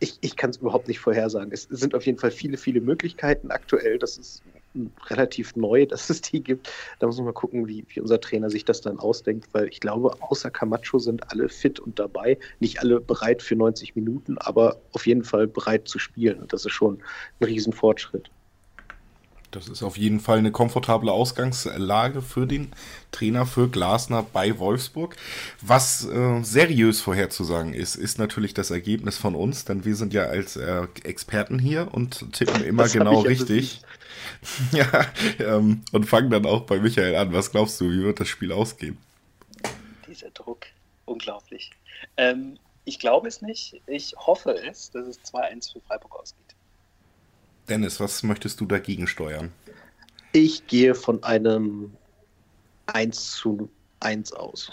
Ich, 0.00 0.18
ich 0.20 0.36
kann 0.36 0.50
es 0.50 0.58
überhaupt 0.58 0.86
nicht 0.86 1.00
vorhersagen. 1.00 1.50
Es 1.52 1.64
sind 1.64 1.94
auf 1.94 2.06
jeden 2.06 2.18
Fall 2.18 2.30
viele, 2.30 2.56
viele 2.56 2.80
Möglichkeiten 2.80 3.50
aktuell. 3.50 3.98
Das 3.98 4.16
ist 4.16 4.42
relativ 5.06 5.56
neu, 5.56 5.86
dass 5.90 6.10
es 6.10 6.20
die 6.20 6.42
gibt. 6.42 6.70
Da 6.98 7.06
muss 7.06 7.16
man 7.16 7.26
mal 7.26 7.32
gucken, 7.32 7.66
wie, 7.66 7.84
wie 7.88 8.00
unser 8.00 8.20
Trainer 8.20 8.50
sich 8.50 8.64
das 8.64 8.80
dann 8.80 8.98
ausdenkt, 8.98 9.48
weil 9.52 9.68
ich 9.68 9.80
glaube, 9.80 10.16
außer 10.20 10.50
Camacho 10.50 10.98
sind 10.98 11.30
alle 11.32 11.48
fit 11.48 11.80
und 11.80 11.98
dabei. 11.98 12.38
Nicht 12.60 12.80
alle 12.80 13.00
bereit 13.00 13.42
für 13.42 13.56
90 13.56 13.96
Minuten, 13.96 14.38
aber 14.38 14.80
auf 14.92 15.06
jeden 15.06 15.24
Fall 15.24 15.46
bereit 15.46 15.88
zu 15.88 15.98
spielen. 15.98 16.40
Und 16.40 16.52
das 16.52 16.64
ist 16.64 16.72
schon 16.72 17.02
ein 17.40 17.44
Riesenfortschritt. 17.44 18.30
Das 19.50 19.66
ist 19.68 19.82
auf 19.82 19.96
jeden 19.96 20.20
Fall 20.20 20.38
eine 20.38 20.52
komfortable 20.52 21.10
Ausgangslage 21.10 22.20
für 22.20 22.46
den 22.46 22.72
Trainer 23.12 23.46
für 23.46 23.68
Glasner 23.68 24.22
bei 24.22 24.58
Wolfsburg. 24.58 25.16
Was 25.62 26.04
äh, 26.06 26.42
seriös 26.42 27.00
vorherzusagen 27.00 27.72
ist, 27.72 27.96
ist 27.96 28.18
natürlich 28.18 28.52
das 28.52 28.70
Ergebnis 28.70 29.16
von 29.16 29.34
uns, 29.34 29.64
denn 29.64 29.86
wir 29.86 29.96
sind 29.96 30.12
ja 30.12 30.24
als 30.24 30.56
äh, 30.56 30.86
Experten 31.02 31.58
hier 31.58 31.88
und 31.92 32.32
tippen 32.32 32.62
immer 32.62 32.82
das 32.84 32.92
genau 32.92 33.20
richtig. 33.20 33.80
ja, 34.72 35.06
ähm, 35.38 35.82
und 35.92 36.04
fangen 36.04 36.30
dann 36.30 36.44
auch 36.44 36.62
bei 36.62 36.78
Michael 36.78 37.16
an. 37.16 37.32
Was 37.32 37.50
glaubst 37.50 37.80
du, 37.80 37.90
wie 37.90 38.02
wird 38.02 38.20
das 38.20 38.28
Spiel 38.28 38.52
ausgehen? 38.52 38.98
Dieser 40.06 40.30
Druck, 40.30 40.66
unglaublich. 41.06 41.70
Ähm, 42.18 42.58
ich 42.84 42.98
glaube 42.98 43.28
es 43.28 43.42
nicht. 43.42 43.80
Ich 43.86 44.14
hoffe 44.16 44.54
es, 44.68 44.90
dass 44.90 45.06
es 45.06 45.20
2-1 45.20 45.72
für 45.72 45.80
Freiburg 45.80 46.14
ausgeht. 46.16 46.47
Dennis, 47.68 48.00
was 48.00 48.22
möchtest 48.22 48.60
du 48.60 48.66
dagegen 48.66 49.06
steuern? 49.06 49.52
Ich 50.32 50.66
gehe 50.66 50.94
von 50.94 51.22
einem 51.22 51.92
1 52.86 53.32
zu 53.32 53.70
1 54.00 54.32
aus. 54.32 54.72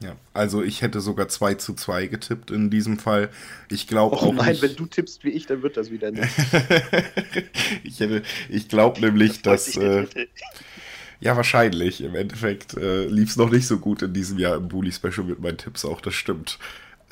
Ja, 0.00 0.16
also 0.34 0.62
ich 0.62 0.82
hätte 0.82 1.00
sogar 1.00 1.28
2 1.28 1.54
zu 1.54 1.74
2 1.74 2.08
getippt 2.08 2.50
in 2.50 2.70
diesem 2.70 2.98
Fall. 2.98 3.30
Ich 3.70 3.86
glaube 3.86 4.16
auch. 4.16 4.32
Nein, 4.32 4.52
nicht... 4.52 4.62
wenn 4.62 4.74
du 4.74 4.86
tippst 4.86 5.22
wie 5.24 5.30
ich, 5.30 5.46
dann 5.46 5.62
wird 5.62 5.76
das 5.76 5.90
wieder 5.90 6.10
nicht. 6.10 6.28
ich 7.84 8.00
ich 8.48 8.68
glaube 8.68 9.00
nämlich, 9.00 9.42
dass. 9.42 9.76
Äh, 9.76 10.06
ja, 11.20 11.36
wahrscheinlich. 11.36 12.00
Im 12.02 12.16
Endeffekt 12.16 12.76
äh, 12.76 13.06
lief 13.06 13.30
es 13.30 13.36
noch 13.36 13.50
nicht 13.50 13.68
so 13.68 13.78
gut 13.78 14.02
in 14.02 14.12
diesem 14.12 14.40
Jahr 14.40 14.56
im 14.56 14.66
Bully-Special 14.66 15.24
mit 15.24 15.40
meinen 15.40 15.58
Tipps 15.58 15.84
auch, 15.84 16.00
das 16.00 16.14
stimmt 16.14 16.58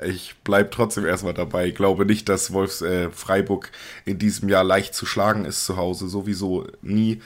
ich 0.05 0.37
bleibe 0.45 0.71
trotzdem 0.71 1.07
erstmal 1.07 1.35
dabei. 1.35 1.69
Ich 1.69 1.75
glaube 1.75 2.07
nicht, 2.07 2.29
dass 2.29 2.53
Wolfs 2.53 2.83
äh, 2.83 3.11
Freiburg 3.11 3.71
in 4.05 4.19
diesem 4.19 4.49
Jahr 4.49 4.65
leicht 4.65 4.95
zu 4.95 5.07
schlagen 5.07 5.45
ist 5.45 5.65
zu 5.65 5.77
Hause. 5.77 6.09
Sowieso 6.09 6.67
nie 6.83 7.21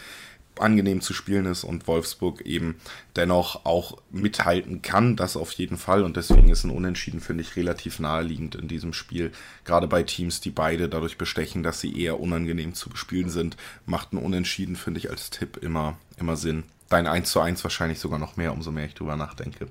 angenehm 0.59 1.01
zu 1.01 1.15
spielen 1.15 1.47
ist 1.47 1.65
und 1.65 1.87
Wolfsburg 1.87 2.43
eben 2.43 2.77
dennoch 3.17 3.65
auch 3.65 3.99
mithalten 4.11 4.83
kann, 4.83 5.17
das 5.17 5.37
auf 5.37 5.53
jeden 5.53 5.77
Fall. 5.77 6.05
Und 6.05 6.17
deswegen 6.17 6.49
ist 6.49 6.65
ein 6.65 6.71
Unentschieden, 6.71 7.21
finde 7.21 7.43
ich, 7.43 7.57
relativ 7.57 7.99
naheliegend 7.99 8.55
in 8.55 8.69
diesem 8.69 8.93
Spiel. 8.93 9.33
Gerade 9.65 9.89
bei 9.89 10.03
Teams, 10.03 10.41
die 10.41 10.51
beide 10.51 10.89
dadurch 10.89 11.19
bestechen, 11.19 11.63
dass 11.63 11.81
sie 11.81 12.01
eher 12.01 12.21
unangenehm 12.21 12.75
zu 12.75 12.89
bespielen 12.89 13.31
sind, 13.31 13.57
macht 13.87 14.13
ein 14.13 14.19
Unentschieden, 14.19 14.77
finde 14.77 14.99
ich, 14.99 15.11
als 15.11 15.31
Tipp 15.31 15.57
immer, 15.57 15.99
immer 16.19 16.37
Sinn. 16.37 16.65
Dein 16.89 17.07
1 17.07 17.31
zu 17.31 17.41
1 17.41 17.65
wahrscheinlich 17.65 17.99
sogar 17.99 18.19
noch 18.19 18.37
mehr, 18.37 18.53
umso 18.53 18.71
mehr 18.71 18.87
ich 18.87 18.95
drüber 18.95 19.17
nachdenke. 19.17 19.69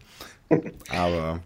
Aber 0.90 1.40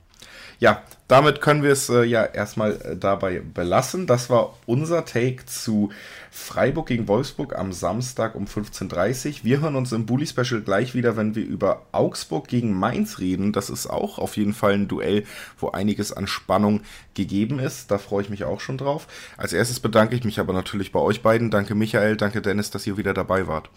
ja, 0.59 0.83
damit 1.07 1.39
können 1.39 1.63
wir 1.63 1.71
es 1.71 1.87
äh, 1.89 2.03
ja 2.03 2.25
erstmal 2.25 2.73
äh, 2.81 2.97
dabei 2.97 3.39
belassen. 3.39 4.07
Das 4.07 4.29
war 4.29 4.57
unser 4.65 5.05
Take 5.05 5.45
zu 5.45 5.91
Freiburg 6.31 6.87
gegen 6.87 7.07
Wolfsburg 7.07 7.57
am 7.57 7.71
Samstag 7.71 8.35
um 8.35 8.45
15.30 8.45 9.27
Uhr. 9.27 9.35
Wir 9.43 9.61
hören 9.61 9.75
uns 9.75 9.91
im 9.91 10.05
Bully 10.05 10.25
Special 10.25 10.61
gleich 10.61 10.95
wieder, 10.95 11.15
wenn 11.15 11.35
wir 11.35 11.45
über 11.45 11.85
Augsburg 11.91 12.47
gegen 12.47 12.73
Mainz 12.73 13.19
reden. 13.19 13.53
Das 13.53 13.69
ist 13.69 13.87
auch 13.87 14.17
auf 14.17 14.35
jeden 14.35 14.53
Fall 14.53 14.73
ein 14.73 14.87
Duell, 14.87 15.23
wo 15.59 15.69
einiges 15.69 16.11
an 16.11 16.27
Spannung 16.27 16.81
gegeben 17.13 17.59
ist. 17.59 17.91
Da 17.91 17.99
freue 17.99 18.23
ich 18.23 18.29
mich 18.29 18.43
auch 18.43 18.59
schon 18.59 18.77
drauf. 18.77 19.07
Als 19.37 19.53
erstes 19.53 19.79
bedanke 19.79 20.15
ich 20.15 20.23
mich 20.23 20.39
aber 20.39 20.53
natürlich 20.53 20.91
bei 20.91 20.99
euch 20.99 21.21
beiden. 21.21 21.51
Danke 21.51 21.75
Michael, 21.75 22.17
danke 22.17 22.41
Dennis, 22.41 22.71
dass 22.71 22.87
ihr 22.87 22.97
wieder 22.97 23.13
dabei 23.13 23.47
wart. 23.47 23.69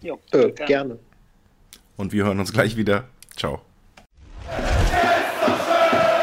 Jo, 0.00 0.20
äh, 0.32 0.50
gerne. 0.52 0.98
Und 1.96 2.12
wir 2.12 2.24
hören 2.24 2.38
uns 2.38 2.52
gleich 2.52 2.76
wieder. 2.76 3.08
Ciao. 3.36 3.62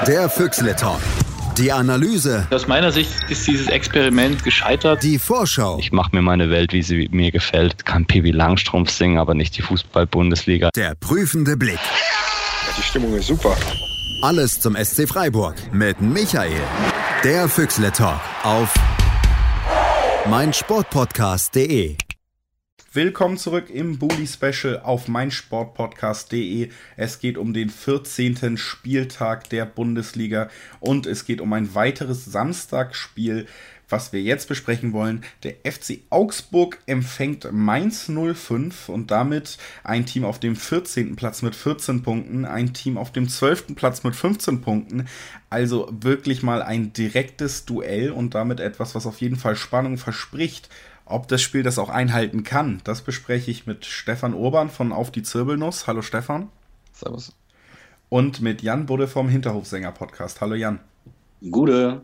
Der 0.08 0.28
Füchsle 0.28 0.76
Talk. 0.76 1.00
Die 1.58 1.72
Analyse. 1.72 2.46
Aus 2.52 2.68
meiner 2.68 2.92
Sicht 2.92 3.12
ist 3.30 3.48
dieses 3.48 3.68
Experiment 3.68 4.44
gescheitert. 4.44 5.02
Die 5.02 5.18
Vorschau. 5.18 5.78
Ich 5.80 5.94
mache 5.94 6.10
mir 6.14 6.22
meine 6.22 6.50
Welt, 6.50 6.74
wie 6.74 6.82
sie 6.82 7.08
mir 7.12 7.32
gefällt. 7.32 7.86
Kann 7.86 8.06
Pibi 8.06 8.32
Langstrumpf 8.32 8.90
singen, 8.90 9.18
aber 9.18 9.34
nicht 9.34 9.56
die 9.56 9.62
Fußball-Bundesliga. 9.62 10.72
Der 10.76 10.96
prüfende 10.96 11.56
Blick. 11.56 11.80
Die 12.78 12.82
Stimmung 12.82 13.16
ist 13.16 13.28
super. 13.28 13.56
Alles 14.24 14.60
zum 14.60 14.76
SC 14.76 15.08
Freiburg 15.08 15.56
mit 15.72 16.02
Michael. 16.02 16.52
Der 17.24 17.48
Füchsle 17.48 17.92
Talk 17.92 18.20
auf 18.44 18.74
meinsportpodcast.de. 20.30 21.96
Willkommen 22.96 23.38
zurück 23.38 23.72
im 23.72 23.98
Bully 23.98 24.28
Special 24.28 24.80
auf 24.84 25.08
meinsportpodcast.de. 25.08 26.70
Es 26.96 27.18
geht 27.18 27.40
um 27.40 27.52
den 27.52 27.72
14. 27.72 28.56
Spieltag 28.56 29.50
der 29.50 29.66
Bundesliga 29.66 30.48
und 30.80 31.08
es 31.08 31.26
geht 31.26 31.42
um 31.42 31.54
ein 31.54 31.74
weiteres 31.74 32.24
Samstagspiel 32.26 33.48
was 33.94 34.12
wir 34.12 34.22
jetzt 34.22 34.48
besprechen 34.48 34.92
wollen. 34.92 35.24
Der 35.44 35.54
FC 35.72 36.00
Augsburg 36.10 36.80
empfängt 36.88 37.48
Mainz 37.52 38.10
05 38.10 38.90
und 38.90 39.12
damit 39.12 39.60
ein 39.84 40.08
Team 40.08 40.26
auf 40.26 40.40
dem 40.40 40.56
14. 40.56 41.16
Platz 41.16 41.44
mit 41.44 41.56
14 41.56 42.02
Punkten, 42.02 42.46
ein 42.46 42.74
Team 42.74 42.98
auf 42.98 43.12
dem 43.12 43.30
12. 43.30 43.76
Platz 43.76 44.04
mit 44.04 44.16
15 44.16 44.62
Punkten. 44.62 45.06
Also 45.52 45.88
wirklich 45.92 46.42
mal 46.42 46.64
ein 46.64 46.92
direktes 46.94 47.66
Duell 47.66 48.12
und 48.12 48.34
damit 48.34 48.60
etwas, 48.60 48.96
was 48.96 49.06
auf 49.06 49.22
jeden 49.22 49.36
Fall 49.36 49.56
Spannung 49.56 49.98
verspricht. 49.98 50.70
Ob 51.14 51.28
das 51.28 51.44
Spiel 51.44 51.62
das 51.62 51.78
auch 51.78 51.90
einhalten 51.90 52.42
kann, 52.42 52.82
das 52.86 53.04
bespreche 53.04 53.52
ich 53.52 53.68
mit 53.68 53.86
Stefan 53.86 54.34
Urban 54.34 54.72
von 54.72 54.92
Auf 54.92 55.12
die 55.12 55.22
Zirbelnuss. 55.22 55.86
Hallo 55.86 56.02
Stefan. 56.02 56.50
Servus. 56.92 57.36
Und 58.10 58.42
mit 58.42 58.64
Jan 58.64 58.88
Budde 58.88 59.08
vom 59.08 59.30
Hinterhofsänger 59.30 59.92
Podcast. 59.92 60.42
Hallo 60.42 60.56
Jan. 60.56 60.80
Gute. 61.52 62.02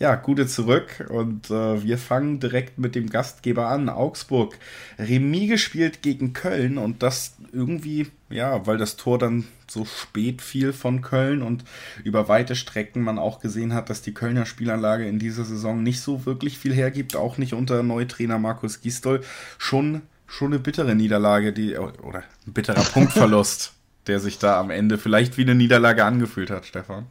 Ja, 0.00 0.14
gute 0.14 0.46
zurück 0.46 1.06
und 1.10 1.50
äh, 1.50 1.84
wir 1.84 1.98
fangen 1.98 2.40
direkt 2.40 2.78
mit 2.78 2.94
dem 2.94 3.10
Gastgeber 3.10 3.68
an, 3.68 3.90
Augsburg. 3.90 4.56
Remis 4.98 5.50
gespielt 5.50 6.00
gegen 6.00 6.32
Köln 6.32 6.78
und 6.78 7.02
das 7.02 7.34
irgendwie, 7.52 8.06
ja, 8.30 8.66
weil 8.66 8.78
das 8.78 8.96
Tor 8.96 9.18
dann 9.18 9.44
so 9.68 9.84
spät 9.84 10.40
fiel 10.40 10.72
von 10.72 11.02
Köln 11.02 11.42
und 11.42 11.64
über 12.02 12.28
weite 12.28 12.56
Strecken 12.56 13.02
man 13.02 13.18
auch 13.18 13.40
gesehen 13.40 13.74
hat, 13.74 13.90
dass 13.90 14.00
die 14.00 14.14
Kölner 14.14 14.46
Spielanlage 14.46 15.06
in 15.06 15.18
dieser 15.18 15.44
Saison 15.44 15.82
nicht 15.82 16.00
so 16.00 16.24
wirklich 16.24 16.58
viel 16.58 16.72
hergibt, 16.72 17.14
auch 17.14 17.36
nicht 17.36 17.52
unter 17.52 17.82
Neutrainer 17.82 18.38
Markus 18.38 18.80
Gistol. 18.80 19.20
Schon, 19.58 20.00
schon 20.26 20.54
eine 20.54 20.60
bittere 20.60 20.94
Niederlage, 20.94 21.52
die, 21.52 21.76
oder 21.76 22.22
ein 22.46 22.54
bitterer 22.54 22.84
Punktverlust, 22.94 23.74
der 24.06 24.18
sich 24.18 24.38
da 24.38 24.58
am 24.58 24.70
Ende 24.70 24.96
vielleicht 24.96 25.36
wie 25.36 25.42
eine 25.42 25.54
Niederlage 25.54 26.06
angefühlt 26.06 26.48
hat, 26.48 26.64
Stefan. 26.64 27.04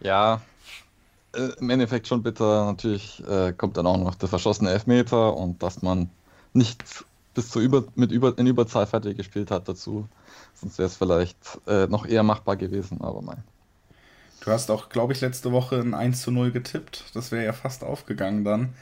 Ja, 0.00 0.40
äh, 1.34 1.50
im 1.58 1.70
Endeffekt 1.70 2.06
schon 2.06 2.22
bitter. 2.22 2.66
Natürlich 2.66 3.22
äh, 3.28 3.52
kommt 3.52 3.76
dann 3.76 3.86
auch 3.86 3.98
noch 3.98 4.14
der 4.14 4.28
verschossene 4.28 4.70
Elfmeter 4.70 5.36
und 5.36 5.62
dass 5.62 5.82
man 5.82 6.10
nicht 6.52 6.84
bis 7.34 7.50
zur 7.50 7.62
Über 7.62 7.84
mit 7.94 8.12
Über 8.12 8.36
in 8.38 8.46
Überzahl 8.46 8.86
fertig 8.86 9.16
gespielt 9.16 9.50
hat 9.50 9.68
dazu. 9.68 10.08
Sonst 10.54 10.78
wäre 10.78 10.86
es 10.88 10.96
vielleicht 10.96 11.36
äh, 11.66 11.86
noch 11.86 12.06
eher 12.06 12.22
machbar 12.22 12.56
gewesen, 12.56 13.00
aber 13.00 13.22
mein. 13.22 13.42
Du 14.40 14.50
hast 14.50 14.70
auch, 14.70 14.88
glaube 14.88 15.12
ich, 15.12 15.20
letzte 15.20 15.52
Woche 15.52 15.80
ein 15.80 15.94
1 15.94 16.22
zu 16.22 16.30
0 16.30 16.50
getippt. 16.50 17.04
Das 17.14 17.30
wäre 17.30 17.44
ja 17.44 17.52
fast 17.52 17.84
aufgegangen 17.84 18.44
dann. 18.44 18.74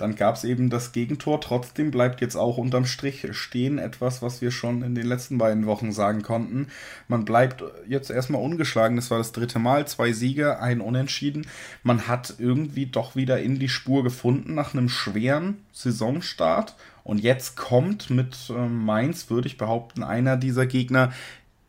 Dann 0.00 0.16
gab 0.16 0.36
es 0.36 0.44
eben 0.44 0.70
das 0.70 0.92
Gegentor. 0.92 1.42
Trotzdem 1.42 1.90
bleibt 1.90 2.22
jetzt 2.22 2.36
auch 2.36 2.56
unterm 2.56 2.86
Strich 2.86 3.26
stehen 3.32 3.78
etwas, 3.78 4.22
was 4.22 4.40
wir 4.40 4.50
schon 4.50 4.82
in 4.82 4.94
den 4.94 5.06
letzten 5.06 5.36
beiden 5.36 5.66
Wochen 5.66 5.92
sagen 5.92 6.22
konnten. 6.22 6.68
Man 7.06 7.26
bleibt 7.26 7.62
jetzt 7.86 8.10
erstmal 8.10 8.40
ungeschlagen. 8.40 8.96
Das 8.96 9.10
war 9.10 9.18
das 9.18 9.32
dritte 9.32 9.58
Mal. 9.58 9.86
Zwei 9.86 10.12
Siege, 10.12 10.58
ein 10.58 10.80
Unentschieden. 10.80 11.46
Man 11.82 12.08
hat 12.08 12.34
irgendwie 12.38 12.86
doch 12.86 13.14
wieder 13.14 13.42
in 13.42 13.58
die 13.58 13.68
Spur 13.68 14.02
gefunden 14.02 14.54
nach 14.54 14.72
einem 14.72 14.88
schweren 14.88 15.58
Saisonstart. 15.72 16.76
Und 17.04 17.18
jetzt 17.18 17.58
kommt 17.58 18.08
mit 18.08 18.50
äh, 18.50 18.68
Mainz, 18.68 19.28
würde 19.28 19.48
ich 19.48 19.58
behaupten, 19.58 20.02
einer 20.02 20.38
dieser 20.38 20.64
Gegner, 20.64 21.12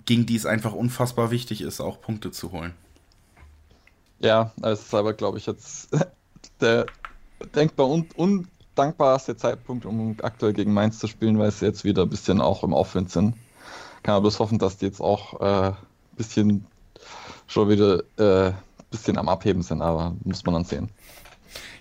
gegen 0.05 0.25
die 0.25 0.38
es 0.38 0.45
einfach 0.45 0.71
unfassbar 0.71 1.32
wichtig 1.32 1.61
ist, 1.61 1.82
auch 1.82 1.99
Punkte 1.99 2.32
zu 2.32 2.53
holen. 2.53 2.73
Ja, 4.19 4.51
es 4.61 4.84
ist 4.84 4.93
aber, 4.93 5.13
glaube 5.13 5.38
ich, 5.38 5.47
jetzt 5.47 5.89
der 6.61 6.86
denkbar 7.55 7.87
und 7.87 8.17
undankbarste 8.17 9.37
Zeitpunkt, 9.37 9.85
um 9.85 10.15
aktuell 10.21 10.53
gegen 10.53 10.73
Mainz 10.73 10.99
zu 10.99 11.07
spielen, 11.07 11.39
weil 11.39 11.51
sie 11.51 11.65
jetzt 11.65 11.83
wieder 11.83 12.03
ein 12.03 12.09
bisschen 12.09 12.41
auch 12.41 12.63
im 12.63 12.73
Aufwind 12.73 13.11
sind. 13.11 13.35
Kann 14.03 14.15
aber 14.15 14.21
bloß 14.21 14.39
hoffen, 14.39 14.59
dass 14.59 14.77
die 14.77 14.85
jetzt 14.85 15.01
auch 15.01 15.39
ein 15.39 15.73
äh, 15.73 15.75
bisschen 16.15 16.65
schon 17.47 17.69
wieder 17.69 18.03
ein 18.17 18.49
äh, 18.49 18.53
bisschen 18.89 19.17
am 19.17 19.29
Abheben 19.29 19.61
sind, 19.61 19.81
aber 19.81 20.15
muss 20.23 20.45
man 20.45 20.53
dann 20.53 20.65
sehen. 20.65 20.89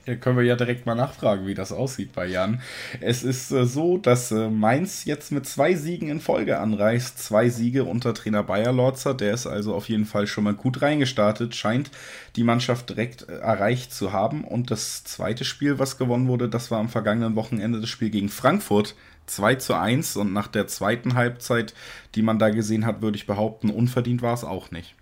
Hier 0.07 0.17
können 0.17 0.39
wir 0.39 0.45
ja 0.45 0.57
direkt 0.57 0.87
mal 0.87 0.95
nachfragen, 0.95 1.47
wie 1.47 1.55
das 1.55 1.73
aussieht 1.73 2.13
bei 2.13 2.27
Jan. 2.27 2.63
Es 3.01 3.23
ist 3.23 3.51
äh, 3.51 3.67
so, 3.67 3.99
dass 3.99 4.31
äh, 4.33 4.49
Mainz 4.49 5.05
jetzt 5.05 5.31
mit 5.31 5.47
zwei 5.47 5.75
Siegen 5.75 6.09
in 6.09 6.21
Folge 6.21 6.59
anreist. 6.59 7.19
Zwei 7.19 7.51
Siege 7.51 7.85
unter 7.85 8.15
Trainer 8.15 8.43
Bayer 8.43 8.73
Lorzer. 8.73 9.13
Der 9.15 9.35
ist 9.35 9.47
also 9.47 9.75
auf 9.75 9.89
jeden 9.89 10.07
Fall 10.07 10.27
schon 10.27 10.45
mal 10.45 10.55
gut 10.55 10.81
reingestartet. 10.81 11.55
Scheint 11.55 11.91
die 12.37 12.45
Mannschaft 12.45 12.89
direkt 12.89 13.29
äh, 13.29 13.39
erreicht 13.39 13.93
zu 13.93 14.13
haben. 14.13 14.45
Und 14.45 14.71
das 14.71 15.05
zweite 15.05 15.45
Spiel, 15.45 15.79
was 15.79 15.99
gewonnen 15.99 16.29
wurde, 16.29 16.49
das 16.49 16.71
war 16.71 16.79
am 16.79 16.89
vergangenen 16.89 17.37
Wochenende 17.37 17.81
das 17.81 17.91
Spiel 17.91 18.11
gegen 18.11 18.31
Frankfurt. 18.31 18.95
2 19.27 19.55
zu 19.57 19.75
1 19.75 20.17
und 20.17 20.33
nach 20.33 20.49
der 20.49 20.67
zweiten 20.67 21.15
Halbzeit, 21.15 21.75
die 22.15 22.23
man 22.23 22.39
da 22.39 22.51
gesehen 22.51 22.85
hat, 22.85 23.01
würde 23.01 23.17
ich 23.17 23.27
behaupten, 23.27 23.71
unverdient 23.71 24.23
war 24.23 24.35
es 24.35 24.45
auch 24.45 24.73
nicht. 24.73 24.97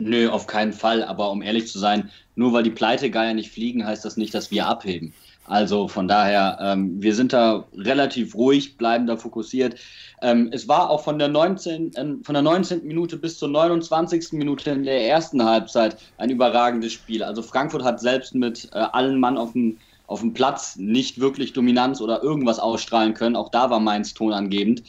Nö, 0.00 0.30
auf 0.30 0.46
keinen 0.46 0.72
Fall. 0.72 1.04
Aber 1.04 1.30
um 1.30 1.42
ehrlich 1.42 1.68
zu 1.68 1.78
sein, 1.78 2.10
nur 2.34 2.52
weil 2.52 2.62
die 2.62 2.70
Pleitegeier 2.70 3.34
nicht 3.34 3.52
fliegen, 3.52 3.86
heißt 3.86 4.04
das 4.04 4.16
nicht, 4.16 4.34
dass 4.34 4.50
wir 4.50 4.66
abheben. 4.66 5.12
Also 5.44 5.88
von 5.88 6.06
daher, 6.06 6.58
ähm, 6.60 7.02
wir 7.02 7.14
sind 7.14 7.32
da 7.32 7.66
relativ 7.76 8.34
ruhig, 8.34 8.76
bleiben 8.76 9.06
da 9.06 9.16
fokussiert. 9.16 9.74
Ähm, 10.22 10.48
es 10.52 10.68
war 10.68 10.90
auch 10.90 11.02
von 11.02 11.18
der, 11.18 11.28
19, 11.28 11.94
äh, 11.94 12.06
von 12.22 12.34
der 12.34 12.42
19. 12.42 12.86
Minute 12.86 13.16
bis 13.16 13.38
zur 13.38 13.48
29. 13.48 14.32
Minute 14.32 14.70
in 14.70 14.84
der 14.84 15.08
ersten 15.08 15.44
Halbzeit 15.44 15.96
ein 16.18 16.30
überragendes 16.30 16.92
Spiel. 16.92 17.22
Also 17.22 17.42
Frankfurt 17.42 17.82
hat 17.82 18.00
selbst 18.00 18.34
mit 18.34 18.68
äh, 18.72 18.78
allen 18.78 19.18
Mann 19.18 19.36
auf 19.36 19.52
dem, 19.52 19.78
auf 20.06 20.20
dem 20.20 20.34
Platz 20.34 20.76
nicht 20.76 21.20
wirklich 21.20 21.52
Dominanz 21.52 22.00
oder 22.00 22.22
irgendwas 22.22 22.58
ausstrahlen 22.60 23.14
können. 23.14 23.34
Auch 23.36 23.48
da 23.48 23.70
war 23.70 23.80
Mainz 23.80 24.14
tonangebend. 24.14 24.82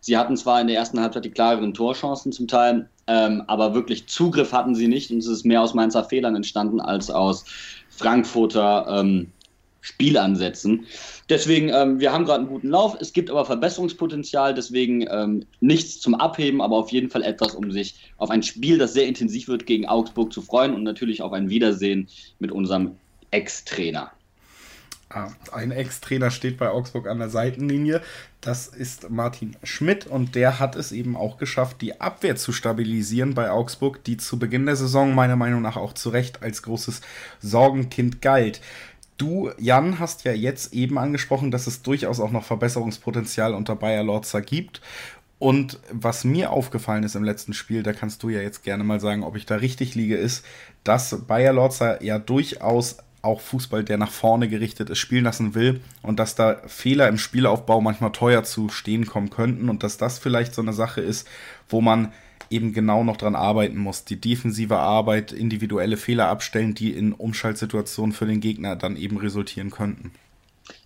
Sie 0.00 0.16
hatten 0.16 0.36
zwar 0.36 0.60
in 0.60 0.66
der 0.66 0.76
ersten 0.76 1.00
Halbzeit 1.00 1.24
die 1.24 1.30
klareren 1.30 1.74
Torchancen 1.74 2.32
zum 2.32 2.48
Teil, 2.48 2.88
ähm, 3.06 3.42
aber 3.46 3.74
wirklich 3.74 4.06
Zugriff 4.06 4.52
hatten 4.52 4.74
sie 4.74 4.88
nicht 4.88 5.10
und 5.10 5.18
es 5.18 5.26
ist 5.26 5.44
mehr 5.44 5.62
aus 5.62 5.74
Mainzer 5.74 6.04
Fehlern 6.04 6.36
entstanden 6.36 6.80
als 6.80 7.10
aus 7.10 7.44
Frankfurter 7.88 8.86
ähm, 8.88 9.32
Spielansätzen. 9.86 10.86
Deswegen, 11.28 11.68
ähm, 11.68 12.00
wir 12.00 12.12
haben 12.12 12.24
gerade 12.24 12.40
einen 12.40 12.48
guten 12.48 12.70
Lauf. 12.70 12.96
Es 13.00 13.12
gibt 13.12 13.30
aber 13.30 13.44
Verbesserungspotenzial, 13.44 14.52
deswegen 14.52 15.06
ähm, 15.08 15.46
nichts 15.60 16.00
zum 16.00 16.16
Abheben, 16.16 16.60
aber 16.60 16.76
auf 16.76 16.90
jeden 16.90 17.08
Fall 17.08 17.22
etwas, 17.22 17.54
um 17.54 17.70
sich 17.70 17.94
auf 18.16 18.30
ein 18.30 18.42
Spiel, 18.42 18.78
das 18.78 18.94
sehr 18.94 19.06
intensiv 19.06 19.46
wird, 19.46 19.64
gegen 19.64 19.86
Augsburg 19.86 20.32
zu 20.32 20.42
freuen 20.42 20.74
und 20.74 20.82
natürlich 20.82 21.22
auf 21.22 21.32
ein 21.32 21.48
Wiedersehen 21.50 22.08
mit 22.40 22.50
unserem 22.50 22.96
Ex-Trainer. 23.30 24.10
Ah, 25.08 25.30
ein 25.52 25.70
Ex-Trainer 25.70 26.32
steht 26.32 26.58
bei 26.58 26.68
Augsburg 26.68 27.06
an 27.06 27.18
der 27.18 27.28
Seitenlinie. 27.28 28.02
Das 28.46 28.68
ist 28.68 29.10
Martin 29.10 29.56
Schmidt 29.64 30.06
und 30.06 30.36
der 30.36 30.60
hat 30.60 30.76
es 30.76 30.92
eben 30.92 31.16
auch 31.16 31.36
geschafft, 31.36 31.82
die 31.82 32.00
Abwehr 32.00 32.36
zu 32.36 32.52
stabilisieren 32.52 33.34
bei 33.34 33.50
Augsburg, 33.50 34.04
die 34.04 34.18
zu 34.18 34.38
Beginn 34.38 34.66
der 34.66 34.76
Saison 34.76 35.16
meiner 35.16 35.34
Meinung 35.34 35.62
nach 35.62 35.76
auch 35.76 35.94
zu 35.94 36.10
Recht 36.10 36.44
als 36.44 36.62
großes 36.62 37.00
Sorgenkind 37.40 38.22
galt. 38.22 38.60
Du, 39.18 39.50
Jan, 39.58 39.98
hast 39.98 40.22
ja 40.22 40.30
jetzt 40.30 40.72
eben 40.74 40.96
angesprochen, 40.96 41.50
dass 41.50 41.66
es 41.66 41.82
durchaus 41.82 42.20
auch 42.20 42.30
noch 42.30 42.44
Verbesserungspotenzial 42.44 43.52
unter 43.52 43.74
Bayer 43.74 44.04
Lorzer 44.04 44.42
gibt. 44.42 44.80
Und 45.40 45.80
was 45.90 46.22
mir 46.22 46.52
aufgefallen 46.52 47.02
ist 47.02 47.16
im 47.16 47.24
letzten 47.24 47.52
Spiel, 47.52 47.82
da 47.82 47.92
kannst 47.92 48.22
du 48.22 48.28
ja 48.28 48.42
jetzt 48.42 48.62
gerne 48.62 48.84
mal 48.84 49.00
sagen, 49.00 49.24
ob 49.24 49.34
ich 49.34 49.46
da 49.46 49.56
richtig 49.56 49.96
liege, 49.96 50.16
ist, 50.16 50.44
dass 50.84 51.26
Bayer 51.26 51.52
Lorzer 51.52 52.00
ja 52.00 52.20
durchaus 52.20 52.98
auch 53.26 53.40
Fußball, 53.40 53.84
der 53.84 53.98
nach 53.98 54.10
vorne 54.10 54.48
gerichtet 54.48 54.88
ist, 54.88 54.98
spielen 54.98 55.24
lassen 55.24 55.54
will 55.54 55.80
und 56.02 56.18
dass 56.18 56.34
da 56.34 56.62
Fehler 56.66 57.08
im 57.08 57.18
Spielaufbau 57.18 57.80
manchmal 57.80 58.12
teuer 58.12 58.44
zu 58.44 58.68
stehen 58.70 59.06
kommen 59.06 59.30
könnten 59.30 59.68
und 59.68 59.82
dass 59.82 59.98
das 59.98 60.18
vielleicht 60.18 60.54
so 60.54 60.62
eine 60.62 60.72
Sache 60.72 61.00
ist, 61.00 61.28
wo 61.68 61.80
man 61.80 62.12
eben 62.48 62.72
genau 62.72 63.04
noch 63.04 63.16
dran 63.16 63.34
arbeiten 63.34 63.76
muss. 63.76 64.04
Die 64.04 64.20
defensive 64.20 64.78
Arbeit, 64.78 65.32
individuelle 65.32 65.96
Fehler 65.96 66.28
abstellen, 66.28 66.74
die 66.74 66.92
in 66.92 67.12
Umschaltsituationen 67.12 68.12
für 68.12 68.26
den 68.26 68.40
Gegner 68.40 68.76
dann 68.76 68.96
eben 68.96 69.18
resultieren 69.18 69.70
könnten. 69.70 70.12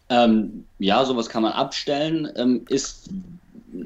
Ähm, 0.09 0.65
ja, 0.79 1.05
sowas 1.05 1.29
kann 1.29 1.43
man 1.43 1.53
abstellen. 1.53 2.29
Ähm, 2.37 2.63
ist 2.69 3.11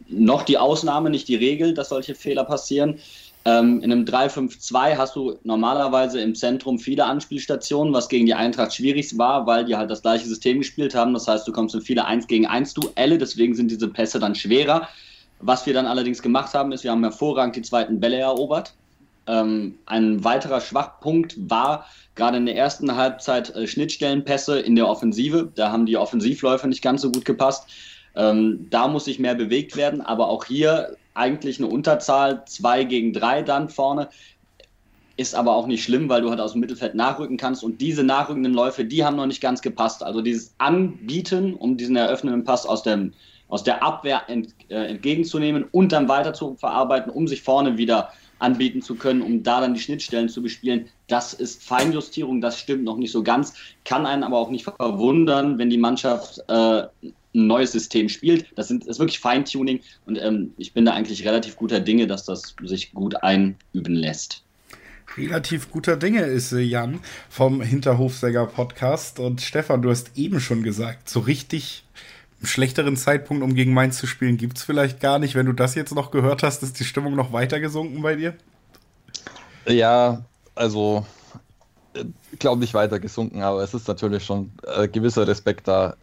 noch 0.09 0.43
die 0.43 0.59
Ausnahme, 0.59 1.11
nicht 1.11 1.29
die 1.29 1.37
Regel, 1.37 1.75
dass 1.75 1.91
solche 1.91 2.15
Fehler 2.15 2.45
passieren. 2.45 2.99
Ähm, 3.47 3.83
in 3.83 3.93
einem 3.93 4.05
3-5-2 4.05 4.97
hast 4.97 5.17
du 5.17 5.39
normalerweise 5.45 6.21
im 6.21 6.35
Zentrum 6.35 6.79
viele 6.79 7.05
Anspielstationen, 7.05 7.93
was 7.93 8.09
gegen 8.09 8.25
die 8.25 8.35
Eintracht 8.35 8.75
schwierig 8.75 9.19
war, 9.19 9.47
weil 9.47 9.67
die 9.67 9.77
halt 9.77 9.91
das 9.91 10.01
gleiche 10.01 10.27
System 10.27 10.59
gespielt 10.59 10.95
haben. 10.95 11.13
Das 11.13 11.29
heißt, 11.29 11.47
du 11.47 11.53
kommst 11.53 11.75
in 11.75 11.83
viele 11.83 12.07
1 12.07 12.27
gegen 12.27 12.47
1 12.47 12.73
Duelle, 12.73 13.19
deswegen 13.19 13.55
sind 13.55 13.71
diese 13.71 13.89
Pässe 13.89 14.19
dann 14.19 14.35
schwerer. 14.35 14.89
Was 15.41 15.67
wir 15.67 15.75
dann 15.75 15.87
allerdings 15.87 16.23
gemacht 16.23 16.55
haben, 16.55 16.73
ist, 16.73 16.85
wir 16.85 16.91
haben 16.91 17.03
hervorragend 17.03 17.57
die 17.57 17.63
zweiten 17.63 18.01
Bälle 18.01 18.17
erobert. 18.17 18.73
Ähm, 19.27 19.75
ein 19.85 20.25
weiterer 20.25 20.61
Schwachpunkt 20.61 21.35
war 21.51 21.87
gerade 22.15 22.39
in 22.39 22.47
der 22.47 22.57
ersten 22.57 22.95
Halbzeit 22.95 23.55
äh, 23.55 23.67
Schnittstellenpässe 23.67 24.59
in 24.61 24.75
der 24.75 24.89
Offensive. 24.89 25.51
Da 25.55 25.71
haben 25.71 25.85
die 25.85 25.99
Offensivläufer 25.99 26.67
nicht 26.67 26.83
ganz 26.83 27.03
so 27.03 27.11
gut 27.11 27.27
gepasst. 27.27 27.69
Ähm, 28.17 28.69
da 28.71 28.89
muss 28.89 29.05
sich 29.05 29.19
mehr 29.19 29.35
bewegt 29.35 29.77
werden, 29.77 30.01
aber 30.01 30.29
auch 30.29 30.45
hier 30.45 30.97
eigentlich 31.15 31.59
eine 31.59 31.69
Unterzahl, 31.69 32.45
zwei 32.47 32.85
gegen 32.85 33.13
drei 33.13 33.43
dann 33.43 33.69
vorne. 33.69 34.09
ist 35.17 35.35
aber 35.37 35.55
auch 35.55 35.69
nicht 35.69 35.85
schlimm, 35.85 36.09
weil 36.09 36.23
du 36.23 36.31
halt 36.31 36.41
aus 36.41 36.53
dem 36.53 36.61
Mittelfeld 36.61 36.97
nachrücken 36.97 37.37
kannst. 37.37 37.63
Und 37.63 37.81
diese 37.81 38.03
nachrückenden 38.03 38.53
Läufe, 38.53 38.85
die 38.85 39.05
haben 39.05 39.17
noch 39.17 39.27
nicht 39.27 39.41
ganz 39.41 39.63
gepasst. 39.63 40.03
Also 40.03 40.23
dieses 40.23 40.55
Anbieten, 40.59 41.55
um 41.55 41.77
diesen 41.77 41.95
eröffnenden 41.95 42.43
Pass 42.43 42.67
aus, 42.67 42.83
dem, 42.83 43.13
aus 43.49 43.63
der 43.63 43.83
Abwehr 43.83 44.23
ent, 44.29 44.55
äh, 44.69 44.87
entgegenzunehmen 44.87 45.67
und 45.71 45.93
dann 45.93 46.09
weiter 46.09 46.35
zu 46.35 46.57
verarbeiten, 46.57 47.13
um 47.13 47.29
sich 47.29 47.43
vorne 47.43 47.79
wieder 47.79 48.11
anbieten 48.41 48.83
zu 48.83 48.97
können, 48.97 49.23
um 49.23 49.43
da 49.45 49.61
dann 49.61 49.75
die 49.75 49.81
Schnittstellen 49.81 50.29
zu 50.29 50.43
bespielen. 50.43 50.87
Das 51.07 51.33
ist 51.33 51.63
Feinjustierung, 51.63 52.41
das 52.41 52.59
stimmt 52.59 52.85
noch 52.85 52.97
nicht 52.97 53.13
so 53.13 53.23
ganz, 53.23 53.55
kann 53.85 54.07
einen 54.07 54.25
aber 54.25 54.39
auch 54.39 54.51
nicht 54.51 54.65
verwundern, 54.65 55.59
wenn 55.59 55.71
die 55.71 55.79
Mannschaft 55.79 56.43
äh, 56.49 56.83
ein 57.35 57.47
neues 57.47 57.73
System 57.73 58.09
spielt. 58.09 58.47
Das, 58.57 58.69
sind, 58.69 58.83
das 58.85 58.97
ist 58.97 58.99
wirklich 58.99 59.19
Feintuning 59.19 59.81
und 60.07 60.17
ähm, 60.17 60.53
ich 60.57 60.73
bin 60.73 60.85
da 60.85 60.93
eigentlich 60.93 61.27
relativ 61.27 61.57
guter 61.57 61.81
Dinge, 61.81 62.07
dass 62.07 62.25
das 62.25 62.55
sich 62.63 62.93
gut 62.93 63.23
einüben 63.23 63.95
lässt 63.95 64.45
relativ 65.17 65.71
guter 65.71 65.97
Dinge 65.97 66.23
ist 66.23 66.53
äh, 66.53 66.61
Jan 66.61 67.01
vom 67.29 67.63
Hinterhofsäger 67.63 68.47
Podcast. 68.47 69.21
Und 69.21 69.41
Stefan, 69.41 69.83
du 69.83 69.91
hast 69.91 70.17
eben 70.17 70.41
schon 70.41 70.63
gesagt, 70.63 71.09
so 71.09 71.21
richtig 71.21 71.85
einen 72.41 72.49
schlechteren 72.49 72.97
Zeitpunkt, 72.97 73.43
um 73.43 73.55
gegen 73.55 73.73
Mainz 73.73 73.99
zu 73.99 74.07
spielen, 74.07 74.37
gibt 74.37 74.59
es 74.59 74.65
vielleicht 74.65 75.01
gar 75.01 75.19
nicht. 75.19 75.35
Wenn 75.35 75.47
du 75.47 75.53
das 75.53 75.75
jetzt 75.75 75.95
noch 75.95 76.11
gehört 76.11 76.43
hast, 76.43 76.63
ist 76.63 76.81
die 76.81 76.85
Stimmung 76.85 77.15
noch 77.15 77.33
weiter 77.33 77.61
gesunken 77.61 78.03
bei 78.03 78.17
dir? 78.17 78.35
Ja, 79.67 80.25
also 80.55 81.07
glaube 82.39 82.61
nicht 82.61 82.75
weiter 82.75 82.99
gesunken, 82.99 83.43
aber 83.43 83.63
es 83.63 83.73
ist 83.73 83.89
natürlich 83.89 84.25
schon 84.25 84.53
äh, 84.63 84.89
gewisser 84.89 85.27
Respekt 85.27 85.69
da. 85.69 85.97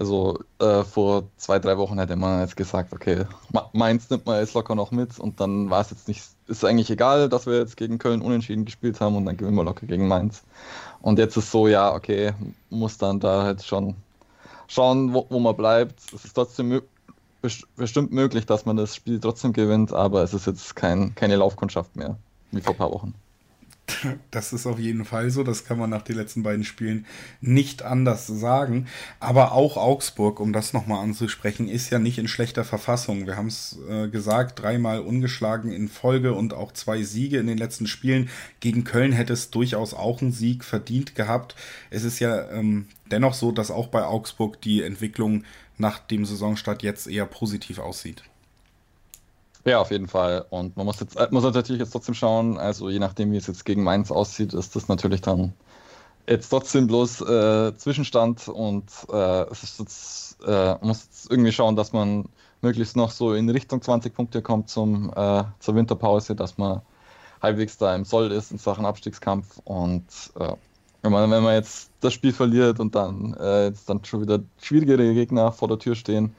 Also 0.00 0.38
äh, 0.60 0.82
vor 0.82 1.24
zwei, 1.36 1.58
drei 1.58 1.76
Wochen 1.76 1.98
hätte 1.98 2.16
man 2.16 2.40
jetzt 2.40 2.56
gesagt, 2.56 2.94
okay, 2.94 3.26
Mainz 3.74 4.08
nimmt 4.08 4.24
man 4.24 4.40
jetzt 4.40 4.54
locker 4.54 4.74
noch 4.74 4.92
mit 4.92 5.18
und 5.18 5.38
dann 5.40 5.68
war 5.68 5.82
es 5.82 5.90
jetzt 5.90 6.08
nicht, 6.08 6.22
ist 6.46 6.64
eigentlich 6.64 6.88
egal, 6.88 7.28
dass 7.28 7.44
wir 7.44 7.58
jetzt 7.58 7.76
gegen 7.76 7.98
Köln 7.98 8.22
unentschieden 8.22 8.64
gespielt 8.64 8.98
haben 9.02 9.14
und 9.14 9.26
dann 9.26 9.36
gewinnen 9.36 9.58
wir 9.58 9.64
locker 9.64 9.84
gegen 9.84 10.08
Mainz. 10.08 10.42
Und 11.02 11.18
jetzt 11.18 11.36
ist 11.36 11.50
so, 11.50 11.68
ja, 11.68 11.92
okay, 11.92 12.32
muss 12.70 12.96
dann 12.96 13.20
da 13.20 13.50
jetzt 13.50 13.66
schon 13.66 13.94
schauen, 14.68 15.12
wo, 15.12 15.26
wo 15.28 15.38
man 15.38 15.54
bleibt. 15.54 16.00
Es 16.14 16.24
ist 16.24 16.32
trotzdem 16.32 16.80
bestimmt 17.76 18.10
möglich, 18.10 18.46
dass 18.46 18.64
man 18.64 18.78
das 18.78 18.96
Spiel 18.96 19.20
trotzdem 19.20 19.52
gewinnt, 19.52 19.92
aber 19.92 20.22
es 20.22 20.32
ist 20.32 20.46
jetzt 20.46 20.76
kein, 20.76 21.14
keine 21.14 21.36
Laufkundschaft 21.36 21.94
mehr, 21.94 22.16
wie 22.52 22.62
vor 22.62 22.72
ein 22.72 22.78
paar 22.78 22.90
Wochen. 22.90 23.12
Das 24.30 24.52
ist 24.52 24.66
auf 24.66 24.78
jeden 24.78 25.04
Fall 25.04 25.30
so. 25.30 25.42
Das 25.42 25.64
kann 25.64 25.78
man 25.78 25.90
nach 25.90 26.02
den 26.02 26.16
letzten 26.16 26.42
beiden 26.42 26.64
Spielen 26.64 27.06
nicht 27.40 27.82
anders 27.82 28.26
sagen. 28.26 28.86
Aber 29.18 29.52
auch 29.52 29.76
Augsburg, 29.76 30.40
um 30.40 30.52
das 30.52 30.72
nochmal 30.72 31.02
anzusprechen, 31.02 31.68
ist 31.68 31.90
ja 31.90 31.98
nicht 31.98 32.18
in 32.18 32.28
schlechter 32.28 32.64
Verfassung. 32.64 33.26
Wir 33.26 33.36
haben 33.36 33.48
es 33.48 33.78
äh, 33.88 34.08
gesagt, 34.08 34.60
dreimal 34.60 35.00
ungeschlagen 35.00 35.72
in 35.72 35.88
Folge 35.88 36.32
und 36.34 36.54
auch 36.54 36.72
zwei 36.72 37.02
Siege 37.02 37.38
in 37.38 37.46
den 37.46 37.58
letzten 37.58 37.86
Spielen. 37.86 38.28
Gegen 38.60 38.84
Köln 38.84 39.12
hätte 39.12 39.32
es 39.32 39.50
durchaus 39.50 39.94
auch 39.94 40.22
einen 40.22 40.32
Sieg 40.32 40.64
verdient 40.64 41.14
gehabt. 41.14 41.56
Es 41.90 42.04
ist 42.04 42.18
ja 42.20 42.50
ähm, 42.50 42.86
dennoch 43.10 43.34
so, 43.34 43.52
dass 43.52 43.70
auch 43.70 43.88
bei 43.88 44.04
Augsburg 44.04 44.60
die 44.60 44.82
Entwicklung 44.82 45.44
nach 45.78 45.98
dem 45.98 46.24
Saisonstart 46.24 46.82
jetzt 46.82 47.06
eher 47.06 47.26
positiv 47.26 47.78
aussieht. 47.78 48.22
Ja, 49.64 49.80
auf 49.80 49.90
jeden 49.90 50.08
Fall. 50.08 50.46
Und 50.50 50.76
man 50.76 50.86
muss 50.86 51.00
jetzt 51.00 51.16
äh, 51.16 51.28
muss 51.30 51.44
natürlich 51.44 51.80
jetzt 51.80 51.90
trotzdem 51.90 52.14
schauen, 52.14 52.56
also 52.56 52.88
je 52.88 52.98
nachdem, 52.98 53.32
wie 53.32 53.36
es 53.36 53.46
jetzt 53.46 53.64
gegen 53.64 53.82
Mainz 53.82 54.10
aussieht, 54.10 54.54
ist 54.54 54.74
das 54.74 54.88
natürlich 54.88 55.20
dann 55.20 55.52
jetzt 56.26 56.48
trotzdem 56.48 56.86
bloß 56.86 57.20
äh, 57.22 57.76
Zwischenstand. 57.76 58.48
Und 58.48 58.90
äh, 59.12 59.42
es 59.50 59.62
ist 59.62 59.78
jetzt, 59.78 60.38
äh, 60.46 60.76
muss 60.80 61.04
jetzt 61.04 61.30
irgendwie 61.30 61.52
schauen, 61.52 61.76
dass 61.76 61.92
man 61.92 62.26
möglichst 62.62 62.96
noch 62.96 63.10
so 63.10 63.34
in 63.34 63.50
Richtung 63.50 63.82
20 63.82 64.14
Punkte 64.14 64.40
kommt 64.42 64.70
zum, 64.70 65.12
äh, 65.14 65.44
zur 65.58 65.74
Winterpause, 65.74 66.34
dass 66.34 66.56
man 66.56 66.80
halbwegs 67.42 67.76
da 67.78 67.94
im 67.94 68.04
Soll 68.04 68.32
ist 68.32 68.52
in 68.52 68.58
Sachen 68.58 68.86
Abstiegskampf. 68.86 69.60
Und 69.64 70.04
äh, 70.38 70.52
wenn 71.02 71.12
man, 71.12 71.30
wenn 71.30 71.42
man 71.42 71.54
jetzt 71.54 71.90
das 72.00 72.14
Spiel 72.14 72.32
verliert 72.32 72.80
und 72.80 72.94
dann 72.94 73.34
jetzt 73.40 73.88
dann 73.88 74.04
schon 74.04 74.20
wieder 74.20 74.40
schwierigere 74.60 75.14
Gegner 75.14 75.50
vor 75.50 75.68
der 75.68 75.78
Tür 75.78 75.94
stehen, 75.94 76.34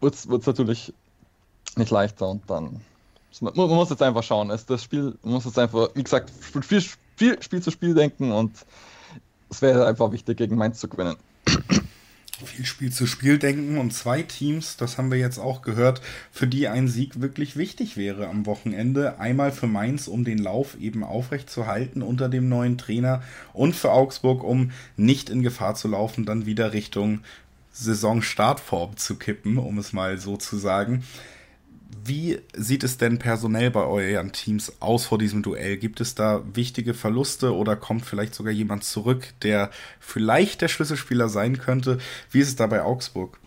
wird 0.00 0.14
es 0.14 0.46
natürlich 0.46 0.92
nicht 1.76 1.90
leichter 1.90 2.28
und 2.28 2.48
dann. 2.48 2.80
Man, 3.40 3.52
man 3.54 3.68
muss 3.68 3.90
jetzt 3.90 4.02
einfach 4.02 4.22
schauen. 4.22 4.50
Es, 4.50 4.66
das 4.66 4.82
Spiel 4.82 5.16
man 5.22 5.34
muss 5.34 5.44
jetzt 5.44 5.58
einfach, 5.58 5.90
wie 5.94 6.02
gesagt, 6.02 6.32
Spiel, 6.62 6.80
Spiel, 6.80 7.42
Spiel 7.42 7.62
zu 7.62 7.70
Spiel 7.70 7.94
denken 7.94 8.32
und 8.32 8.52
es 9.50 9.62
wäre 9.62 9.86
einfach 9.86 10.12
wichtig, 10.12 10.38
gegen 10.38 10.56
Mainz 10.56 10.78
zu 10.80 10.88
gewinnen. 10.88 11.16
Viel 12.44 12.64
Spiel 12.64 12.90
zu 12.90 13.06
Spiel 13.06 13.38
denken 13.38 13.76
und 13.76 13.92
zwei 13.92 14.22
Teams, 14.22 14.78
das 14.78 14.96
haben 14.96 15.10
wir 15.10 15.18
jetzt 15.18 15.38
auch 15.38 15.60
gehört, 15.60 16.00
für 16.32 16.46
die 16.46 16.68
ein 16.68 16.88
Sieg 16.88 17.20
wirklich 17.20 17.56
wichtig 17.56 17.98
wäre 17.98 18.28
am 18.28 18.46
Wochenende. 18.46 19.18
Einmal 19.18 19.52
für 19.52 19.66
Mainz, 19.66 20.08
um 20.08 20.24
den 20.24 20.38
Lauf 20.38 20.78
eben 20.80 21.04
aufrecht 21.04 21.50
zu 21.50 21.66
halten 21.66 22.00
unter 22.00 22.30
dem 22.30 22.48
neuen 22.48 22.78
Trainer 22.78 23.22
und 23.52 23.76
für 23.76 23.92
Augsburg, 23.92 24.42
um 24.42 24.70
nicht 24.96 25.28
in 25.28 25.42
Gefahr 25.42 25.74
zu 25.74 25.88
laufen, 25.88 26.24
dann 26.24 26.46
wieder 26.46 26.72
Richtung 26.72 27.20
Saisonstartform 27.84 28.96
zu 28.96 29.16
kippen, 29.16 29.58
um 29.58 29.78
es 29.78 29.92
mal 29.92 30.18
so 30.18 30.36
zu 30.36 30.56
sagen. 30.56 31.04
Wie 32.04 32.40
sieht 32.54 32.84
es 32.84 32.98
denn 32.98 33.18
personell 33.18 33.70
bei 33.70 33.84
euren 33.84 34.32
Teams 34.32 34.80
aus 34.80 35.06
vor 35.06 35.18
diesem 35.18 35.42
Duell? 35.42 35.76
Gibt 35.76 36.00
es 36.00 36.14
da 36.14 36.42
wichtige 36.54 36.94
Verluste 36.94 37.54
oder 37.54 37.76
kommt 37.76 38.04
vielleicht 38.04 38.34
sogar 38.34 38.52
jemand 38.52 38.84
zurück, 38.84 39.34
der 39.42 39.70
vielleicht 39.98 40.60
der 40.60 40.68
Schlüsselspieler 40.68 41.28
sein 41.28 41.58
könnte? 41.58 41.98
Wie 42.30 42.40
ist 42.40 42.48
es 42.48 42.56
da 42.56 42.66
bei 42.66 42.82
Augsburg? 42.82 43.38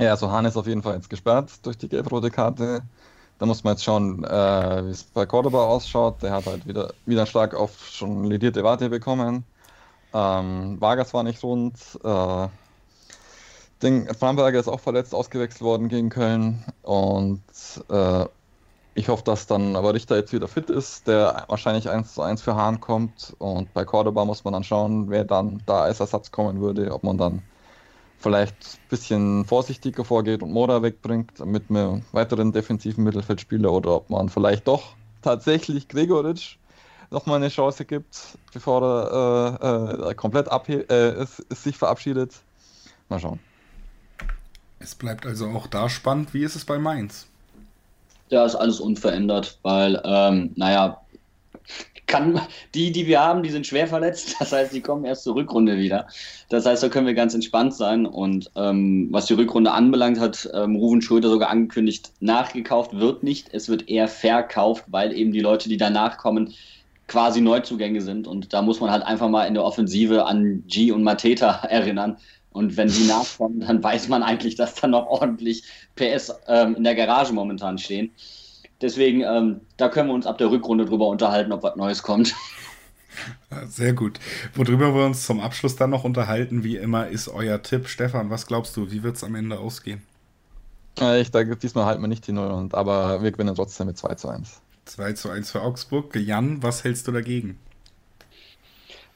Ja, 0.00 0.10
also 0.10 0.30
Hahn 0.30 0.46
ist 0.46 0.56
auf 0.56 0.66
jeden 0.66 0.82
Fall 0.82 0.96
jetzt 0.96 1.10
gesperrt 1.10 1.50
durch 1.62 1.76
die 1.78 1.88
gelb-rote 1.88 2.30
Karte. 2.30 2.82
Da 3.38 3.46
muss 3.46 3.62
man 3.64 3.74
jetzt 3.74 3.84
schauen, 3.84 4.24
äh, 4.24 4.86
wie 4.86 4.90
es 4.90 5.04
bei 5.04 5.26
Cordoba 5.26 5.64
ausschaut. 5.66 6.22
Der 6.22 6.32
hat 6.32 6.46
halt 6.46 6.66
wieder, 6.66 6.92
wieder 7.06 7.26
stark 7.26 7.54
auf 7.54 7.88
schon 7.90 8.24
ledierte 8.24 8.64
Warte 8.64 8.88
bekommen. 8.88 9.44
Ähm, 10.14 10.80
Vargas 10.80 11.14
war 11.14 11.22
nicht 11.22 11.42
rund. 11.42 11.74
Äh, 12.04 12.48
Ding, 13.82 14.12
Framberger 14.14 14.60
ist 14.60 14.68
auch 14.68 14.80
verletzt 14.80 15.14
ausgewechselt 15.14 15.62
worden 15.62 15.88
gegen 15.88 16.08
Köln 16.08 16.64
und 16.82 17.42
äh, 17.90 18.26
ich 18.94 19.08
hoffe, 19.08 19.24
dass 19.24 19.46
dann 19.46 19.74
aber 19.74 19.94
Richter 19.94 20.16
jetzt 20.16 20.32
wieder 20.32 20.48
fit 20.48 20.70
ist, 20.70 21.08
der 21.08 21.44
wahrscheinlich 21.48 21.88
1 21.88 22.14
zu 22.14 22.22
1 22.22 22.42
für 22.42 22.54
Hahn 22.54 22.80
kommt 22.80 23.34
und 23.38 23.72
bei 23.72 23.84
Cordoba 23.84 24.24
muss 24.24 24.44
man 24.44 24.52
dann 24.52 24.64
schauen, 24.64 25.10
wer 25.10 25.24
dann 25.24 25.62
da 25.66 25.82
als 25.82 26.00
Ersatz 26.00 26.30
kommen 26.30 26.60
würde, 26.60 26.92
ob 26.92 27.02
man 27.02 27.18
dann 27.18 27.42
vielleicht 28.18 28.54
ein 28.54 28.88
bisschen 28.88 29.44
vorsichtiger 29.46 30.04
vorgeht 30.04 30.42
und 30.42 30.52
Mora 30.52 30.82
wegbringt 30.82 31.44
mit 31.44 31.68
einem 31.68 32.02
weiteren 32.12 32.52
defensiven 32.52 33.02
Mittelfeldspieler 33.02 33.72
oder 33.72 33.96
ob 33.96 34.10
man 34.10 34.28
vielleicht 34.28 34.68
doch 34.68 34.94
tatsächlich 35.22 35.88
Gregoritsch 35.88 36.58
nochmal 37.10 37.36
eine 37.36 37.48
Chance 37.48 37.84
gibt, 37.84 38.38
bevor 38.52 38.82
er 38.82 39.58
äh, 40.06 40.10
äh, 40.10 40.14
komplett 40.14 40.48
äh, 40.68 41.26
sich 41.50 41.76
verabschiedet. 41.76 42.42
Mal 43.08 43.18
schauen. 43.18 43.40
Es 44.82 44.94
bleibt 44.94 45.26
also 45.26 45.46
auch 45.46 45.66
da 45.66 45.88
spannend. 45.88 46.34
Wie 46.34 46.42
ist 46.42 46.56
es 46.56 46.64
bei 46.64 46.78
Mainz? 46.78 47.26
Ja, 48.30 48.44
ist 48.44 48.56
alles 48.56 48.80
unverändert, 48.80 49.58
weil, 49.62 50.00
ähm, 50.04 50.52
naja, 50.56 51.02
kann, 52.06 52.40
die, 52.74 52.92
die 52.92 53.06
wir 53.06 53.20
haben, 53.20 53.42
die 53.42 53.50
sind 53.50 53.66
schwer 53.66 53.86
verletzt. 53.86 54.36
Das 54.40 54.52
heißt, 54.52 54.74
die 54.74 54.80
kommen 54.80 55.04
erst 55.04 55.22
zur 55.22 55.34
Rückrunde 55.34 55.78
wieder. 55.78 56.08
Das 56.48 56.66
heißt, 56.66 56.82
da 56.82 56.88
können 56.88 57.06
wir 57.06 57.14
ganz 57.14 57.32
entspannt 57.32 57.74
sein. 57.74 58.06
Und 58.06 58.50
ähm, 58.56 59.08
was 59.10 59.26
die 59.26 59.34
Rückrunde 59.34 59.72
anbelangt, 59.72 60.18
hat 60.18 60.50
ähm, 60.52 60.76
Ruven 60.76 61.00
Schröder 61.00 61.28
sogar 61.28 61.48
angekündigt, 61.50 62.12
nachgekauft 62.20 62.98
wird 62.98 63.22
nicht. 63.22 63.48
Es 63.52 63.68
wird 63.68 63.88
eher 63.88 64.08
verkauft, 64.08 64.84
weil 64.88 65.12
eben 65.12 65.32
die 65.32 65.40
Leute, 65.40 65.68
die 65.68 65.76
danach 65.76 66.18
kommen, 66.18 66.52
quasi 67.08 67.40
Neuzugänge 67.40 68.00
sind. 68.00 68.26
Und 68.26 68.52
da 68.52 68.62
muss 68.62 68.80
man 68.80 68.90
halt 68.90 69.04
einfach 69.04 69.28
mal 69.28 69.44
in 69.44 69.54
der 69.54 69.64
Offensive 69.64 70.26
an 70.26 70.64
G 70.66 70.92
und 70.92 71.02
Mateta 71.02 71.64
erinnern. 71.68 72.18
Und 72.52 72.76
wenn 72.76 72.88
die 72.88 73.04
nachkommen, 73.08 73.60
dann 73.60 73.82
weiß 73.82 74.08
man 74.08 74.22
eigentlich, 74.22 74.56
dass 74.56 74.74
da 74.74 74.86
noch 74.86 75.06
ordentlich 75.06 75.64
PS 75.96 76.32
ähm, 76.46 76.76
in 76.76 76.84
der 76.84 76.94
Garage 76.94 77.32
momentan 77.32 77.78
stehen. 77.78 78.10
Deswegen, 78.80 79.22
ähm, 79.22 79.60
da 79.76 79.88
können 79.88 80.08
wir 80.08 80.14
uns 80.14 80.26
ab 80.26 80.38
der 80.38 80.50
Rückrunde 80.50 80.84
drüber 80.84 81.06
unterhalten, 81.06 81.52
ob 81.52 81.62
was 81.62 81.76
Neues 81.76 82.02
kommt. 82.02 82.34
Sehr 83.66 83.92
gut. 83.92 84.18
Worüber 84.54 84.94
wir 84.94 85.04
uns 85.04 85.26
zum 85.26 85.40
Abschluss 85.40 85.76
dann 85.76 85.90
noch 85.90 86.04
unterhalten, 86.04 86.64
wie 86.64 86.76
immer, 86.76 87.08
ist 87.08 87.28
euer 87.28 87.62
Tipp. 87.62 87.88
Stefan, 87.88 88.30
was 88.30 88.46
glaubst 88.46 88.76
du, 88.76 88.90
wie 88.90 89.02
wird 89.02 89.16
es 89.16 89.24
am 89.24 89.34
Ende 89.34 89.58
ausgehen? 89.58 90.02
Ich 91.20 91.30
denke, 91.30 91.56
diesmal 91.56 91.86
halten 91.86 92.02
wir 92.02 92.08
nicht 92.08 92.26
die 92.26 92.32
Null, 92.32 92.68
aber 92.72 93.22
wir 93.22 93.32
gewinnen 93.32 93.54
trotzdem 93.54 93.86
mit 93.86 93.96
2 93.96 94.14
zu 94.16 94.28
1. 94.28 94.60
2 94.84 95.12
zu 95.12 95.30
1 95.30 95.50
für 95.50 95.62
Augsburg. 95.62 96.14
Jan, 96.16 96.62
was 96.62 96.84
hältst 96.84 97.06
du 97.08 97.12
dagegen? 97.12 97.58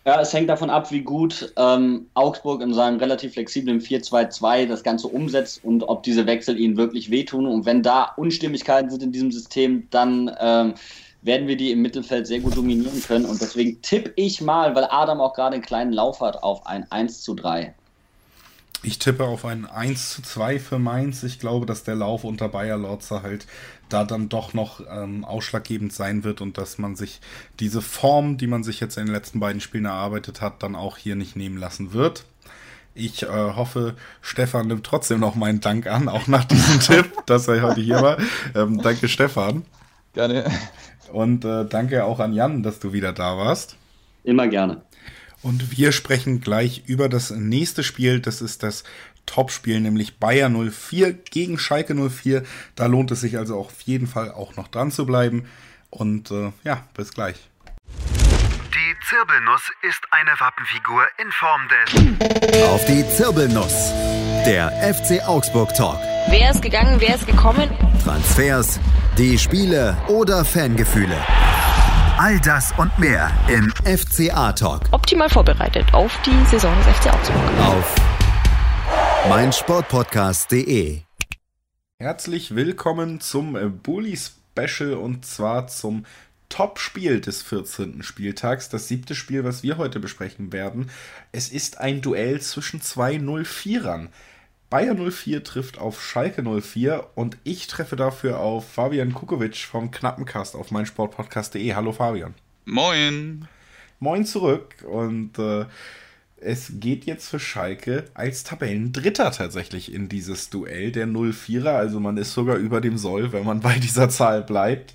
Ja, 0.06 0.20
es 0.20 0.32
hängt 0.32 0.48
davon 0.48 0.70
ab, 0.70 0.92
wie 0.92 1.00
gut 1.00 1.52
ähm, 1.56 2.08
Augsburg 2.14 2.62
in 2.62 2.72
seinem 2.72 3.00
relativ 3.00 3.32
flexiblen 3.32 3.80
4-2-2 3.80 4.66
das 4.66 4.84
Ganze 4.84 5.08
umsetzt 5.08 5.64
und 5.64 5.82
ob 5.82 6.04
diese 6.04 6.26
Wechsel 6.26 6.60
ihnen 6.60 6.76
wirklich 6.76 7.10
wehtun. 7.10 7.44
Und 7.44 7.66
wenn 7.66 7.82
da 7.82 8.12
Unstimmigkeiten 8.16 8.88
sind 8.88 9.02
in 9.02 9.10
diesem 9.10 9.32
System, 9.32 9.88
dann 9.90 10.30
ähm, 10.38 10.74
werden 11.22 11.48
wir 11.48 11.56
die 11.56 11.72
im 11.72 11.82
Mittelfeld 11.82 12.28
sehr 12.28 12.38
gut 12.38 12.56
dominieren 12.56 13.02
können. 13.02 13.24
Und 13.24 13.40
deswegen 13.40 13.82
tippe 13.82 14.12
ich 14.14 14.40
mal, 14.40 14.76
weil 14.76 14.84
Adam 14.84 15.20
auch 15.20 15.34
gerade 15.34 15.54
einen 15.54 15.64
kleinen 15.64 15.92
Lauf 15.92 16.20
hat, 16.20 16.40
auf 16.40 16.64
ein 16.66 16.88
1 16.88 17.22
zu 17.22 17.34
3. 17.34 17.74
Ich 18.82 18.98
tippe 18.98 19.24
auf 19.24 19.44
ein 19.44 19.66
1 19.66 20.10
zu 20.10 20.22
2 20.22 20.58
für 20.60 20.78
Mainz. 20.78 21.22
Ich 21.22 21.40
glaube, 21.40 21.66
dass 21.66 21.82
der 21.82 21.94
Lauf 21.94 22.24
unter 22.24 22.48
Bayer 22.48 22.76
Lorzer 22.76 23.22
halt 23.22 23.46
da 23.88 24.04
dann 24.04 24.28
doch 24.28 24.54
noch 24.54 24.80
ähm, 24.90 25.24
ausschlaggebend 25.24 25.92
sein 25.92 26.24
wird 26.24 26.40
und 26.40 26.58
dass 26.58 26.78
man 26.78 26.96
sich 26.96 27.20
diese 27.60 27.82
Form, 27.82 28.36
die 28.36 28.46
man 28.46 28.64
sich 28.64 28.80
jetzt 28.80 28.96
in 28.96 29.06
den 29.06 29.14
letzten 29.14 29.40
beiden 29.40 29.60
Spielen 29.60 29.84
erarbeitet 29.84 30.40
hat, 30.40 30.62
dann 30.62 30.74
auch 30.74 30.96
hier 30.96 31.16
nicht 31.16 31.36
nehmen 31.36 31.56
lassen 31.56 31.92
wird. 31.92 32.24
Ich 32.94 33.24
äh, 33.24 33.26
hoffe, 33.26 33.94
Stefan 34.22 34.68
nimmt 34.68 34.84
trotzdem 34.84 35.20
noch 35.20 35.34
meinen 35.34 35.60
Dank 35.60 35.86
an, 35.86 36.08
auch 36.08 36.26
nach 36.26 36.44
diesem 36.44 36.80
Tipp, 36.80 37.26
dass 37.26 37.46
er 37.46 37.62
heute 37.62 37.80
hier 37.80 38.00
war. 38.00 38.18
Ähm, 38.54 38.80
danke, 38.82 39.08
Stefan. 39.08 39.64
Gerne. 40.14 40.50
Und 41.12 41.44
äh, 41.44 41.66
danke 41.66 42.04
auch 42.04 42.20
an 42.20 42.32
Jan, 42.32 42.62
dass 42.62 42.80
du 42.80 42.92
wieder 42.92 43.12
da 43.12 43.36
warst. 43.36 43.76
Immer 44.24 44.48
gerne. 44.48 44.82
Und 45.46 45.78
wir 45.78 45.92
sprechen 45.92 46.40
gleich 46.40 46.82
über 46.86 47.08
das 47.08 47.30
nächste 47.30 47.84
Spiel. 47.84 48.18
Das 48.18 48.42
ist 48.42 48.64
das 48.64 48.82
Topspiel, 49.26 49.78
nämlich 49.78 50.18
Bayer 50.18 50.50
04 50.50 51.12
gegen 51.12 51.56
Schalke 51.56 51.94
04. 51.94 52.42
Da 52.74 52.86
lohnt 52.86 53.12
es 53.12 53.20
sich 53.20 53.38
also 53.38 53.56
auf 53.56 53.80
jeden 53.82 54.08
Fall 54.08 54.32
auch 54.32 54.56
noch 54.56 54.66
dran 54.66 54.90
zu 54.90 55.06
bleiben. 55.06 55.48
Und 55.88 56.32
äh, 56.32 56.50
ja, 56.64 56.82
bis 56.94 57.14
gleich. 57.14 57.36
Die 57.86 59.08
Zirbelnuss 59.08 59.70
ist 59.88 60.02
eine 60.10 60.32
Wappenfigur 60.40 61.06
in 61.22 61.30
Form 61.30 61.60
des. 61.68 62.64
Auf 62.64 62.84
die 62.86 63.08
Zirbelnuss. 63.08 63.92
Der 64.46 64.72
FC 64.92 65.24
Augsburg 65.28 65.72
Talk. 65.74 66.00
Wer 66.28 66.50
ist 66.50 66.60
gegangen, 66.60 66.96
wer 66.98 67.14
ist 67.14 67.24
gekommen? 67.24 67.70
Transfers, 68.02 68.80
die 69.16 69.38
Spiele 69.38 69.96
oder 70.08 70.44
Fangefühle. 70.44 71.24
All 72.18 72.40
das 72.40 72.72
und 72.78 72.98
mehr 72.98 73.30
im 73.46 73.70
FCA 73.84 74.50
Talk. 74.52 74.84
Optimal 74.90 75.28
vorbereitet 75.28 75.92
auf 75.92 76.18
die 76.24 76.44
Saison 76.46 76.74
des 76.78 76.86
FC 76.96 77.12
Augsburg. 77.12 77.36
Auf 77.60 77.94
meinsportpodcast.de. 79.28 81.02
Herzlich 81.98 82.54
willkommen 82.54 83.20
zum 83.20 83.54
äh, 83.54 83.66
Bully 83.66 84.16
Special 84.16 84.94
und 84.94 85.26
zwar 85.26 85.66
zum 85.66 86.06
Top-Spiel 86.48 87.20
des 87.20 87.42
14. 87.42 88.02
Spieltags, 88.02 88.70
das 88.70 88.88
siebte 88.88 89.14
Spiel, 89.14 89.44
was 89.44 89.62
wir 89.62 89.76
heute 89.76 90.00
besprechen 90.00 90.54
werden. 90.54 90.88
Es 91.32 91.50
ist 91.50 91.80
ein 91.80 92.00
Duell 92.00 92.40
zwischen 92.40 92.80
zwei 92.80 93.16
04ern. 93.16 94.08
Bayer 94.68 94.96
04 94.96 95.44
trifft 95.44 95.78
auf 95.78 96.02
Schalke 96.02 96.42
04 96.42 97.10
und 97.14 97.36
ich 97.44 97.68
treffe 97.68 97.94
dafür 97.94 98.40
auf 98.40 98.68
Fabian 98.68 99.14
Kukovic 99.14 99.58
vom 99.58 99.92
Knappencast 99.92 100.56
auf 100.56 100.72
meinsportpodcast.de. 100.72 101.72
Hallo 101.74 101.92
Fabian. 101.92 102.34
Moin. 102.64 103.46
Moin 104.00 104.24
zurück 104.24 104.74
und 104.90 105.38
äh, 105.38 105.66
es 106.38 106.72
geht 106.80 107.04
jetzt 107.04 107.28
für 107.28 107.38
Schalke 107.38 108.06
als 108.14 108.42
Tabellendritter 108.42 109.30
tatsächlich 109.30 109.94
in 109.94 110.08
dieses 110.08 110.50
Duell 110.50 110.90
der 110.90 111.06
04er. 111.06 111.76
Also 111.76 112.00
man 112.00 112.16
ist 112.16 112.32
sogar 112.32 112.56
über 112.56 112.80
dem 112.80 112.98
Soll, 112.98 113.32
wenn 113.32 113.44
man 113.44 113.60
bei 113.60 113.78
dieser 113.78 114.08
Zahl 114.08 114.42
bleibt. 114.42 114.94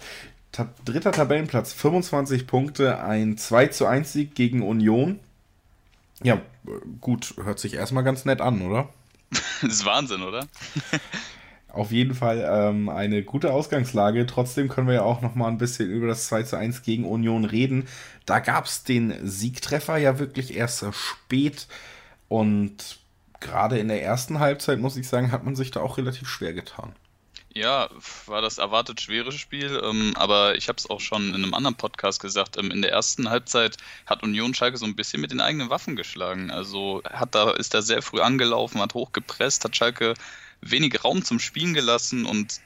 Ta 0.52 0.68
dritter 0.84 1.14
Tabellenplatz, 1.14 1.72
25 1.72 2.46
Punkte, 2.46 3.02
ein 3.02 3.38
2 3.38 3.68
zu 3.68 3.86
1 3.86 4.12
Sieg 4.12 4.36
gegen 4.36 4.64
Union. 4.64 5.22
Ja, 6.22 6.42
gut, 7.00 7.36
hört 7.42 7.60
sich 7.60 7.76
erstmal 7.76 8.04
ganz 8.04 8.26
nett 8.26 8.42
an, 8.42 8.62
oder? 8.62 8.90
Das 9.62 9.74
ist 9.74 9.86
Wahnsinn, 9.86 10.24
oder? 10.24 10.48
Auf 11.72 11.92
jeden 11.92 12.16
Fall 12.16 12.46
ähm, 12.46 12.90
eine 12.90 13.24
gute 13.24 13.54
Ausgangslage. 13.54 14.26
Trotzdem 14.26 14.68
können 14.68 14.88
wir 14.88 14.96
ja 14.96 15.02
auch 15.04 15.22
noch 15.22 15.36
mal 15.36 15.48
ein 15.48 15.58
bisschen 15.58 15.90
über 15.90 16.08
das 16.08 16.28
2 16.28 16.44
zu 16.44 16.58
1 16.58 16.84
gegen 16.84 17.06
Union 17.06 17.46
reden. 17.46 17.88
Da 18.26 18.40
gab 18.40 18.66
es 18.66 18.84
den 18.84 19.16
Siegtreffer 19.26 19.98
ja 19.98 20.20
wirklich 20.20 20.56
erst 20.56 20.84
spät. 20.94 21.68
Und 22.28 23.00
gerade 23.40 23.80
in 23.80 23.88
der 23.88 24.04
ersten 24.04 24.40
Halbzeit, 24.40 24.80
muss 24.80 24.98
ich 24.98 25.08
sagen, 25.08 25.32
hat 25.32 25.46
man 25.46 25.56
sich 25.56 25.72
da 25.72 25.80
auch 25.80 25.98
relativ 25.98 26.28
schwer 26.28 26.54
getan. 26.54 26.94
Ja, 27.54 27.90
war 28.28 28.42
das 28.42 28.60
erwartet 28.60 29.02
schwere 29.02 29.34
Spiel, 29.34 29.82
ähm, 29.84 30.14
aber 30.16 30.56
ich 30.56 30.70
habe 30.70 30.78
es 30.78 30.90
auch 30.90 31.02
schon 31.02 31.30
in 31.30 31.36
einem 31.36 31.54
anderen 31.54 31.76
Podcast 31.76 32.22
gesagt. 32.22 32.58
Ähm, 32.58 32.72
in 32.72 32.82
der 32.82 32.92
ersten 32.92 33.30
Halbzeit 33.30 33.76
hat 34.06 34.24
Union 34.24 34.54
Schalke 34.54 34.78
so 34.78 34.86
ein 34.86 34.96
bisschen 34.96 35.20
mit 35.20 35.32
den 35.32 35.42
eigenen 35.42 35.70
Waffen 35.70 35.98
geschlagen. 35.98 36.50
Also 36.50 37.02
hat 37.04 37.36
da 37.36 37.52
ist 37.52 37.74
da 37.74 37.82
sehr 37.82 38.02
früh 38.02 38.22
angelaufen, 38.22 38.80
hat 38.80 38.94
hochgepresst, 38.94 39.66
hat 39.66 39.76
Schalke 39.76 40.14
wenig 40.62 41.04
Raum 41.04 41.26
zum 41.26 41.40
Spielen 41.40 41.74
gelassen 41.74 42.26
und 42.26 42.62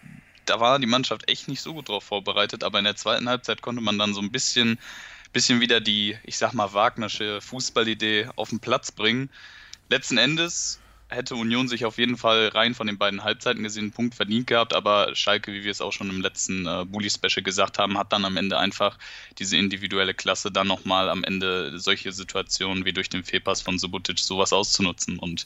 da 0.45 0.59
war 0.59 0.77
die 0.77 0.85
Mannschaft 0.85 1.29
echt 1.29 1.47
nicht 1.47 1.61
so 1.61 1.73
gut 1.73 1.89
drauf 1.89 2.03
vorbereitet. 2.03 2.63
Aber 2.63 2.77
in 2.77 2.85
der 2.85 2.95
zweiten 2.95 3.27
Halbzeit 3.27 3.63
konnte 3.63 3.81
man 3.81 3.97
dann 3.97 4.13
so 4.13 4.21
ein 4.21 4.31
bisschen, 4.31 4.77
bisschen 5.33 5.61
wieder 5.61 5.81
die, 5.81 6.15
ich 6.23 6.37
sag 6.37 6.53
mal, 6.53 6.73
Wagnersche 6.73 7.41
Fußballidee 7.41 8.29
auf 8.35 8.49
den 8.49 8.59
Platz 8.59 8.91
bringen. 8.91 9.31
Letzten 9.89 10.19
Endes 10.19 10.79
hätte 11.15 11.35
Union 11.35 11.67
sich 11.67 11.85
auf 11.85 11.97
jeden 11.97 12.17
Fall 12.17 12.49
rein 12.49 12.75
von 12.75 12.87
den 12.87 12.97
beiden 12.97 13.23
Halbzeiten 13.23 13.63
gesehen 13.63 13.85
einen 13.85 13.91
Punkt 13.91 14.15
verdient 14.15 14.47
gehabt, 14.47 14.73
aber 14.73 15.15
Schalke, 15.15 15.53
wie 15.53 15.63
wir 15.63 15.71
es 15.71 15.81
auch 15.81 15.91
schon 15.91 16.09
im 16.09 16.21
letzten 16.21 16.67
äh, 16.67 16.85
Bully-Special 16.85 17.43
gesagt 17.43 17.79
haben, 17.79 17.97
hat 17.97 18.13
dann 18.13 18.25
am 18.25 18.37
Ende 18.37 18.57
einfach 18.57 18.97
diese 19.39 19.57
individuelle 19.57 20.13
Klasse 20.13 20.51
dann 20.51 20.67
nochmal 20.67 21.09
am 21.09 21.23
Ende 21.23 21.79
solche 21.79 22.11
Situationen 22.11 22.85
wie 22.85 22.93
durch 22.93 23.09
den 23.09 23.23
Fehlpass 23.23 23.61
von 23.61 23.79
Subotic 23.79 24.19
sowas 24.19 24.53
auszunutzen. 24.53 25.17
Und 25.17 25.45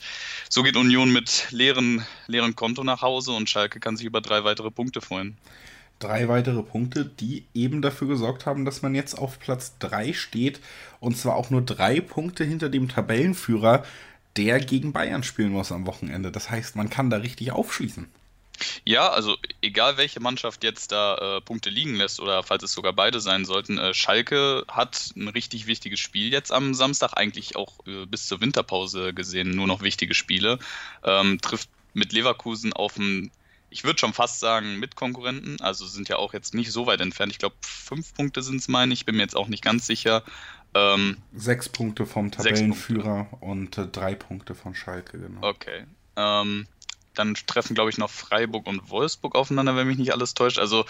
so 0.49 0.63
geht 0.63 0.75
Union 0.75 1.13
mit 1.13 1.47
leeren, 1.51 2.05
leeren 2.27 2.55
Konto 2.55 2.83
nach 2.83 3.01
Hause 3.01 3.31
und 3.31 3.49
Schalke 3.49 3.79
kann 3.79 3.95
sich 3.95 4.05
über 4.05 4.21
drei 4.21 4.43
weitere 4.43 4.71
Punkte 4.71 5.01
freuen 5.01 5.37
drei 5.99 6.29
weitere 6.29 6.63
Punkte, 6.63 7.05
die 7.05 7.45
eben 7.53 7.81
dafür 7.81 8.07
gesorgt 8.07 8.45
haben, 8.45 8.65
dass 8.65 8.81
man 8.81 8.95
jetzt 8.95 9.15
auf 9.15 9.37
Platz 9.39 9.77
3 9.79 10.13
steht. 10.13 10.61
Und 10.99 11.17
zwar 11.17 11.35
auch 11.35 11.49
nur 11.49 11.61
drei 11.61 12.01
Punkte 12.01 12.43
hinter 12.43 12.69
dem 12.69 12.87
Tabellenführer 12.87 13.83
der 14.40 14.61
gegen 14.61 14.94
Bayern 14.94 15.24
spielen 15.24 15.52
muss 15.52 15.74
am 15.74 15.86
Wochenende. 15.86 16.32
Das 16.32 16.49
heißt, 16.49 16.78
man 16.78 16.90
kann 16.90 17.10
da 17.10 17.18
richtig 17.18 17.52
aufschließen. 17.52 18.07
Ja, 18.86 19.10
also 19.10 19.36
egal 19.61 19.98
welche 19.98 20.22
Mannschaft 20.22 20.64
jetzt 20.64 20.94
da 20.94 21.38
äh, 21.38 21.41
Punkte 21.41 21.70
liegen 21.70 21.95
lässt 21.95 22.22
oder 22.22 22.41
falls 22.41 22.64
es 22.64 22.72
sogar 22.72 22.94
beide 22.94 23.20
sein 23.20 23.44
sollten, 23.44 23.78
äh, 23.78 23.94
Schalke 23.94 24.64
hat 24.70 25.11
ein 25.18 25.28
richtig 25.28 25.68
wichtiges 25.68 25.99
Spiel 25.99 26.32
jetzt 26.32 26.52
am 26.53 26.74
Samstag, 26.74 27.14
eigentlich 27.16 27.57
auch 27.57 27.86
äh, 27.86 28.06
bis 28.06 28.28
zur 28.28 28.40
Winterpause 28.40 29.14
gesehen, 29.14 29.52
nur 29.52 29.68
noch 29.68 29.82
wichtige 29.82 30.14
Spiele. 30.14 30.57
Ähm, 31.03 31.40
trifft 31.41 31.70
mit 31.94 32.14
Leverkusen 32.14 32.72
auf 32.72 32.98
einen, 32.98 33.32
ich 33.70 33.84
würde 33.84 33.99
schon 33.99 34.14
fast 34.14 34.40
sagen, 34.40 34.80
Mitkonkurrenten, 34.80 35.60
also 35.61 35.86
sind 35.86 36.07
ja 36.07 36.16
auch 36.16 36.34
jetzt 36.34 36.53
nicht 36.53 36.72
so 36.72 36.86
weit 36.86 37.02
entfernt. 37.02 37.34
Ich 37.34 37.40
glaube, 37.40 37.56
fünf 37.61 38.14
Punkte 38.14 38.41
sind 38.41 38.57
es, 38.57 38.68
meine 38.70 38.94
ich, 38.94 39.06
bin 39.06 39.16
mir 39.16 39.24
jetzt 39.24 39.36
auch 39.36 39.48
nicht 39.48 39.64
ganz 39.64 39.86
sicher. 39.86 40.24
Ähm, 40.73 41.17
sechs 41.33 41.67
Punkte 41.67 42.05
vom 42.05 42.31
Tabellenführer 42.31 43.25
Punkte. 43.25 43.45
und 43.45 43.77
äh, 43.77 43.87
drei 43.87 44.15
Punkte 44.15 44.55
von 44.55 44.75
Schalke, 44.75 45.17
genau. 45.17 45.47
Okay. 45.47 45.85
Ähm, 46.15 46.67
dann 47.15 47.33
treffen, 47.33 47.73
glaube 47.73 47.89
ich, 47.89 47.97
noch 47.97 48.09
Freiburg 48.09 48.67
und 48.67 48.89
Wolfsburg 48.89 49.35
aufeinander, 49.35 49.75
wenn 49.75 49.87
mich 49.87 49.97
nicht 49.97 50.13
alles 50.13 50.33
täuscht. 50.33 50.59
Also 50.59 50.85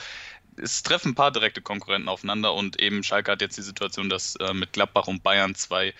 es 0.57 0.83
treffen 0.83 1.11
ein 1.11 1.15
paar 1.15 1.31
direkte 1.31 1.61
Konkurrenten 1.61 2.09
aufeinander 2.09 2.53
und 2.53 2.79
eben 2.81 3.03
Schalke 3.03 3.31
hat 3.31 3.41
jetzt 3.41 3.57
die 3.57 3.63
Situation, 3.63 4.09
dass 4.09 4.35
äh, 4.35 4.53
mit 4.53 4.73
Gladbach 4.73 5.07
und 5.07 5.23
Bayern 5.23 5.55
zwei 5.55 5.93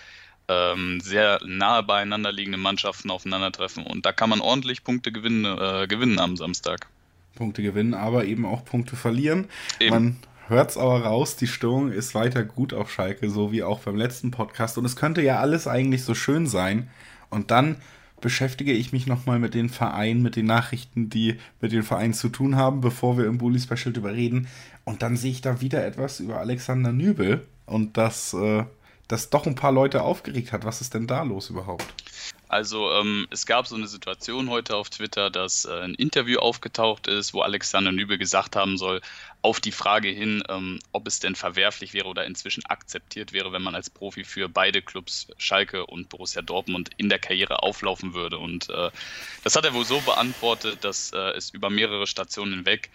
ähm, 0.49 0.99
sehr 0.99 1.39
nahe 1.45 1.84
beieinander 1.84 2.31
liegende 2.31 2.57
Mannschaften 2.57 3.11
aufeinandertreffen 3.11 3.85
und 3.85 4.06
da 4.06 4.11
kann 4.11 4.30
man 4.30 4.41
ordentlich 4.41 4.84
Punkte 4.84 5.11
gewinnen, 5.11 5.45
äh, 5.45 5.88
gewinnen 5.88 6.19
am 6.19 6.35
Samstag. 6.35 6.88
Punkte 7.35 7.61
gewinnen, 7.61 7.93
aber 7.93 8.26
eben 8.26 8.45
auch 8.45 8.65
Punkte 8.65 8.95
verlieren. 8.95 9.47
Eben. 9.80 9.93
Man 9.93 10.18
hört's 10.50 10.78
aber 10.78 11.04
raus, 11.04 11.36
die 11.36 11.48
Stimmung 11.48 11.92
ist 11.92 12.16
weiter 12.16 12.44
gut 12.44 12.74
auf 12.74 12.92
Schalke, 12.92 13.30
so 13.30 13.52
wie 13.52 13.64
auch 13.64 13.80
beim 13.80 13.96
letzten 13.96 14.32
Podcast. 14.32 14.78
Und 14.78 14.86
es 14.86 14.96
könnte 14.96 15.22
ja 15.22 15.40
alles 15.40 15.68
eigentlich 15.68 16.04
so 16.04 16.16
schön 16.16 16.48
sein. 16.48 16.90
Und 17.30 17.52
dann 17.52 17.78
beschäftige 18.22 18.74
ich 18.74 18.92
mich 18.92 19.08
nochmal 19.08 19.40
mit 19.40 19.54
den 19.54 19.70
Vereinen, 19.70 20.22
mit 20.22 20.36
den 20.36 20.46
Nachrichten, 20.46 21.10
die 21.10 21.38
mit 21.62 21.72
den 21.72 21.84
Vereinen 21.84 22.14
zu 22.14 22.30
tun 22.30 22.56
haben, 22.56 22.82
bevor 22.82 23.18
wir 23.18 23.26
im 23.26 23.38
Bully 23.38 23.60
Special 23.60 23.94
drüber 23.94 24.14
reden. 24.14 24.48
Und 24.84 25.02
dann 25.02 25.16
sehe 25.16 25.32
ich 25.32 25.42
da 25.42 25.62
wieder 25.62 25.86
etwas 25.86 26.20
über 26.20 26.40
Alexander 26.40 26.92
Nübel 26.92 27.46
und 27.66 27.98
dass 27.98 28.34
äh, 28.34 28.64
das 29.08 29.30
doch 29.30 29.46
ein 29.46 29.56
paar 29.56 29.72
Leute 29.72 30.04
aufgeregt 30.04 30.52
hat. 30.52 30.66
Was 30.66 30.82
ist 30.82 30.94
denn 30.94 31.08
da 31.08 31.24
los 31.24 31.50
überhaupt? 31.50 31.94
Also 32.50 32.92
ähm, 32.92 33.28
es 33.30 33.46
gab 33.46 33.68
so 33.68 33.76
eine 33.76 33.88
Situation 33.88 34.50
heute 34.50 34.76
auf 34.76 34.90
Twitter, 34.90 35.30
dass 35.30 35.66
äh, 35.66 35.82
ein 35.82 35.94
Interview 35.94 36.40
aufgetaucht 36.40 37.06
ist, 37.06 37.36
wo 37.36 37.42
Alexander 37.42 37.92
Nübel 37.92 38.18
gesagt 38.18 38.56
haben 38.56 38.80
soll, 38.80 39.02
auf 39.44 39.60
die 39.60 39.72
Frage 39.72 40.10
hin, 40.10 40.44
ähm, 40.50 40.80
ob 40.92 41.06
es 41.08 41.20
denn 41.20 41.36
verwerflich 41.36 41.94
wäre 41.94 42.08
oder 42.08 42.26
inzwischen 42.26 42.66
akzeptiert 42.66 43.34
wäre, 43.34 43.52
wenn 43.52 43.62
man 43.62 43.76
als 43.76 43.92
Profi 43.92 44.24
für 44.24 44.50
beide 44.50 44.82
Clubs, 44.82 45.28
Schalke 45.38 45.86
und 45.86 46.10
Borussia 46.10 46.42
Dortmund, 46.42 46.90
in 46.98 47.08
der 47.08 47.20
Karriere 47.20 47.62
auflaufen 47.62 48.16
würde. 48.16 48.40
Und 48.40 48.68
äh, 48.72 48.90
das 49.44 49.56
hat 49.56 49.64
er 49.64 49.76
wohl 49.76 49.86
so 49.86 50.02
beantwortet, 50.02 50.84
dass 50.84 51.14
äh, 51.14 51.38
es 51.38 51.52
über 51.52 51.70
mehrere 51.70 52.08
Stationen 52.08 52.56
hinweg 52.56 52.90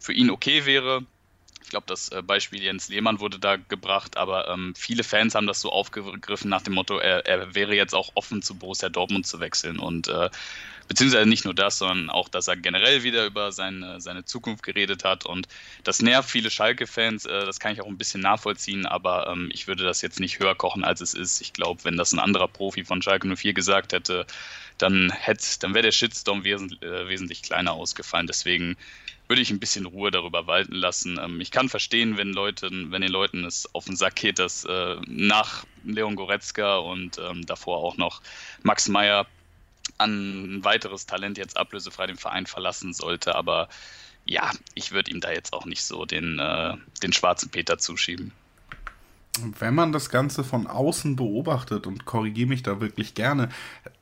für 0.00 0.14
ihn 0.14 0.30
okay 0.30 0.64
wäre, 0.64 1.04
ich 1.68 1.70
glaube, 1.70 1.84
das 1.86 2.08
äh, 2.08 2.22
Beispiel 2.22 2.62
Jens 2.62 2.88
Lehmann 2.88 3.20
wurde 3.20 3.38
da 3.38 3.56
gebracht, 3.56 4.16
aber 4.16 4.48
ähm, 4.48 4.72
viele 4.74 5.04
Fans 5.04 5.34
haben 5.34 5.46
das 5.46 5.60
so 5.60 5.70
aufgegriffen 5.70 6.48
nach 6.48 6.62
dem 6.62 6.72
Motto, 6.72 6.96
er, 6.96 7.26
er, 7.26 7.54
wäre 7.54 7.74
jetzt 7.74 7.94
auch 7.94 8.10
offen 8.14 8.40
zu 8.40 8.54
Borussia 8.54 8.88
Dortmund 8.88 9.26
zu 9.26 9.38
wechseln 9.38 9.78
und 9.78 10.08
äh, 10.08 10.30
beziehungsweise 10.88 11.28
nicht 11.28 11.44
nur 11.44 11.52
das, 11.52 11.76
sondern 11.76 12.08
auch, 12.08 12.30
dass 12.30 12.48
er 12.48 12.56
generell 12.56 13.02
wieder 13.02 13.26
über 13.26 13.52
seine, 13.52 14.00
seine 14.00 14.24
Zukunft 14.24 14.62
geredet 14.62 15.04
hat 15.04 15.26
und 15.26 15.46
das 15.84 16.00
nervt 16.00 16.30
viele 16.30 16.50
Schalke-Fans, 16.50 17.26
äh, 17.26 17.44
das 17.44 17.60
kann 17.60 17.74
ich 17.74 17.82
auch 17.82 17.86
ein 17.86 17.98
bisschen 17.98 18.22
nachvollziehen, 18.22 18.86
aber 18.86 19.26
ähm, 19.26 19.50
ich 19.52 19.68
würde 19.68 19.84
das 19.84 20.00
jetzt 20.00 20.20
nicht 20.20 20.38
höher 20.38 20.54
kochen, 20.54 20.84
als 20.84 21.02
es 21.02 21.12
ist. 21.12 21.42
Ich 21.42 21.52
glaube, 21.52 21.84
wenn 21.84 21.98
das 21.98 22.12
ein 22.12 22.18
anderer 22.18 22.48
Profi 22.48 22.86
von 22.86 23.02
Schalke 23.02 23.28
04 23.28 23.52
gesagt 23.52 23.92
hätte, 23.92 24.24
dann, 24.78 25.12
hätte, 25.12 25.44
dann 25.60 25.74
wäre 25.74 25.82
der 25.82 25.92
Shitstorm 25.92 26.44
wesentlich, 26.44 26.80
äh, 26.80 27.08
wesentlich 27.08 27.42
kleiner 27.42 27.72
ausgefallen. 27.72 28.26
Deswegen 28.26 28.78
würde 29.28 29.42
ich 29.42 29.50
ein 29.50 29.60
bisschen 29.60 29.86
Ruhe 29.86 30.10
darüber 30.10 30.46
walten 30.46 30.74
lassen. 30.74 31.18
Ähm, 31.22 31.40
ich 31.40 31.50
kann 31.50 31.68
verstehen, 31.68 32.16
wenn 32.16 32.32
Leute, 32.32 32.68
wenn 32.70 33.02
den 33.02 33.12
Leuten 33.12 33.44
es 33.44 33.72
auf 33.74 33.84
den 33.84 33.96
Sack 33.96 34.16
geht, 34.16 34.38
dass 34.38 34.64
äh, 34.64 34.96
nach 35.06 35.64
Leon 35.84 36.16
Goretzka 36.16 36.78
und 36.78 37.18
ähm, 37.18 37.46
davor 37.46 37.78
auch 37.78 37.96
noch 37.96 38.22
Max 38.62 38.88
Meyer 38.88 39.26
ein 39.98 40.62
weiteres 40.64 41.06
Talent 41.06 41.38
jetzt 41.38 41.56
ablösefrei 41.56 42.06
den 42.06 42.16
Verein 42.16 42.46
verlassen 42.46 42.92
sollte. 42.92 43.34
Aber 43.34 43.68
ja, 44.24 44.50
ich 44.74 44.92
würde 44.92 45.10
ihm 45.10 45.20
da 45.20 45.30
jetzt 45.30 45.52
auch 45.52 45.66
nicht 45.66 45.82
so 45.82 46.04
den, 46.04 46.38
äh, 46.38 46.74
den 47.02 47.12
schwarzen 47.12 47.50
Peter 47.50 47.78
zuschieben. 47.78 48.32
Wenn 49.58 49.74
man 49.74 49.92
das 49.92 50.10
Ganze 50.10 50.42
von 50.42 50.66
außen 50.66 51.14
beobachtet 51.14 51.86
und 51.86 52.04
korrigiere 52.04 52.48
mich 52.48 52.62
da 52.62 52.80
wirklich 52.80 53.14
gerne, 53.14 53.50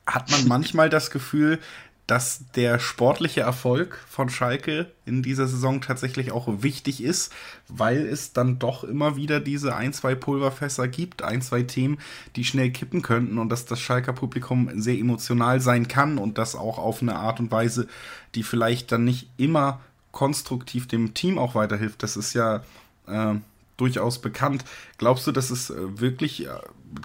hat 0.05 0.31
man 0.31 0.47
manchmal 0.47 0.89
das 0.89 1.11
Gefühl, 1.11 1.59
dass 2.07 2.45
der 2.55 2.79
sportliche 2.79 3.41
Erfolg 3.41 3.99
von 4.09 4.29
Schalke 4.29 4.89
in 5.05 5.23
dieser 5.23 5.45
Saison 5.45 5.81
tatsächlich 5.81 6.31
auch 6.31 6.47
wichtig 6.63 7.03
ist, 7.03 7.33
weil 7.67 7.97
es 7.97 8.31
dann 8.31 8.59
doch 8.59 8.85
immer 8.85 9.17
wieder 9.17 9.41
diese 9.41 9.75
ein, 9.75 9.91
zwei 9.91 10.15
Pulverfässer 10.15 10.87
gibt, 10.87 11.21
ein, 11.21 11.41
zwei 11.41 11.63
Themen, 11.63 11.99
die 12.37 12.45
schnell 12.45 12.71
kippen 12.71 13.01
könnten 13.01 13.37
und 13.37 13.49
dass 13.49 13.65
das 13.65 13.81
Schalker 13.81 14.13
Publikum 14.13 14.69
sehr 14.81 14.97
emotional 14.97 15.59
sein 15.59 15.89
kann 15.89 16.17
und 16.17 16.37
das 16.37 16.55
auch 16.55 16.77
auf 16.77 17.01
eine 17.01 17.17
Art 17.17 17.41
und 17.41 17.51
Weise, 17.51 17.87
die 18.35 18.43
vielleicht 18.43 18.93
dann 18.93 19.03
nicht 19.03 19.29
immer 19.35 19.81
konstruktiv 20.13 20.87
dem 20.87 21.13
Team 21.13 21.37
auch 21.37 21.55
weiterhilft. 21.55 22.01
Das 22.03 22.15
ist 22.15 22.33
ja 22.33 22.63
äh, 23.07 23.35
durchaus 23.77 24.19
bekannt. 24.19 24.65
Glaubst 24.97 25.25
du, 25.27 25.31
dass 25.31 25.49
es 25.49 25.69
äh, 25.69 25.75
wirklich, 25.99 26.45
äh, 26.45 26.49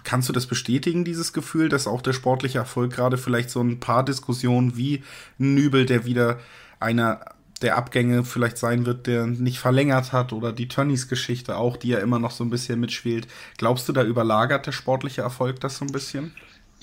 kannst 0.03 0.27
du 0.29 0.33
das 0.33 0.47
bestätigen, 0.47 1.05
dieses 1.05 1.33
Gefühl, 1.33 1.69
dass 1.69 1.87
auch 1.87 2.01
der 2.01 2.13
sportliche 2.13 2.57
Erfolg 2.57 2.93
gerade 2.93 3.17
vielleicht 3.17 3.49
so 3.49 3.61
ein 3.61 3.79
paar 3.79 4.03
Diskussionen 4.03 4.75
wie 4.75 5.03
Nübel, 5.37 5.85
der 5.85 6.05
wieder 6.05 6.39
einer 6.79 7.21
der 7.61 7.77
Abgänge 7.77 8.25
vielleicht 8.25 8.57
sein 8.57 8.85
wird, 8.85 9.07
der 9.07 9.25
nicht 9.25 9.59
verlängert 9.59 10.11
hat 10.11 10.33
oder 10.33 10.51
die 10.51 10.67
Tönnies 10.67 11.07
Geschichte 11.07 11.55
auch, 11.55 11.77
die 11.77 11.89
ja 11.89 11.99
immer 11.99 12.19
noch 12.19 12.31
so 12.31 12.43
ein 12.43 12.49
bisschen 12.49 12.79
mitschwelt. 12.79 13.27
Glaubst 13.57 13.87
du, 13.87 13.93
da 13.93 14.03
überlagert 14.03 14.67
der 14.67 14.73
sportliche 14.73 15.21
Erfolg 15.21 15.61
das 15.61 15.77
so 15.77 15.85
ein 15.85 15.91
bisschen? 15.91 16.33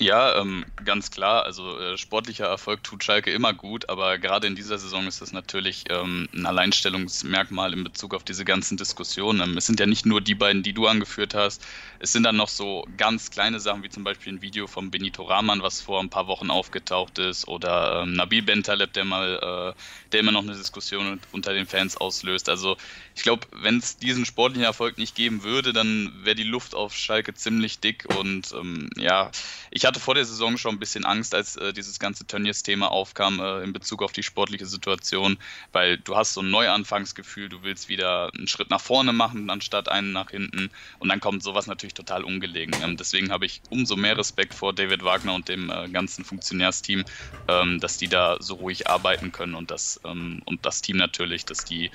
Ja, 0.01 0.41
ähm, 0.41 0.65
ganz 0.83 1.11
klar. 1.11 1.45
Also 1.45 1.77
äh, 1.79 1.95
sportlicher 1.95 2.47
Erfolg 2.47 2.83
tut 2.83 3.03
Schalke 3.03 3.29
immer 3.29 3.53
gut, 3.53 3.87
aber 3.87 4.17
gerade 4.17 4.47
in 4.47 4.55
dieser 4.55 4.79
Saison 4.79 5.05
ist 5.05 5.21
das 5.21 5.31
natürlich 5.31 5.83
ähm, 5.91 6.27
ein 6.33 6.47
Alleinstellungsmerkmal 6.47 7.71
in 7.71 7.83
Bezug 7.83 8.15
auf 8.15 8.23
diese 8.23 8.43
ganzen 8.43 8.77
Diskussionen. 8.77 9.41
Ähm, 9.41 9.57
es 9.57 9.67
sind 9.67 9.79
ja 9.79 9.85
nicht 9.85 10.07
nur 10.07 10.19
die 10.19 10.33
beiden, 10.33 10.63
die 10.63 10.73
du 10.73 10.87
angeführt 10.87 11.35
hast. 11.35 11.63
Es 11.99 12.13
sind 12.13 12.23
dann 12.23 12.35
noch 12.35 12.47
so 12.47 12.87
ganz 12.97 13.29
kleine 13.29 13.59
Sachen, 13.59 13.83
wie 13.83 13.89
zum 13.89 14.03
Beispiel 14.03 14.33
ein 14.33 14.41
Video 14.41 14.65
von 14.65 14.89
Benito 14.89 15.21
Rahman, 15.21 15.61
was 15.61 15.81
vor 15.81 15.99
ein 15.99 16.09
paar 16.09 16.25
Wochen 16.25 16.49
aufgetaucht 16.49 17.19
ist, 17.19 17.47
oder 17.47 18.01
ähm, 18.01 18.13
Nabil 18.13 18.41
Bentaleb, 18.41 18.93
der 18.93 19.05
mal, 19.05 19.75
äh, 19.75 20.09
der 20.13 20.21
immer 20.21 20.31
noch 20.31 20.41
eine 20.41 20.55
Diskussion 20.55 21.19
unter 21.31 21.53
den 21.53 21.67
Fans 21.67 21.95
auslöst. 21.95 22.49
Also 22.49 22.75
ich 23.15 23.21
glaube, 23.21 23.45
wenn 23.51 23.77
es 23.77 23.97
diesen 23.97 24.25
sportlichen 24.25 24.65
Erfolg 24.65 24.97
nicht 24.97 25.13
geben 25.13 25.43
würde, 25.43 25.73
dann 25.73 26.11
wäre 26.23 26.35
die 26.35 26.41
Luft 26.41 26.73
auf 26.73 26.95
Schalke 26.95 27.35
ziemlich 27.35 27.79
dick 27.79 28.07
und 28.17 28.51
ähm, 28.53 28.89
ja, 28.97 29.29
ich 29.69 29.85
hatte 29.85 29.90
vor 29.99 30.15
der 30.15 30.25
Saison 30.25 30.57
schon 30.57 30.75
ein 30.75 30.79
bisschen 30.79 31.05
Angst, 31.05 31.35
als 31.35 31.55
äh, 31.55 31.73
dieses 31.73 31.99
ganze 31.99 32.25
Tönnies-Thema 32.25 32.91
aufkam 32.91 33.39
äh, 33.39 33.63
in 33.63 33.73
Bezug 33.73 34.01
auf 34.01 34.11
die 34.11 34.23
sportliche 34.23 34.65
Situation, 34.65 35.37
weil 35.71 35.97
du 35.97 36.15
hast 36.15 36.33
so 36.33 36.41
ein 36.41 36.49
Neuanfangsgefühl, 36.49 37.49
du 37.49 37.63
willst 37.63 37.89
wieder 37.89 38.31
einen 38.35 38.47
Schritt 38.47 38.69
nach 38.69 38.81
vorne 38.81 39.13
machen, 39.13 39.49
anstatt 39.49 39.89
einen 39.89 40.11
nach 40.11 40.31
hinten 40.31 40.69
und 40.99 41.09
dann 41.09 41.19
kommt 41.19 41.43
sowas 41.43 41.67
natürlich 41.67 41.93
total 41.93 42.23
ungelegen. 42.23 42.75
Ähm, 42.83 42.97
deswegen 42.97 43.31
habe 43.31 43.45
ich 43.45 43.61
umso 43.69 43.95
mehr 43.95 44.17
Respekt 44.17 44.53
vor 44.53 44.73
David 44.73 45.03
Wagner 45.03 45.33
und 45.33 45.49
dem 45.49 45.69
äh, 45.69 45.89
ganzen 45.89 46.23
Funktionärsteam, 46.25 47.03
ähm, 47.47 47.79
dass 47.79 47.97
die 47.97 48.07
da 48.07 48.37
so 48.39 48.55
ruhig 48.55 48.87
arbeiten 48.87 49.31
können 49.31 49.55
und 49.55 49.71
das, 49.71 49.99
ähm, 50.05 50.41
und 50.45 50.65
das 50.65 50.81
Team 50.81 50.97
natürlich, 50.97 51.45
dass 51.45 51.65
die 51.65 51.91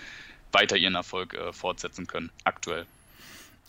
weiter 0.52 0.76
ihren 0.76 0.94
Erfolg 0.94 1.34
äh, 1.34 1.52
fortsetzen 1.52 2.06
können, 2.06 2.30
aktuell. 2.44 2.86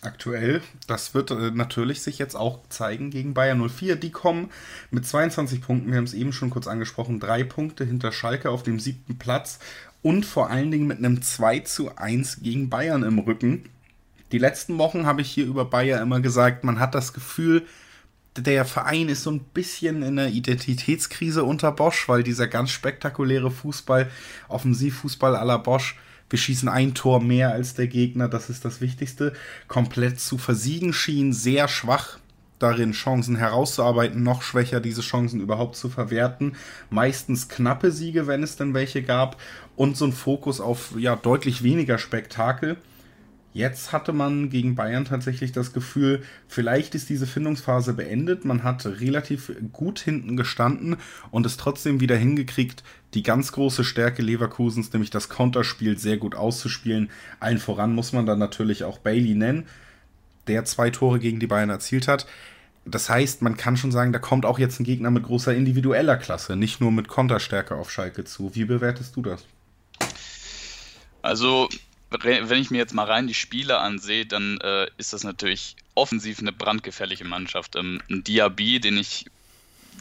Aktuell, 0.03 0.61
das 0.85 1.15
wird 1.15 1.31
äh, 1.31 1.49
natürlich 1.51 2.03
sich 2.03 2.19
jetzt 2.19 2.35
auch 2.35 2.59
zeigen 2.69 3.09
gegen 3.09 3.33
Bayern 3.33 3.67
04. 3.67 3.95
Die 3.95 4.11
kommen 4.11 4.51
mit 4.91 5.07
22 5.07 5.59
Punkten, 5.59 5.89
wir 5.89 5.97
haben 5.97 6.03
es 6.03 6.13
eben 6.13 6.33
schon 6.33 6.51
kurz 6.51 6.67
angesprochen, 6.67 7.19
drei 7.19 7.43
Punkte 7.43 7.83
hinter 7.83 8.11
Schalke 8.11 8.51
auf 8.51 8.61
dem 8.61 8.79
siebten 8.79 9.17
Platz 9.17 9.57
und 10.03 10.23
vor 10.23 10.51
allen 10.51 10.69
Dingen 10.69 10.85
mit 10.85 10.99
einem 10.99 11.23
2 11.23 11.61
zu 11.61 11.97
1 11.97 12.41
gegen 12.43 12.69
Bayern 12.69 13.01
im 13.01 13.17
Rücken. 13.17 13.69
Die 14.31 14.37
letzten 14.37 14.77
Wochen 14.77 15.07
habe 15.07 15.21
ich 15.21 15.31
hier 15.31 15.47
über 15.47 15.65
Bayern 15.65 16.03
immer 16.03 16.19
gesagt, 16.19 16.63
man 16.63 16.79
hat 16.79 16.93
das 16.93 17.13
Gefühl, 17.13 17.65
der 18.35 18.65
Verein 18.65 19.09
ist 19.09 19.23
so 19.23 19.31
ein 19.31 19.39
bisschen 19.39 20.03
in 20.03 20.19
einer 20.19 20.29
Identitätskrise 20.29 21.43
unter 21.43 21.71
Bosch, 21.71 22.07
weil 22.07 22.21
dieser 22.21 22.47
ganz 22.47 22.69
spektakuläre 22.69 23.49
Fußball, 23.49 24.11
Offensivfußball 24.47 25.31
la 25.31 25.57
Bosch, 25.57 25.97
wir 26.29 26.39
schießen 26.39 26.69
ein 26.69 26.93
Tor 26.93 27.21
mehr 27.21 27.51
als 27.51 27.73
der 27.73 27.87
Gegner, 27.87 28.27
das 28.27 28.49
ist 28.49 28.65
das 28.65 28.81
Wichtigste, 28.81 29.33
komplett 29.67 30.19
zu 30.19 30.37
versiegen 30.37 30.93
schien, 30.93 31.33
sehr 31.33 31.67
schwach 31.67 32.19
darin, 32.59 32.91
Chancen 32.91 33.35
herauszuarbeiten, 33.35 34.23
noch 34.23 34.41
schwächer 34.41 34.79
diese 34.79 35.01
Chancen 35.01 35.41
überhaupt 35.41 35.75
zu 35.75 35.89
verwerten. 35.89 36.55
Meistens 36.89 37.49
knappe 37.49 37.91
Siege, 37.91 38.27
wenn 38.27 38.43
es 38.43 38.55
denn 38.55 38.73
welche 38.73 39.03
gab, 39.03 39.37
und 39.75 39.95
so 39.95 40.05
ein 40.05 40.11
Fokus 40.11 40.59
auf 40.59 40.93
ja 40.97 41.15
deutlich 41.15 41.61
weniger 41.61 41.99
Spektakel. 41.99 42.77
Jetzt 43.57 43.91
hatte 43.91 44.13
man 44.13 44.51
gegen 44.51 44.75
Bayern 44.75 45.05
tatsächlich 45.05 45.51
das 45.51 45.73
Gefühl, 45.73 46.21
vielleicht 46.47 46.93
ist 46.93 47.09
diese 47.09 47.25
Findungsphase 47.25 47.95
beendet. 47.95 48.45
Man 48.45 48.63
hat 48.63 48.85
relativ 48.85 49.51
gut 49.73 49.97
hinten 49.97 50.37
gestanden 50.37 50.97
und 51.31 51.43
es 51.43 51.57
trotzdem 51.57 51.99
wieder 51.99 52.15
hingekriegt, 52.15 52.83
die 53.15 53.23
ganz 53.23 53.51
große 53.51 53.83
Stärke 53.83 54.21
Leverkusens, 54.21 54.93
nämlich 54.93 55.09
das 55.09 55.27
Konterspiel, 55.27 55.97
sehr 55.97 56.17
gut 56.17 56.35
auszuspielen. 56.35 57.09
Allen 57.39 57.57
voran 57.57 57.95
muss 57.95 58.13
man 58.13 58.27
dann 58.27 58.37
natürlich 58.37 58.83
auch 58.83 58.99
Bailey 58.99 59.33
nennen, 59.33 59.65
der 60.45 60.63
zwei 60.65 60.91
Tore 60.91 61.17
gegen 61.17 61.39
die 61.39 61.47
Bayern 61.47 61.71
erzielt 61.71 62.07
hat. 62.07 62.27
Das 62.85 63.09
heißt, 63.09 63.41
man 63.41 63.57
kann 63.57 63.75
schon 63.75 63.91
sagen, 63.91 64.13
da 64.13 64.19
kommt 64.19 64.45
auch 64.45 64.59
jetzt 64.59 64.79
ein 64.79 64.83
Gegner 64.83 65.09
mit 65.09 65.23
großer 65.23 65.55
individueller 65.55 66.17
Klasse, 66.17 66.55
nicht 66.55 66.79
nur 66.79 66.91
mit 66.91 67.07
Konterstärke 67.07 67.73
auf 67.73 67.89
Schalke 67.89 68.23
zu. 68.23 68.53
Wie 68.53 68.65
bewertest 68.65 69.15
du 69.15 69.23
das? 69.23 69.45
Also 71.23 71.67
wenn 72.09 72.61
ich 72.61 72.71
mir 72.71 72.77
jetzt 72.77 72.93
mal 72.93 73.05
rein 73.05 73.27
die 73.27 73.33
Spiele 73.33 73.79
ansehe, 73.79 74.25
dann 74.25 74.59
äh, 74.61 74.87
ist 74.97 75.13
das 75.13 75.23
natürlich 75.23 75.75
offensiv 75.95 76.39
eine 76.39 76.53
brandgefährliche 76.53 77.25
Mannschaft. 77.25 77.75
Ähm, 77.75 78.01
ein 78.09 78.23
Diaby, 78.23 78.79
den 78.79 78.97
ich, 78.97 79.25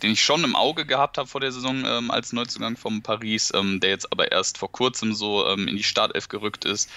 den 0.03 0.13
ich 0.13 0.23
schon 0.23 0.45
im 0.45 0.55
Auge 0.55 0.87
gehabt 0.87 1.19
habe 1.19 1.29
vor 1.29 1.41
der 1.41 1.53
Saison 1.53 1.85
ähm, 1.85 2.11
als 2.11 2.33
Neuzugang 2.33 2.77
von 2.77 3.03
Paris, 3.03 3.53
ähm, 3.55 3.81
der 3.81 3.91
jetzt 3.91 4.13
aber 4.13 4.31
erst 4.31 4.59
vor 4.59 4.71
kurzem 4.71 5.15
so 5.15 5.47
ähm, 5.49 5.67
in 5.67 5.77
die 5.77 5.83
Startelf 5.83 6.29
gerückt 6.29 6.65
ist, 6.65 6.91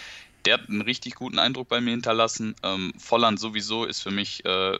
der 0.45 0.55
hat 0.55 0.69
einen 0.69 0.81
richtig 0.81 1.15
guten 1.15 1.39
Eindruck 1.39 1.67
bei 1.67 1.81
mir 1.81 1.91
hinterlassen. 1.91 2.55
Ähm, 2.63 2.93
Volland 2.97 3.39
sowieso 3.39 3.85
ist 3.85 4.01
für 4.01 4.11
mich 4.11 4.45
äh, 4.45 4.77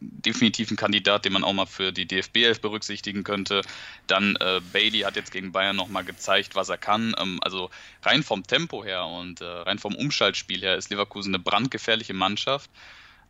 definitiv 0.00 0.70
ein 0.70 0.76
Kandidat, 0.76 1.24
den 1.24 1.32
man 1.32 1.44
auch 1.44 1.52
mal 1.52 1.66
für 1.66 1.92
die 1.92 2.06
DFB 2.06 2.38
11 2.38 2.60
berücksichtigen 2.60 3.24
könnte. 3.24 3.62
Dann 4.06 4.36
äh, 4.36 4.60
Bailey 4.72 5.00
hat 5.00 5.16
jetzt 5.16 5.32
gegen 5.32 5.52
Bayern 5.52 5.76
nochmal 5.76 6.04
gezeigt, 6.04 6.54
was 6.54 6.68
er 6.68 6.78
kann. 6.78 7.14
Ähm, 7.18 7.38
also 7.42 7.70
rein 8.02 8.22
vom 8.22 8.46
Tempo 8.46 8.84
her 8.84 9.06
und 9.06 9.40
äh, 9.40 9.44
rein 9.44 9.78
vom 9.78 9.94
Umschaltspiel 9.94 10.60
her 10.60 10.76
ist 10.76 10.90
Leverkusen 10.90 11.34
eine 11.34 11.42
brandgefährliche 11.42 12.14
Mannschaft. 12.14 12.70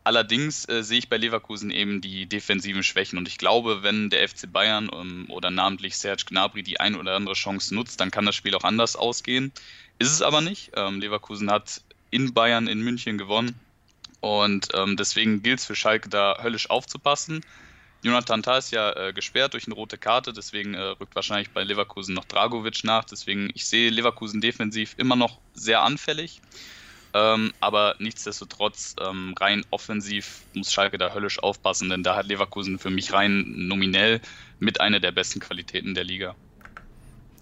Allerdings 0.07 0.69
äh, 0.69 0.83
sehe 0.83 0.99
ich 0.99 1.09
bei 1.09 1.17
Leverkusen 1.17 1.71
eben 1.71 2.03
die 2.03 2.27
defensiven 2.27 2.83
Schwächen 2.83 3.19
und 3.19 3.27
ich 3.27 3.39
glaube, 3.39 3.83
wenn 3.83 4.11
der 4.11 4.29
FC 4.29 4.53
Bayern 4.53 4.91
ähm, 4.93 5.25
oder 5.31 5.51
namentlich 5.51 5.97
Serge 5.97 6.25
Gnabry 6.27 6.63
die 6.63 6.79
ein 6.79 6.95
oder 6.95 7.17
andere 7.17 7.35
Chance 7.35 7.75
nutzt, 7.75 8.01
dann 8.01 8.11
kann 8.11 8.27
das 8.27 8.35
Spiel 8.35 8.55
auch 8.55 8.65
anders 8.65 8.97
ausgehen. 8.97 9.51
Ist 9.99 10.13
es 10.13 10.23
aber 10.23 10.41
nicht. 10.41 10.73
Ähm, 10.77 11.01
Leverkusen 11.01 11.51
hat 11.51 11.83
in 12.11 12.35
Bayern 12.35 12.67
in 12.67 12.81
München 12.81 13.19
gewonnen 13.19 13.59
und 14.21 14.69
ähm, 14.75 14.97
deswegen 14.97 15.43
gilt 15.43 15.61
es 15.61 15.67
für 15.67 15.77
Schalke 15.77 16.09
da 16.09 16.39
höllisch 16.43 16.71
aufzupassen. 16.71 17.45
Jonathan 18.03 18.43
Tah 18.43 18.59
ist 18.59 18.71
ja 18.71 18.93
äh, 18.93 19.13
gesperrt 19.13 19.55
durch 19.55 19.67
eine 19.67 19.75
rote 19.75 19.97
Karte, 19.97 20.35
deswegen 20.35 20.75
äh, 20.75 20.81
rückt 20.81 21.15
wahrscheinlich 21.15 21.51
bei 21.51 21.65
Leverkusen 21.65 22.15
noch 22.15 22.27
Dragovic 22.27 22.85
nach. 22.85 23.05
Deswegen, 23.05 23.51
ich 23.55 23.67
sehe 23.67 23.89
Leverkusen 23.89 24.43
defensiv 24.43 24.95
immer 24.99 25.17
noch 25.17 25.41
sehr 25.55 25.83
anfällig. 25.83 26.43
Ähm, 27.15 27.55
aber 27.61 27.95
nichtsdestotrotz, 28.01 28.97
ähm, 29.01 29.35
rein 29.39 29.65
offensiv 29.71 30.43
muss 30.53 30.73
Schalke 30.73 30.99
da 30.99 31.15
höllisch 31.15 31.39
aufpassen, 31.39 31.89
denn 31.89 32.03
da 32.03 32.17
hat 32.17 32.27
Leverkusen 32.27 32.79
für 32.79 32.91
mich 32.91 33.13
rein 33.13 33.45
nominell 33.57 34.21
mit 34.59 34.81
einer 34.81 35.01
der 35.01 35.13
besten 35.13 35.41
Qualitäten 35.41 35.95
der 35.95 36.05
Liga. 36.05 36.35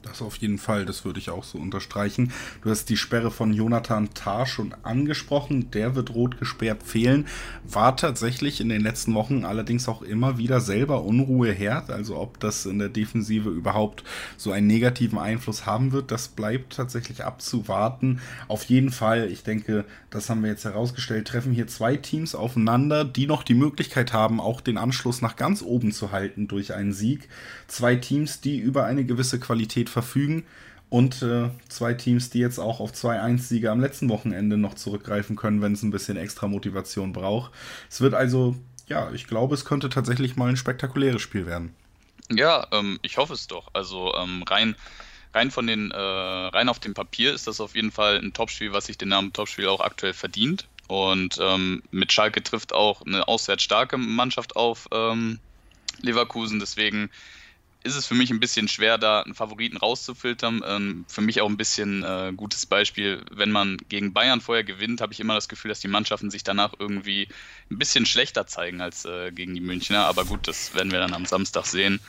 Das 0.03 0.21
auf 0.21 0.37
jeden 0.37 0.59
Fall, 0.59 0.85
das 0.85 1.05
würde 1.05 1.21
ich 1.21 1.31
auch 1.31 1.45
so 1.45 1.59
unterstreichen. 1.59 2.33
Du 2.63 2.71
hast 2.71 2.89
die 2.89 2.97
Sperre 2.97 3.31
von 3.31 3.55
Jonathan 3.55 4.11
Tah 4.15 4.47
schon 4.47 4.75
angesprochen. 4.83 5.71
Der 5.71 5.95
wird 5.95 6.11
rot 6.11 6.39
gesperrt 6.39 6.83
fehlen. 6.83 7.27
War 7.65 7.97
tatsächlich 7.97 8.61
in 8.61 8.69
den 8.69 8.81
letzten 8.81 9.15
Wochen 9.15 9.45
allerdings 9.45 9.89
auch 9.89 10.03
immer 10.03 10.39
wieder 10.39 10.61
selber 10.61 11.05
Unruhe 11.05 11.53
herd. 11.53 11.91
Also 11.91 12.17
ob 12.17 12.41
das 12.41 12.67
in 12.67 12.81
der 12.81 12.89
Defensive 12.89 13.49
überhaupt 13.49 14.03
so 14.37 14.51
einen 14.51 14.67
negativen 14.67 15.19
Einfluss 15.19 15.67
haben 15.67 15.93
wird, 15.93 16.11
das 16.11 16.29
bleibt 16.29 16.77
tatsächlich 16.77 17.25
abzuwarten. 17.25 18.21
Auf 18.49 18.65
jeden 18.65 18.91
Fall, 18.91 19.31
ich 19.31 19.45
denke, 19.45 19.85
das 20.11 20.29
haben 20.29 20.43
wir 20.43 20.51
jetzt 20.51 20.65
herausgestellt, 20.65 21.29
treffen 21.29 21.53
hier 21.53 21.69
zwei 21.69 21.97
Teams 21.97 22.35
aufeinander, 22.35 23.05
die 23.05 23.27
noch 23.27 23.45
die 23.45 23.55
Möglichkeit 23.55 24.13
haben, 24.13 24.41
auch 24.41 24.61
den 24.61 24.79
Anschluss 24.79 25.23
nach 25.23 25.37
ganz 25.37 25.63
oben 25.63 25.93
zu 25.93 26.11
halten 26.11 26.49
durch 26.49 26.75
einen 26.75 26.93
Sieg. 26.93 27.29
Zwei 27.69 27.97
Teams, 27.97 28.41
die 28.41 28.59
über 28.59 28.85
eine 28.85 29.05
gewisse 29.05 29.39
Qualität 29.39 29.92
verfügen 29.93 30.45
und 30.93 31.23
äh, 31.23 31.49
zwei 31.69 31.95
Teams, 31.95 32.29
die 32.29 32.39
jetzt 32.39 32.59
auch 32.59 32.79
auf 32.79 32.93
2-1-Siege 32.93 33.71
am 33.71 33.81
letzten 33.81 34.11
Wochenende 34.11 34.59
noch 34.59 34.75
zurückgreifen 34.75 35.37
können, 35.37 35.63
wenn 35.63 35.73
es 35.73 35.83
ein 35.83 35.91
bisschen 35.91 36.19
extra 36.19 36.49
Motivation 36.49 37.15
braucht. 37.15 37.51
Es 37.89 38.03
wird 38.03 38.13
also, 38.13 38.57
ja, 38.89 39.11
ich 39.13 39.27
glaube, 39.27 39.55
es 39.55 39.65
könnte 39.65 39.89
tatsächlich 39.89 40.37
mal 40.37 40.51
ein 40.51 40.59
spektakuläres 40.59 41.23
Spiel 41.23 41.47
werden. 41.47 41.75
Ja, 42.31 42.67
ähm, 42.73 42.99
ich 43.01 43.17
hoffe 43.17 43.33
es 43.33 43.47
doch. 43.47 43.69
Also 43.73 44.15
ähm, 44.15 44.43
rein, 44.43 44.77
rein 45.33 45.51
von 45.51 45.67
den, 45.67 45.91
äh, 45.93 45.97
rein 45.97 46.69
auf 46.69 46.79
dem 46.79 46.93
Papier 46.93 47.33
ist 47.33 47.47
das 47.47 47.63
auf 47.63 47.75
jeden 47.75 47.91
Fall 47.91 48.19
ein 48.19 48.35
Topspiel, 48.35 48.75
was 48.75 48.85
sich 48.85 48.99
den 48.99 49.09
Namen 49.09 49.33
Topspiel 49.33 49.69
auch 49.69 49.81
aktuell 49.81 50.13
verdient. 50.13 50.69
Und 50.89 51.39
ähm, 51.41 51.83
mit 51.91 52.13
Schalke 52.13 52.43
trifft 52.43 52.75
auch 52.75 53.01
eine 53.07 53.29
auswärts 53.29 53.63
starke 53.63 53.97
Mannschaft 53.97 54.57
auf 54.57 54.89
ähm, 54.93 55.39
Leverkusen. 56.03 56.61
Deswegen 56.61 57.09
ist 57.85 57.97
es 57.97 58.07
für 58.07 58.15
mich 58.15 58.31
ein 58.31 58.41
bisschen 58.41 58.69
schwer, 58.69 58.99
da 58.99 59.23
einen 59.23 59.35
Favoriten 59.35 59.77
rauszufiltern. 59.77 60.63
Ähm, 60.65 61.05
für 61.09 61.21
mich 61.21 61.41
auch 61.41 61.49
ein 61.49 61.57
bisschen 61.57 62.03
äh, 62.03 62.33
gutes 62.37 62.67
Beispiel, 62.67 63.25
wenn 63.31 63.51
man 63.51 63.77
gegen 63.89 64.13
Bayern 64.13 64.41
vorher 64.41 64.65
gewinnt, 64.65 65.01
habe 65.01 65.13
ich 65.13 65.21
immer 65.21 65.35
das 65.35 65.49
Gefühl, 65.49 65.71
dass 65.71 65.81
die 65.81 65.89
Mannschaften 65.89 66.31
sich 66.31 66.45
danach 66.45 66.75
irgendwie 66.79 67.29
ein 67.71 67.79
bisschen 67.79 68.07
schlechter 68.07 68.47
zeigen 68.47 68.81
als 68.81 69.05
äh, 69.05 69.33
gegen 69.33 69.55
die 69.55 69.61
Münchner. 69.61 70.07
Aber 70.07 70.25
gut, 70.25 70.47
das 70.49 70.75
werden 70.75 70.93
wir 70.93 71.01
dann 71.01 71.15
am 71.15 71.27
Samstag 71.27 71.67
sehen. 71.67 72.01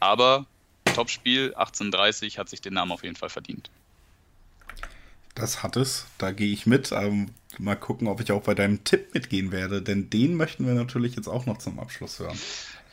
Aber 0.00 0.46
Topspiel 0.94 1.54
18:30 1.56 2.38
hat 2.38 2.48
sich 2.48 2.60
den 2.60 2.74
Namen 2.74 2.92
auf 2.92 3.02
jeden 3.02 3.16
Fall 3.16 3.30
verdient. 3.30 3.70
Das 5.34 5.62
hat 5.62 5.76
es, 5.76 6.06
da 6.18 6.30
gehe 6.30 6.52
ich 6.52 6.66
mit. 6.66 6.92
Ähm, 6.92 7.30
mal 7.58 7.74
gucken, 7.74 8.08
ob 8.08 8.20
ich 8.20 8.30
auch 8.30 8.42
bei 8.42 8.54
deinem 8.54 8.84
Tipp 8.84 9.14
mitgehen 9.14 9.50
werde, 9.52 9.82
denn 9.82 10.10
den 10.10 10.34
möchten 10.34 10.66
wir 10.66 10.74
natürlich 10.74 11.16
jetzt 11.16 11.28
auch 11.28 11.46
noch 11.46 11.58
zum 11.58 11.78
Abschluss 11.80 12.18
hören. 12.18 12.38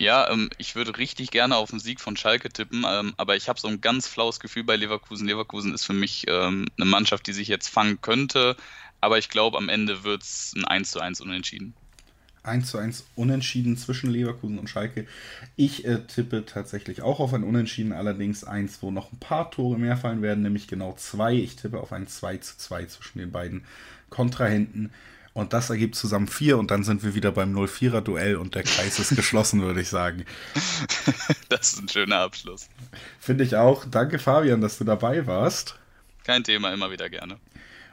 Ja, 0.01 0.31
ähm, 0.31 0.49
ich 0.57 0.75
würde 0.75 0.97
richtig 0.97 1.29
gerne 1.29 1.55
auf 1.57 1.69
den 1.69 1.79
Sieg 1.79 2.01
von 2.01 2.17
Schalke 2.17 2.49
tippen, 2.49 2.83
ähm, 2.89 3.13
aber 3.17 3.35
ich 3.35 3.47
habe 3.47 3.59
so 3.59 3.67
ein 3.67 3.81
ganz 3.81 4.07
flaues 4.07 4.39
Gefühl 4.39 4.63
bei 4.63 4.75
Leverkusen. 4.75 5.27
Leverkusen 5.27 5.75
ist 5.75 5.85
für 5.85 5.93
mich 5.93 6.25
ähm, 6.27 6.65
eine 6.75 6.89
Mannschaft, 6.89 7.27
die 7.27 7.33
sich 7.33 7.47
jetzt 7.47 7.67
fangen 7.67 8.01
könnte, 8.01 8.55
aber 8.99 9.19
ich 9.19 9.29
glaube, 9.29 9.59
am 9.59 9.69
Ende 9.69 10.03
wird 10.03 10.23
es 10.23 10.53
ein 10.55 10.65
1 10.65 10.89
zu 10.89 10.99
1 10.99 11.21
unentschieden. 11.21 11.75
1 12.41 12.71
zu 12.71 12.79
1 12.79 13.05
Unentschieden 13.15 13.77
zwischen 13.77 14.09
Leverkusen 14.09 14.57
und 14.57 14.71
Schalke. 14.71 15.05
Ich 15.55 15.85
äh, 15.85 15.99
tippe 16.07 16.47
tatsächlich 16.47 17.03
auch 17.03 17.19
auf 17.19 17.35
ein 17.35 17.43
Unentschieden, 17.43 17.93
allerdings 17.93 18.43
eins, 18.43 18.81
wo 18.81 18.89
noch 18.89 19.11
ein 19.11 19.19
paar 19.19 19.51
Tore 19.51 19.77
mehr 19.77 19.97
fallen 19.97 20.23
werden, 20.23 20.41
nämlich 20.41 20.67
genau 20.67 20.93
zwei. 20.93 21.35
Ich 21.35 21.57
tippe 21.57 21.79
auf 21.79 21.91
ein 21.91 22.07
2 22.07 22.37
zu 22.37 22.57
2 22.57 22.85
zwischen 22.85 23.19
den 23.19 23.31
beiden 23.31 23.65
Kontrahenten. 24.09 24.91
Und 25.33 25.53
das 25.53 25.69
ergibt 25.69 25.95
zusammen 25.95 26.27
vier 26.27 26.57
und 26.57 26.71
dann 26.71 26.83
sind 26.83 27.03
wir 27.03 27.15
wieder 27.15 27.31
beim 27.31 27.55
0-4er-Duell 27.55 28.35
und 28.35 28.55
der 28.55 28.63
Kreis 28.63 28.99
ist 28.99 29.15
geschlossen, 29.15 29.61
würde 29.61 29.81
ich 29.81 29.89
sagen. 29.89 30.25
Das 31.49 31.73
ist 31.73 31.81
ein 31.81 31.89
schöner 31.89 32.19
Abschluss. 32.19 32.69
Finde 33.19 33.43
ich 33.43 33.57
auch. 33.57 33.85
Danke, 33.85 34.19
Fabian, 34.19 34.61
dass 34.61 34.77
du 34.77 34.85
dabei 34.85 35.27
warst. 35.27 35.77
Kein 36.23 36.43
Thema, 36.45 36.73
immer 36.73 36.91
wieder 36.91 37.09
gerne. 37.09 37.37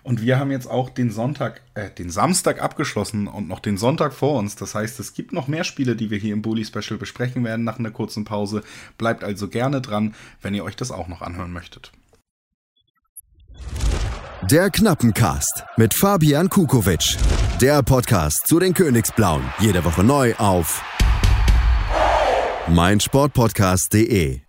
Und 0.05 0.23
wir 0.23 0.39
haben 0.39 0.51
jetzt 0.51 0.69
auch 0.69 0.91
den 0.91 1.11
Sonntag, 1.11 1.61
äh, 1.75 1.91
den 1.91 2.09
Samstag 2.09 2.63
abgeschlossen 2.63 3.27
und 3.27 3.49
noch 3.49 3.61
den 3.61 3.77
Sonntag 3.77 4.15
vor 4.15 4.39
uns. 4.39 4.57
Das 4.57 4.75
heißt, 4.75 5.01
es 5.01 5.13
gibt 5.13 5.33
noch 5.33 5.49
mehr 5.49 5.65
Spiele, 5.65 5.97
die 5.97 6.11
wir 6.11 6.19
hier 6.19 6.33
im 6.33 6.43
Bully 6.43 6.65
Special 6.65 6.99
besprechen 6.99 7.45
werden 7.45 7.65
nach 7.65 7.79
einer 7.79 7.91
kurzen 7.91 8.25
Pause. 8.25 8.63
Bleibt 8.97 9.25
also 9.25 9.49
gerne 9.49 9.81
dran, 9.81 10.15
wenn 10.41 10.55
ihr 10.55 10.65
euch 10.65 10.77
das 10.77 10.93
auch 10.93 11.09
noch 11.09 11.21
anhören 11.21 11.53
möchtet. 11.53 11.93
Der 14.45 14.71
Knappencast 14.71 15.65
mit 15.77 15.93
Fabian 15.93 16.49
Kukowitsch. 16.49 17.17
Der 17.61 17.83
Podcast 17.83 18.47
zu 18.47 18.61
den 18.61 18.73
Königsblauen. 18.73 19.43
Jede 19.59 19.85
Woche 19.85 20.05
neu 20.05 20.35
auf 20.37 20.81
meinsportpodcast.de. 22.69 24.41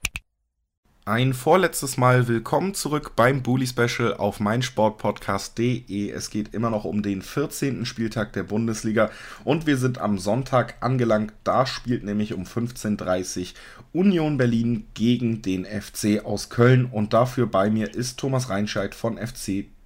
Ein 1.06 1.34
vorletztes 1.34 1.98
Mal 1.98 2.28
willkommen 2.28 2.76
zurück 2.76 3.14
beim 3.16 3.42
Bully 3.42 3.66
Special 3.66 4.14
auf 4.14 4.40
meinsportpodcast.de. 4.40 6.12
Es 6.12 6.30
geht 6.30 6.54
immer 6.54 6.70
noch 6.70 6.86
um 6.86 7.02
den 7.02 7.24
14. 7.24 7.84
Spieltag 7.88 8.32
der 8.34 8.44
Bundesliga 8.44 9.10
und 9.44 9.66
wir 9.66 9.78
sind 9.78 9.98
am 9.98 10.20
Sonntag 10.20 10.76
angelangt. 10.82 11.34
Da 11.44 11.66
spielt 11.66 12.04
nämlich 12.04 12.36
um 12.36 12.44
15.30 12.44 13.40
Uhr 13.40 14.02
Union 14.02 14.38
Berlin 14.38 14.86
gegen 14.94 15.42
den 15.42 15.66
FC 15.66 16.24
aus 16.24 16.52
Köln 16.52 16.86
und 16.86 17.12
dafür 17.12 17.48
bei 17.48 17.72
mir 17.72 17.92
ist 17.96 18.20
Thomas 18.20 18.50
Reinscheid 18.50 18.94
von 18.94 19.18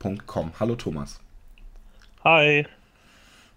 fc.com. 0.04 0.52
Hallo 0.60 0.76
Thomas. 0.76 1.20
Hi. 2.24 2.66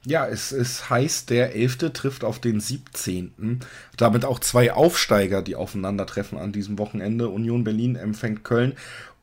Ja, 0.05 0.27
es, 0.27 0.53
es 0.53 0.89
heißt, 0.89 1.31
der 1.31 1.57
11. 1.57 1.93
trifft 1.93 2.23
auf 2.23 2.41
den 2.41 2.61
17. 2.61 3.61
Damit 3.97 4.25
auch 4.25 4.39
zwei 4.39 4.73
Aufsteiger, 4.73 5.43
die 5.43 5.57
aufeinandertreffen 5.57 6.39
an 6.39 6.53
diesem 6.53 6.79
Wochenende. 6.79 7.29
Union 7.29 7.65
Berlin 7.65 7.97
empfängt 7.97 8.45
Köln. 8.45 8.75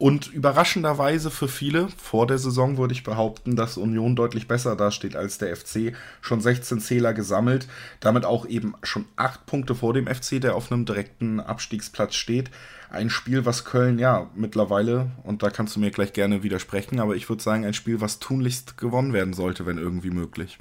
Und 0.04 0.34
überraschenderweise 0.34 1.32
für 1.32 1.48
viele, 1.48 1.88
vor 1.88 2.28
der 2.28 2.38
Saison 2.38 2.78
würde 2.78 2.94
ich 2.94 3.06
behaupten, 3.06 3.56
dass 3.56 3.78
Union 3.78 4.18
deutlich 4.18 4.50
besser 4.50 4.76
dasteht 4.76 5.16
als 5.16 5.38
der 5.38 5.56
FC. 5.56 5.94
Schon 6.20 6.42
16 6.42 6.82
Zähler 6.82 7.14
gesammelt, 7.14 7.70
damit 8.02 8.26
auch 8.26 8.46
eben 8.46 8.74
schon 8.84 9.06
8 9.16 9.46
Punkte 9.46 9.76
vor 9.76 9.94
dem 9.94 10.08
FC, 10.08 10.42
der 10.42 10.58
auf 10.58 10.70
einem 10.70 10.84
direkten 10.84 11.40
Abstiegsplatz 11.40 12.16
steht. 12.16 12.52
Ein 12.90 13.10
Spiel, 13.10 13.46
was 13.46 13.64
Köln 13.64 13.98
ja 13.98 14.30
mittlerweile, 14.36 15.10
und 15.24 15.42
da 15.42 15.50
kannst 15.50 15.78
du 15.78 15.80
mir 15.80 15.92
gleich 15.92 16.12
gerne 16.12 16.44
widersprechen, 16.44 17.00
aber 17.00 17.16
ich 17.16 17.30
würde 17.30 17.42
sagen, 17.42 17.64
ein 17.64 17.74
Spiel, 17.74 18.02
was 18.02 18.20
tunlichst 18.20 18.78
gewonnen 18.78 19.14
werden 19.14 19.34
sollte, 19.34 19.66
wenn 19.66 19.78
irgendwie 19.78 20.12
möglich 20.12 20.60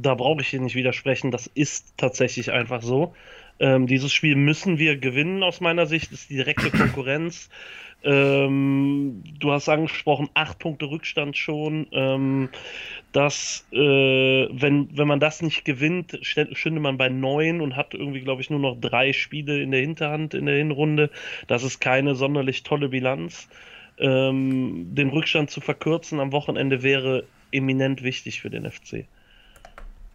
da 0.00 0.14
brauche 0.14 0.42
ich 0.42 0.48
hier 0.48 0.60
nicht 0.60 0.76
widersprechen. 0.76 1.32
Das 1.32 1.48
ist 1.48 1.94
tatsächlich 1.96 2.52
einfach 2.52 2.82
so. 2.82 3.14
Ähm, 3.60 3.86
dieses 3.86 4.12
Spiel 4.12 4.36
müssen 4.36 4.78
wir 4.78 4.96
gewinnen 4.96 5.42
aus 5.42 5.60
meiner 5.60 5.86
Sicht. 5.86 6.12
Das 6.12 6.20
ist 6.20 6.30
direkte 6.30 6.70
Konkurrenz. 6.70 7.48
Ähm, 8.04 9.24
du 9.40 9.52
hast 9.52 9.68
angesprochen, 9.68 10.28
acht 10.34 10.58
Punkte 10.58 10.86
Rückstand 10.86 11.36
schon. 11.36 11.86
Ähm, 11.92 12.48
dass, 13.12 13.66
äh, 13.72 13.78
wenn, 13.78 14.96
wenn 14.96 15.08
man 15.08 15.20
das 15.20 15.42
nicht 15.42 15.64
gewinnt, 15.64 16.18
stünde 16.22 16.80
man 16.80 16.98
bei 16.98 17.08
neun 17.08 17.60
und 17.60 17.74
hat 17.74 17.94
irgendwie, 17.94 18.20
glaube 18.20 18.42
ich, 18.42 18.50
nur 18.50 18.60
noch 18.60 18.78
drei 18.80 19.12
Spiele 19.12 19.60
in 19.62 19.70
der 19.70 19.80
Hinterhand 19.80 20.34
in 20.34 20.46
der 20.46 20.56
Hinrunde. 20.56 21.10
Das 21.46 21.64
ist 21.64 21.80
keine 21.80 22.14
sonderlich 22.14 22.62
tolle 22.62 22.88
Bilanz. 22.88 23.48
Ähm, 23.98 24.94
den 24.94 25.08
Rückstand 25.08 25.50
zu 25.50 25.60
verkürzen 25.60 26.20
am 26.20 26.32
Wochenende 26.32 26.82
wäre 26.82 27.24
eminent 27.50 28.02
wichtig 28.02 28.40
für 28.40 28.50
den 28.50 28.70
FC 28.70 29.06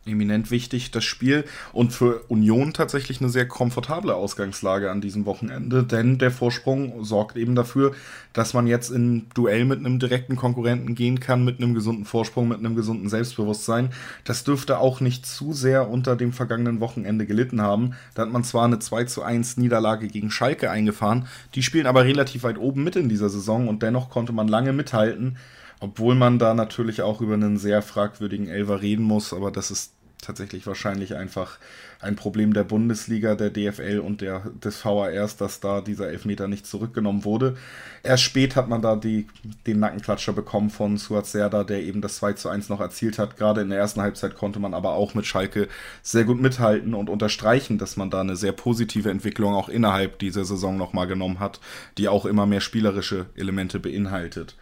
eminent 0.06 0.52
wichtig, 0.52 0.92
das 0.92 1.04
Spiel. 1.04 1.46
Und 1.72 1.94
für 1.94 2.24
Union 2.28 2.74
tatsächlich 2.74 3.22
eine 3.22 3.30
sehr 3.30 3.48
komfortable 3.48 4.16
Ausgangslage 4.16 4.92
an 4.92 5.02
diesem 5.02 5.26
Wochenende, 5.26 5.84
denn 5.84 6.18
der 6.18 6.32
Vorsprung 6.32 7.04
sorgt 7.04 7.38
eben 7.38 7.56
dafür, 7.56 7.94
dass 8.34 8.54
man 8.54 8.68
jetzt 8.68 8.90
in 8.90 9.28
Duell 9.34 9.66
mit 9.66 9.80
einem 9.80 10.00
direkten 10.00 10.36
Konkurrenten 10.36 10.96
gehen 10.96 11.20
kann, 11.20 11.46
mit 11.46 11.60
einem 11.60 11.74
gesunden 11.74 12.06
Vorsprung, 12.06 12.48
mit 12.48 12.60
einem 12.60 12.76
gesunden 12.76 13.10
Selbstbewusstsein. 13.10 13.90
Das 14.24 14.44
dürfte 14.44 14.80
auch 14.80 15.00
nicht 15.00 15.26
zu 15.26 15.54
sehr 15.54 15.90
unter 15.90 16.16
dem 16.16 16.34
vergangenen 16.34 16.80
Wochenende 16.80 17.26
gelitten 17.26 17.62
haben. 17.62 17.94
Da 18.16 18.24
hat 18.24 18.32
man 18.32 18.44
zwar 18.44 18.66
eine 18.66 18.80
2 18.80 19.06
zu 19.06 19.24
1 19.24 19.58
Niederlage 19.58 20.08
gegen 20.08 20.32
Schalke 20.32 20.72
eingefahren, 20.72 21.28
die 21.56 21.64
spielen 21.64 21.88
aber 21.88 22.04
relativ 22.06 22.44
weit 22.44 22.58
oben 22.58 22.84
mit 22.84 22.96
in 22.96 23.10
dieser 23.10 23.30
Saison 23.30 23.68
und 23.68 23.84
dennoch 23.84 24.10
konnte 24.10 24.34
man 24.34 24.48
lange 24.48 24.74
mithalten. 24.74 25.38
Obwohl 25.84 26.16
man 26.16 26.40
da 26.40 26.54
natürlich 26.54 27.02
auch 27.02 27.20
über 27.20 27.34
einen 27.34 27.58
sehr 27.58 27.82
fragwürdigen 27.82 28.48
Elver 28.48 28.82
reden 28.82 29.04
muss, 29.04 29.34
aber 29.34 29.52
das 29.52 29.70
ist 29.70 29.92
tatsächlich 30.22 30.66
wahrscheinlich 30.66 31.18
einfach 31.18 31.58
ein 32.00 32.16
Problem 32.16 32.54
der 32.54 32.64
Bundesliga, 32.64 33.36
der 33.36 33.50
DFL 33.50 34.00
und 34.00 34.22
der, 34.22 34.50
des 34.64 34.86
VARs, 34.86 35.36
dass 35.36 35.60
da 35.60 35.82
dieser 35.82 36.08
Elfmeter 36.08 36.48
nicht 36.48 36.66
zurückgenommen 36.66 37.26
wurde. 37.26 37.58
Erst 38.02 38.24
spät 38.24 38.56
hat 38.56 38.70
man 38.70 38.82
da 38.82 38.96
die, 38.96 39.28
den 39.68 39.80
Nackenklatscher 39.80 40.32
bekommen 40.32 40.70
von 40.70 40.96
Suat 40.96 41.26
Serda, 41.26 41.66
der 41.66 41.84
eben 41.84 42.00
das 42.00 42.16
2 42.16 42.32
zu 42.32 42.48
1 42.48 42.70
noch 42.70 42.80
erzielt 42.80 43.20
hat. 43.20 43.36
Gerade 43.36 43.60
in 43.60 43.70
der 43.70 43.80
ersten 43.80 44.00
Halbzeit 44.00 44.36
konnte 44.36 44.62
man 44.62 44.74
aber 44.74 44.94
auch 44.94 45.16
mit 45.16 45.26
Schalke 45.26 45.68
sehr 46.02 46.24
gut 46.24 46.40
mithalten 46.40 46.94
und 46.94 47.10
unterstreichen, 47.10 47.78
dass 47.78 47.98
man 47.98 48.10
da 48.10 48.22
eine 48.22 48.38
sehr 48.38 48.54
positive 48.54 49.10
Entwicklung 49.10 49.54
auch 49.54 49.68
innerhalb 49.68 50.20
dieser 50.20 50.46
Saison 50.46 50.78
nochmal 50.78 51.08
genommen 51.08 51.42
hat, 51.42 51.60
die 51.98 52.08
auch 52.08 52.26
immer 52.26 52.46
mehr 52.46 52.62
spielerische 52.62 53.26
Elemente 53.36 53.82
beinhaltet. 53.82 54.56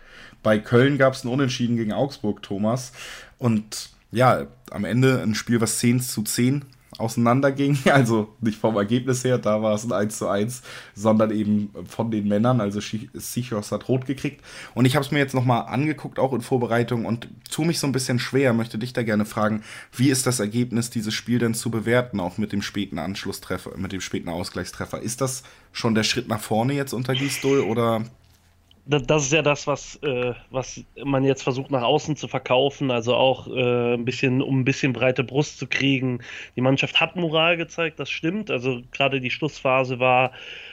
Bei 0.44 0.60
Köln 0.60 0.98
gab 0.98 1.14
es 1.14 1.24
ein 1.24 1.30
Unentschieden 1.30 1.78
gegen 1.78 1.94
Augsburg, 1.94 2.42
Thomas. 2.42 2.92
Und 3.38 3.90
ja, 4.12 4.48
am 4.72 4.86
Ende 4.86 5.22
ein 5.22 5.36
Spiel, 5.36 5.62
was 5.62 5.80
10 5.80 6.02
zu 6.02 6.24
10 6.24 6.66
auseinanderging. 6.98 7.78
Also 7.92 8.30
nicht 8.40 8.58
vom 8.58 8.78
Ergebnis 8.78 9.24
her, 9.24 9.38
da 9.38 9.62
war 9.62 9.76
es 9.76 9.84
ein 9.84 9.92
1 9.92 10.18
zu 10.18 10.28
1, 10.28 10.62
sondern 10.96 11.32
eben 11.32 11.70
von 11.88 12.10
den 12.10 12.28
Männern. 12.28 12.62
Also 12.62 12.80
Seahawks 12.80 13.72
hat 13.72 13.88
rot 13.90 14.06
gekriegt. 14.06 14.42
Und 14.74 14.86
ich 14.86 14.96
habe 14.96 15.06
es 15.06 15.12
mir 15.12 15.20
jetzt 15.20 15.34
nochmal 15.34 15.66
angeguckt, 15.68 16.20
auch 16.20 16.34
in 16.34 16.42
Vorbereitung, 16.42 17.06
und 17.06 17.28
tue 17.50 17.66
mich 17.66 17.80
so 17.80 17.88
ein 17.88 17.92
bisschen 17.92 18.20
schwer, 18.20 18.54
möchte 18.54 18.78
dich 18.78 18.94
da 18.94 19.04
gerne 19.04 19.26
fragen, 19.26 19.64
wie 19.96 20.10
ist 20.10 20.26
das 20.26 20.40
Ergebnis 20.40 20.90
dieses 20.90 21.14
Spiel 21.14 21.40
denn 21.40 21.54
zu 21.54 21.70
bewerten, 21.70 22.20
auch 22.20 22.38
mit 22.38 22.54
dem 22.54 22.62
späten 22.62 22.98
Anschlusstreffer, 22.98 23.78
mit 23.78 23.92
dem 23.92 24.02
späten 24.02 24.30
Ausgleichstreffer? 24.30 25.02
Ist 25.02 25.22
das 25.22 25.44
schon 25.74 25.96
der 25.96 26.04
Schritt 26.04 26.28
nach 26.28 26.42
vorne 26.42 26.74
jetzt 26.74 26.94
unter 26.94 27.14
Gisdol 27.14 27.60
oder 27.62 28.06
das 28.86 29.24
ist 29.24 29.32
ja 29.32 29.42
das, 29.42 29.68
was, 29.68 29.98
äh, 29.98 30.34
was 30.50 30.84
man 31.04 31.24
jetzt 31.24 31.44
versucht 31.44 31.72
nach 31.72 31.84
außen 31.84 32.16
zu 32.16 32.28
verkaufen, 32.28 32.90
also 32.90 33.16
auch 33.16 33.48
äh, 33.48 33.94
ein 33.94 34.06
bisschen, 34.06 34.42
um 34.42 34.62
ein 34.62 34.66
bisschen 34.66 34.94
breite 34.94 35.24
Brust 35.24 35.60
zu 35.60 35.68
kriegen. 35.68 36.20
Die 36.56 36.62
Mannschaft 36.62 37.00
hat 37.00 37.16
Moral 37.16 37.58
gezeigt, 37.58 38.00
das 38.00 38.10
stimmt. 38.10 38.50
Also 38.50 38.82
gerade 38.92 39.22
die 39.22 39.30
Schlussphase 39.30 40.00
war, 40.00 40.32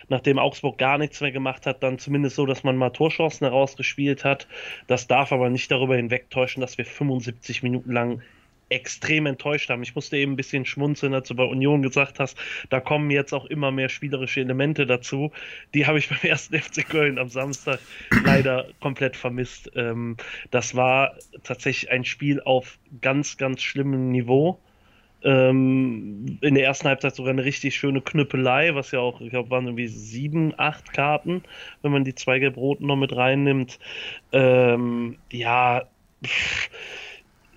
nachdem 0.08 0.38
Augsburg 0.38 0.78
gar 0.78 0.96
nichts 0.98 1.20
mehr 1.20 1.32
gemacht 1.32 1.66
hat, 1.66 1.82
dann 1.82 1.98
zumindest 1.98 2.36
so, 2.36 2.46
dass 2.46 2.64
man 2.64 2.76
mal 2.76 2.90
Torchancen 2.90 3.46
herausgespielt 3.46 4.24
hat. 4.24 4.48
Das 4.86 5.06
darf 5.06 5.32
aber 5.32 5.50
nicht 5.50 5.70
darüber 5.70 5.96
hinwegtäuschen, 5.96 6.60
dass 6.60 6.78
wir 6.78 6.86
75 6.86 7.62
Minuten 7.62 7.92
lang 7.92 8.22
extrem 8.68 9.26
enttäuscht 9.26 9.70
haben. 9.70 9.82
Ich 9.82 9.94
musste 9.94 10.16
eben 10.16 10.32
ein 10.32 10.36
bisschen 10.36 10.64
schmunzeln, 10.64 11.14
als 11.14 11.28
du 11.28 11.34
bei 11.34 11.44
Union 11.44 11.82
gesagt 11.82 12.18
hast, 12.18 12.36
da 12.70 12.80
kommen 12.80 13.10
jetzt 13.10 13.32
auch 13.32 13.46
immer 13.46 13.70
mehr 13.70 13.88
spielerische 13.88 14.40
Elemente 14.40 14.86
dazu. 14.86 15.32
Die 15.74 15.86
habe 15.86 15.98
ich 15.98 16.08
beim 16.10 16.18
ersten 16.22 16.58
FC 16.58 16.88
Köln 16.88 17.18
am 17.18 17.28
Samstag 17.28 17.80
leider 18.24 18.66
komplett 18.80 19.16
vermisst. 19.16 19.70
Ähm, 19.74 20.16
das 20.50 20.74
war 20.74 21.14
tatsächlich 21.42 21.90
ein 21.90 22.04
Spiel 22.04 22.40
auf 22.40 22.78
ganz, 23.00 23.36
ganz 23.36 23.62
schlimmem 23.62 24.10
Niveau. 24.10 24.58
Ähm, 25.24 26.38
in 26.42 26.54
der 26.54 26.64
ersten 26.64 26.86
Halbzeit 26.86 27.16
sogar 27.16 27.32
eine 27.32 27.44
richtig 27.44 27.74
schöne 27.74 28.00
Knüppelei, 28.00 28.74
was 28.76 28.92
ja 28.92 29.00
auch, 29.00 29.20
ich 29.20 29.30
glaube, 29.30 29.50
waren 29.50 29.66
irgendwie 29.66 29.88
sieben, 29.88 30.54
acht 30.56 30.92
Karten, 30.92 31.42
wenn 31.82 31.90
man 31.90 32.04
die 32.04 32.14
zwei 32.14 32.38
Gelb-Roten 32.38 32.86
noch 32.86 32.96
mit 32.96 33.14
reinnimmt. 33.16 33.80
Ähm, 34.30 35.18
ja, 35.32 35.88
pff, 36.24 36.70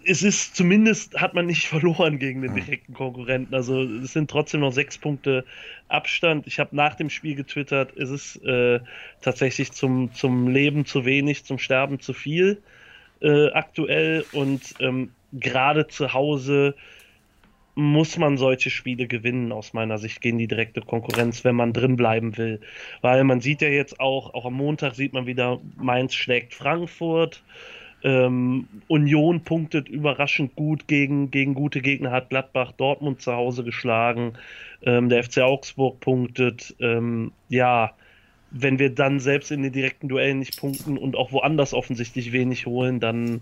es 0.06 0.24
ist 0.24 0.56
zumindest 0.56 1.20
hat 1.20 1.34
man 1.34 1.46
nicht 1.46 1.68
verloren 1.68 2.20
gegen 2.20 2.42
den 2.42 2.56
direkten 2.56 2.94
Konkurrenten. 2.94 3.54
Also 3.54 3.84
es 3.84 4.14
sind 4.14 4.30
trotzdem 4.30 4.62
noch 4.62 4.74
sechs 4.74 4.98
Punkte 4.98 5.46
Abstand. 5.88 6.48
Ich 6.48 6.60
habe 6.60 6.76
nach 6.76 6.96
dem 6.96 7.10
Spiel 7.10 7.36
getwittert, 7.36 7.96
es 7.98 8.10
ist 8.10 8.44
äh, 8.46 8.80
tatsächlich 9.22 9.72
zum, 9.72 10.14
zum 10.14 10.48
Leben 10.48 10.86
zu 10.86 11.06
wenig, 11.06 11.46
zum 11.46 11.58
Sterben 11.58 12.00
zu 12.00 12.14
viel 12.14 12.62
äh, 13.22 13.50
aktuell 13.52 14.26
und 14.32 14.62
ähm, 14.80 15.12
gerade 15.34 15.88
zu 15.88 16.14
Hause 16.14 16.76
muss 17.76 18.18
man 18.18 18.38
solche 18.38 18.70
Spiele 18.70 19.08
gewinnen, 19.08 19.52
aus 19.52 19.74
meiner 19.74 19.98
Sicht, 19.98 20.22
gegen 20.22 20.38
die 20.38 20.48
direkte 20.48 20.82
Konkurrenz, 20.82 21.46
wenn 21.46 21.56
man 21.56 21.72
drin 21.72 21.96
bleiben 21.96 22.38
will. 22.38 22.60
Weil 23.02 23.24
man 23.24 23.40
sieht 23.40 23.62
ja 23.62 23.70
jetzt 23.70 24.00
auch, 24.00 24.34
auch 24.34 24.46
am 24.46 24.54
Montag 24.54 24.96
sieht 24.96 25.14
man 25.14 25.26
wieder, 25.26 25.62
Mainz 25.78 26.14
schlägt 26.14 26.54
Frankfurt. 26.54 27.42
Ähm, 28.04 28.68
Union 28.88 29.44
punktet 29.44 29.88
überraschend 29.88 30.56
gut 30.56 30.88
gegen, 30.88 31.30
gegen 31.32 31.54
gute 31.54 31.82
Gegner, 31.82 32.12
hat 32.12 32.30
Gladbach 32.30 32.72
Dortmund 32.72 33.22
zu 33.22 33.34
Hause 33.34 33.64
geschlagen. 33.64 34.34
Ähm, 34.84 35.10
der 35.10 35.24
FC 35.24 35.40
Augsburg 35.40 36.00
punktet. 36.00 36.76
Ähm, 36.80 37.32
ja, 37.50 37.92
wenn 38.52 38.80
wir 38.80 38.94
dann 38.94 39.20
selbst 39.20 39.52
in 39.52 39.64
den 39.64 39.72
direkten 39.72 40.10
Duellen 40.10 40.40
nicht 40.40 40.60
punkten 40.60 40.98
und 40.98 41.16
auch 41.16 41.32
woanders 41.32 41.74
offensichtlich 41.74 42.32
wenig 42.32 42.66
holen, 42.66 43.00
dann 43.00 43.40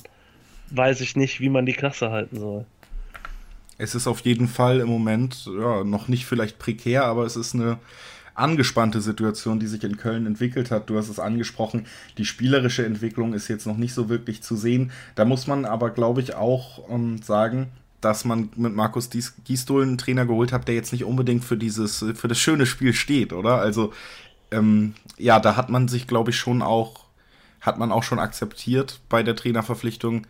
weiß 0.72 1.02
ich 1.02 1.16
nicht, 1.16 1.40
wie 1.40 1.50
man 1.50 1.66
die 1.66 1.74
Klasse 1.74 2.12
halten 2.12 2.40
soll. 2.40 2.66
Es 3.78 3.96
ist 3.96 4.08
auf 4.08 4.20
jeden 4.22 4.48
Fall 4.48 4.82
im 4.82 4.90
Moment 4.90 5.50
ja, 5.58 5.84
noch 5.84 6.10
nicht 6.10 6.26
vielleicht 6.26 6.60
prekär, 6.60 7.06
aber 7.06 7.26
es 7.26 7.38
ist 7.38 7.56
eine 7.56 7.80
angespannte 8.40 9.02
Situation, 9.02 9.60
die 9.60 9.68
sich 9.68 9.84
in 9.84 9.98
Köln 9.98 10.26
entwickelt 10.26 10.72
hat. 10.72 10.90
Du 10.90 10.98
hast 10.98 11.10
es 11.10 11.20
angesprochen, 11.20 11.86
die 12.18 12.26
spielerische 12.26 12.86
Entwicklung 12.86 13.34
ist 13.34 13.48
jetzt 13.48 13.68
noch 13.68 13.78
nicht 13.78 13.94
so 13.94 14.10
wirklich 14.10 14.42
zu 14.42 14.56
sehen. 14.56 14.92
Da 15.16 15.26
muss 15.26 15.48
man 15.48 15.66
aber, 15.66 15.90
glaube 15.92 16.22
ich, 16.22 16.36
auch 16.36 16.90
ähm, 16.90 17.22
sagen, 17.22 17.68
dass 18.02 18.26
man 18.26 18.50
mit 18.56 18.74
Markus 18.74 19.10
Gisdol 19.46 19.84
einen 19.84 19.98
Trainer 19.98 20.26
geholt 20.26 20.54
hat, 20.54 20.68
der 20.68 20.76
jetzt 20.76 20.94
nicht 20.94 21.04
unbedingt 21.04 21.44
für 21.44 21.58
dieses, 21.58 22.06
für 22.16 22.28
das 22.28 22.40
schöne 22.40 22.66
Spiel 22.66 22.94
steht, 22.94 23.34
oder? 23.34 23.60
Also, 23.60 23.94
ähm, 24.52 24.94
ja, 25.18 25.40
da 25.40 25.56
hat 25.56 25.70
man 25.70 25.88
sich, 25.88 26.08
glaube 26.08 26.32
ich, 26.32 26.38
schon 26.38 26.62
auch, 26.62 27.06
hat 27.62 27.78
man 27.78 27.92
auch 27.92 28.04
schon 28.04 28.20
akzeptiert 28.20 29.02
bei 29.10 29.22
der 29.22 29.36
Trainerverpflichtung, 29.36 30.26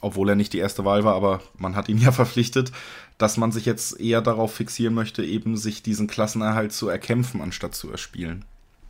obwohl 0.00 0.30
er 0.30 0.36
nicht 0.36 0.52
die 0.52 0.58
erste 0.58 0.84
Wahl 0.84 1.04
war, 1.04 1.14
aber 1.14 1.42
man 1.58 1.76
hat 1.76 1.88
ihn 1.88 1.98
ja 1.98 2.12
verpflichtet, 2.12 2.72
dass 3.18 3.36
man 3.36 3.52
sich 3.52 3.64
jetzt 3.64 4.00
eher 4.00 4.20
darauf 4.20 4.54
fixieren 4.54 4.94
möchte, 4.94 5.24
eben 5.24 5.56
sich 5.56 5.82
diesen 5.82 6.06
Klassenerhalt 6.06 6.72
zu 6.72 6.88
erkämpfen, 6.88 7.40
anstatt 7.40 7.74
zu 7.74 7.90
erspielen. 7.90 8.44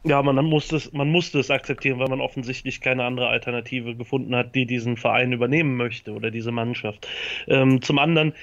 Ja, 0.07 0.23
man, 0.23 0.37
musste 0.45 0.77
es, 0.77 0.93
man 0.93 1.09
musste 1.09 1.39
es 1.39 1.51
akzeptieren, 1.51 1.99
weil 1.99 2.09
man 2.09 2.21
offensichtlich 2.21 2.83
keine 2.83 3.05
andere 3.05 3.29
Alternative 3.29 3.97
gefunden 3.97 4.37
hat, 4.37 4.55
die 4.55 4.67
diesen 4.67 4.99
Verein 4.99 5.33
übernehmen 5.33 5.77
möchte 5.77 6.13
oder 6.13 6.31
diese 6.31 6.53
Mannschaft. 6.53 7.09
Ähm, 7.47 7.81
zum 7.81 7.99
anderen, 7.99 8.35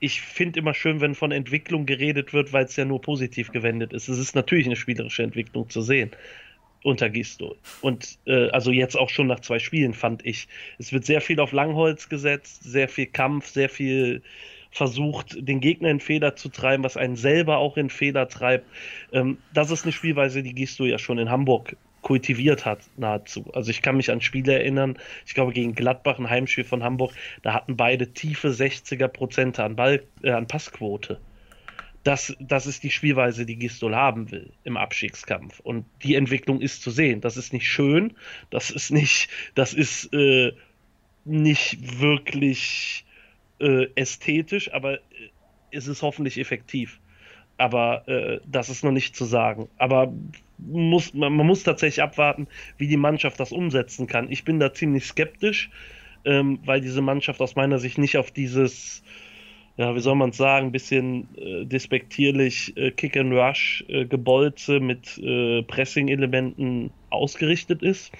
ich 0.00 0.20
finde 0.20 0.58
immer 0.58 0.74
schön, 0.74 1.00
wenn 1.00 1.14
von 1.14 1.32
Entwicklung 1.32 1.86
geredet 1.86 2.34
wird, 2.34 2.52
weil 2.52 2.66
es 2.66 2.76
ja 2.76 2.84
nur 2.84 3.00
positiv 3.00 3.52
gewendet 3.52 3.94
ist. 3.94 4.08
Es 4.08 4.18
ist 4.18 4.34
natürlich 4.34 4.66
eine 4.66 4.76
spielerische 4.76 5.22
Entwicklung 5.22 5.70
zu 5.70 5.80
sehen 5.80 6.10
unter 6.82 7.08
Gisto. 7.08 7.56
Und 7.80 8.18
äh, 8.26 8.48
also 8.50 8.70
jetzt 8.70 8.96
auch 8.96 9.08
schon 9.08 9.28
nach 9.28 9.40
zwei 9.40 9.58
Spielen 9.58 9.94
fand 9.94 10.26
ich. 10.26 10.48
Es 10.78 10.92
wird 10.92 11.04
sehr 11.04 11.20
viel 11.20 11.40
auf 11.40 11.52
Langholz 11.52 12.08
gesetzt, 12.08 12.64
sehr 12.64 12.88
viel 12.88 13.06
Kampf, 13.06 13.46
sehr 13.46 13.68
viel 13.68 14.22
versucht, 14.72 15.36
den 15.38 15.60
Gegner 15.60 15.90
in 15.90 16.00
Fehler 16.00 16.34
zu 16.34 16.48
treiben, 16.48 16.82
was 16.82 16.96
einen 16.96 17.16
selber 17.16 17.58
auch 17.58 17.76
in 17.76 17.90
Fehler 17.90 18.28
treibt. 18.28 18.66
Ähm, 19.12 19.38
das 19.54 19.70
ist 19.70 19.84
eine 19.84 19.92
Spielweise, 19.92 20.42
die 20.42 20.54
Gisto 20.54 20.84
ja 20.84 20.98
schon 20.98 21.18
in 21.18 21.30
Hamburg 21.30 21.76
kultiviert 22.00 22.66
hat, 22.66 22.80
nahezu. 22.96 23.48
Also 23.54 23.70
ich 23.70 23.80
kann 23.80 23.96
mich 23.96 24.10
an 24.10 24.20
Spiele 24.20 24.54
erinnern, 24.54 24.98
ich 25.24 25.34
glaube 25.34 25.52
gegen 25.52 25.76
Gladbach, 25.76 26.18
ein 26.18 26.28
Heimspiel 26.28 26.64
von 26.64 26.82
Hamburg, 26.82 27.12
da 27.42 27.54
hatten 27.54 27.76
beide 27.76 28.12
tiefe 28.12 28.48
60er 28.48 29.06
Prozente 29.06 29.62
an, 29.62 29.76
Ball, 29.76 30.02
äh, 30.22 30.32
an 30.32 30.48
Passquote 30.48 31.20
das, 32.04 32.36
das 32.40 32.66
ist 32.66 32.82
die 32.82 32.90
Spielweise, 32.90 33.46
die 33.46 33.56
Gistol 33.56 33.94
haben 33.94 34.30
will 34.30 34.52
im 34.64 34.76
Abstiegskampf. 34.76 35.60
Und 35.60 35.84
die 36.02 36.16
Entwicklung 36.16 36.60
ist 36.60 36.82
zu 36.82 36.90
sehen. 36.90 37.20
Das 37.20 37.36
ist 37.36 37.52
nicht 37.52 37.68
schön, 37.68 38.14
das 38.50 38.70
ist 38.70 38.90
nicht, 38.90 39.28
das 39.54 39.72
ist 39.72 40.12
äh, 40.12 40.52
nicht 41.24 42.00
wirklich 42.00 43.04
äh, 43.62 43.88
ästhetisch, 43.94 44.72
aber 44.72 44.94
äh, 44.94 44.98
es 45.70 45.86
ist 45.86 46.02
hoffentlich 46.02 46.38
effektiv. 46.38 47.00
Aber 47.58 48.06
äh, 48.08 48.40
das 48.46 48.68
ist 48.68 48.82
noch 48.84 48.92
nicht 48.92 49.14
zu 49.14 49.24
sagen. 49.24 49.68
Aber 49.78 50.12
muss, 50.58 51.14
man, 51.14 51.32
man, 51.34 51.46
muss 51.46 51.62
tatsächlich 51.62 52.02
abwarten, 52.02 52.48
wie 52.78 52.88
die 52.88 52.96
Mannschaft 52.96 53.38
das 53.40 53.52
umsetzen 53.52 54.06
kann. 54.06 54.30
Ich 54.30 54.44
bin 54.44 54.58
da 54.58 54.72
ziemlich 54.72 55.04
skeptisch, 55.04 55.70
ähm, 56.24 56.58
weil 56.64 56.80
diese 56.80 57.02
Mannschaft 57.02 57.40
aus 57.40 57.56
meiner 57.56 57.78
Sicht 57.78 57.98
nicht 57.98 58.16
auf 58.16 58.30
dieses 58.30 59.02
ja, 59.76 59.94
wie 59.94 60.00
soll 60.00 60.16
man 60.16 60.30
es 60.30 60.36
sagen, 60.36 60.66
ein 60.66 60.72
bisschen 60.72 61.28
äh, 61.36 61.64
despektierlich 61.64 62.76
äh, 62.76 62.90
Kick 62.90 63.16
and 63.16 63.32
Rush 63.32 63.84
äh, 63.88 64.80
mit 64.80 65.18
äh, 65.18 65.62
Pressing-Elementen 65.62 66.90
ausgerichtet 67.10 67.82
ist. 67.82 68.12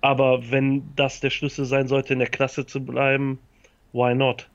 Aber 0.00 0.50
wenn 0.50 0.94
das 0.94 1.20
der 1.20 1.30
Schlüssel 1.30 1.64
sein 1.64 1.88
sollte, 1.88 2.12
in 2.12 2.20
der 2.20 2.28
Klasse 2.28 2.66
zu 2.66 2.84
bleiben, 2.84 3.38
why 3.92 4.14
not? 4.14 4.48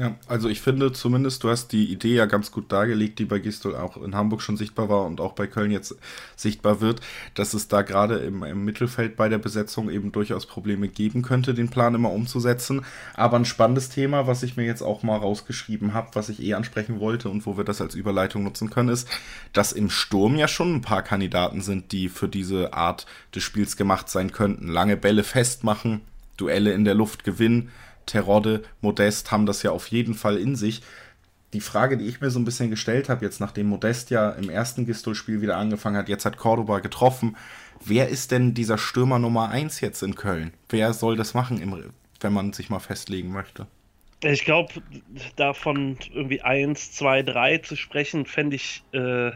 Ja, 0.00 0.14
also 0.28 0.48
ich 0.48 0.62
finde 0.62 0.94
zumindest, 0.94 1.44
du 1.44 1.50
hast 1.50 1.72
die 1.72 1.92
Idee 1.92 2.14
ja 2.14 2.24
ganz 2.24 2.50
gut 2.50 2.72
dargelegt, 2.72 3.18
die 3.18 3.26
bei 3.26 3.38
Gistol 3.38 3.76
auch 3.76 3.98
in 3.98 4.14
Hamburg 4.14 4.40
schon 4.40 4.56
sichtbar 4.56 4.88
war 4.88 5.04
und 5.04 5.20
auch 5.20 5.34
bei 5.34 5.46
Köln 5.46 5.70
jetzt 5.70 5.94
sichtbar 6.36 6.80
wird, 6.80 7.02
dass 7.34 7.52
es 7.52 7.68
da 7.68 7.82
gerade 7.82 8.16
im, 8.16 8.42
im, 8.42 8.64
Mittelfeld 8.64 9.14
bei 9.14 9.28
der 9.28 9.36
Besetzung 9.36 9.90
eben 9.90 10.10
durchaus 10.10 10.46
Probleme 10.46 10.88
geben 10.88 11.20
könnte, 11.20 11.52
den 11.52 11.68
Plan 11.68 11.94
immer 11.94 12.12
umzusetzen. 12.12 12.80
Aber 13.12 13.36
ein 13.36 13.44
spannendes 13.44 13.90
Thema, 13.90 14.26
was 14.26 14.42
ich 14.42 14.56
mir 14.56 14.64
jetzt 14.64 14.80
auch 14.80 15.02
mal 15.02 15.18
rausgeschrieben 15.18 15.92
habe, 15.92 16.08
was 16.14 16.30
ich 16.30 16.42
eh 16.42 16.54
ansprechen 16.54 16.98
wollte 16.98 17.28
und 17.28 17.44
wo 17.44 17.58
wir 17.58 17.64
das 17.64 17.82
als 17.82 17.94
Überleitung 17.94 18.42
nutzen 18.42 18.70
können, 18.70 18.88
ist, 18.88 19.06
dass 19.52 19.72
im 19.72 19.90
Sturm 19.90 20.36
ja 20.36 20.48
schon 20.48 20.76
ein 20.76 20.80
paar 20.80 21.02
Kandidaten 21.02 21.60
sind, 21.60 21.92
die 21.92 22.08
für 22.08 22.28
diese 22.28 22.72
Art 22.72 23.04
des 23.34 23.42
Spiels 23.42 23.76
gemacht 23.76 24.08
sein 24.08 24.32
könnten. 24.32 24.66
Lange 24.68 24.96
Bälle 24.96 25.24
festmachen, 25.24 26.00
Duelle 26.38 26.72
in 26.72 26.86
der 26.86 26.94
Luft 26.94 27.22
gewinnen 27.22 27.68
Terodde, 28.10 28.62
Modest 28.80 29.30
haben 29.30 29.46
das 29.46 29.62
ja 29.62 29.70
auf 29.70 29.86
jeden 29.86 30.14
Fall 30.14 30.36
in 30.36 30.56
sich. 30.56 30.82
Die 31.52 31.60
Frage, 31.60 31.96
die 31.96 32.06
ich 32.06 32.20
mir 32.20 32.30
so 32.30 32.40
ein 32.40 32.44
bisschen 32.44 32.70
gestellt 32.70 33.08
habe, 33.08 33.24
jetzt 33.24 33.40
nachdem 33.40 33.68
Modest 33.68 34.10
ja 34.10 34.30
im 34.30 34.50
ersten 34.50 34.84
Gistol-Spiel 34.84 35.40
wieder 35.40 35.56
angefangen 35.56 35.96
hat, 35.96 36.08
jetzt 36.08 36.24
hat 36.24 36.36
Cordoba 36.36 36.80
getroffen, 36.80 37.36
wer 37.84 38.08
ist 38.08 38.32
denn 38.32 38.52
dieser 38.52 38.78
Stürmer 38.78 39.18
Nummer 39.20 39.48
1 39.50 39.80
jetzt 39.80 40.02
in 40.02 40.16
Köln? 40.16 40.52
Wer 40.68 40.92
soll 40.92 41.16
das 41.16 41.34
machen, 41.34 41.92
wenn 42.20 42.32
man 42.32 42.52
sich 42.52 42.68
mal 42.68 42.80
festlegen 42.80 43.32
möchte? 43.32 43.68
Ich 44.22 44.44
glaube, 44.44 44.74
davon 45.36 45.96
irgendwie 46.12 46.42
1, 46.42 46.92
2, 46.92 47.22
3 47.22 47.58
zu 47.58 47.76
sprechen, 47.76 48.26
fände 48.26 48.56
ich 48.56 48.82
äh, 48.92 49.30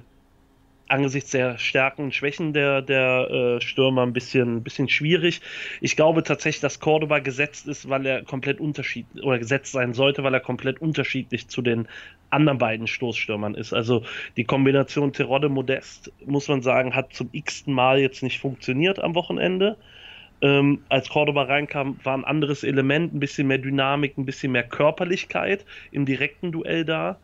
angesichts 0.88 1.30
der 1.30 1.58
Stärken 1.58 2.04
und 2.04 2.14
Schwächen 2.14 2.52
der, 2.52 2.82
der 2.82 3.30
äh, 3.30 3.60
Stürmer 3.60 4.02
ein 4.02 4.12
bisschen, 4.12 4.62
bisschen 4.62 4.88
schwierig. 4.88 5.40
Ich 5.80 5.96
glaube 5.96 6.22
tatsächlich, 6.22 6.60
dass 6.60 6.80
Cordoba 6.80 7.20
gesetzt 7.20 7.66
ist, 7.66 7.88
weil 7.88 8.04
er 8.06 8.22
komplett 8.22 8.60
unterschiedlich 8.60 9.24
oder 9.24 9.38
gesetzt 9.38 9.72
sein 9.72 9.94
sollte, 9.94 10.22
weil 10.22 10.34
er 10.34 10.40
komplett 10.40 10.80
unterschiedlich 10.80 11.48
zu 11.48 11.62
den 11.62 11.88
anderen 12.30 12.58
beiden 12.58 12.86
Stoßstürmern 12.86 13.54
ist. 13.54 13.72
Also 13.72 14.04
die 14.36 14.44
Kombination 14.44 15.12
Terodde 15.12 15.48
Modest, 15.48 16.12
muss 16.26 16.48
man 16.48 16.62
sagen, 16.62 16.94
hat 16.94 17.12
zum 17.12 17.28
x-ten 17.32 17.72
Mal 17.72 17.98
jetzt 17.98 18.22
nicht 18.22 18.40
funktioniert 18.40 18.98
am 18.98 19.14
Wochenende. 19.14 19.76
Ähm, 20.40 20.84
als 20.88 21.08
Cordoba 21.08 21.44
reinkam, 21.44 21.98
war 22.02 22.16
ein 22.16 22.24
anderes 22.24 22.64
Element, 22.64 23.14
ein 23.14 23.20
bisschen 23.20 23.46
mehr 23.46 23.58
Dynamik, 23.58 24.18
ein 24.18 24.26
bisschen 24.26 24.52
mehr 24.52 24.64
Körperlichkeit 24.64 25.64
im 25.90 26.04
direkten 26.04 26.52
Duell 26.52 26.84
da. 26.84 27.18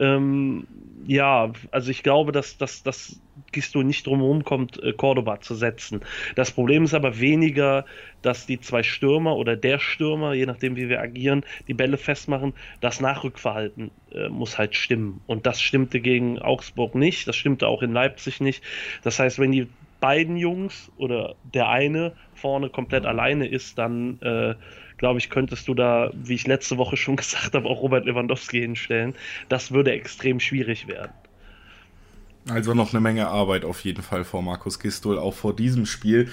Ähm, 0.00 0.66
ja, 1.06 1.52
also 1.70 1.90
ich 1.90 2.02
glaube, 2.02 2.32
dass, 2.32 2.56
dass, 2.56 2.82
dass 2.82 3.20
Gisto 3.52 3.82
nicht 3.82 4.06
drumherum 4.06 4.44
kommt, 4.44 4.82
äh, 4.82 4.92
Cordoba 4.92 5.40
zu 5.40 5.54
setzen. 5.54 6.00
Das 6.34 6.50
Problem 6.50 6.84
ist 6.84 6.94
aber 6.94 7.20
weniger, 7.20 7.84
dass 8.22 8.46
die 8.46 8.60
zwei 8.60 8.82
Stürmer 8.82 9.36
oder 9.36 9.56
der 9.56 9.78
Stürmer, 9.78 10.34
je 10.34 10.46
nachdem 10.46 10.76
wie 10.76 10.88
wir 10.88 11.00
agieren, 11.00 11.44
die 11.68 11.74
Bälle 11.74 11.98
festmachen. 11.98 12.54
Das 12.80 13.00
Nachrückverhalten 13.00 13.90
äh, 14.12 14.28
muss 14.28 14.58
halt 14.58 14.74
stimmen. 14.76 15.20
Und 15.26 15.46
das 15.46 15.60
stimmte 15.60 16.00
gegen 16.00 16.38
Augsburg 16.38 16.94
nicht, 16.94 17.28
das 17.28 17.36
stimmte 17.36 17.68
auch 17.68 17.82
in 17.82 17.92
Leipzig 17.92 18.40
nicht. 18.40 18.62
Das 19.02 19.18
heißt, 19.18 19.38
wenn 19.38 19.52
die 19.52 19.68
beiden 20.00 20.36
Jungs 20.36 20.90
oder 20.96 21.34
der 21.42 21.68
eine 21.68 22.12
vorne 22.34 22.68
komplett 22.68 23.06
alleine 23.06 23.46
ist, 23.46 23.78
dann 23.78 24.20
äh, 24.20 24.54
glaube 25.04 25.18
ich, 25.18 25.28
könntest 25.28 25.68
du 25.68 25.74
da, 25.74 26.10
wie 26.14 26.32
ich 26.32 26.46
letzte 26.46 26.78
Woche 26.78 26.96
schon 26.96 27.16
gesagt 27.22 27.52
habe, 27.52 27.68
auch 27.68 27.82
Robert 27.82 28.06
Lewandowski 28.06 28.60
hinstellen. 28.60 29.14
Das 29.50 29.70
würde 29.70 29.92
extrem 29.92 30.40
schwierig 30.40 30.88
werden. 30.88 31.12
Also 32.48 32.72
noch 32.72 32.94
eine 32.94 33.02
Menge 33.02 33.28
Arbeit 33.28 33.66
auf 33.66 33.80
jeden 33.80 34.02
Fall 34.02 34.24
vor 34.24 34.40
Markus 34.40 34.78
Gistol, 34.78 35.18
auch 35.18 35.34
vor 35.34 35.54
diesem 35.54 35.84
Spiel. 35.84 36.30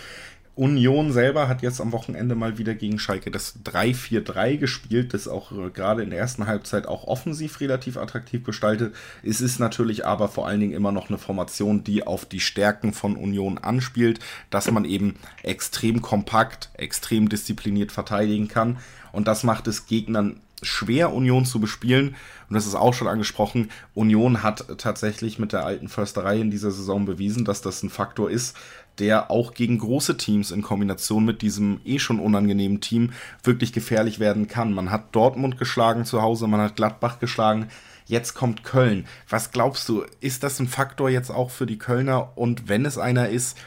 Union 0.55 1.13
selber 1.13 1.47
hat 1.47 1.61
jetzt 1.61 1.79
am 1.79 1.93
Wochenende 1.93 2.35
mal 2.35 2.57
wieder 2.57 2.75
gegen 2.75 2.99
Schalke 2.99 3.31
das 3.31 3.63
3-4-3 3.63 4.57
gespielt, 4.57 5.13
das 5.13 5.29
auch 5.29 5.51
äh, 5.53 5.69
gerade 5.69 6.03
in 6.03 6.09
der 6.09 6.19
ersten 6.19 6.45
Halbzeit 6.45 6.87
auch 6.87 7.05
offensiv 7.05 7.61
relativ 7.61 7.95
attraktiv 7.95 8.43
gestaltet. 8.43 8.93
Es 9.23 9.39
ist 9.39 9.59
natürlich 9.59 10.05
aber 10.05 10.27
vor 10.27 10.47
allen 10.47 10.59
Dingen 10.59 10.73
immer 10.73 10.91
noch 10.91 11.07
eine 11.07 11.17
Formation, 11.17 11.85
die 11.85 12.05
auf 12.05 12.25
die 12.25 12.41
Stärken 12.41 12.91
von 12.91 13.15
Union 13.15 13.59
anspielt, 13.59 14.19
dass 14.49 14.69
man 14.69 14.83
eben 14.83 15.15
extrem 15.41 16.01
kompakt, 16.01 16.69
extrem 16.73 17.29
diszipliniert 17.29 17.93
verteidigen 17.93 18.49
kann. 18.49 18.77
Und 19.13 19.27
das 19.27 19.43
macht 19.43 19.67
es 19.67 19.85
Gegnern 19.85 20.41
schwer, 20.61 21.13
Union 21.13 21.45
zu 21.45 21.59
bespielen. 21.59 22.15
Und 22.49 22.55
das 22.55 22.67
ist 22.67 22.75
auch 22.75 22.93
schon 22.93 23.07
angesprochen. 23.07 23.69
Union 23.93 24.43
hat 24.43 24.65
tatsächlich 24.77 25.39
mit 25.39 25.53
der 25.53 25.65
alten 25.65 25.87
Försterei 25.87 26.39
in 26.39 26.51
dieser 26.51 26.71
Saison 26.71 27.05
bewiesen, 27.05 27.45
dass 27.45 27.61
das 27.61 27.81
ein 27.83 27.89
Faktor 27.89 28.29
ist, 28.29 28.55
der 28.99 29.31
auch 29.31 29.53
gegen 29.53 29.79
große 29.79 30.17
Teams 30.17 30.51
in 30.51 30.61
Kombination 30.61 31.25
mit 31.25 31.41
diesem 31.41 31.79
eh 31.85 31.99
schon 31.99 32.19
unangenehmen 32.19 32.81
Team 32.81 33.11
wirklich 33.43 33.73
gefährlich 33.73 34.19
werden 34.19 34.47
kann. 34.47 34.73
Man 34.73 34.91
hat 34.91 35.15
Dortmund 35.15 35.57
geschlagen 35.57 36.05
zu 36.05 36.21
Hause, 36.21 36.47
man 36.47 36.61
hat 36.61 36.75
Gladbach 36.75 37.19
geschlagen. 37.19 37.67
Jetzt 38.05 38.33
kommt 38.33 38.63
Köln. 38.63 39.05
Was 39.29 39.51
glaubst 39.51 39.87
du, 39.87 40.03
ist 40.19 40.43
das 40.43 40.59
ein 40.59 40.67
Faktor 40.67 41.09
jetzt 41.09 41.29
auch 41.29 41.49
für 41.49 41.65
die 41.65 41.77
Kölner? 41.77 42.37
Und 42.37 42.67
wenn 42.67 42.85
es 42.85 42.97
einer 42.97 43.29
ist, 43.29 43.57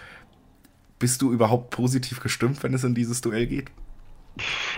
bist 0.98 1.22
du 1.22 1.32
überhaupt 1.32 1.70
positiv 1.70 2.20
gestimmt, 2.20 2.62
wenn 2.62 2.74
es 2.74 2.84
in 2.84 2.94
dieses 2.94 3.20
Duell 3.20 3.46
geht? 3.46 3.70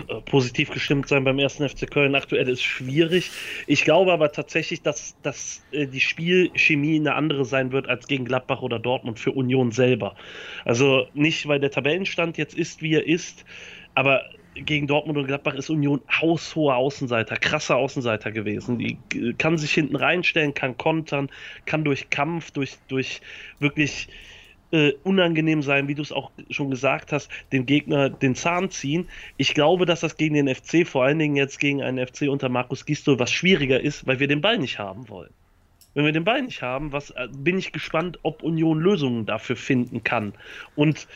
Äh, 0.07 0.21
positiv 0.21 0.69
gestimmt 0.69 1.07
sein 1.07 1.23
beim 1.23 1.39
ersten 1.39 1.67
FC 1.67 1.89
Köln 1.89 2.13
aktuell 2.15 2.47
ist 2.47 2.63
schwierig. 2.63 3.31
Ich 3.65 3.83
glaube 3.83 4.13
aber 4.13 4.31
tatsächlich, 4.31 4.83
dass, 4.83 5.15
dass 5.23 5.63
äh, 5.71 5.87
die 5.87 5.99
Spielchemie 5.99 6.99
eine 6.99 7.15
andere 7.15 7.45
sein 7.45 7.71
wird 7.71 7.87
als 7.89 8.07
gegen 8.07 8.25
Gladbach 8.25 8.61
oder 8.61 8.77
Dortmund 8.79 9.19
für 9.19 9.31
Union 9.31 9.71
selber. 9.71 10.15
Also 10.65 11.07
nicht, 11.13 11.47
weil 11.47 11.59
der 11.59 11.71
Tabellenstand 11.71 12.37
jetzt 12.37 12.55
ist, 12.55 12.81
wie 12.81 12.93
er 12.93 13.07
ist, 13.07 13.45
aber 13.95 14.23
gegen 14.53 14.87
Dortmund 14.87 15.17
und 15.17 15.27
Gladbach 15.27 15.55
ist 15.55 15.69
Union 15.69 16.01
haushoher 16.09 16.75
Außenseiter, 16.75 17.35
krasser 17.37 17.77
Außenseiter 17.77 18.31
gewesen. 18.31 18.77
Die 18.77 18.99
äh, 19.15 19.33
kann 19.33 19.57
sich 19.57 19.73
hinten 19.73 19.95
reinstellen, 19.95 20.53
kann 20.53 20.77
kontern, 20.77 21.29
kann 21.65 21.83
durch 21.83 22.11
Kampf, 22.11 22.51
durch, 22.51 22.77
durch 22.87 23.21
wirklich 23.59 24.07
äh, 24.71 24.93
unangenehm 25.03 25.61
sein, 25.61 25.87
wie 25.87 25.95
du 25.95 26.01
es 26.01 26.11
auch 26.11 26.31
schon 26.49 26.69
gesagt 26.69 27.11
hast, 27.11 27.29
dem 27.51 27.65
Gegner 27.65 28.09
den 28.09 28.35
Zahn 28.35 28.69
ziehen. 28.69 29.07
Ich 29.37 29.53
glaube, 29.53 29.85
dass 29.85 30.01
das 30.01 30.17
gegen 30.17 30.35
den 30.35 30.53
FC, 30.53 30.85
vor 30.85 31.03
allen 31.03 31.19
Dingen 31.19 31.35
jetzt 31.35 31.59
gegen 31.59 31.81
einen 31.81 32.05
FC 32.05 32.23
unter 32.23 32.49
Markus 32.49 32.85
Gisto, 32.85 33.19
was 33.19 33.31
schwieriger 33.31 33.79
ist, 33.79 34.05
weil 34.07 34.19
wir 34.19 34.27
den 34.27 34.41
Ball 34.41 34.57
nicht 34.57 34.79
haben 34.79 35.07
wollen. 35.09 35.31
Wenn 35.93 36.05
wir 36.05 36.11
den 36.11 36.25
Ball 36.25 36.41
nicht 36.41 36.61
haben, 36.61 36.91
was, 36.91 37.11
äh, 37.11 37.27
bin 37.31 37.57
ich 37.57 37.71
gespannt, 37.71 38.19
ob 38.23 38.43
Union 38.43 38.79
Lösungen 38.79 39.25
dafür 39.25 39.55
finden 39.55 40.03
kann. 40.03 40.33
Und 40.75 41.07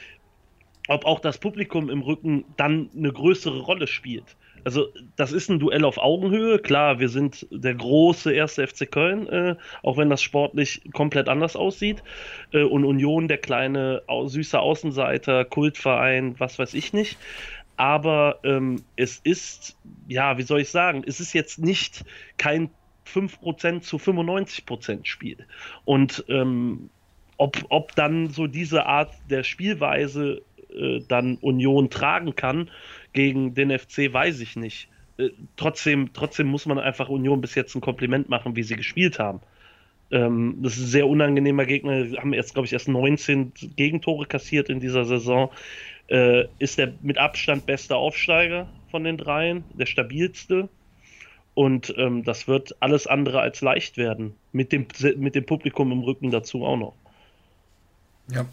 ob 0.87 1.05
auch 1.05 1.19
das 1.19 1.37
Publikum 1.37 1.89
im 1.89 2.01
Rücken 2.01 2.45
dann 2.57 2.89
eine 2.97 3.13
größere 3.13 3.59
Rolle 3.59 3.87
spielt 3.87 4.35
also 4.63 4.87
das 5.15 5.31
ist 5.31 5.49
ein 5.49 5.59
Duell 5.59 5.85
auf 5.85 5.97
Augenhöhe. 5.97 6.59
Klar, 6.59 6.99
wir 6.99 7.09
sind 7.09 7.47
der 7.51 7.75
große 7.75 8.33
erste 8.33 8.67
FC 8.67 8.89
Köln, 8.89 9.27
äh, 9.27 9.55
auch 9.83 9.97
wenn 9.97 10.09
das 10.09 10.21
sportlich 10.21 10.81
komplett 10.93 11.29
anders 11.29 11.55
aussieht. 11.55 12.03
Äh, 12.51 12.63
und 12.63 12.85
Union, 12.85 13.27
der 13.27 13.37
kleine 13.37 14.01
süße 14.25 14.59
Außenseiter, 14.59 15.45
Kultverein, 15.45 16.39
was 16.39 16.59
weiß 16.59 16.73
ich 16.73 16.93
nicht. 16.93 17.17
Aber 17.77 18.39
ähm, 18.43 18.83
es 18.95 19.19
ist, 19.23 19.77
ja, 20.07 20.37
wie 20.37 20.43
soll 20.43 20.61
ich 20.61 20.69
sagen, 20.69 21.03
es 21.07 21.19
ist 21.19 21.33
jetzt 21.33 21.59
nicht 21.59 22.03
kein 22.37 22.69
5% 23.07 23.81
zu 23.81 23.97
95% 23.97 25.05
Spiel. 25.05 25.37
Und 25.85 26.23
ähm, 26.27 26.89
ob, 27.37 27.57
ob 27.69 27.95
dann 27.95 28.29
so 28.29 28.45
diese 28.45 28.85
Art 28.85 29.11
der 29.29 29.43
Spielweise 29.43 30.43
äh, 30.73 30.99
dann 31.07 31.37
Union 31.37 31.89
tragen 31.89 32.35
kann, 32.35 32.69
gegen 33.13 33.53
den 33.53 33.77
FC 33.77 34.11
weiß 34.11 34.39
ich 34.39 34.55
nicht. 34.55 34.87
Äh, 35.17 35.29
trotzdem, 35.57 36.13
trotzdem 36.13 36.47
muss 36.47 36.65
man 36.65 36.79
einfach 36.79 37.09
Union 37.09 37.41
bis 37.41 37.55
jetzt 37.55 37.75
ein 37.75 37.81
Kompliment 37.81 38.29
machen, 38.29 38.55
wie 38.55 38.63
sie 38.63 38.75
gespielt 38.75 39.19
haben. 39.19 39.41
Ähm, 40.11 40.57
das 40.61 40.73
ist 40.73 40.83
ein 40.83 40.87
sehr 40.87 41.07
unangenehmer 41.07 41.65
Gegner. 41.65 42.05
Haben 42.17 42.33
jetzt, 42.33 42.53
glaube 42.53 42.65
ich, 42.65 42.73
erst 42.73 42.87
19 42.87 43.53
Gegentore 43.75 44.25
kassiert 44.25 44.69
in 44.69 44.79
dieser 44.79 45.05
Saison. 45.05 45.49
Äh, 46.07 46.45
ist 46.59 46.77
der 46.77 46.93
mit 47.01 47.17
Abstand 47.17 47.65
beste 47.65 47.95
Aufsteiger 47.95 48.67
von 48.89 49.03
den 49.03 49.17
dreien, 49.17 49.63
der 49.73 49.85
stabilste. 49.85 50.67
Und 51.53 51.93
ähm, 51.97 52.23
das 52.23 52.47
wird 52.47 52.75
alles 52.79 53.07
andere 53.07 53.41
als 53.41 53.61
leicht 53.61 53.97
werden. 53.97 54.35
Mit 54.51 54.71
dem, 54.71 54.87
mit 55.17 55.35
dem 55.35 55.45
Publikum 55.45 55.91
im 55.91 55.99
Rücken 55.99 56.31
dazu 56.31 56.65
auch 56.65 56.77
noch. 56.77 56.93
Ja. 58.31 58.45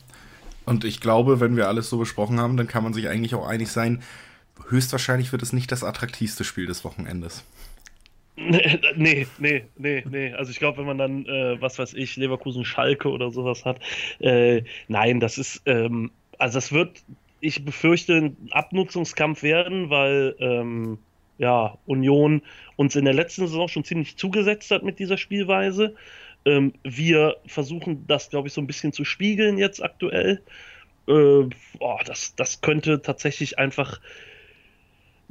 Und 0.65 0.85
ich 0.85 1.01
glaube, 1.01 1.41
wenn 1.41 1.57
wir 1.57 1.67
alles 1.69 1.89
so 1.89 1.99
besprochen 1.99 2.41
haben, 2.41 2.57
dann 2.57 2.67
kann 2.67 2.85
man 2.85 2.93
sich 2.93 3.09
eigentlich 3.09 3.35
auch 3.35 3.47
einig 3.47 3.69
sein, 3.69 4.03
höchstwahrscheinlich 4.69 5.33
wird 5.33 5.43
es 5.43 5.53
nicht 5.53 5.71
das 5.73 5.85
attraktivste 5.85 6.45
Spiel 6.45 6.67
des 6.67 6.85
Wochenendes. 6.85 7.45
Nee, 8.97 9.27
nee, 9.39 9.65
nee, 9.77 10.05
nee. 10.09 10.33
Also 10.33 10.53
ich 10.53 10.59
glaube, 10.59 10.79
wenn 10.79 10.87
man 10.87 10.99
dann, 10.99 11.27
äh, 11.27 11.61
was 11.61 11.79
weiß 11.79 11.95
ich, 11.95 12.17
Leverkusen 12.17 12.65
Schalke 12.65 13.09
oder 13.11 13.33
sowas 13.33 13.65
hat, 13.65 13.81
äh, 14.21 14.63
nein, 14.87 15.19
das 15.19 15.39
ist, 15.39 15.63
ähm, 15.67 16.13
also 16.39 16.59
das 16.59 16.73
wird, 16.73 17.03
ich 17.41 17.65
befürchte, 17.65 18.15
ein 18.15 18.37
Abnutzungskampf 18.53 19.43
werden, 19.43 19.91
weil 19.91 20.37
ähm, 20.39 20.99
ja, 21.39 21.79
Union 21.87 22.43
uns 22.77 22.97
in 22.97 23.05
der 23.05 23.15
letzten 23.15 23.47
Saison 23.47 23.69
schon 23.69 23.85
ziemlich 23.85 24.17
zugesetzt 24.17 24.71
hat 24.71 24.83
mit 24.83 24.99
dieser 24.99 25.17
Spielweise. 25.17 25.95
Ähm, 26.45 26.73
wir 26.83 27.37
versuchen 27.47 28.07
das, 28.07 28.31
glaube 28.31 28.49
ich, 28.49 28.55
so 28.55 28.61
ein 28.61 28.67
bisschen 28.67 28.93
zu 28.93 29.05
spiegeln 29.05 29.59
jetzt 29.59 29.83
aktuell. 29.83 30.43
Äh, 31.07 31.13
oh, 31.79 31.99
das, 32.05 32.35
das 32.37 32.61
könnte 32.61 33.03
tatsächlich 33.03 33.59
einfach 33.59 34.01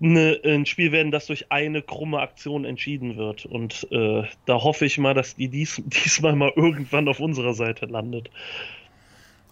eine, 0.01 0.39
ein 0.43 0.65
Spiel 0.65 0.91
werden, 0.91 1.11
das 1.11 1.27
durch 1.27 1.51
eine 1.51 1.81
krumme 1.81 2.19
Aktion 2.19 2.65
entschieden 2.65 3.17
wird. 3.17 3.45
Und 3.45 3.87
äh, 3.91 4.23
da 4.45 4.53
hoffe 4.55 4.85
ich 4.85 4.97
mal, 4.97 5.13
dass 5.13 5.35
die 5.35 5.47
dies, 5.47 5.81
diesmal 5.85 6.35
mal 6.35 6.51
irgendwann 6.55 7.07
auf 7.07 7.19
unserer 7.19 7.53
Seite 7.53 7.85
landet. 7.85 8.29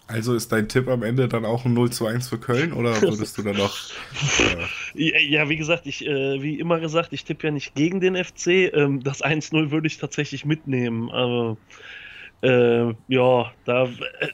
Also 0.08 0.34
ist 0.34 0.52
dein 0.52 0.68
Tipp 0.68 0.86
am 0.86 1.02
Ende 1.02 1.26
dann 1.26 1.44
auch 1.44 1.64
ein 1.64 1.74
0 1.74 1.90
zu 1.90 2.06
1 2.06 2.28
für 2.28 2.38
Köln 2.38 2.72
oder 2.72 2.90
würdest 3.02 3.38
du 3.38 3.42
dann 3.42 3.56
noch. 3.56 3.76
Äh 4.94 5.28
ja, 5.28 5.48
wie 5.48 5.56
gesagt, 5.56 5.86
ich, 5.86 6.06
äh, 6.06 6.40
wie 6.40 6.60
immer 6.60 6.78
gesagt, 6.78 7.12
ich 7.12 7.24
tippe 7.24 7.48
ja 7.48 7.52
nicht 7.52 7.74
gegen 7.74 8.00
den 8.00 8.14
FC. 8.14 8.72
Ähm, 8.72 9.02
das 9.02 9.24
1-0 9.24 9.72
würde 9.72 9.88
ich 9.88 9.98
tatsächlich 9.98 10.44
mitnehmen. 10.44 11.10
Aber 11.10 11.56
äh, 12.42 12.94
ja, 13.08 13.52
da 13.64 13.84
äh, 13.84 14.28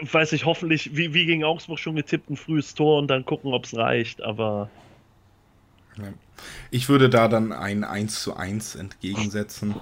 weiß 0.00 0.32
ich 0.32 0.44
hoffentlich, 0.44 0.96
wie, 0.96 1.14
wie 1.14 1.26
gegen 1.26 1.44
Augsburg 1.44 1.78
schon 1.78 1.94
getippt, 1.94 2.28
ein 2.28 2.36
frühes 2.36 2.74
Tor 2.74 2.98
und 2.98 3.08
dann 3.08 3.24
gucken, 3.24 3.52
ob 3.52 3.64
es 3.64 3.76
reicht. 3.76 4.22
Aber 4.22 4.70
ich 6.70 6.88
würde 6.88 7.08
da 7.10 7.28
dann 7.28 7.52
ein 7.52 7.84
1 7.84 8.22
zu 8.22 8.36
1 8.36 8.76
entgegensetzen. 8.76 9.74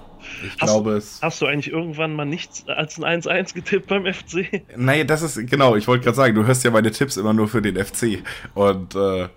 Ich 0.44 0.50
hast, 0.60 0.60
glaube 0.60 0.92
es. 0.92 1.20
Hast 1.22 1.40
du 1.40 1.46
eigentlich 1.46 1.72
irgendwann 1.72 2.14
mal 2.14 2.26
nichts 2.26 2.68
als 2.68 3.00
ein 3.00 3.22
1-1 3.22 3.54
getippt 3.54 3.86
beim 3.86 4.12
FC? 4.12 4.62
Naja, 4.76 5.04
das 5.04 5.22
ist, 5.22 5.48
genau, 5.48 5.76
ich 5.76 5.88
wollte 5.88 6.04
gerade 6.04 6.16
sagen, 6.16 6.34
du 6.34 6.46
hörst 6.46 6.64
ja 6.64 6.70
meine 6.70 6.90
Tipps 6.90 7.16
immer 7.16 7.32
nur 7.32 7.48
für 7.48 7.62
den 7.62 7.82
FC. 7.82 8.22
Und 8.54 8.94
äh, 8.94 9.28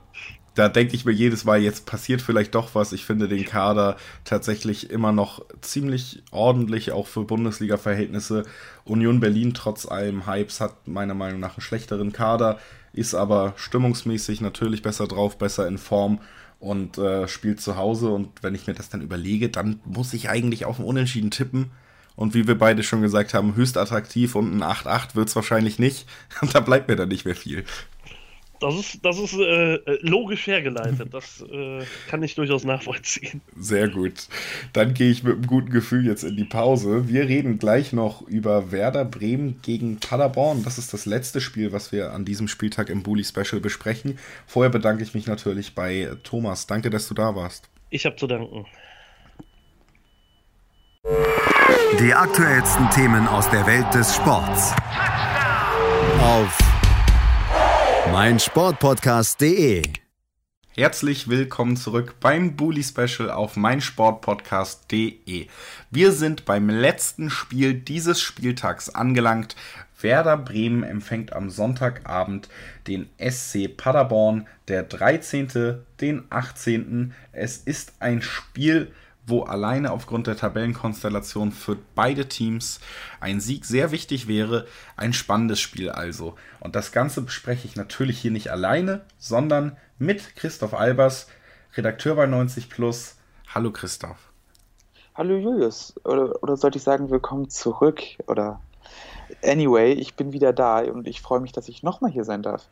da 0.55 0.69
denke 0.69 0.95
ich 0.95 1.05
mir 1.05 1.11
jedes 1.11 1.45
Mal, 1.45 1.61
jetzt 1.61 1.85
passiert 1.85 2.21
vielleicht 2.21 2.55
doch 2.55 2.75
was. 2.75 2.91
Ich 2.91 3.05
finde 3.05 3.27
den 3.27 3.45
Kader 3.45 3.97
tatsächlich 4.23 4.89
immer 4.89 5.11
noch 5.11 5.45
ziemlich 5.61 6.23
ordentlich, 6.31 6.91
auch 6.91 7.07
für 7.07 7.23
Bundesliga-Verhältnisse. 7.23 8.43
Union 8.83 9.19
Berlin 9.19 9.53
trotz 9.53 9.85
allem 9.85 10.27
Hypes 10.27 10.59
hat 10.59 10.87
meiner 10.87 11.15
Meinung 11.15 11.39
nach 11.39 11.57
einen 11.57 11.61
schlechteren 11.61 12.11
Kader, 12.11 12.59
ist 12.93 13.15
aber 13.15 13.53
stimmungsmäßig 13.55 14.41
natürlich 14.41 14.81
besser 14.81 15.07
drauf, 15.07 15.37
besser 15.37 15.67
in 15.67 15.77
Form 15.77 16.19
und 16.63 16.97
äh, 16.97 17.27
spielt 17.27 17.59
zu 17.59 17.75
Hause. 17.75 18.09
Und 18.09 18.41
wenn 18.41 18.55
ich 18.55 18.67
mir 18.67 18.73
das 18.73 18.89
dann 18.89 19.01
überlege, 19.01 19.49
dann 19.49 19.81
muss 19.83 20.13
ich 20.13 20.29
eigentlich 20.29 20.63
auf 20.63 20.79
ein 20.79 20.85
Unentschieden 20.85 21.29
tippen. 21.29 21.71
Und 22.15 22.33
wie 22.33 22.47
wir 22.47 22.57
beide 22.57 22.83
schon 22.83 23.01
gesagt 23.01 23.33
haben, 23.33 23.55
höchst 23.55 23.75
attraktiv 23.77 24.35
und 24.35 24.53
ein 24.53 24.63
8-8 24.63 25.15
wird 25.15 25.27
es 25.27 25.35
wahrscheinlich 25.35 25.77
nicht. 25.77 26.07
Und 26.41 26.55
da 26.55 26.61
bleibt 26.61 26.87
mir 26.87 26.95
dann 26.95 27.09
nicht 27.09 27.25
mehr 27.25 27.35
viel. 27.35 27.65
Das 28.63 28.75
ist, 28.75 29.03
das 29.03 29.19
ist 29.19 29.33
äh, 29.33 29.77
logisch 29.99 30.47
hergeleitet. 30.47 31.13
Das 31.13 31.43
äh, 31.51 31.81
kann 32.09 32.23
ich 32.23 32.33
durchaus 32.35 32.63
nachvollziehen. 32.63 33.41
Sehr 33.57 33.89
gut. 33.89 34.29
Dann 34.71 34.93
gehe 34.93 35.11
ich 35.11 35.21
mit 35.21 35.33
einem 35.33 35.47
guten 35.47 35.69
Gefühl 35.69 36.05
jetzt 36.05 36.23
in 36.23 36.37
die 36.37 36.45
Pause. 36.45 37.09
Wir 37.09 37.27
reden 37.27 37.59
gleich 37.59 37.91
noch 37.91 38.21
über 38.21 38.71
Werder 38.71 39.03
Bremen 39.03 39.59
gegen 39.63 39.99
Paderborn. 39.99 40.63
Das 40.63 40.77
ist 40.77 40.93
das 40.93 41.05
letzte 41.05 41.41
Spiel, 41.41 41.73
was 41.73 41.91
wir 41.91 42.13
an 42.13 42.23
diesem 42.23 42.47
Spieltag 42.47 42.89
im 42.89 43.03
Bully 43.03 43.25
Special 43.25 43.59
besprechen. 43.59 44.17
Vorher 44.47 44.71
bedanke 44.71 45.03
ich 45.03 45.13
mich 45.13 45.27
natürlich 45.27 45.75
bei 45.75 46.11
Thomas. 46.23 46.65
Danke, 46.65 46.89
dass 46.89 47.09
du 47.09 47.13
da 47.13 47.35
warst. 47.35 47.69
Ich 47.89 48.05
habe 48.05 48.15
zu 48.15 48.27
danken. 48.27 48.65
Die 51.99 52.13
aktuellsten 52.13 52.89
Themen 52.91 53.27
aus 53.27 53.49
der 53.49 53.67
Welt 53.67 53.93
des 53.93 54.15
Sports. 54.15 54.73
Auf 56.21 56.72
meinsportpodcast.de. 58.11 59.81
Herzlich 60.75 61.29
willkommen 61.29 61.77
zurück 61.77 62.15
beim 62.19 62.55
Bully 62.55 62.83
Special 62.83 63.31
auf 63.31 63.55
meinsportpodcast.de. 63.55 65.47
Wir 65.89 66.11
sind 66.11 66.45
beim 66.45 66.69
letzten 66.69 67.29
Spiel 67.29 67.73
dieses 67.73 68.19
Spieltags 68.19 68.89
angelangt. 68.89 69.55
Werder 70.01 70.37
Bremen 70.37 70.83
empfängt 70.83 71.33
am 71.33 71.49
Sonntagabend 71.49 72.49
den 72.87 73.09
SC 73.17 73.75
Paderborn, 73.75 74.47
der 74.67 74.83
13., 74.83 75.79
den 76.01 76.25
18. 76.29 77.13
Es 77.31 77.57
ist 77.57 77.93
ein 77.99 78.21
Spiel, 78.21 78.91
wo 79.25 79.43
alleine 79.43 79.91
aufgrund 79.91 80.27
der 80.27 80.35
Tabellenkonstellation 80.35 81.51
für 81.51 81.77
beide 81.95 82.27
Teams 82.27 82.79
ein 83.19 83.39
Sieg 83.39 83.65
sehr 83.65 83.91
wichtig 83.91 84.27
wäre. 84.27 84.67
Ein 84.97 85.13
spannendes 85.13 85.59
Spiel 85.59 85.89
also. 85.89 86.35
Und 86.59 86.75
das 86.75 86.91
Ganze 86.91 87.21
bespreche 87.21 87.67
ich 87.67 87.75
natürlich 87.75 88.19
hier 88.19 88.31
nicht 88.31 88.51
alleine, 88.51 89.01
sondern 89.17 89.77
mit 89.97 90.35
Christoph 90.35 90.73
Albers, 90.73 91.27
Redakteur 91.75 92.15
bei 92.15 92.25
90 92.25 92.69
Plus. 92.69 93.15
Hallo 93.53 93.71
Christoph. 93.71 94.31
Hallo 95.15 95.37
Julius. 95.37 95.93
Oder, 96.03 96.41
oder 96.43 96.57
sollte 96.57 96.77
ich 96.77 96.83
sagen, 96.83 97.09
willkommen 97.09 97.49
zurück? 97.49 98.01
Oder 98.27 98.59
anyway, 99.43 99.93
ich 99.93 100.15
bin 100.15 100.33
wieder 100.33 100.53
da 100.53 100.79
und 100.79 101.07
ich 101.07 101.21
freue 101.21 101.39
mich, 101.39 101.51
dass 101.51 101.69
ich 101.69 101.83
nochmal 101.83 102.11
hier 102.11 102.23
sein 102.23 102.41
darf. 102.41 102.67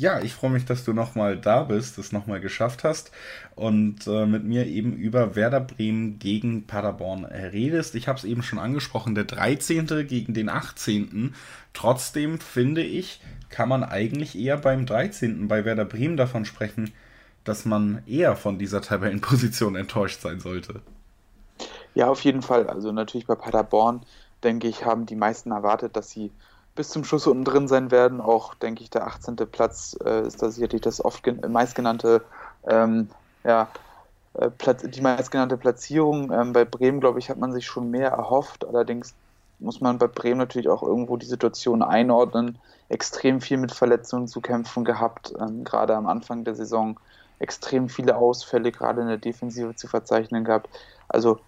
Ja, 0.00 0.18
ich 0.20 0.32
freue 0.32 0.48
mich, 0.48 0.64
dass 0.64 0.82
du 0.82 0.94
nochmal 0.94 1.36
da 1.36 1.64
bist, 1.64 1.98
es 1.98 2.10
nochmal 2.10 2.40
geschafft 2.40 2.84
hast 2.84 3.10
und 3.54 4.06
äh, 4.06 4.24
mit 4.24 4.44
mir 4.44 4.66
eben 4.66 4.94
über 4.94 5.36
Werder 5.36 5.60
Bremen 5.60 6.18
gegen 6.18 6.66
Paderborn 6.66 7.26
redest. 7.26 7.94
Ich 7.94 8.08
habe 8.08 8.16
es 8.16 8.24
eben 8.24 8.42
schon 8.42 8.58
angesprochen, 8.58 9.14
der 9.14 9.24
13. 9.24 9.86
gegen 10.08 10.32
den 10.32 10.48
18. 10.48 11.34
Trotzdem 11.74 12.40
finde 12.40 12.82
ich, 12.82 13.20
kann 13.50 13.68
man 13.68 13.84
eigentlich 13.84 14.38
eher 14.38 14.56
beim 14.56 14.86
13. 14.86 15.48
bei 15.48 15.66
Werder 15.66 15.84
Bremen 15.84 16.16
davon 16.16 16.46
sprechen, 16.46 16.94
dass 17.44 17.66
man 17.66 18.02
eher 18.06 18.36
von 18.36 18.58
dieser 18.58 18.80
Tabellenposition 18.80 19.76
enttäuscht 19.76 20.22
sein 20.22 20.40
sollte. 20.40 20.80
Ja, 21.94 22.08
auf 22.08 22.24
jeden 22.24 22.40
Fall. 22.40 22.68
Also 22.68 22.90
natürlich 22.90 23.26
bei 23.26 23.34
Paderborn, 23.34 24.00
denke 24.44 24.66
ich, 24.66 24.86
haben 24.86 25.04
die 25.04 25.16
meisten 25.16 25.50
erwartet, 25.50 25.94
dass 25.94 26.10
sie 26.10 26.30
bis 26.74 26.90
zum 26.90 27.04
Schluss 27.04 27.26
unten 27.26 27.44
drin 27.44 27.68
sein 27.68 27.90
werden. 27.90 28.20
Auch, 28.20 28.54
denke 28.54 28.82
ich, 28.82 28.90
der 28.90 29.06
18. 29.06 29.36
Platz 29.36 29.96
äh, 30.04 30.26
ist 30.26 30.42
da 30.42 30.50
sicherlich 30.50 30.80
das 30.80 31.04
oft 31.04 31.26
meistgenannte, 31.48 32.22
ähm, 32.66 33.10
ja, 33.44 33.68
äh, 34.34 34.50
Platz, 34.50 34.82
die 34.82 35.00
meistgenannte 35.00 35.56
Platzierung. 35.56 36.32
Ähm, 36.32 36.52
bei 36.52 36.64
Bremen, 36.64 37.00
glaube 37.00 37.18
ich, 37.18 37.30
hat 37.30 37.38
man 37.38 37.52
sich 37.52 37.66
schon 37.66 37.90
mehr 37.90 38.10
erhofft. 38.10 38.66
Allerdings 38.66 39.14
muss 39.58 39.80
man 39.80 39.98
bei 39.98 40.06
Bremen 40.06 40.38
natürlich 40.38 40.68
auch 40.68 40.82
irgendwo 40.82 41.16
die 41.16 41.26
Situation 41.26 41.82
einordnen. 41.82 42.58
Extrem 42.88 43.40
viel 43.40 43.58
mit 43.58 43.72
Verletzungen 43.72 44.28
zu 44.28 44.40
kämpfen 44.40 44.84
gehabt, 44.84 45.34
ähm, 45.38 45.64
gerade 45.64 45.94
am 45.96 46.06
Anfang 46.06 46.44
der 46.44 46.54
Saison. 46.54 46.98
Extrem 47.38 47.88
viele 47.88 48.16
Ausfälle, 48.16 48.72
gerade 48.72 49.00
in 49.00 49.08
der 49.08 49.16
Defensive 49.16 49.74
zu 49.74 49.88
verzeichnen 49.88 50.44
gehabt. 50.44 50.68
Also 51.08 51.40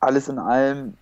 alles 0.00 0.28
in 0.28 0.38
allem 0.38 0.96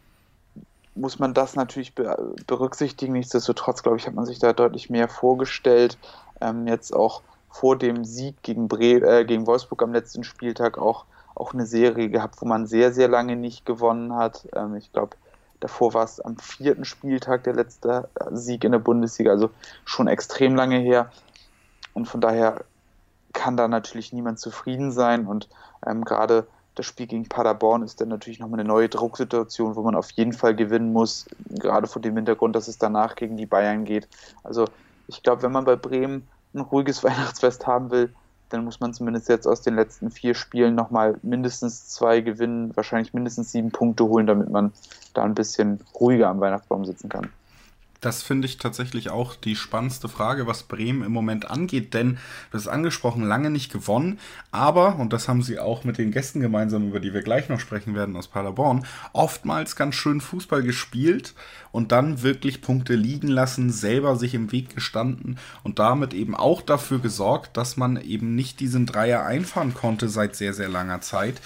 muss 0.94 1.18
man 1.18 1.34
das 1.34 1.56
natürlich 1.56 1.94
berücksichtigen. 1.94 3.14
Nichtsdestotrotz, 3.14 3.82
glaube 3.82 3.98
ich, 3.98 4.06
hat 4.06 4.14
man 4.14 4.26
sich 4.26 4.38
da 4.38 4.52
deutlich 4.52 4.90
mehr 4.90 5.08
vorgestellt. 5.08 5.98
Ähm, 6.40 6.66
jetzt 6.66 6.94
auch 6.94 7.22
vor 7.50 7.76
dem 7.76 8.04
Sieg 8.04 8.42
gegen, 8.42 8.68
Bre 8.68 9.00
äh, 9.00 9.24
gegen 9.24 9.46
Wolfsburg 9.46 9.82
am 9.82 9.92
letzten 9.92 10.24
Spieltag 10.24 10.78
auch, 10.78 11.04
auch 11.34 11.52
eine 11.52 11.66
Serie 11.66 12.08
gehabt, 12.08 12.40
wo 12.40 12.46
man 12.46 12.66
sehr, 12.66 12.92
sehr 12.92 13.08
lange 13.08 13.36
nicht 13.36 13.66
gewonnen 13.66 14.14
hat. 14.14 14.46
Ähm, 14.54 14.76
ich 14.76 14.92
glaube, 14.92 15.16
davor 15.60 15.94
war 15.94 16.04
es 16.04 16.20
am 16.20 16.36
vierten 16.36 16.84
Spieltag 16.84 17.44
der 17.44 17.54
letzte 17.54 18.08
Sieg 18.32 18.64
in 18.64 18.72
der 18.72 18.78
Bundesliga, 18.78 19.30
also 19.30 19.50
schon 19.84 20.08
extrem 20.08 20.54
lange 20.54 20.78
her. 20.78 21.10
Und 21.92 22.06
von 22.06 22.20
daher 22.20 22.64
kann 23.32 23.56
da 23.56 23.68
natürlich 23.68 24.12
niemand 24.12 24.38
zufrieden 24.38 24.92
sein. 24.92 25.26
Und 25.26 25.48
ähm, 25.86 26.04
gerade 26.04 26.46
das 26.74 26.86
Spiel 26.86 27.06
gegen 27.06 27.28
Paderborn 27.28 27.82
ist 27.82 28.00
dann 28.00 28.08
natürlich 28.08 28.40
nochmal 28.40 28.60
eine 28.60 28.68
neue 28.68 28.88
Drucksituation, 28.88 29.76
wo 29.76 29.82
man 29.82 29.94
auf 29.94 30.10
jeden 30.12 30.32
Fall 30.32 30.54
gewinnen 30.54 30.92
muss, 30.92 31.26
gerade 31.48 31.86
vor 31.86 32.02
dem 32.02 32.16
Hintergrund, 32.16 32.56
dass 32.56 32.68
es 32.68 32.78
danach 32.78 33.14
gegen 33.14 33.36
die 33.36 33.46
Bayern 33.46 33.84
geht. 33.84 34.08
Also 34.42 34.66
ich 35.06 35.22
glaube, 35.22 35.42
wenn 35.42 35.52
man 35.52 35.64
bei 35.64 35.76
Bremen 35.76 36.26
ein 36.52 36.60
ruhiges 36.60 37.04
Weihnachtsfest 37.04 37.66
haben 37.66 37.90
will, 37.90 38.12
dann 38.50 38.64
muss 38.64 38.80
man 38.80 38.92
zumindest 38.92 39.28
jetzt 39.28 39.46
aus 39.46 39.62
den 39.62 39.74
letzten 39.74 40.10
vier 40.10 40.34
Spielen 40.34 40.74
nochmal 40.74 41.18
mindestens 41.22 41.88
zwei 41.88 42.20
gewinnen, 42.20 42.76
wahrscheinlich 42.76 43.14
mindestens 43.14 43.52
sieben 43.52 43.70
Punkte 43.70 44.04
holen, 44.04 44.26
damit 44.26 44.50
man 44.50 44.72
da 45.14 45.24
ein 45.24 45.34
bisschen 45.34 45.80
ruhiger 45.98 46.28
am 46.28 46.40
Weihnachtsbaum 46.40 46.84
sitzen 46.84 47.08
kann. 47.08 47.30
Das 48.04 48.22
finde 48.22 48.46
ich 48.46 48.58
tatsächlich 48.58 49.08
auch 49.08 49.34
die 49.34 49.56
spannendste 49.56 50.10
Frage, 50.10 50.46
was 50.46 50.64
Bremen 50.64 51.02
im 51.02 51.12
Moment 51.12 51.50
angeht, 51.50 51.94
denn 51.94 52.18
das 52.52 52.62
ist 52.62 52.68
angesprochen, 52.68 53.24
lange 53.24 53.48
nicht 53.48 53.72
gewonnen, 53.72 54.18
aber, 54.50 54.96
und 54.96 55.14
das 55.14 55.26
haben 55.26 55.42
sie 55.42 55.58
auch 55.58 55.84
mit 55.84 55.96
den 55.96 56.10
Gästen 56.10 56.40
gemeinsam, 56.40 56.88
über 56.88 57.00
die 57.00 57.14
wir 57.14 57.22
gleich 57.22 57.48
noch 57.48 57.60
sprechen 57.60 57.94
werden 57.94 58.14
aus 58.14 58.28
Paderborn, 58.28 58.84
oftmals 59.14 59.74
ganz 59.74 59.94
schön 59.94 60.20
Fußball 60.20 60.62
gespielt 60.62 61.34
und 61.72 61.92
dann 61.92 62.20
wirklich 62.20 62.60
Punkte 62.60 62.94
liegen 62.94 63.28
lassen, 63.28 63.72
selber 63.72 64.16
sich 64.16 64.34
im 64.34 64.52
Weg 64.52 64.74
gestanden 64.74 65.38
und 65.62 65.78
damit 65.78 66.12
eben 66.12 66.34
auch 66.34 66.60
dafür 66.60 66.98
gesorgt, 66.98 67.56
dass 67.56 67.78
man 67.78 67.96
eben 67.96 68.34
nicht 68.34 68.60
diesen 68.60 68.84
Dreier 68.84 69.24
einfahren 69.24 69.72
konnte 69.72 70.10
seit 70.10 70.36
sehr, 70.36 70.52
sehr 70.52 70.68
langer 70.68 71.00
Zeit 71.00 71.40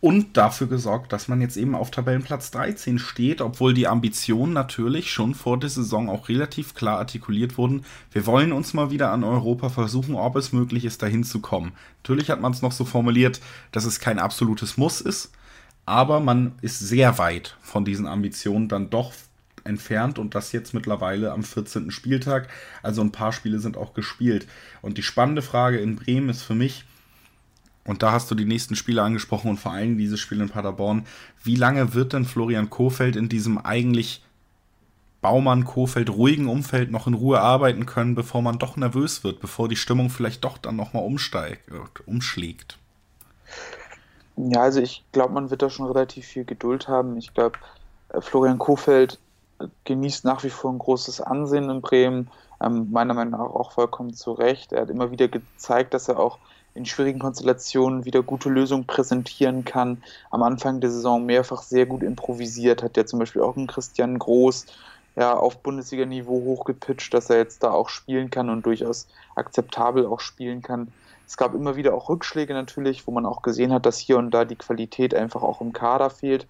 und 0.00 0.36
dafür 0.36 0.66
gesorgt, 0.66 1.12
dass 1.12 1.28
man 1.28 1.40
jetzt 1.40 1.56
eben 1.56 1.74
auf 1.74 1.90
Tabellenplatz 1.90 2.50
13 2.52 2.98
steht, 2.98 3.42
obwohl 3.42 3.74
die 3.74 3.86
Ambitionen 3.86 4.54
natürlich 4.54 5.12
schon 5.12 5.34
vor 5.34 5.58
der 5.58 5.68
Saison 5.68 6.08
auch 6.08 6.28
relativ 6.28 6.74
klar 6.74 6.98
artikuliert 6.98 7.58
wurden. 7.58 7.84
Wir 8.10 8.24
wollen 8.26 8.52
uns 8.52 8.72
mal 8.72 8.90
wieder 8.90 9.10
an 9.10 9.24
Europa 9.24 9.68
versuchen, 9.68 10.14
ob 10.14 10.36
es 10.36 10.52
möglich 10.52 10.86
ist, 10.86 11.02
dahin 11.02 11.22
zu 11.22 11.40
kommen. 11.40 11.72
Natürlich 12.02 12.30
hat 12.30 12.40
man 12.40 12.52
es 12.52 12.62
noch 12.62 12.72
so 12.72 12.86
formuliert, 12.86 13.40
dass 13.72 13.84
es 13.84 14.00
kein 14.00 14.18
absolutes 14.18 14.78
Muss 14.78 15.02
ist, 15.02 15.32
aber 15.84 16.20
man 16.20 16.52
ist 16.62 16.78
sehr 16.78 17.18
weit 17.18 17.56
von 17.60 17.84
diesen 17.84 18.06
Ambitionen 18.06 18.68
dann 18.68 18.88
doch 18.88 19.12
entfernt 19.64 20.18
und 20.18 20.34
das 20.34 20.52
jetzt 20.52 20.72
mittlerweile 20.72 21.32
am 21.32 21.42
14. 21.42 21.90
Spieltag. 21.90 22.48
Also 22.82 23.02
ein 23.02 23.12
paar 23.12 23.32
Spiele 23.32 23.58
sind 23.58 23.76
auch 23.76 23.92
gespielt. 23.92 24.46
Und 24.80 24.96
die 24.96 25.02
spannende 25.02 25.42
Frage 25.42 25.78
in 25.78 25.96
Bremen 25.96 26.30
ist 26.30 26.42
für 26.42 26.54
mich, 26.54 26.84
und 27.84 28.02
da 28.02 28.12
hast 28.12 28.30
du 28.30 28.34
die 28.34 28.44
nächsten 28.44 28.76
Spiele 28.76 29.02
angesprochen 29.02 29.50
und 29.50 29.58
vor 29.58 29.72
allem 29.72 29.98
dieses 29.98 30.20
Spiel 30.20 30.40
in 30.40 30.48
Paderborn. 30.48 31.06
Wie 31.42 31.56
lange 31.56 31.94
wird 31.94 32.12
denn 32.12 32.24
Florian 32.24 32.70
Kofeld 32.70 33.16
in 33.16 33.28
diesem 33.28 33.58
eigentlich 33.58 34.22
Baumann-Kofeld 35.20 36.10
ruhigen 36.10 36.48
Umfeld 36.48 36.90
noch 36.90 37.06
in 37.06 37.14
Ruhe 37.14 37.40
arbeiten 37.40 37.86
können, 37.86 38.14
bevor 38.14 38.42
man 38.42 38.58
doch 38.58 38.76
nervös 38.76 39.22
wird, 39.22 39.40
bevor 39.40 39.68
die 39.68 39.76
Stimmung 39.76 40.08
vielleicht 40.08 40.44
doch 40.44 40.56
dann 40.58 40.76
nochmal 40.76 41.04
umsteigt, 41.04 41.70
umschlägt? 42.06 42.78
Ja, 44.36 44.62
also 44.62 44.80
ich 44.80 45.04
glaube, 45.12 45.34
man 45.34 45.50
wird 45.50 45.62
da 45.62 45.68
schon 45.68 45.86
relativ 45.86 46.26
viel 46.26 46.44
Geduld 46.44 46.88
haben. 46.88 47.18
Ich 47.18 47.34
glaube, 47.34 47.58
äh, 48.10 48.20
Florian 48.20 48.58
Kofeld 48.58 49.18
genießt 49.84 50.24
nach 50.24 50.42
wie 50.42 50.50
vor 50.50 50.72
ein 50.72 50.78
großes 50.78 51.20
Ansehen 51.20 51.68
in 51.68 51.82
Bremen, 51.82 52.30
ähm, 52.62 52.90
meiner 52.90 53.12
Meinung 53.12 53.32
nach 53.32 53.40
auch 53.40 53.72
vollkommen 53.72 54.14
zu 54.14 54.32
Recht. 54.32 54.72
Er 54.72 54.82
hat 54.82 54.90
immer 54.90 55.10
wieder 55.10 55.28
gezeigt, 55.28 55.92
dass 55.92 56.08
er 56.08 56.18
auch 56.18 56.38
in 56.74 56.86
schwierigen 56.86 57.18
Konstellationen 57.18 58.04
wieder 58.04 58.22
gute 58.22 58.48
Lösungen 58.48 58.86
präsentieren 58.86 59.64
kann. 59.64 60.02
Am 60.30 60.42
Anfang 60.42 60.80
der 60.80 60.90
Saison 60.90 61.26
mehrfach 61.26 61.62
sehr 61.62 61.86
gut 61.86 62.02
improvisiert, 62.02 62.82
hat 62.82 62.96
ja 62.96 63.06
zum 63.06 63.18
Beispiel 63.18 63.42
auch 63.42 63.56
einen 63.56 63.66
Christian 63.66 64.18
Groß 64.18 64.66
ja, 65.16 65.36
auf 65.36 65.58
Bundesliga-Niveau 65.58 66.44
hochgepitcht, 66.44 67.12
dass 67.12 67.30
er 67.30 67.38
jetzt 67.38 67.62
da 67.62 67.72
auch 67.72 67.88
spielen 67.88 68.30
kann 68.30 68.48
und 68.48 68.64
durchaus 68.64 69.08
akzeptabel 69.34 70.06
auch 70.06 70.20
spielen 70.20 70.62
kann. 70.62 70.92
Es 71.26 71.36
gab 71.36 71.54
immer 71.54 71.76
wieder 71.76 71.94
auch 71.94 72.08
Rückschläge 72.08 72.54
natürlich, 72.54 73.06
wo 73.06 73.12
man 73.12 73.26
auch 73.26 73.42
gesehen 73.42 73.72
hat, 73.72 73.86
dass 73.86 73.98
hier 73.98 74.18
und 74.18 74.30
da 74.32 74.44
die 74.44 74.56
Qualität 74.56 75.14
einfach 75.14 75.42
auch 75.42 75.60
im 75.60 75.72
Kader 75.72 76.10
fehlt. 76.10 76.46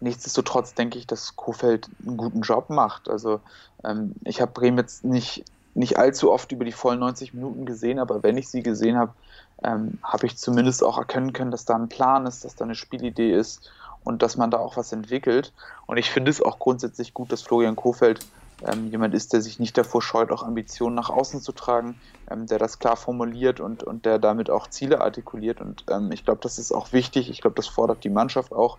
Nichtsdestotrotz 0.00 0.74
denke 0.74 0.98
ich, 0.98 1.06
dass 1.06 1.36
Kofeld 1.36 1.88
einen 2.06 2.16
guten 2.16 2.40
Job 2.40 2.70
macht. 2.70 3.08
Also 3.08 3.40
ähm, 3.84 4.14
ich 4.24 4.40
habe 4.40 4.52
Bremen 4.52 4.78
jetzt 4.78 5.04
nicht, 5.04 5.44
nicht 5.74 5.98
allzu 5.98 6.32
oft 6.32 6.52
über 6.52 6.64
die 6.64 6.72
vollen 6.72 7.00
90 7.00 7.34
Minuten 7.34 7.64
gesehen, 7.64 7.98
aber 7.98 8.22
wenn 8.22 8.36
ich 8.36 8.48
sie 8.48 8.62
gesehen 8.62 8.96
habe, 8.96 9.14
ähm, 9.62 9.98
habe 10.02 10.26
ich 10.26 10.36
zumindest 10.36 10.82
auch 10.82 10.98
erkennen 10.98 11.32
können, 11.32 11.50
dass 11.50 11.64
da 11.64 11.76
ein 11.76 11.88
Plan 11.88 12.26
ist, 12.26 12.44
dass 12.44 12.56
da 12.56 12.64
eine 12.64 12.74
Spielidee 12.74 13.34
ist 13.34 13.70
und 14.04 14.22
dass 14.22 14.36
man 14.36 14.50
da 14.50 14.58
auch 14.58 14.76
was 14.76 14.92
entwickelt. 14.92 15.52
Und 15.86 15.98
ich 15.98 16.10
finde 16.10 16.30
es 16.30 16.42
auch 16.42 16.58
grundsätzlich 16.58 17.14
gut, 17.14 17.30
dass 17.30 17.42
Florian 17.42 17.76
Kofeld 17.76 18.26
ähm, 18.66 18.88
jemand 18.90 19.14
ist, 19.14 19.32
der 19.32 19.40
sich 19.40 19.58
nicht 19.58 19.76
davor 19.76 20.02
scheut, 20.02 20.30
auch 20.30 20.42
Ambitionen 20.42 20.94
nach 20.94 21.10
außen 21.10 21.40
zu 21.40 21.52
tragen, 21.52 22.00
ähm, 22.30 22.46
der 22.46 22.58
das 22.58 22.78
klar 22.78 22.96
formuliert 22.96 23.60
und, 23.60 23.82
und 23.82 24.04
der 24.06 24.18
damit 24.18 24.50
auch 24.50 24.68
Ziele 24.68 25.00
artikuliert. 25.00 25.60
Und 25.60 25.84
ähm, 25.90 26.10
ich 26.12 26.24
glaube, 26.24 26.40
das 26.42 26.58
ist 26.58 26.72
auch 26.72 26.92
wichtig. 26.92 27.30
Ich 27.30 27.40
glaube, 27.40 27.56
das 27.56 27.66
fordert 27.66 28.04
die 28.04 28.10
Mannschaft 28.10 28.52
auch. 28.52 28.78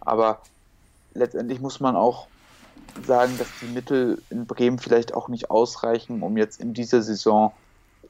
Aber 0.00 0.40
letztendlich 1.14 1.60
muss 1.60 1.80
man 1.80 1.96
auch 1.96 2.26
sagen, 3.06 3.36
dass 3.38 3.48
die 3.60 3.66
Mittel 3.66 4.22
in 4.30 4.46
Bremen 4.46 4.78
vielleicht 4.78 5.14
auch 5.14 5.28
nicht 5.28 5.50
ausreichen, 5.50 6.22
um 6.22 6.36
jetzt 6.36 6.60
in 6.60 6.74
dieser 6.74 7.02
Saison 7.02 7.52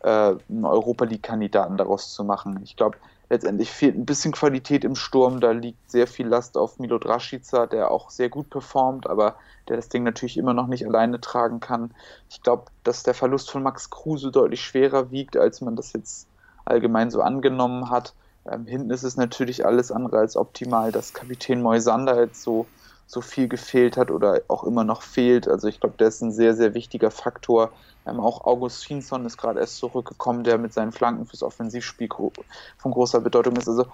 äh, 0.02 0.08
einen 0.08 0.64
Europa 0.64 1.04
League-Kandidaten 1.04 1.76
daraus 1.76 2.12
zu 2.12 2.24
machen. 2.24 2.60
Ich 2.64 2.76
glaube, 2.76 2.96
letztendlich 3.30 3.70
fehlt 3.70 3.96
ein 3.96 4.04
bisschen 4.04 4.32
Qualität 4.32 4.84
im 4.84 4.94
Sturm. 4.94 5.40
Da 5.40 5.52
liegt 5.52 5.90
sehr 5.90 6.06
viel 6.06 6.26
Last 6.26 6.56
auf 6.56 6.78
Milo 6.78 6.98
Draschica, 6.98 7.66
der 7.66 7.90
auch 7.90 8.10
sehr 8.10 8.28
gut 8.28 8.50
performt, 8.50 9.06
aber 9.08 9.36
der 9.68 9.76
das 9.76 9.88
Ding 9.88 10.02
natürlich 10.02 10.36
immer 10.36 10.54
noch 10.54 10.66
nicht 10.66 10.86
alleine 10.86 11.20
tragen 11.20 11.60
kann. 11.60 11.92
Ich 12.28 12.42
glaube, 12.42 12.64
dass 12.84 13.04
der 13.04 13.14
Verlust 13.14 13.50
von 13.50 13.62
Max 13.62 13.90
Kruse 13.90 14.30
deutlich 14.30 14.62
schwerer 14.62 15.10
wiegt, 15.10 15.36
als 15.36 15.60
man 15.60 15.76
das 15.76 15.92
jetzt 15.92 16.26
allgemein 16.64 17.10
so 17.10 17.22
angenommen 17.22 17.90
hat. 17.90 18.14
Ähm, 18.44 18.66
hinten 18.66 18.90
ist 18.90 19.04
es 19.04 19.16
natürlich 19.16 19.64
alles 19.64 19.92
andere 19.92 20.18
als 20.18 20.36
optimal, 20.36 20.92
dass 20.92 21.14
Kapitän 21.14 21.62
Moisander 21.62 22.20
jetzt 22.20 22.42
so 22.42 22.66
so 23.12 23.20
viel 23.20 23.46
gefehlt 23.46 23.98
hat 23.98 24.10
oder 24.10 24.40
auch 24.48 24.64
immer 24.64 24.84
noch 24.84 25.02
fehlt. 25.02 25.46
Also 25.46 25.68
ich 25.68 25.80
glaube, 25.80 25.96
der 25.98 26.08
ist 26.08 26.22
ein 26.22 26.32
sehr, 26.32 26.54
sehr 26.54 26.72
wichtiger 26.72 27.10
Faktor. 27.10 27.70
Ähm, 28.06 28.20
auch 28.20 28.46
Augustinsson 28.46 29.26
ist 29.26 29.36
gerade 29.36 29.60
erst 29.60 29.76
zurückgekommen, 29.76 30.44
der 30.44 30.56
mit 30.56 30.72
seinen 30.72 30.92
Flanken 30.92 31.26
fürs 31.26 31.42
Offensivspiel 31.42 32.08
von 32.08 32.90
großer 32.90 33.20
Bedeutung 33.20 33.56
ist. 33.56 33.68
Also 33.68 33.84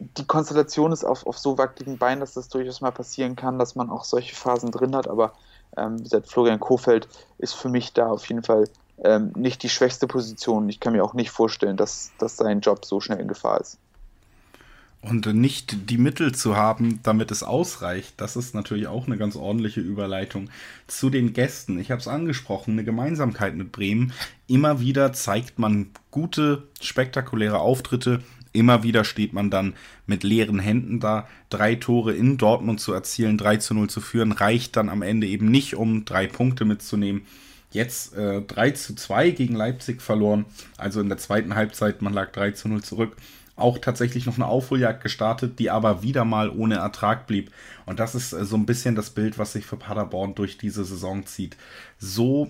die 0.00 0.26
Konstellation 0.26 0.90
ist 0.90 1.04
auf, 1.04 1.24
auf 1.26 1.38
so 1.38 1.58
wackeligen 1.58 1.96
Beinen, 1.96 2.18
dass 2.18 2.34
das 2.34 2.48
durchaus 2.48 2.80
mal 2.80 2.90
passieren 2.90 3.36
kann, 3.36 3.58
dass 3.60 3.76
man 3.76 3.88
auch 3.88 4.02
solche 4.02 4.34
Phasen 4.34 4.72
drin 4.72 4.96
hat. 4.96 5.06
Aber 5.06 5.34
ähm, 5.76 6.00
wie 6.00 6.02
gesagt, 6.02 6.28
Florian 6.28 6.58
Kofeld 6.58 7.08
ist 7.38 7.54
für 7.54 7.68
mich 7.68 7.92
da 7.92 8.08
auf 8.08 8.28
jeden 8.28 8.42
Fall 8.42 8.68
ähm, 9.04 9.32
nicht 9.36 9.62
die 9.62 9.68
schwächste 9.68 10.08
Position. 10.08 10.68
Ich 10.68 10.80
kann 10.80 10.92
mir 10.92 11.04
auch 11.04 11.14
nicht 11.14 11.30
vorstellen, 11.30 11.76
dass, 11.76 12.10
dass 12.18 12.36
sein 12.36 12.60
Job 12.60 12.84
so 12.84 13.00
schnell 13.00 13.20
in 13.20 13.28
Gefahr 13.28 13.60
ist. 13.60 13.78
Und 15.08 15.32
nicht 15.32 15.88
die 15.90 15.98
Mittel 15.98 16.34
zu 16.34 16.56
haben, 16.56 16.98
damit 17.04 17.30
es 17.30 17.44
ausreicht, 17.44 18.14
das 18.16 18.34
ist 18.34 18.56
natürlich 18.56 18.88
auch 18.88 19.06
eine 19.06 19.16
ganz 19.16 19.36
ordentliche 19.36 19.80
Überleitung 19.80 20.50
zu 20.88 21.10
den 21.10 21.32
Gästen. 21.32 21.78
Ich 21.78 21.92
habe 21.92 22.00
es 22.00 22.08
angesprochen, 22.08 22.72
eine 22.72 22.82
Gemeinsamkeit 22.82 23.54
mit 23.54 23.70
Bremen. 23.70 24.12
Immer 24.48 24.80
wieder 24.80 25.12
zeigt 25.12 25.60
man 25.60 25.90
gute, 26.10 26.64
spektakuläre 26.80 27.60
Auftritte. 27.60 28.20
Immer 28.52 28.82
wieder 28.82 29.04
steht 29.04 29.32
man 29.32 29.48
dann 29.48 29.74
mit 30.06 30.24
leeren 30.24 30.58
Händen 30.58 30.98
da. 30.98 31.28
Drei 31.50 31.76
Tore 31.76 32.12
in 32.12 32.36
Dortmund 32.36 32.80
zu 32.80 32.92
erzielen, 32.92 33.38
3 33.38 33.58
zu 33.58 33.74
0 33.74 33.88
zu 33.88 34.00
führen, 34.00 34.32
reicht 34.32 34.74
dann 34.74 34.88
am 34.88 35.02
Ende 35.02 35.28
eben 35.28 35.52
nicht, 35.52 35.76
um 35.76 36.04
drei 36.04 36.26
Punkte 36.26 36.64
mitzunehmen. 36.64 37.22
Jetzt 37.70 38.16
äh, 38.16 38.42
3 38.42 38.72
zu 38.72 38.96
2 38.96 39.30
gegen 39.30 39.54
Leipzig 39.54 40.02
verloren. 40.02 40.46
Also 40.76 41.00
in 41.00 41.08
der 41.08 41.18
zweiten 41.18 41.54
Halbzeit, 41.54 42.02
man 42.02 42.12
lag 42.12 42.32
3 42.32 42.52
zu 42.52 42.68
0 42.68 42.82
zurück 42.82 43.16
auch 43.56 43.78
tatsächlich 43.78 44.26
noch 44.26 44.36
eine 44.36 44.46
Aufholjagd 44.46 45.02
gestartet, 45.02 45.58
die 45.58 45.70
aber 45.70 46.02
wieder 46.02 46.24
mal 46.24 46.50
ohne 46.50 46.76
Ertrag 46.76 47.26
blieb. 47.26 47.50
Und 47.86 47.98
das 48.00 48.14
ist 48.14 48.32
äh, 48.32 48.44
so 48.44 48.56
ein 48.56 48.66
bisschen 48.66 48.94
das 48.94 49.10
Bild, 49.10 49.38
was 49.38 49.52
sich 49.52 49.66
für 49.66 49.76
Paderborn 49.76 50.34
durch 50.34 50.58
diese 50.58 50.84
Saison 50.84 51.26
zieht. 51.26 51.56
So 51.98 52.48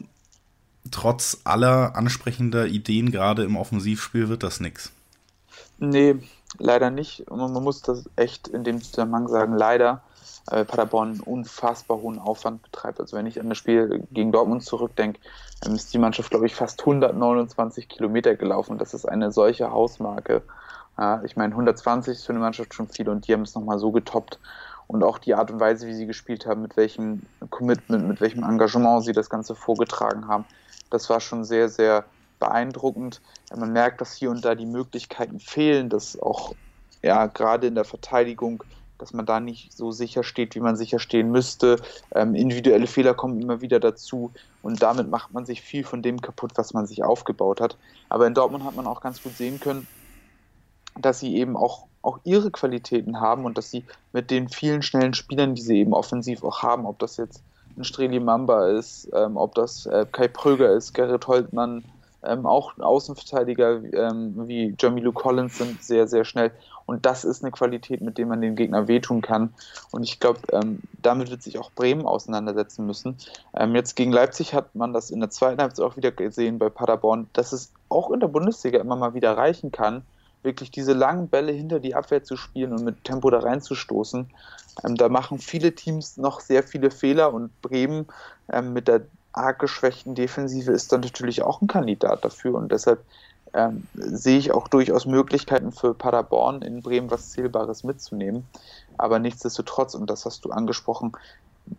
trotz 0.91 1.41
aller 1.45 1.97
ansprechender 1.97 2.67
Ideen, 2.67 3.13
gerade 3.13 3.45
im 3.45 3.57
Offensivspiel, 3.57 4.29
wird 4.29 4.43
das 4.43 4.61
nichts. 4.61 4.93
Nee, 5.79 6.17
leider 6.59 6.91
nicht. 6.91 7.29
Und 7.29 7.39
man 7.39 7.63
muss 7.63 7.83
das 7.83 8.05
echt 8.17 8.49
in 8.49 8.65
dem 8.65 8.83
Zusammenhang 8.83 9.29
sagen, 9.29 9.57
leider. 9.57 10.03
Äh, 10.49 10.65
Paderborn 10.65 11.11
einen 11.11 11.21
unfassbar 11.21 11.99
hohen 11.99 12.19
Aufwand 12.19 12.63
betreibt. 12.63 13.01
Also 13.01 13.17
wenn 13.17 13.27
ich 13.27 13.41
an 13.41 13.49
das 13.49 13.59
Spiel 13.59 14.07
gegen 14.13 14.31
Dortmund 14.31 14.63
zurückdenke, 14.63 15.19
ist 15.65 15.93
die 15.93 15.99
Mannschaft, 15.99 16.31
glaube 16.31 16.47
ich, 16.47 16.55
fast 16.55 16.81
129 16.81 17.89
Kilometer 17.89 18.37
gelaufen. 18.37 18.79
Das 18.79 18.95
ist 18.95 19.07
eine 19.07 19.33
solche 19.33 19.71
Hausmarke. 19.71 20.43
Ja, 20.99 21.23
ich 21.25 21.37
meine, 21.37 21.53
120 21.53 22.13
ist 22.13 22.25
für 22.25 22.33
eine 22.33 22.41
Mannschaft 22.41 22.75
schon 22.75 22.89
viel 22.89 23.09
und 23.09 23.27
die 23.27 23.33
haben 23.33 23.43
es 23.43 23.55
nochmal 23.55 23.79
so 23.79 23.93
getoppt. 23.93 24.39
Und 24.87 25.03
auch 25.03 25.19
die 25.19 25.35
Art 25.35 25.51
und 25.51 25.59
Weise, 25.59 25.87
wie 25.87 25.95
sie 25.95 26.07
gespielt 26.07 26.47
haben, 26.47 26.63
mit 26.63 26.77
welchem 26.77 27.23
Commitment, 27.51 28.07
mit 28.07 28.21
welchem 28.21 28.45
Engagement 28.45 29.05
sie 29.05 29.13
das 29.13 29.29
Ganze 29.29 29.55
vorgetragen 29.55 30.29
haben, 30.29 30.45
das 30.91 31.11
war 31.11 31.21
schon 31.21 31.45
sehr, 31.45 31.69
sehr 31.69 32.05
beeindruckend. 32.39 33.21
Man 33.55 33.73
merkt, 33.73 34.01
dass 34.01 34.15
hier 34.15 34.31
und 34.31 34.45
da 34.45 34.55
die 34.55 34.67
Möglichkeiten 34.67 35.41
fehlen, 35.41 35.89
dass 35.89 36.21
auch 36.21 36.55
ja, 37.03 37.27
gerade 37.27 37.67
in 37.67 37.75
der 37.75 37.85
Verteidigung, 37.85 38.63
dass 38.99 39.13
man 39.13 39.27
da 39.27 39.41
nicht 39.41 39.73
so 39.73 39.93
sicher 39.93 40.23
steht, 40.23 40.55
wie 40.55 40.61
man 40.61 40.77
sicher 40.77 40.99
stehen 40.99 41.31
müsste. 41.31 41.77
Ähm, 42.15 42.35
individuelle 42.35 42.87
Fehler 42.87 43.15
kommen 43.15 43.41
immer 43.41 43.61
wieder 43.61 43.81
dazu 43.81 44.33
und 44.63 44.83
damit 44.83 45.11
macht 45.11 45.33
man 45.33 45.45
sich 45.45 45.61
viel 45.61 45.85
von 45.85 46.03
dem 46.03 46.21
kaputt, 46.21 46.53
was 46.55 46.73
man 46.73 46.87
sich 46.87 47.05
aufgebaut 47.05 47.61
hat. 47.61 47.77
Aber 48.09 48.27
in 48.27 48.35
Dortmund 48.35 48.65
hat 48.65 48.77
man 48.77 48.87
auch 48.87 49.01
ganz 49.01 49.23
gut 49.23 49.37
sehen 49.37 49.61
können, 49.61 49.87
dass 50.99 51.21
sie 51.21 51.37
eben 51.37 51.57
auch, 51.57 51.87
auch 52.03 52.19
ihre 52.25 52.51
Qualitäten 52.51 53.21
haben 53.21 53.45
und 53.45 53.59
dass 53.59 53.71
sie 53.71 53.85
mit 54.13 54.31
den 54.31 54.49
vielen 54.49 54.83
schnellen 54.83 55.15
Spielern, 55.15 55.55
die 55.55 55.63
sie 55.63 55.79
eben 55.79 55.93
offensiv 55.93 56.45
auch 56.45 56.63
haben, 56.63 56.87
ob 56.87 56.99
das 56.99 57.17
jetzt 57.17 57.43
ein 57.77 57.85
Streli 57.85 58.21
Mamba 58.21 58.69
ist, 58.69 59.09
ähm, 59.13 59.37
ob 59.37 59.55
das 59.55 59.87
äh, 59.87 60.07
Kai 60.11 60.29
Pröger 60.29 60.73
ist, 60.73 60.95
Gerrit 60.95 61.27
Holtmann, 61.27 61.85
ähm, 62.27 62.47
auch 62.47 62.79
Außenverteidiger 62.79 63.83
ähm, 63.93 64.49
wie 64.49 64.75
Jamilu 64.79 65.13
Collins 65.13 65.59
sind 65.59 65.83
sehr, 65.83 66.07
sehr 66.07 66.25
schnell. 66.25 66.51
Und 66.87 67.05
das 67.05 67.25
ist 67.25 67.43
eine 67.43 67.51
Qualität, 67.51 68.01
mit 68.01 68.17
der 68.17 68.27
man 68.27 68.41
den 68.41 68.55
Gegner 68.55 68.87
wehtun 68.87 69.21
kann. 69.21 69.53
Und 69.91 70.05
ich 70.05 70.21
glaube, 70.21 70.41
ähm, 70.53 70.81
damit 71.03 71.31
wird 71.31 71.43
sich 71.43 71.59
auch 71.59 71.71
Bremen 71.73 72.07
auseinandersetzen 72.07 72.87
müssen. 72.87 73.17
Ähm, 73.55 73.75
jetzt 73.75 73.97
gegen 73.97 74.13
Leipzig 74.13 74.55
hat 74.55 74.75
man 74.75 74.93
das 74.93 75.11
in 75.11 75.21
der 75.21 75.31
zweiten 75.31 75.61
Halbzeit 75.61 75.85
auch 75.85 75.97
wieder 75.97 76.13
gesehen 76.13 76.59
bei 76.59 76.69
Paderborn, 76.69 77.29
dass 77.33 77.53
es 77.53 77.73
auch 77.89 78.11
in 78.11 78.21
der 78.21 78.29
Bundesliga 78.29 78.79
immer 78.79 78.97
mal 78.97 79.15
wieder 79.15 79.37
reichen 79.37 79.73
kann, 79.73 80.03
wirklich 80.47 80.71
diese 80.71 80.95
langen 80.95 81.29
Bälle 81.29 81.53
hinter 81.53 81.79
die 81.79 81.95
Abwehr 81.95 82.25
zu 82.25 82.39
spielen 82.39 82.73
und 82.73 82.83
mit 82.83 83.05
Tempo 83.05 83.29
da 83.29 83.41
reinzustoßen. 83.41 84.31
Ähm, 84.85 84.95
da 84.95 85.11
machen 85.11 85.39
viele 85.39 85.75
Teams 85.75 86.17
noch 86.17 86.41
sehr 86.41 86.63
viele 86.63 86.91
Fehler 86.91 87.35
und 87.35 87.61
Bremen 87.61 88.07
ähm, 88.51 88.73
mit 88.73 88.89
der 88.89 89.03
arg 89.33 89.59
geschwächten 89.59 90.15
Defensive 90.15 90.73
ist 90.73 90.91
dann 90.93 91.03
natürlich 91.03 91.43
auch 91.43 91.61
ein 91.61 91.69
Kandidat 91.69 92.25
dafür 92.25 92.55
und 92.55 92.73
deshalb 92.73 93.05
ähm, 93.53 93.87
sehe 93.95 94.39
ich 94.39 94.53
auch 94.53 94.69
durchaus 94.69 95.05
Möglichkeiten 95.07 95.73
für 95.73 95.95
Paderborn 95.95 96.63
in 96.63 96.83
Bremen 96.83 97.11
was 97.11 97.31
Zählbares 97.31 97.85
mitzunehmen. 97.85 98.47
Aber 98.99 99.19
nichtsdestotrotz, 99.19 99.95
und 99.95 100.09
das 100.09 100.25
hast 100.25 100.45
du 100.45 100.51
angesprochen, 100.51 101.13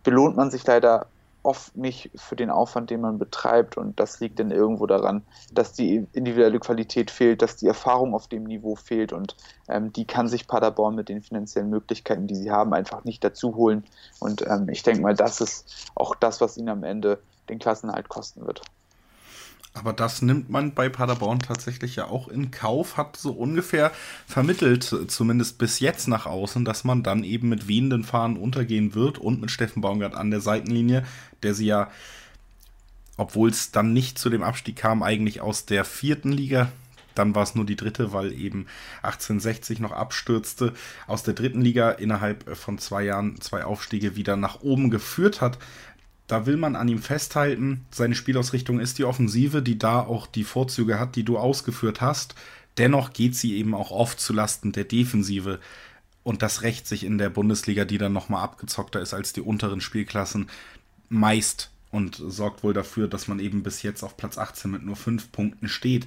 belohnt 0.02 0.36
man 0.36 0.50
sich 0.50 0.66
leider 0.66 1.06
oft 1.48 1.74
nicht 1.78 2.10
für 2.14 2.36
den 2.36 2.50
Aufwand, 2.50 2.90
den 2.90 3.00
man 3.00 3.18
betreibt. 3.18 3.78
Und 3.78 3.98
das 3.98 4.20
liegt 4.20 4.38
dann 4.38 4.50
irgendwo 4.50 4.86
daran, 4.86 5.22
dass 5.50 5.72
die 5.72 6.06
individuelle 6.12 6.60
Qualität 6.60 7.10
fehlt, 7.10 7.40
dass 7.40 7.56
die 7.56 7.66
Erfahrung 7.66 8.14
auf 8.14 8.28
dem 8.28 8.44
Niveau 8.44 8.74
fehlt. 8.76 9.14
Und 9.14 9.34
ähm, 9.66 9.90
die 9.90 10.04
kann 10.04 10.28
sich 10.28 10.46
Paderborn 10.46 10.94
mit 10.94 11.08
den 11.08 11.22
finanziellen 11.22 11.70
Möglichkeiten, 11.70 12.26
die 12.26 12.34
sie 12.34 12.50
haben, 12.50 12.74
einfach 12.74 13.04
nicht 13.04 13.24
dazu 13.24 13.56
holen. 13.56 13.84
Und 14.20 14.46
ähm, 14.46 14.68
ich 14.68 14.82
denke 14.82 15.00
mal, 15.00 15.14
das 15.14 15.40
ist 15.40 15.90
auch 15.94 16.14
das, 16.14 16.42
was 16.42 16.58
ihnen 16.58 16.68
am 16.68 16.84
Ende 16.84 17.18
den 17.48 17.58
Klassenhalt 17.58 18.10
kosten 18.10 18.46
wird. 18.46 18.60
Aber 19.74 19.92
das 19.92 20.22
nimmt 20.22 20.50
man 20.50 20.74
bei 20.74 20.88
Paderborn 20.88 21.38
tatsächlich 21.40 21.96
ja 21.96 22.06
auch 22.06 22.28
in 22.28 22.50
Kauf, 22.50 22.96
hat 22.96 23.16
so 23.16 23.32
ungefähr 23.32 23.92
vermittelt, 24.26 24.96
zumindest 25.08 25.58
bis 25.58 25.78
jetzt 25.78 26.08
nach 26.08 26.26
außen, 26.26 26.64
dass 26.64 26.84
man 26.84 27.02
dann 27.02 27.22
eben 27.22 27.48
mit 27.48 27.68
wehenden 27.68 28.02
Fahnen 28.02 28.36
untergehen 28.36 28.94
wird 28.94 29.18
und 29.18 29.40
mit 29.40 29.50
Steffen 29.50 29.82
Baumgart 29.82 30.14
an 30.14 30.30
der 30.30 30.40
Seitenlinie, 30.40 31.04
der 31.42 31.54
sie 31.54 31.66
ja, 31.66 31.90
obwohl 33.16 33.50
es 33.50 33.70
dann 33.70 33.92
nicht 33.92 34.18
zu 34.18 34.30
dem 34.30 34.42
Abstieg 34.42 34.76
kam, 34.76 35.02
eigentlich 35.02 35.40
aus 35.40 35.66
der 35.66 35.84
vierten 35.84 36.32
Liga, 36.32 36.72
dann 37.18 37.34
war 37.34 37.42
es 37.42 37.54
nur 37.54 37.66
die 37.66 37.76
dritte, 37.76 38.12
weil 38.12 38.32
eben 38.32 38.66
1860 39.02 39.80
noch 39.80 39.92
abstürzte, 39.92 40.72
aus 41.06 41.24
der 41.24 41.34
dritten 41.34 41.60
Liga 41.60 41.90
innerhalb 41.90 42.56
von 42.56 42.78
zwei 42.78 43.02
Jahren 43.02 43.40
zwei 43.40 43.64
Aufstiege 43.64 44.16
wieder 44.16 44.36
nach 44.36 44.60
oben 44.60 44.88
geführt 44.90 45.40
hat 45.40 45.58
da 46.28 46.46
will 46.46 46.56
man 46.56 46.76
an 46.76 46.88
ihm 46.88 47.02
festhalten. 47.02 47.84
Seine 47.90 48.14
Spielausrichtung 48.14 48.78
ist 48.78 48.98
die 48.98 49.04
Offensive, 49.04 49.62
die 49.62 49.78
da 49.78 50.00
auch 50.00 50.26
die 50.26 50.44
Vorzüge 50.44 51.00
hat, 51.00 51.16
die 51.16 51.24
du 51.24 51.38
ausgeführt 51.38 52.00
hast. 52.00 52.34
Dennoch 52.76 53.12
geht 53.12 53.34
sie 53.34 53.56
eben 53.56 53.74
auch 53.74 53.90
oft 53.90 54.20
zu 54.20 54.32
Lasten 54.32 54.70
der 54.72 54.84
Defensive. 54.84 55.58
Und 56.22 56.42
das 56.42 56.62
rächt 56.62 56.86
sich 56.86 57.04
in 57.04 57.16
der 57.16 57.30
Bundesliga, 57.30 57.86
die 57.86 57.98
dann 57.98 58.12
nochmal 58.12 58.44
abgezockter 58.44 59.00
ist 59.00 59.14
als 59.14 59.32
die 59.32 59.40
unteren 59.40 59.80
Spielklassen, 59.80 60.50
meist 61.08 61.70
und 61.90 62.16
sorgt 62.16 62.62
wohl 62.62 62.74
dafür, 62.74 63.08
dass 63.08 63.26
man 63.26 63.40
eben 63.40 63.62
bis 63.62 63.82
jetzt 63.82 64.02
auf 64.02 64.18
Platz 64.18 64.36
18 64.36 64.70
mit 64.70 64.82
nur 64.82 64.96
5 64.96 65.32
Punkten 65.32 65.68
steht. 65.68 66.06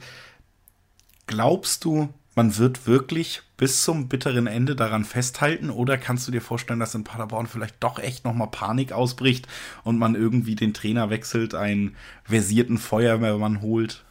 Glaubst 1.26 1.84
du, 1.84 2.14
man 2.36 2.58
wird 2.58 2.88
wirklich 2.88 3.42
bis 3.58 3.84
zum 3.84 4.08
bitteren 4.08 4.48
Ende 4.48 4.76
daran 4.76 5.04
festhalten 5.04 5.70
oder 5.70 5.98
kannst 5.98 6.28
du 6.28 6.32
dir 6.32 6.42
vorstellen, 6.42 6.80
dass 6.80 6.96
in 6.96 7.04
Paderborn 7.04 7.48
vielleicht 7.48 7.76
doch 7.82 8.00
echt 8.00 8.26
nochmal 8.26 8.48
Panik 8.50 8.94
ausbricht 8.94 9.48
und 9.84 9.98
man 10.00 10.16
irgendwie 10.16 10.56
den 10.56 10.74
Trainer 10.74 11.10
wechselt, 11.10 11.54
einen 11.56 11.96
versierten 12.24 12.78
Feuerwehrmann 12.78 13.62
holt? 13.62 14.04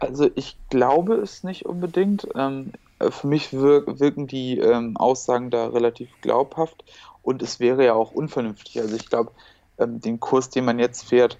Also 0.00 0.30
ich 0.34 0.56
glaube 0.68 1.14
es 1.14 1.44
nicht 1.44 1.64
unbedingt. 1.64 2.28
Ähm, 2.34 2.72
für 3.10 3.26
mich 3.26 3.52
wir 3.52 3.98
wirken 4.00 4.26
die 4.26 4.58
ähm, 4.58 4.96
Aussagen 4.96 5.50
da 5.50 5.68
relativ 5.68 6.08
glaubhaft 6.20 6.84
und 7.22 7.42
es 7.42 7.60
wäre 7.60 7.84
ja 7.84 7.94
auch 7.94 8.12
unvernünftig. 8.12 8.80
Also 8.80 8.96
ich 8.96 9.08
glaube, 9.08 9.30
ähm, 9.78 10.00
den 10.00 10.20
Kurs, 10.20 10.50
den 10.50 10.64
man 10.64 10.78
jetzt 10.78 11.08
fährt, 11.08 11.38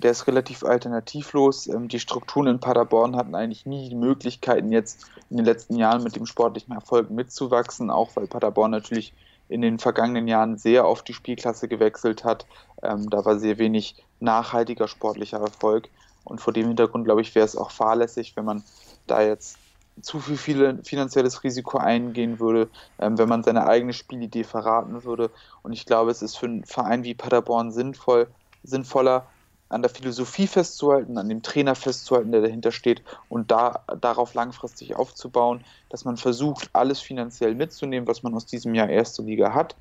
der 0.00 0.10
ist 0.10 0.26
relativ 0.26 0.64
alternativlos. 0.64 1.66
Ähm, 1.66 1.88
die 1.88 2.00
Strukturen 2.00 2.46
in 2.46 2.60
Paderborn 2.60 3.16
hatten 3.16 3.34
eigentlich 3.34 3.66
nie 3.66 3.88
die 3.88 3.94
Möglichkeiten, 3.94 4.72
jetzt 4.72 5.06
in 5.30 5.36
den 5.36 5.46
letzten 5.46 5.76
Jahren 5.76 6.02
mit 6.02 6.16
dem 6.16 6.26
sportlichen 6.26 6.74
Erfolg 6.74 7.10
mitzuwachsen, 7.10 7.90
auch 7.90 8.14
weil 8.14 8.26
Paderborn 8.26 8.70
natürlich 8.70 9.12
in 9.48 9.62
den 9.62 9.78
vergangenen 9.78 10.28
Jahren 10.28 10.58
sehr 10.58 10.86
auf 10.86 11.02
die 11.02 11.14
Spielklasse 11.14 11.68
gewechselt 11.68 12.24
hat. 12.24 12.46
Ähm, 12.82 13.08
da 13.10 13.24
war 13.24 13.38
sehr 13.38 13.58
wenig 13.58 13.96
nachhaltiger 14.20 14.88
sportlicher 14.88 15.38
Erfolg. 15.38 15.88
Und 16.24 16.40
vor 16.40 16.52
dem 16.52 16.66
Hintergrund, 16.66 17.04
glaube 17.04 17.20
ich, 17.20 17.34
wäre 17.34 17.44
es 17.44 17.56
auch 17.56 17.70
fahrlässig, 17.70 18.36
wenn 18.36 18.44
man 18.44 18.64
da 19.06 19.22
jetzt 19.22 19.58
zu 20.02 20.20
viel, 20.20 20.36
viel 20.36 20.80
finanzielles 20.84 21.42
Risiko 21.44 21.78
eingehen 21.78 22.38
würde, 22.38 22.68
ähm, 22.98 23.16
wenn 23.18 23.28
man 23.28 23.42
seine 23.42 23.66
eigene 23.66 23.92
Spielidee 23.92 24.44
verraten 24.44 25.04
würde. 25.04 25.30
Und 25.62 25.72
ich 25.72 25.86
glaube, 25.86 26.10
es 26.10 26.22
ist 26.22 26.36
für 26.36 26.46
einen 26.46 26.64
Verein 26.64 27.04
wie 27.04 27.14
Paderborn 27.14 27.70
sinnvoll, 27.70 28.26
sinnvoller, 28.62 29.26
an 29.68 29.82
der 29.82 29.90
Philosophie 29.90 30.46
festzuhalten, 30.46 31.18
an 31.18 31.28
dem 31.28 31.42
Trainer 31.42 31.74
festzuhalten, 31.74 32.32
der 32.32 32.42
dahinter 32.42 32.72
steht 32.72 33.02
und 33.28 33.50
da, 33.50 33.84
darauf 34.00 34.34
langfristig 34.34 34.94
aufzubauen, 34.94 35.64
dass 35.88 36.04
man 36.04 36.16
versucht, 36.16 36.70
alles 36.72 37.00
finanziell 37.00 37.54
mitzunehmen, 37.54 38.06
was 38.06 38.22
man 38.22 38.34
aus 38.34 38.46
diesem 38.46 38.74
Jahr 38.74 38.88
erste 38.88 39.22
Liga 39.22 39.54
hat 39.54 39.74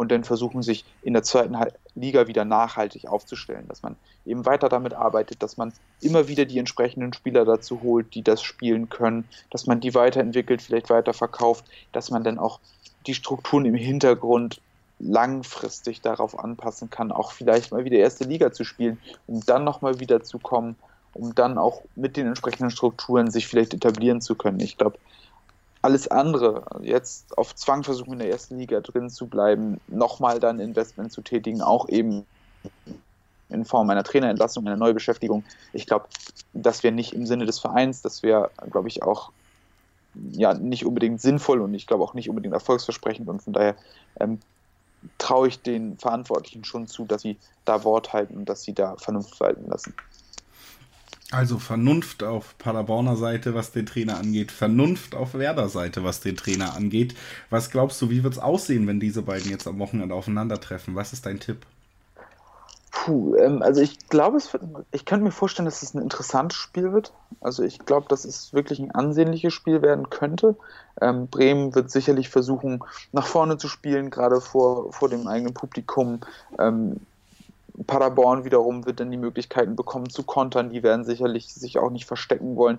und 0.00 0.10
dann 0.10 0.24
versuchen, 0.24 0.62
sich 0.62 0.84
in 1.02 1.12
der 1.12 1.22
zweiten 1.22 1.56
Liga 1.94 2.26
wieder 2.26 2.44
nachhaltig 2.44 3.06
aufzustellen, 3.06 3.66
dass 3.68 3.82
man 3.82 3.96
eben 4.24 4.46
weiter 4.46 4.68
damit 4.68 4.94
arbeitet, 4.94 5.42
dass 5.42 5.56
man 5.56 5.72
immer 6.00 6.28
wieder 6.28 6.46
die 6.46 6.58
entsprechenden 6.58 7.12
Spieler 7.12 7.44
dazu 7.44 7.82
holt, 7.82 8.14
die 8.14 8.22
das 8.22 8.42
spielen 8.42 8.88
können, 8.88 9.28
dass 9.50 9.66
man 9.66 9.80
die 9.80 9.94
weiterentwickelt, 9.94 10.62
vielleicht 10.62 10.88
weiterverkauft, 10.88 11.66
dass 11.92 12.10
man 12.10 12.24
dann 12.24 12.38
auch 12.38 12.60
die 13.06 13.14
Strukturen 13.14 13.66
im 13.66 13.74
Hintergrund 13.74 14.60
langfristig 15.00 16.02
darauf 16.02 16.38
anpassen 16.38 16.90
kann, 16.90 17.10
auch 17.10 17.32
vielleicht 17.32 17.72
mal 17.72 17.84
wieder 17.84 17.98
erste 17.98 18.24
Liga 18.24 18.52
zu 18.52 18.64
spielen, 18.64 18.98
um 19.26 19.40
dann 19.44 19.64
nochmal 19.64 19.98
wieder 19.98 20.22
zu 20.22 20.38
kommen, 20.38 20.76
um 21.14 21.34
dann 21.34 21.58
auch 21.58 21.82
mit 21.96 22.16
den 22.16 22.26
entsprechenden 22.26 22.70
Strukturen 22.70 23.30
sich 23.30 23.48
vielleicht 23.48 23.74
etablieren 23.74 24.20
zu 24.20 24.34
können. 24.34 24.60
Ich 24.60 24.76
glaube, 24.76 24.98
alles 25.82 26.08
andere, 26.08 26.64
jetzt 26.82 27.36
auf 27.38 27.54
Zwang 27.54 27.82
versuchen 27.82 28.14
in 28.14 28.18
der 28.18 28.30
ersten 28.30 28.58
Liga 28.58 28.80
drin 28.80 29.08
zu 29.08 29.26
bleiben, 29.26 29.80
nochmal 29.88 30.38
dann 30.38 30.60
Investment 30.60 31.10
zu 31.10 31.22
tätigen, 31.22 31.62
auch 31.62 31.88
eben 31.88 32.26
in 33.48 33.64
Form 33.64 33.88
einer 33.88 34.04
Trainerentlassung, 34.04 34.66
einer 34.66 34.76
Neubeschäftigung. 34.76 35.42
Ich 35.72 35.86
glaube, 35.86 36.06
das 36.52 36.82
wäre 36.82 36.94
nicht 36.94 37.14
im 37.14 37.26
Sinne 37.26 37.46
des 37.46 37.58
Vereins, 37.58 38.02
das 38.02 38.22
wäre, 38.22 38.50
glaube 38.70 38.88
ich, 38.88 39.02
auch 39.02 39.32
ja, 40.32 40.54
nicht 40.54 40.84
unbedingt 40.84 41.20
sinnvoll 41.20 41.60
und 41.60 41.72
ich 41.72 41.86
glaube 41.86 42.04
auch 42.04 42.14
nicht 42.14 42.28
unbedingt 42.28 42.52
erfolgsversprechend 42.54 43.28
und 43.28 43.42
von 43.42 43.52
daher 43.52 43.76
ähm, 44.18 44.40
traue 45.18 45.48
ich 45.48 45.62
den 45.62 45.98
Verantwortlichen 45.98 46.64
schon 46.64 46.86
zu, 46.86 47.04
dass 47.04 47.22
sie 47.22 47.36
da 47.64 47.84
Wort 47.84 48.12
halten 48.12 48.34
und 48.34 48.48
dass 48.48 48.62
sie 48.62 48.74
da 48.74 48.96
Vernunft 48.96 49.38
walten 49.40 49.68
lassen. 49.68 49.94
Also 51.32 51.60
Vernunft 51.60 52.24
auf 52.24 52.58
Paderborner 52.58 53.16
Seite, 53.16 53.54
was 53.54 53.70
den 53.70 53.86
Trainer 53.86 54.18
angeht, 54.18 54.50
Vernunft 54.50 55.14
auf 55.14 55.34
Werder 55.34 55.68
Seite, 55.68 56.02
was 56.02 56.20
den 56.20 56.36
Trainer 56.36 56.74
angeht. 56.74 57.14
Was 57.50 57.70
glaubst 57.70 58.02
du, 58.02 58.10
wie 58.10 58.24
wird 58.24 58.34
es 58.34 58.40
aussehen, 58.40 58.88
wenn 58.88 58.98
diese 58.98 59.22
beiden 59.22 59.48
jetzt 59.48 59.68
am 59.68 59.78
Wochenende 59.78 60.14
aufeinandertreffen? 60.14 60.96
Was 60.96 61.12
ist 61.12 61.26
dein 61.26 61.38
Tipp? 61.38 61.66
Puh, 62.90 63.36
ähm, 63.36 63.62
also 63.62 63.80
ich 63.80 64.08
glaube, 64.08 64.36
es 64.36 64.52
wird, 64.52 64.64
ich 64.90 65.04
könnte 65.04 65.24
mir 65.24 65.30
vorstellen, 65.30 65.66
dass 65.66 65.82
es 65.82 65.94
ein 65.94 66.02
interessantes 66.02 66.58
Spiel 66.58 66.92
wird. 66.92 67.12
Also 67.40 67.62
ich 67.62 67.78
glaube, 67.78 68.06
dass 68.08 68.24
es 68.24 68.52
wirklich 68.52 68.80
ein 68.80 68.90
ansehnliches 68.90 69.54
Spiel 69.54 69.80
werden 69.80 70.10
könnte. 70.10 70.56
Ähm, 71.00 71.28
Bremen 71.28 71.74
wird 71.74 71.90
sicherlich 71.90 72.28
versuchen, 72.28 72.82
nach 73.12 73.26
vorne 73.26 73.58
zu 73.58 73.68
spielen, 73.68 74.10
gerade 74.10 74.40
vor, 74.40 74.92
vor 74.92 75.08
dem 75.08 75.28
eigenen 75.28 75.54
Publikum. 75.54 76.20
Ähm, 76.58 76.96
Paderborn 77.86 78.44
wiederum 78.44 78.84
wird 78.86 79.00
dann 79.00 79.10
die 79.10 79.16
Möglichkeiten 79.16 79.76
bekommen 79.76 80.10
zu 80.10 80.24
kontern. 80.24 80.70
Die 80.70 80.82
werden 80.82 81.04
sicherlich 81.04 81.54
sich 81.54 81.78
auch 81.78 81.90
nicht 81.90 82.06
verstecken 82.06 82.56
wollen. 82.56 82.78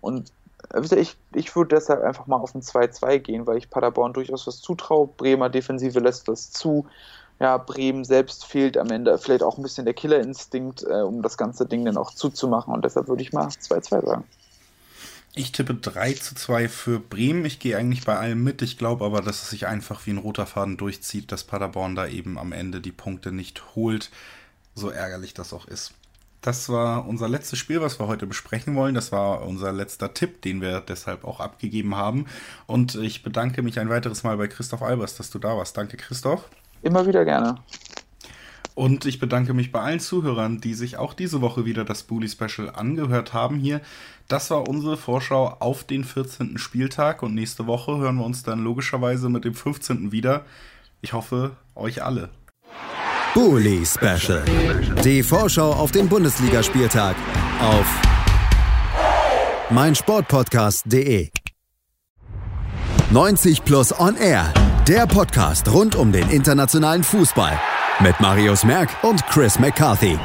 Und 0.00 0.32
also 0.68 0.96
ich, 0.96 1.16
ich 1.34 1.54
würde 1.56 1.74
deshalb 1.74 2.02
einfach 2.02 2.26
mal 2.26 2.36
auf 2.36 2.54
ein 2.54 2.62
2-2 2.62 3.18
gehen, 3.18 3.46
weil 3.46 3.58
ich 3.58 3.68
Paderborn 3.68 4.12
durchaus 4.12 4.46
was 4.46 4.60
zutraue. 4.60 5.08
Bremer 5.08 5.48
Defensive 5.48 5.98
lässt 5.98 6.28
das 6.28 6.50
zu 6.52 6.86
ja, 7.40 7.56
Bremen 7.56 8.04
selbst 8.04 8.44
fehlt 8.44 8.76
am 8.76 8.90
Ende 8.90 9.16
vielleicht 9.16 9.42
auch 9.42 9.56
ein 9.56 9.62
bisschen 9.62 9.86
der 9.86 9.94
Killerinstinkt, 9.94 10.82
äh, 10.82 11.00
um 11.00 11.22
das 11.22 11.38
ganze 11.38 11.64
Ding 11.66 11.86
dann 11.86 11.96
auch 11.96 12.12
zuzumachen. 12.12 12.72
Und 12.74 12.84
deshalb 12.84 13.08
würde 13.08 13.22
ich 13.22 13.32
mal 13.32 13.48
2-2 13.48 14.06
sagen. 14.06 14.24
Ich 15.34 15.52
tippe 15.52 15.74
3 15.74 16.12
zu 16.14 16.34
2 16.34 16.68
für 16.68 17.00
Bremen. 17.00 17.44
Ich 17.46 17.58
gehe 17.58 17.78
eigentlich 17.78 18.04
bei 18.04 18.18
allem 18.18 18.44
mit. 18.44 18.60
Ich 18.60 18.76
glaube 18.76 19.06
aber, 19.06 19.22
dass 19.22 19.42
es 19.42 19.50
sich 19.50 19.66
einfach 19.66 20.04
wie 20.04 20.10
ein 20.10 20.18
roter 20.18 20.44
Faden 20.44 20.76
durchzieht, 20.76 21.32
dass 21.32 21.44
Paderborn 21.44 21.94
da 21.94 22.06
eben 22.06 22.38
am 22.38 22.52
Ende 22.52 22.80
die 22.80 22.92
Punkte 22.92 23.32
nicht 23.32 23.74
holt. 23.74 24.10
So 24.74 24.90
ärgerlich 24.90 25.32
das 25.32 25.54
auch 25.54 25.66
ist. 25.66 25.94
Das 26.42 26.68
war 26.68 27.06
unser 27.06 27.28
letztes 27.28 27.58
Spiel, 27.58 27.80
was 27.80 27.98
wir 28.00 28.06
heute 28.06 28.26
besprechen 28.26 28.74
wollen. 28.74 28.94
Das 28.94 29.12
war 29.12 29.42
unser 29.46 29.72
letzter 29.72 30.12
Tipp, 30.12 30.42
den 30.42 30.60
wir 30.60 30.80
deshalb 30.80 31.24
auch 31.24 31.40
abgegeben 31.40 31.94
haben. 31.94 32.26
Und 32.66 32.96
ich 32.96 33.22
bedanke 33.22 33.62
mich 33.62 33.78
ein 33.78 33.88
weiteres 33.88 34.24
Mal 34.24 34.36
bei 34.36 34.48
Christoph 34.48 34.82
Albers, 34.82 35.16
dass 35.16 35.30
du 35.30 35.38
da 35.38 35.56
warst. 35.56 35.76
Danke, 35.76 35.96
Christoph. 35.96 36.50
Immer 36.82 37.06
wieder 37.06 37.24
gerne. 37.24 37.56
Und 38.74 39.04
ich 39.04 39.18
bedanke 39.18 39.52
mich 39.52 39.72
bei 39.72 39.80
allen 39.80 40.00
Zuhörern, 40.00 40.60
die 40.60 40.74
sich 40.74 40.96
auch 40.96 41.12
diese 41.12 41.40
Woche 41.42 41.64
wieder 41.64 41.84
das 41.84 42.04
Bully 42.04 42.28
Special 42.28 42.70
angehört 42.70 43.34
haben 43.34 43.58
hier. 43.58 43.80
Das 44.28 44.50
war 44.50 44.68
unsere 44.68 44.96
Vorschau 44.96 45.56
auf 45.60 45.84
den 45.84 46.04
14. 46.04 46.56
Spieltag 46.56 47.22
und 47.22 47.34
nächste 47.34 47.66
Woche 47.66 47.98
hören 47.98 48.16
wir 48.16 48.24
uns 48.24 48.42
dann 48.42 48.60
logischerweise 48.60 49.28
mit 49.28 49.44
dem 49.44 49.54
15. 49.54 50.12
wieder. 50.12 50.44
Ich 51.02 51.12
hoffe, 51.12 51.52
euch 51.74 52.02
alle. 52.02 52.30
Bully 53.34 53.84
Special. 53.84 54.44
Die 55.04 55.22
Vorschau 55.22 55.72
auf 55.72 55.92
den 55.92 56.08
Bundesligaspieltag 56.08 57.16
auf 57.60 57.86
meinsportpodcast.de. 59.70 61.28
90 63.10 63.64
Plus 63.64 63.92
On 63.98 64.16
Air 64.16 64.52
der 64.90 65.06
Podcast 65.06 65.72
rund 65.72 65.94
um 65.94 66.10
den 66.10 66.28
internationalen 66.30 67.04
Fußball 67.04 67.56
mit 68.00 68.18
Marius 68.18 68.64
Merck 68.64 68.88
und 69.04 69.24
Chris 69.28 69.60
McCarthy. 69.60 70.18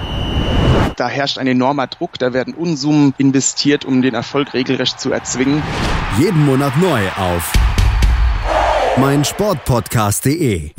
Da 0.95 1.07
herrscht 1.07 1.37
ein 1.37 1.45
enormer 1.45 1.85
Druck, 1.85 2.17
da 2.17 2.33
werden 2.33 2.55
Unsummen 2.55 3.13
investiert, 3.19 3.85
um 3.85 4.01
den 4.01 4.15
Erfolg 4.15 4.55
regelrecht 4.55 4.99
zu 4.99 5.11
erzwingen. 5.11 5.61
Jeden 6.17 6.43
Monat 6.45 6.75
neu 6.77 7.07
auf 7.15 7.53
meinsportpodcast.de. 8.97 10.71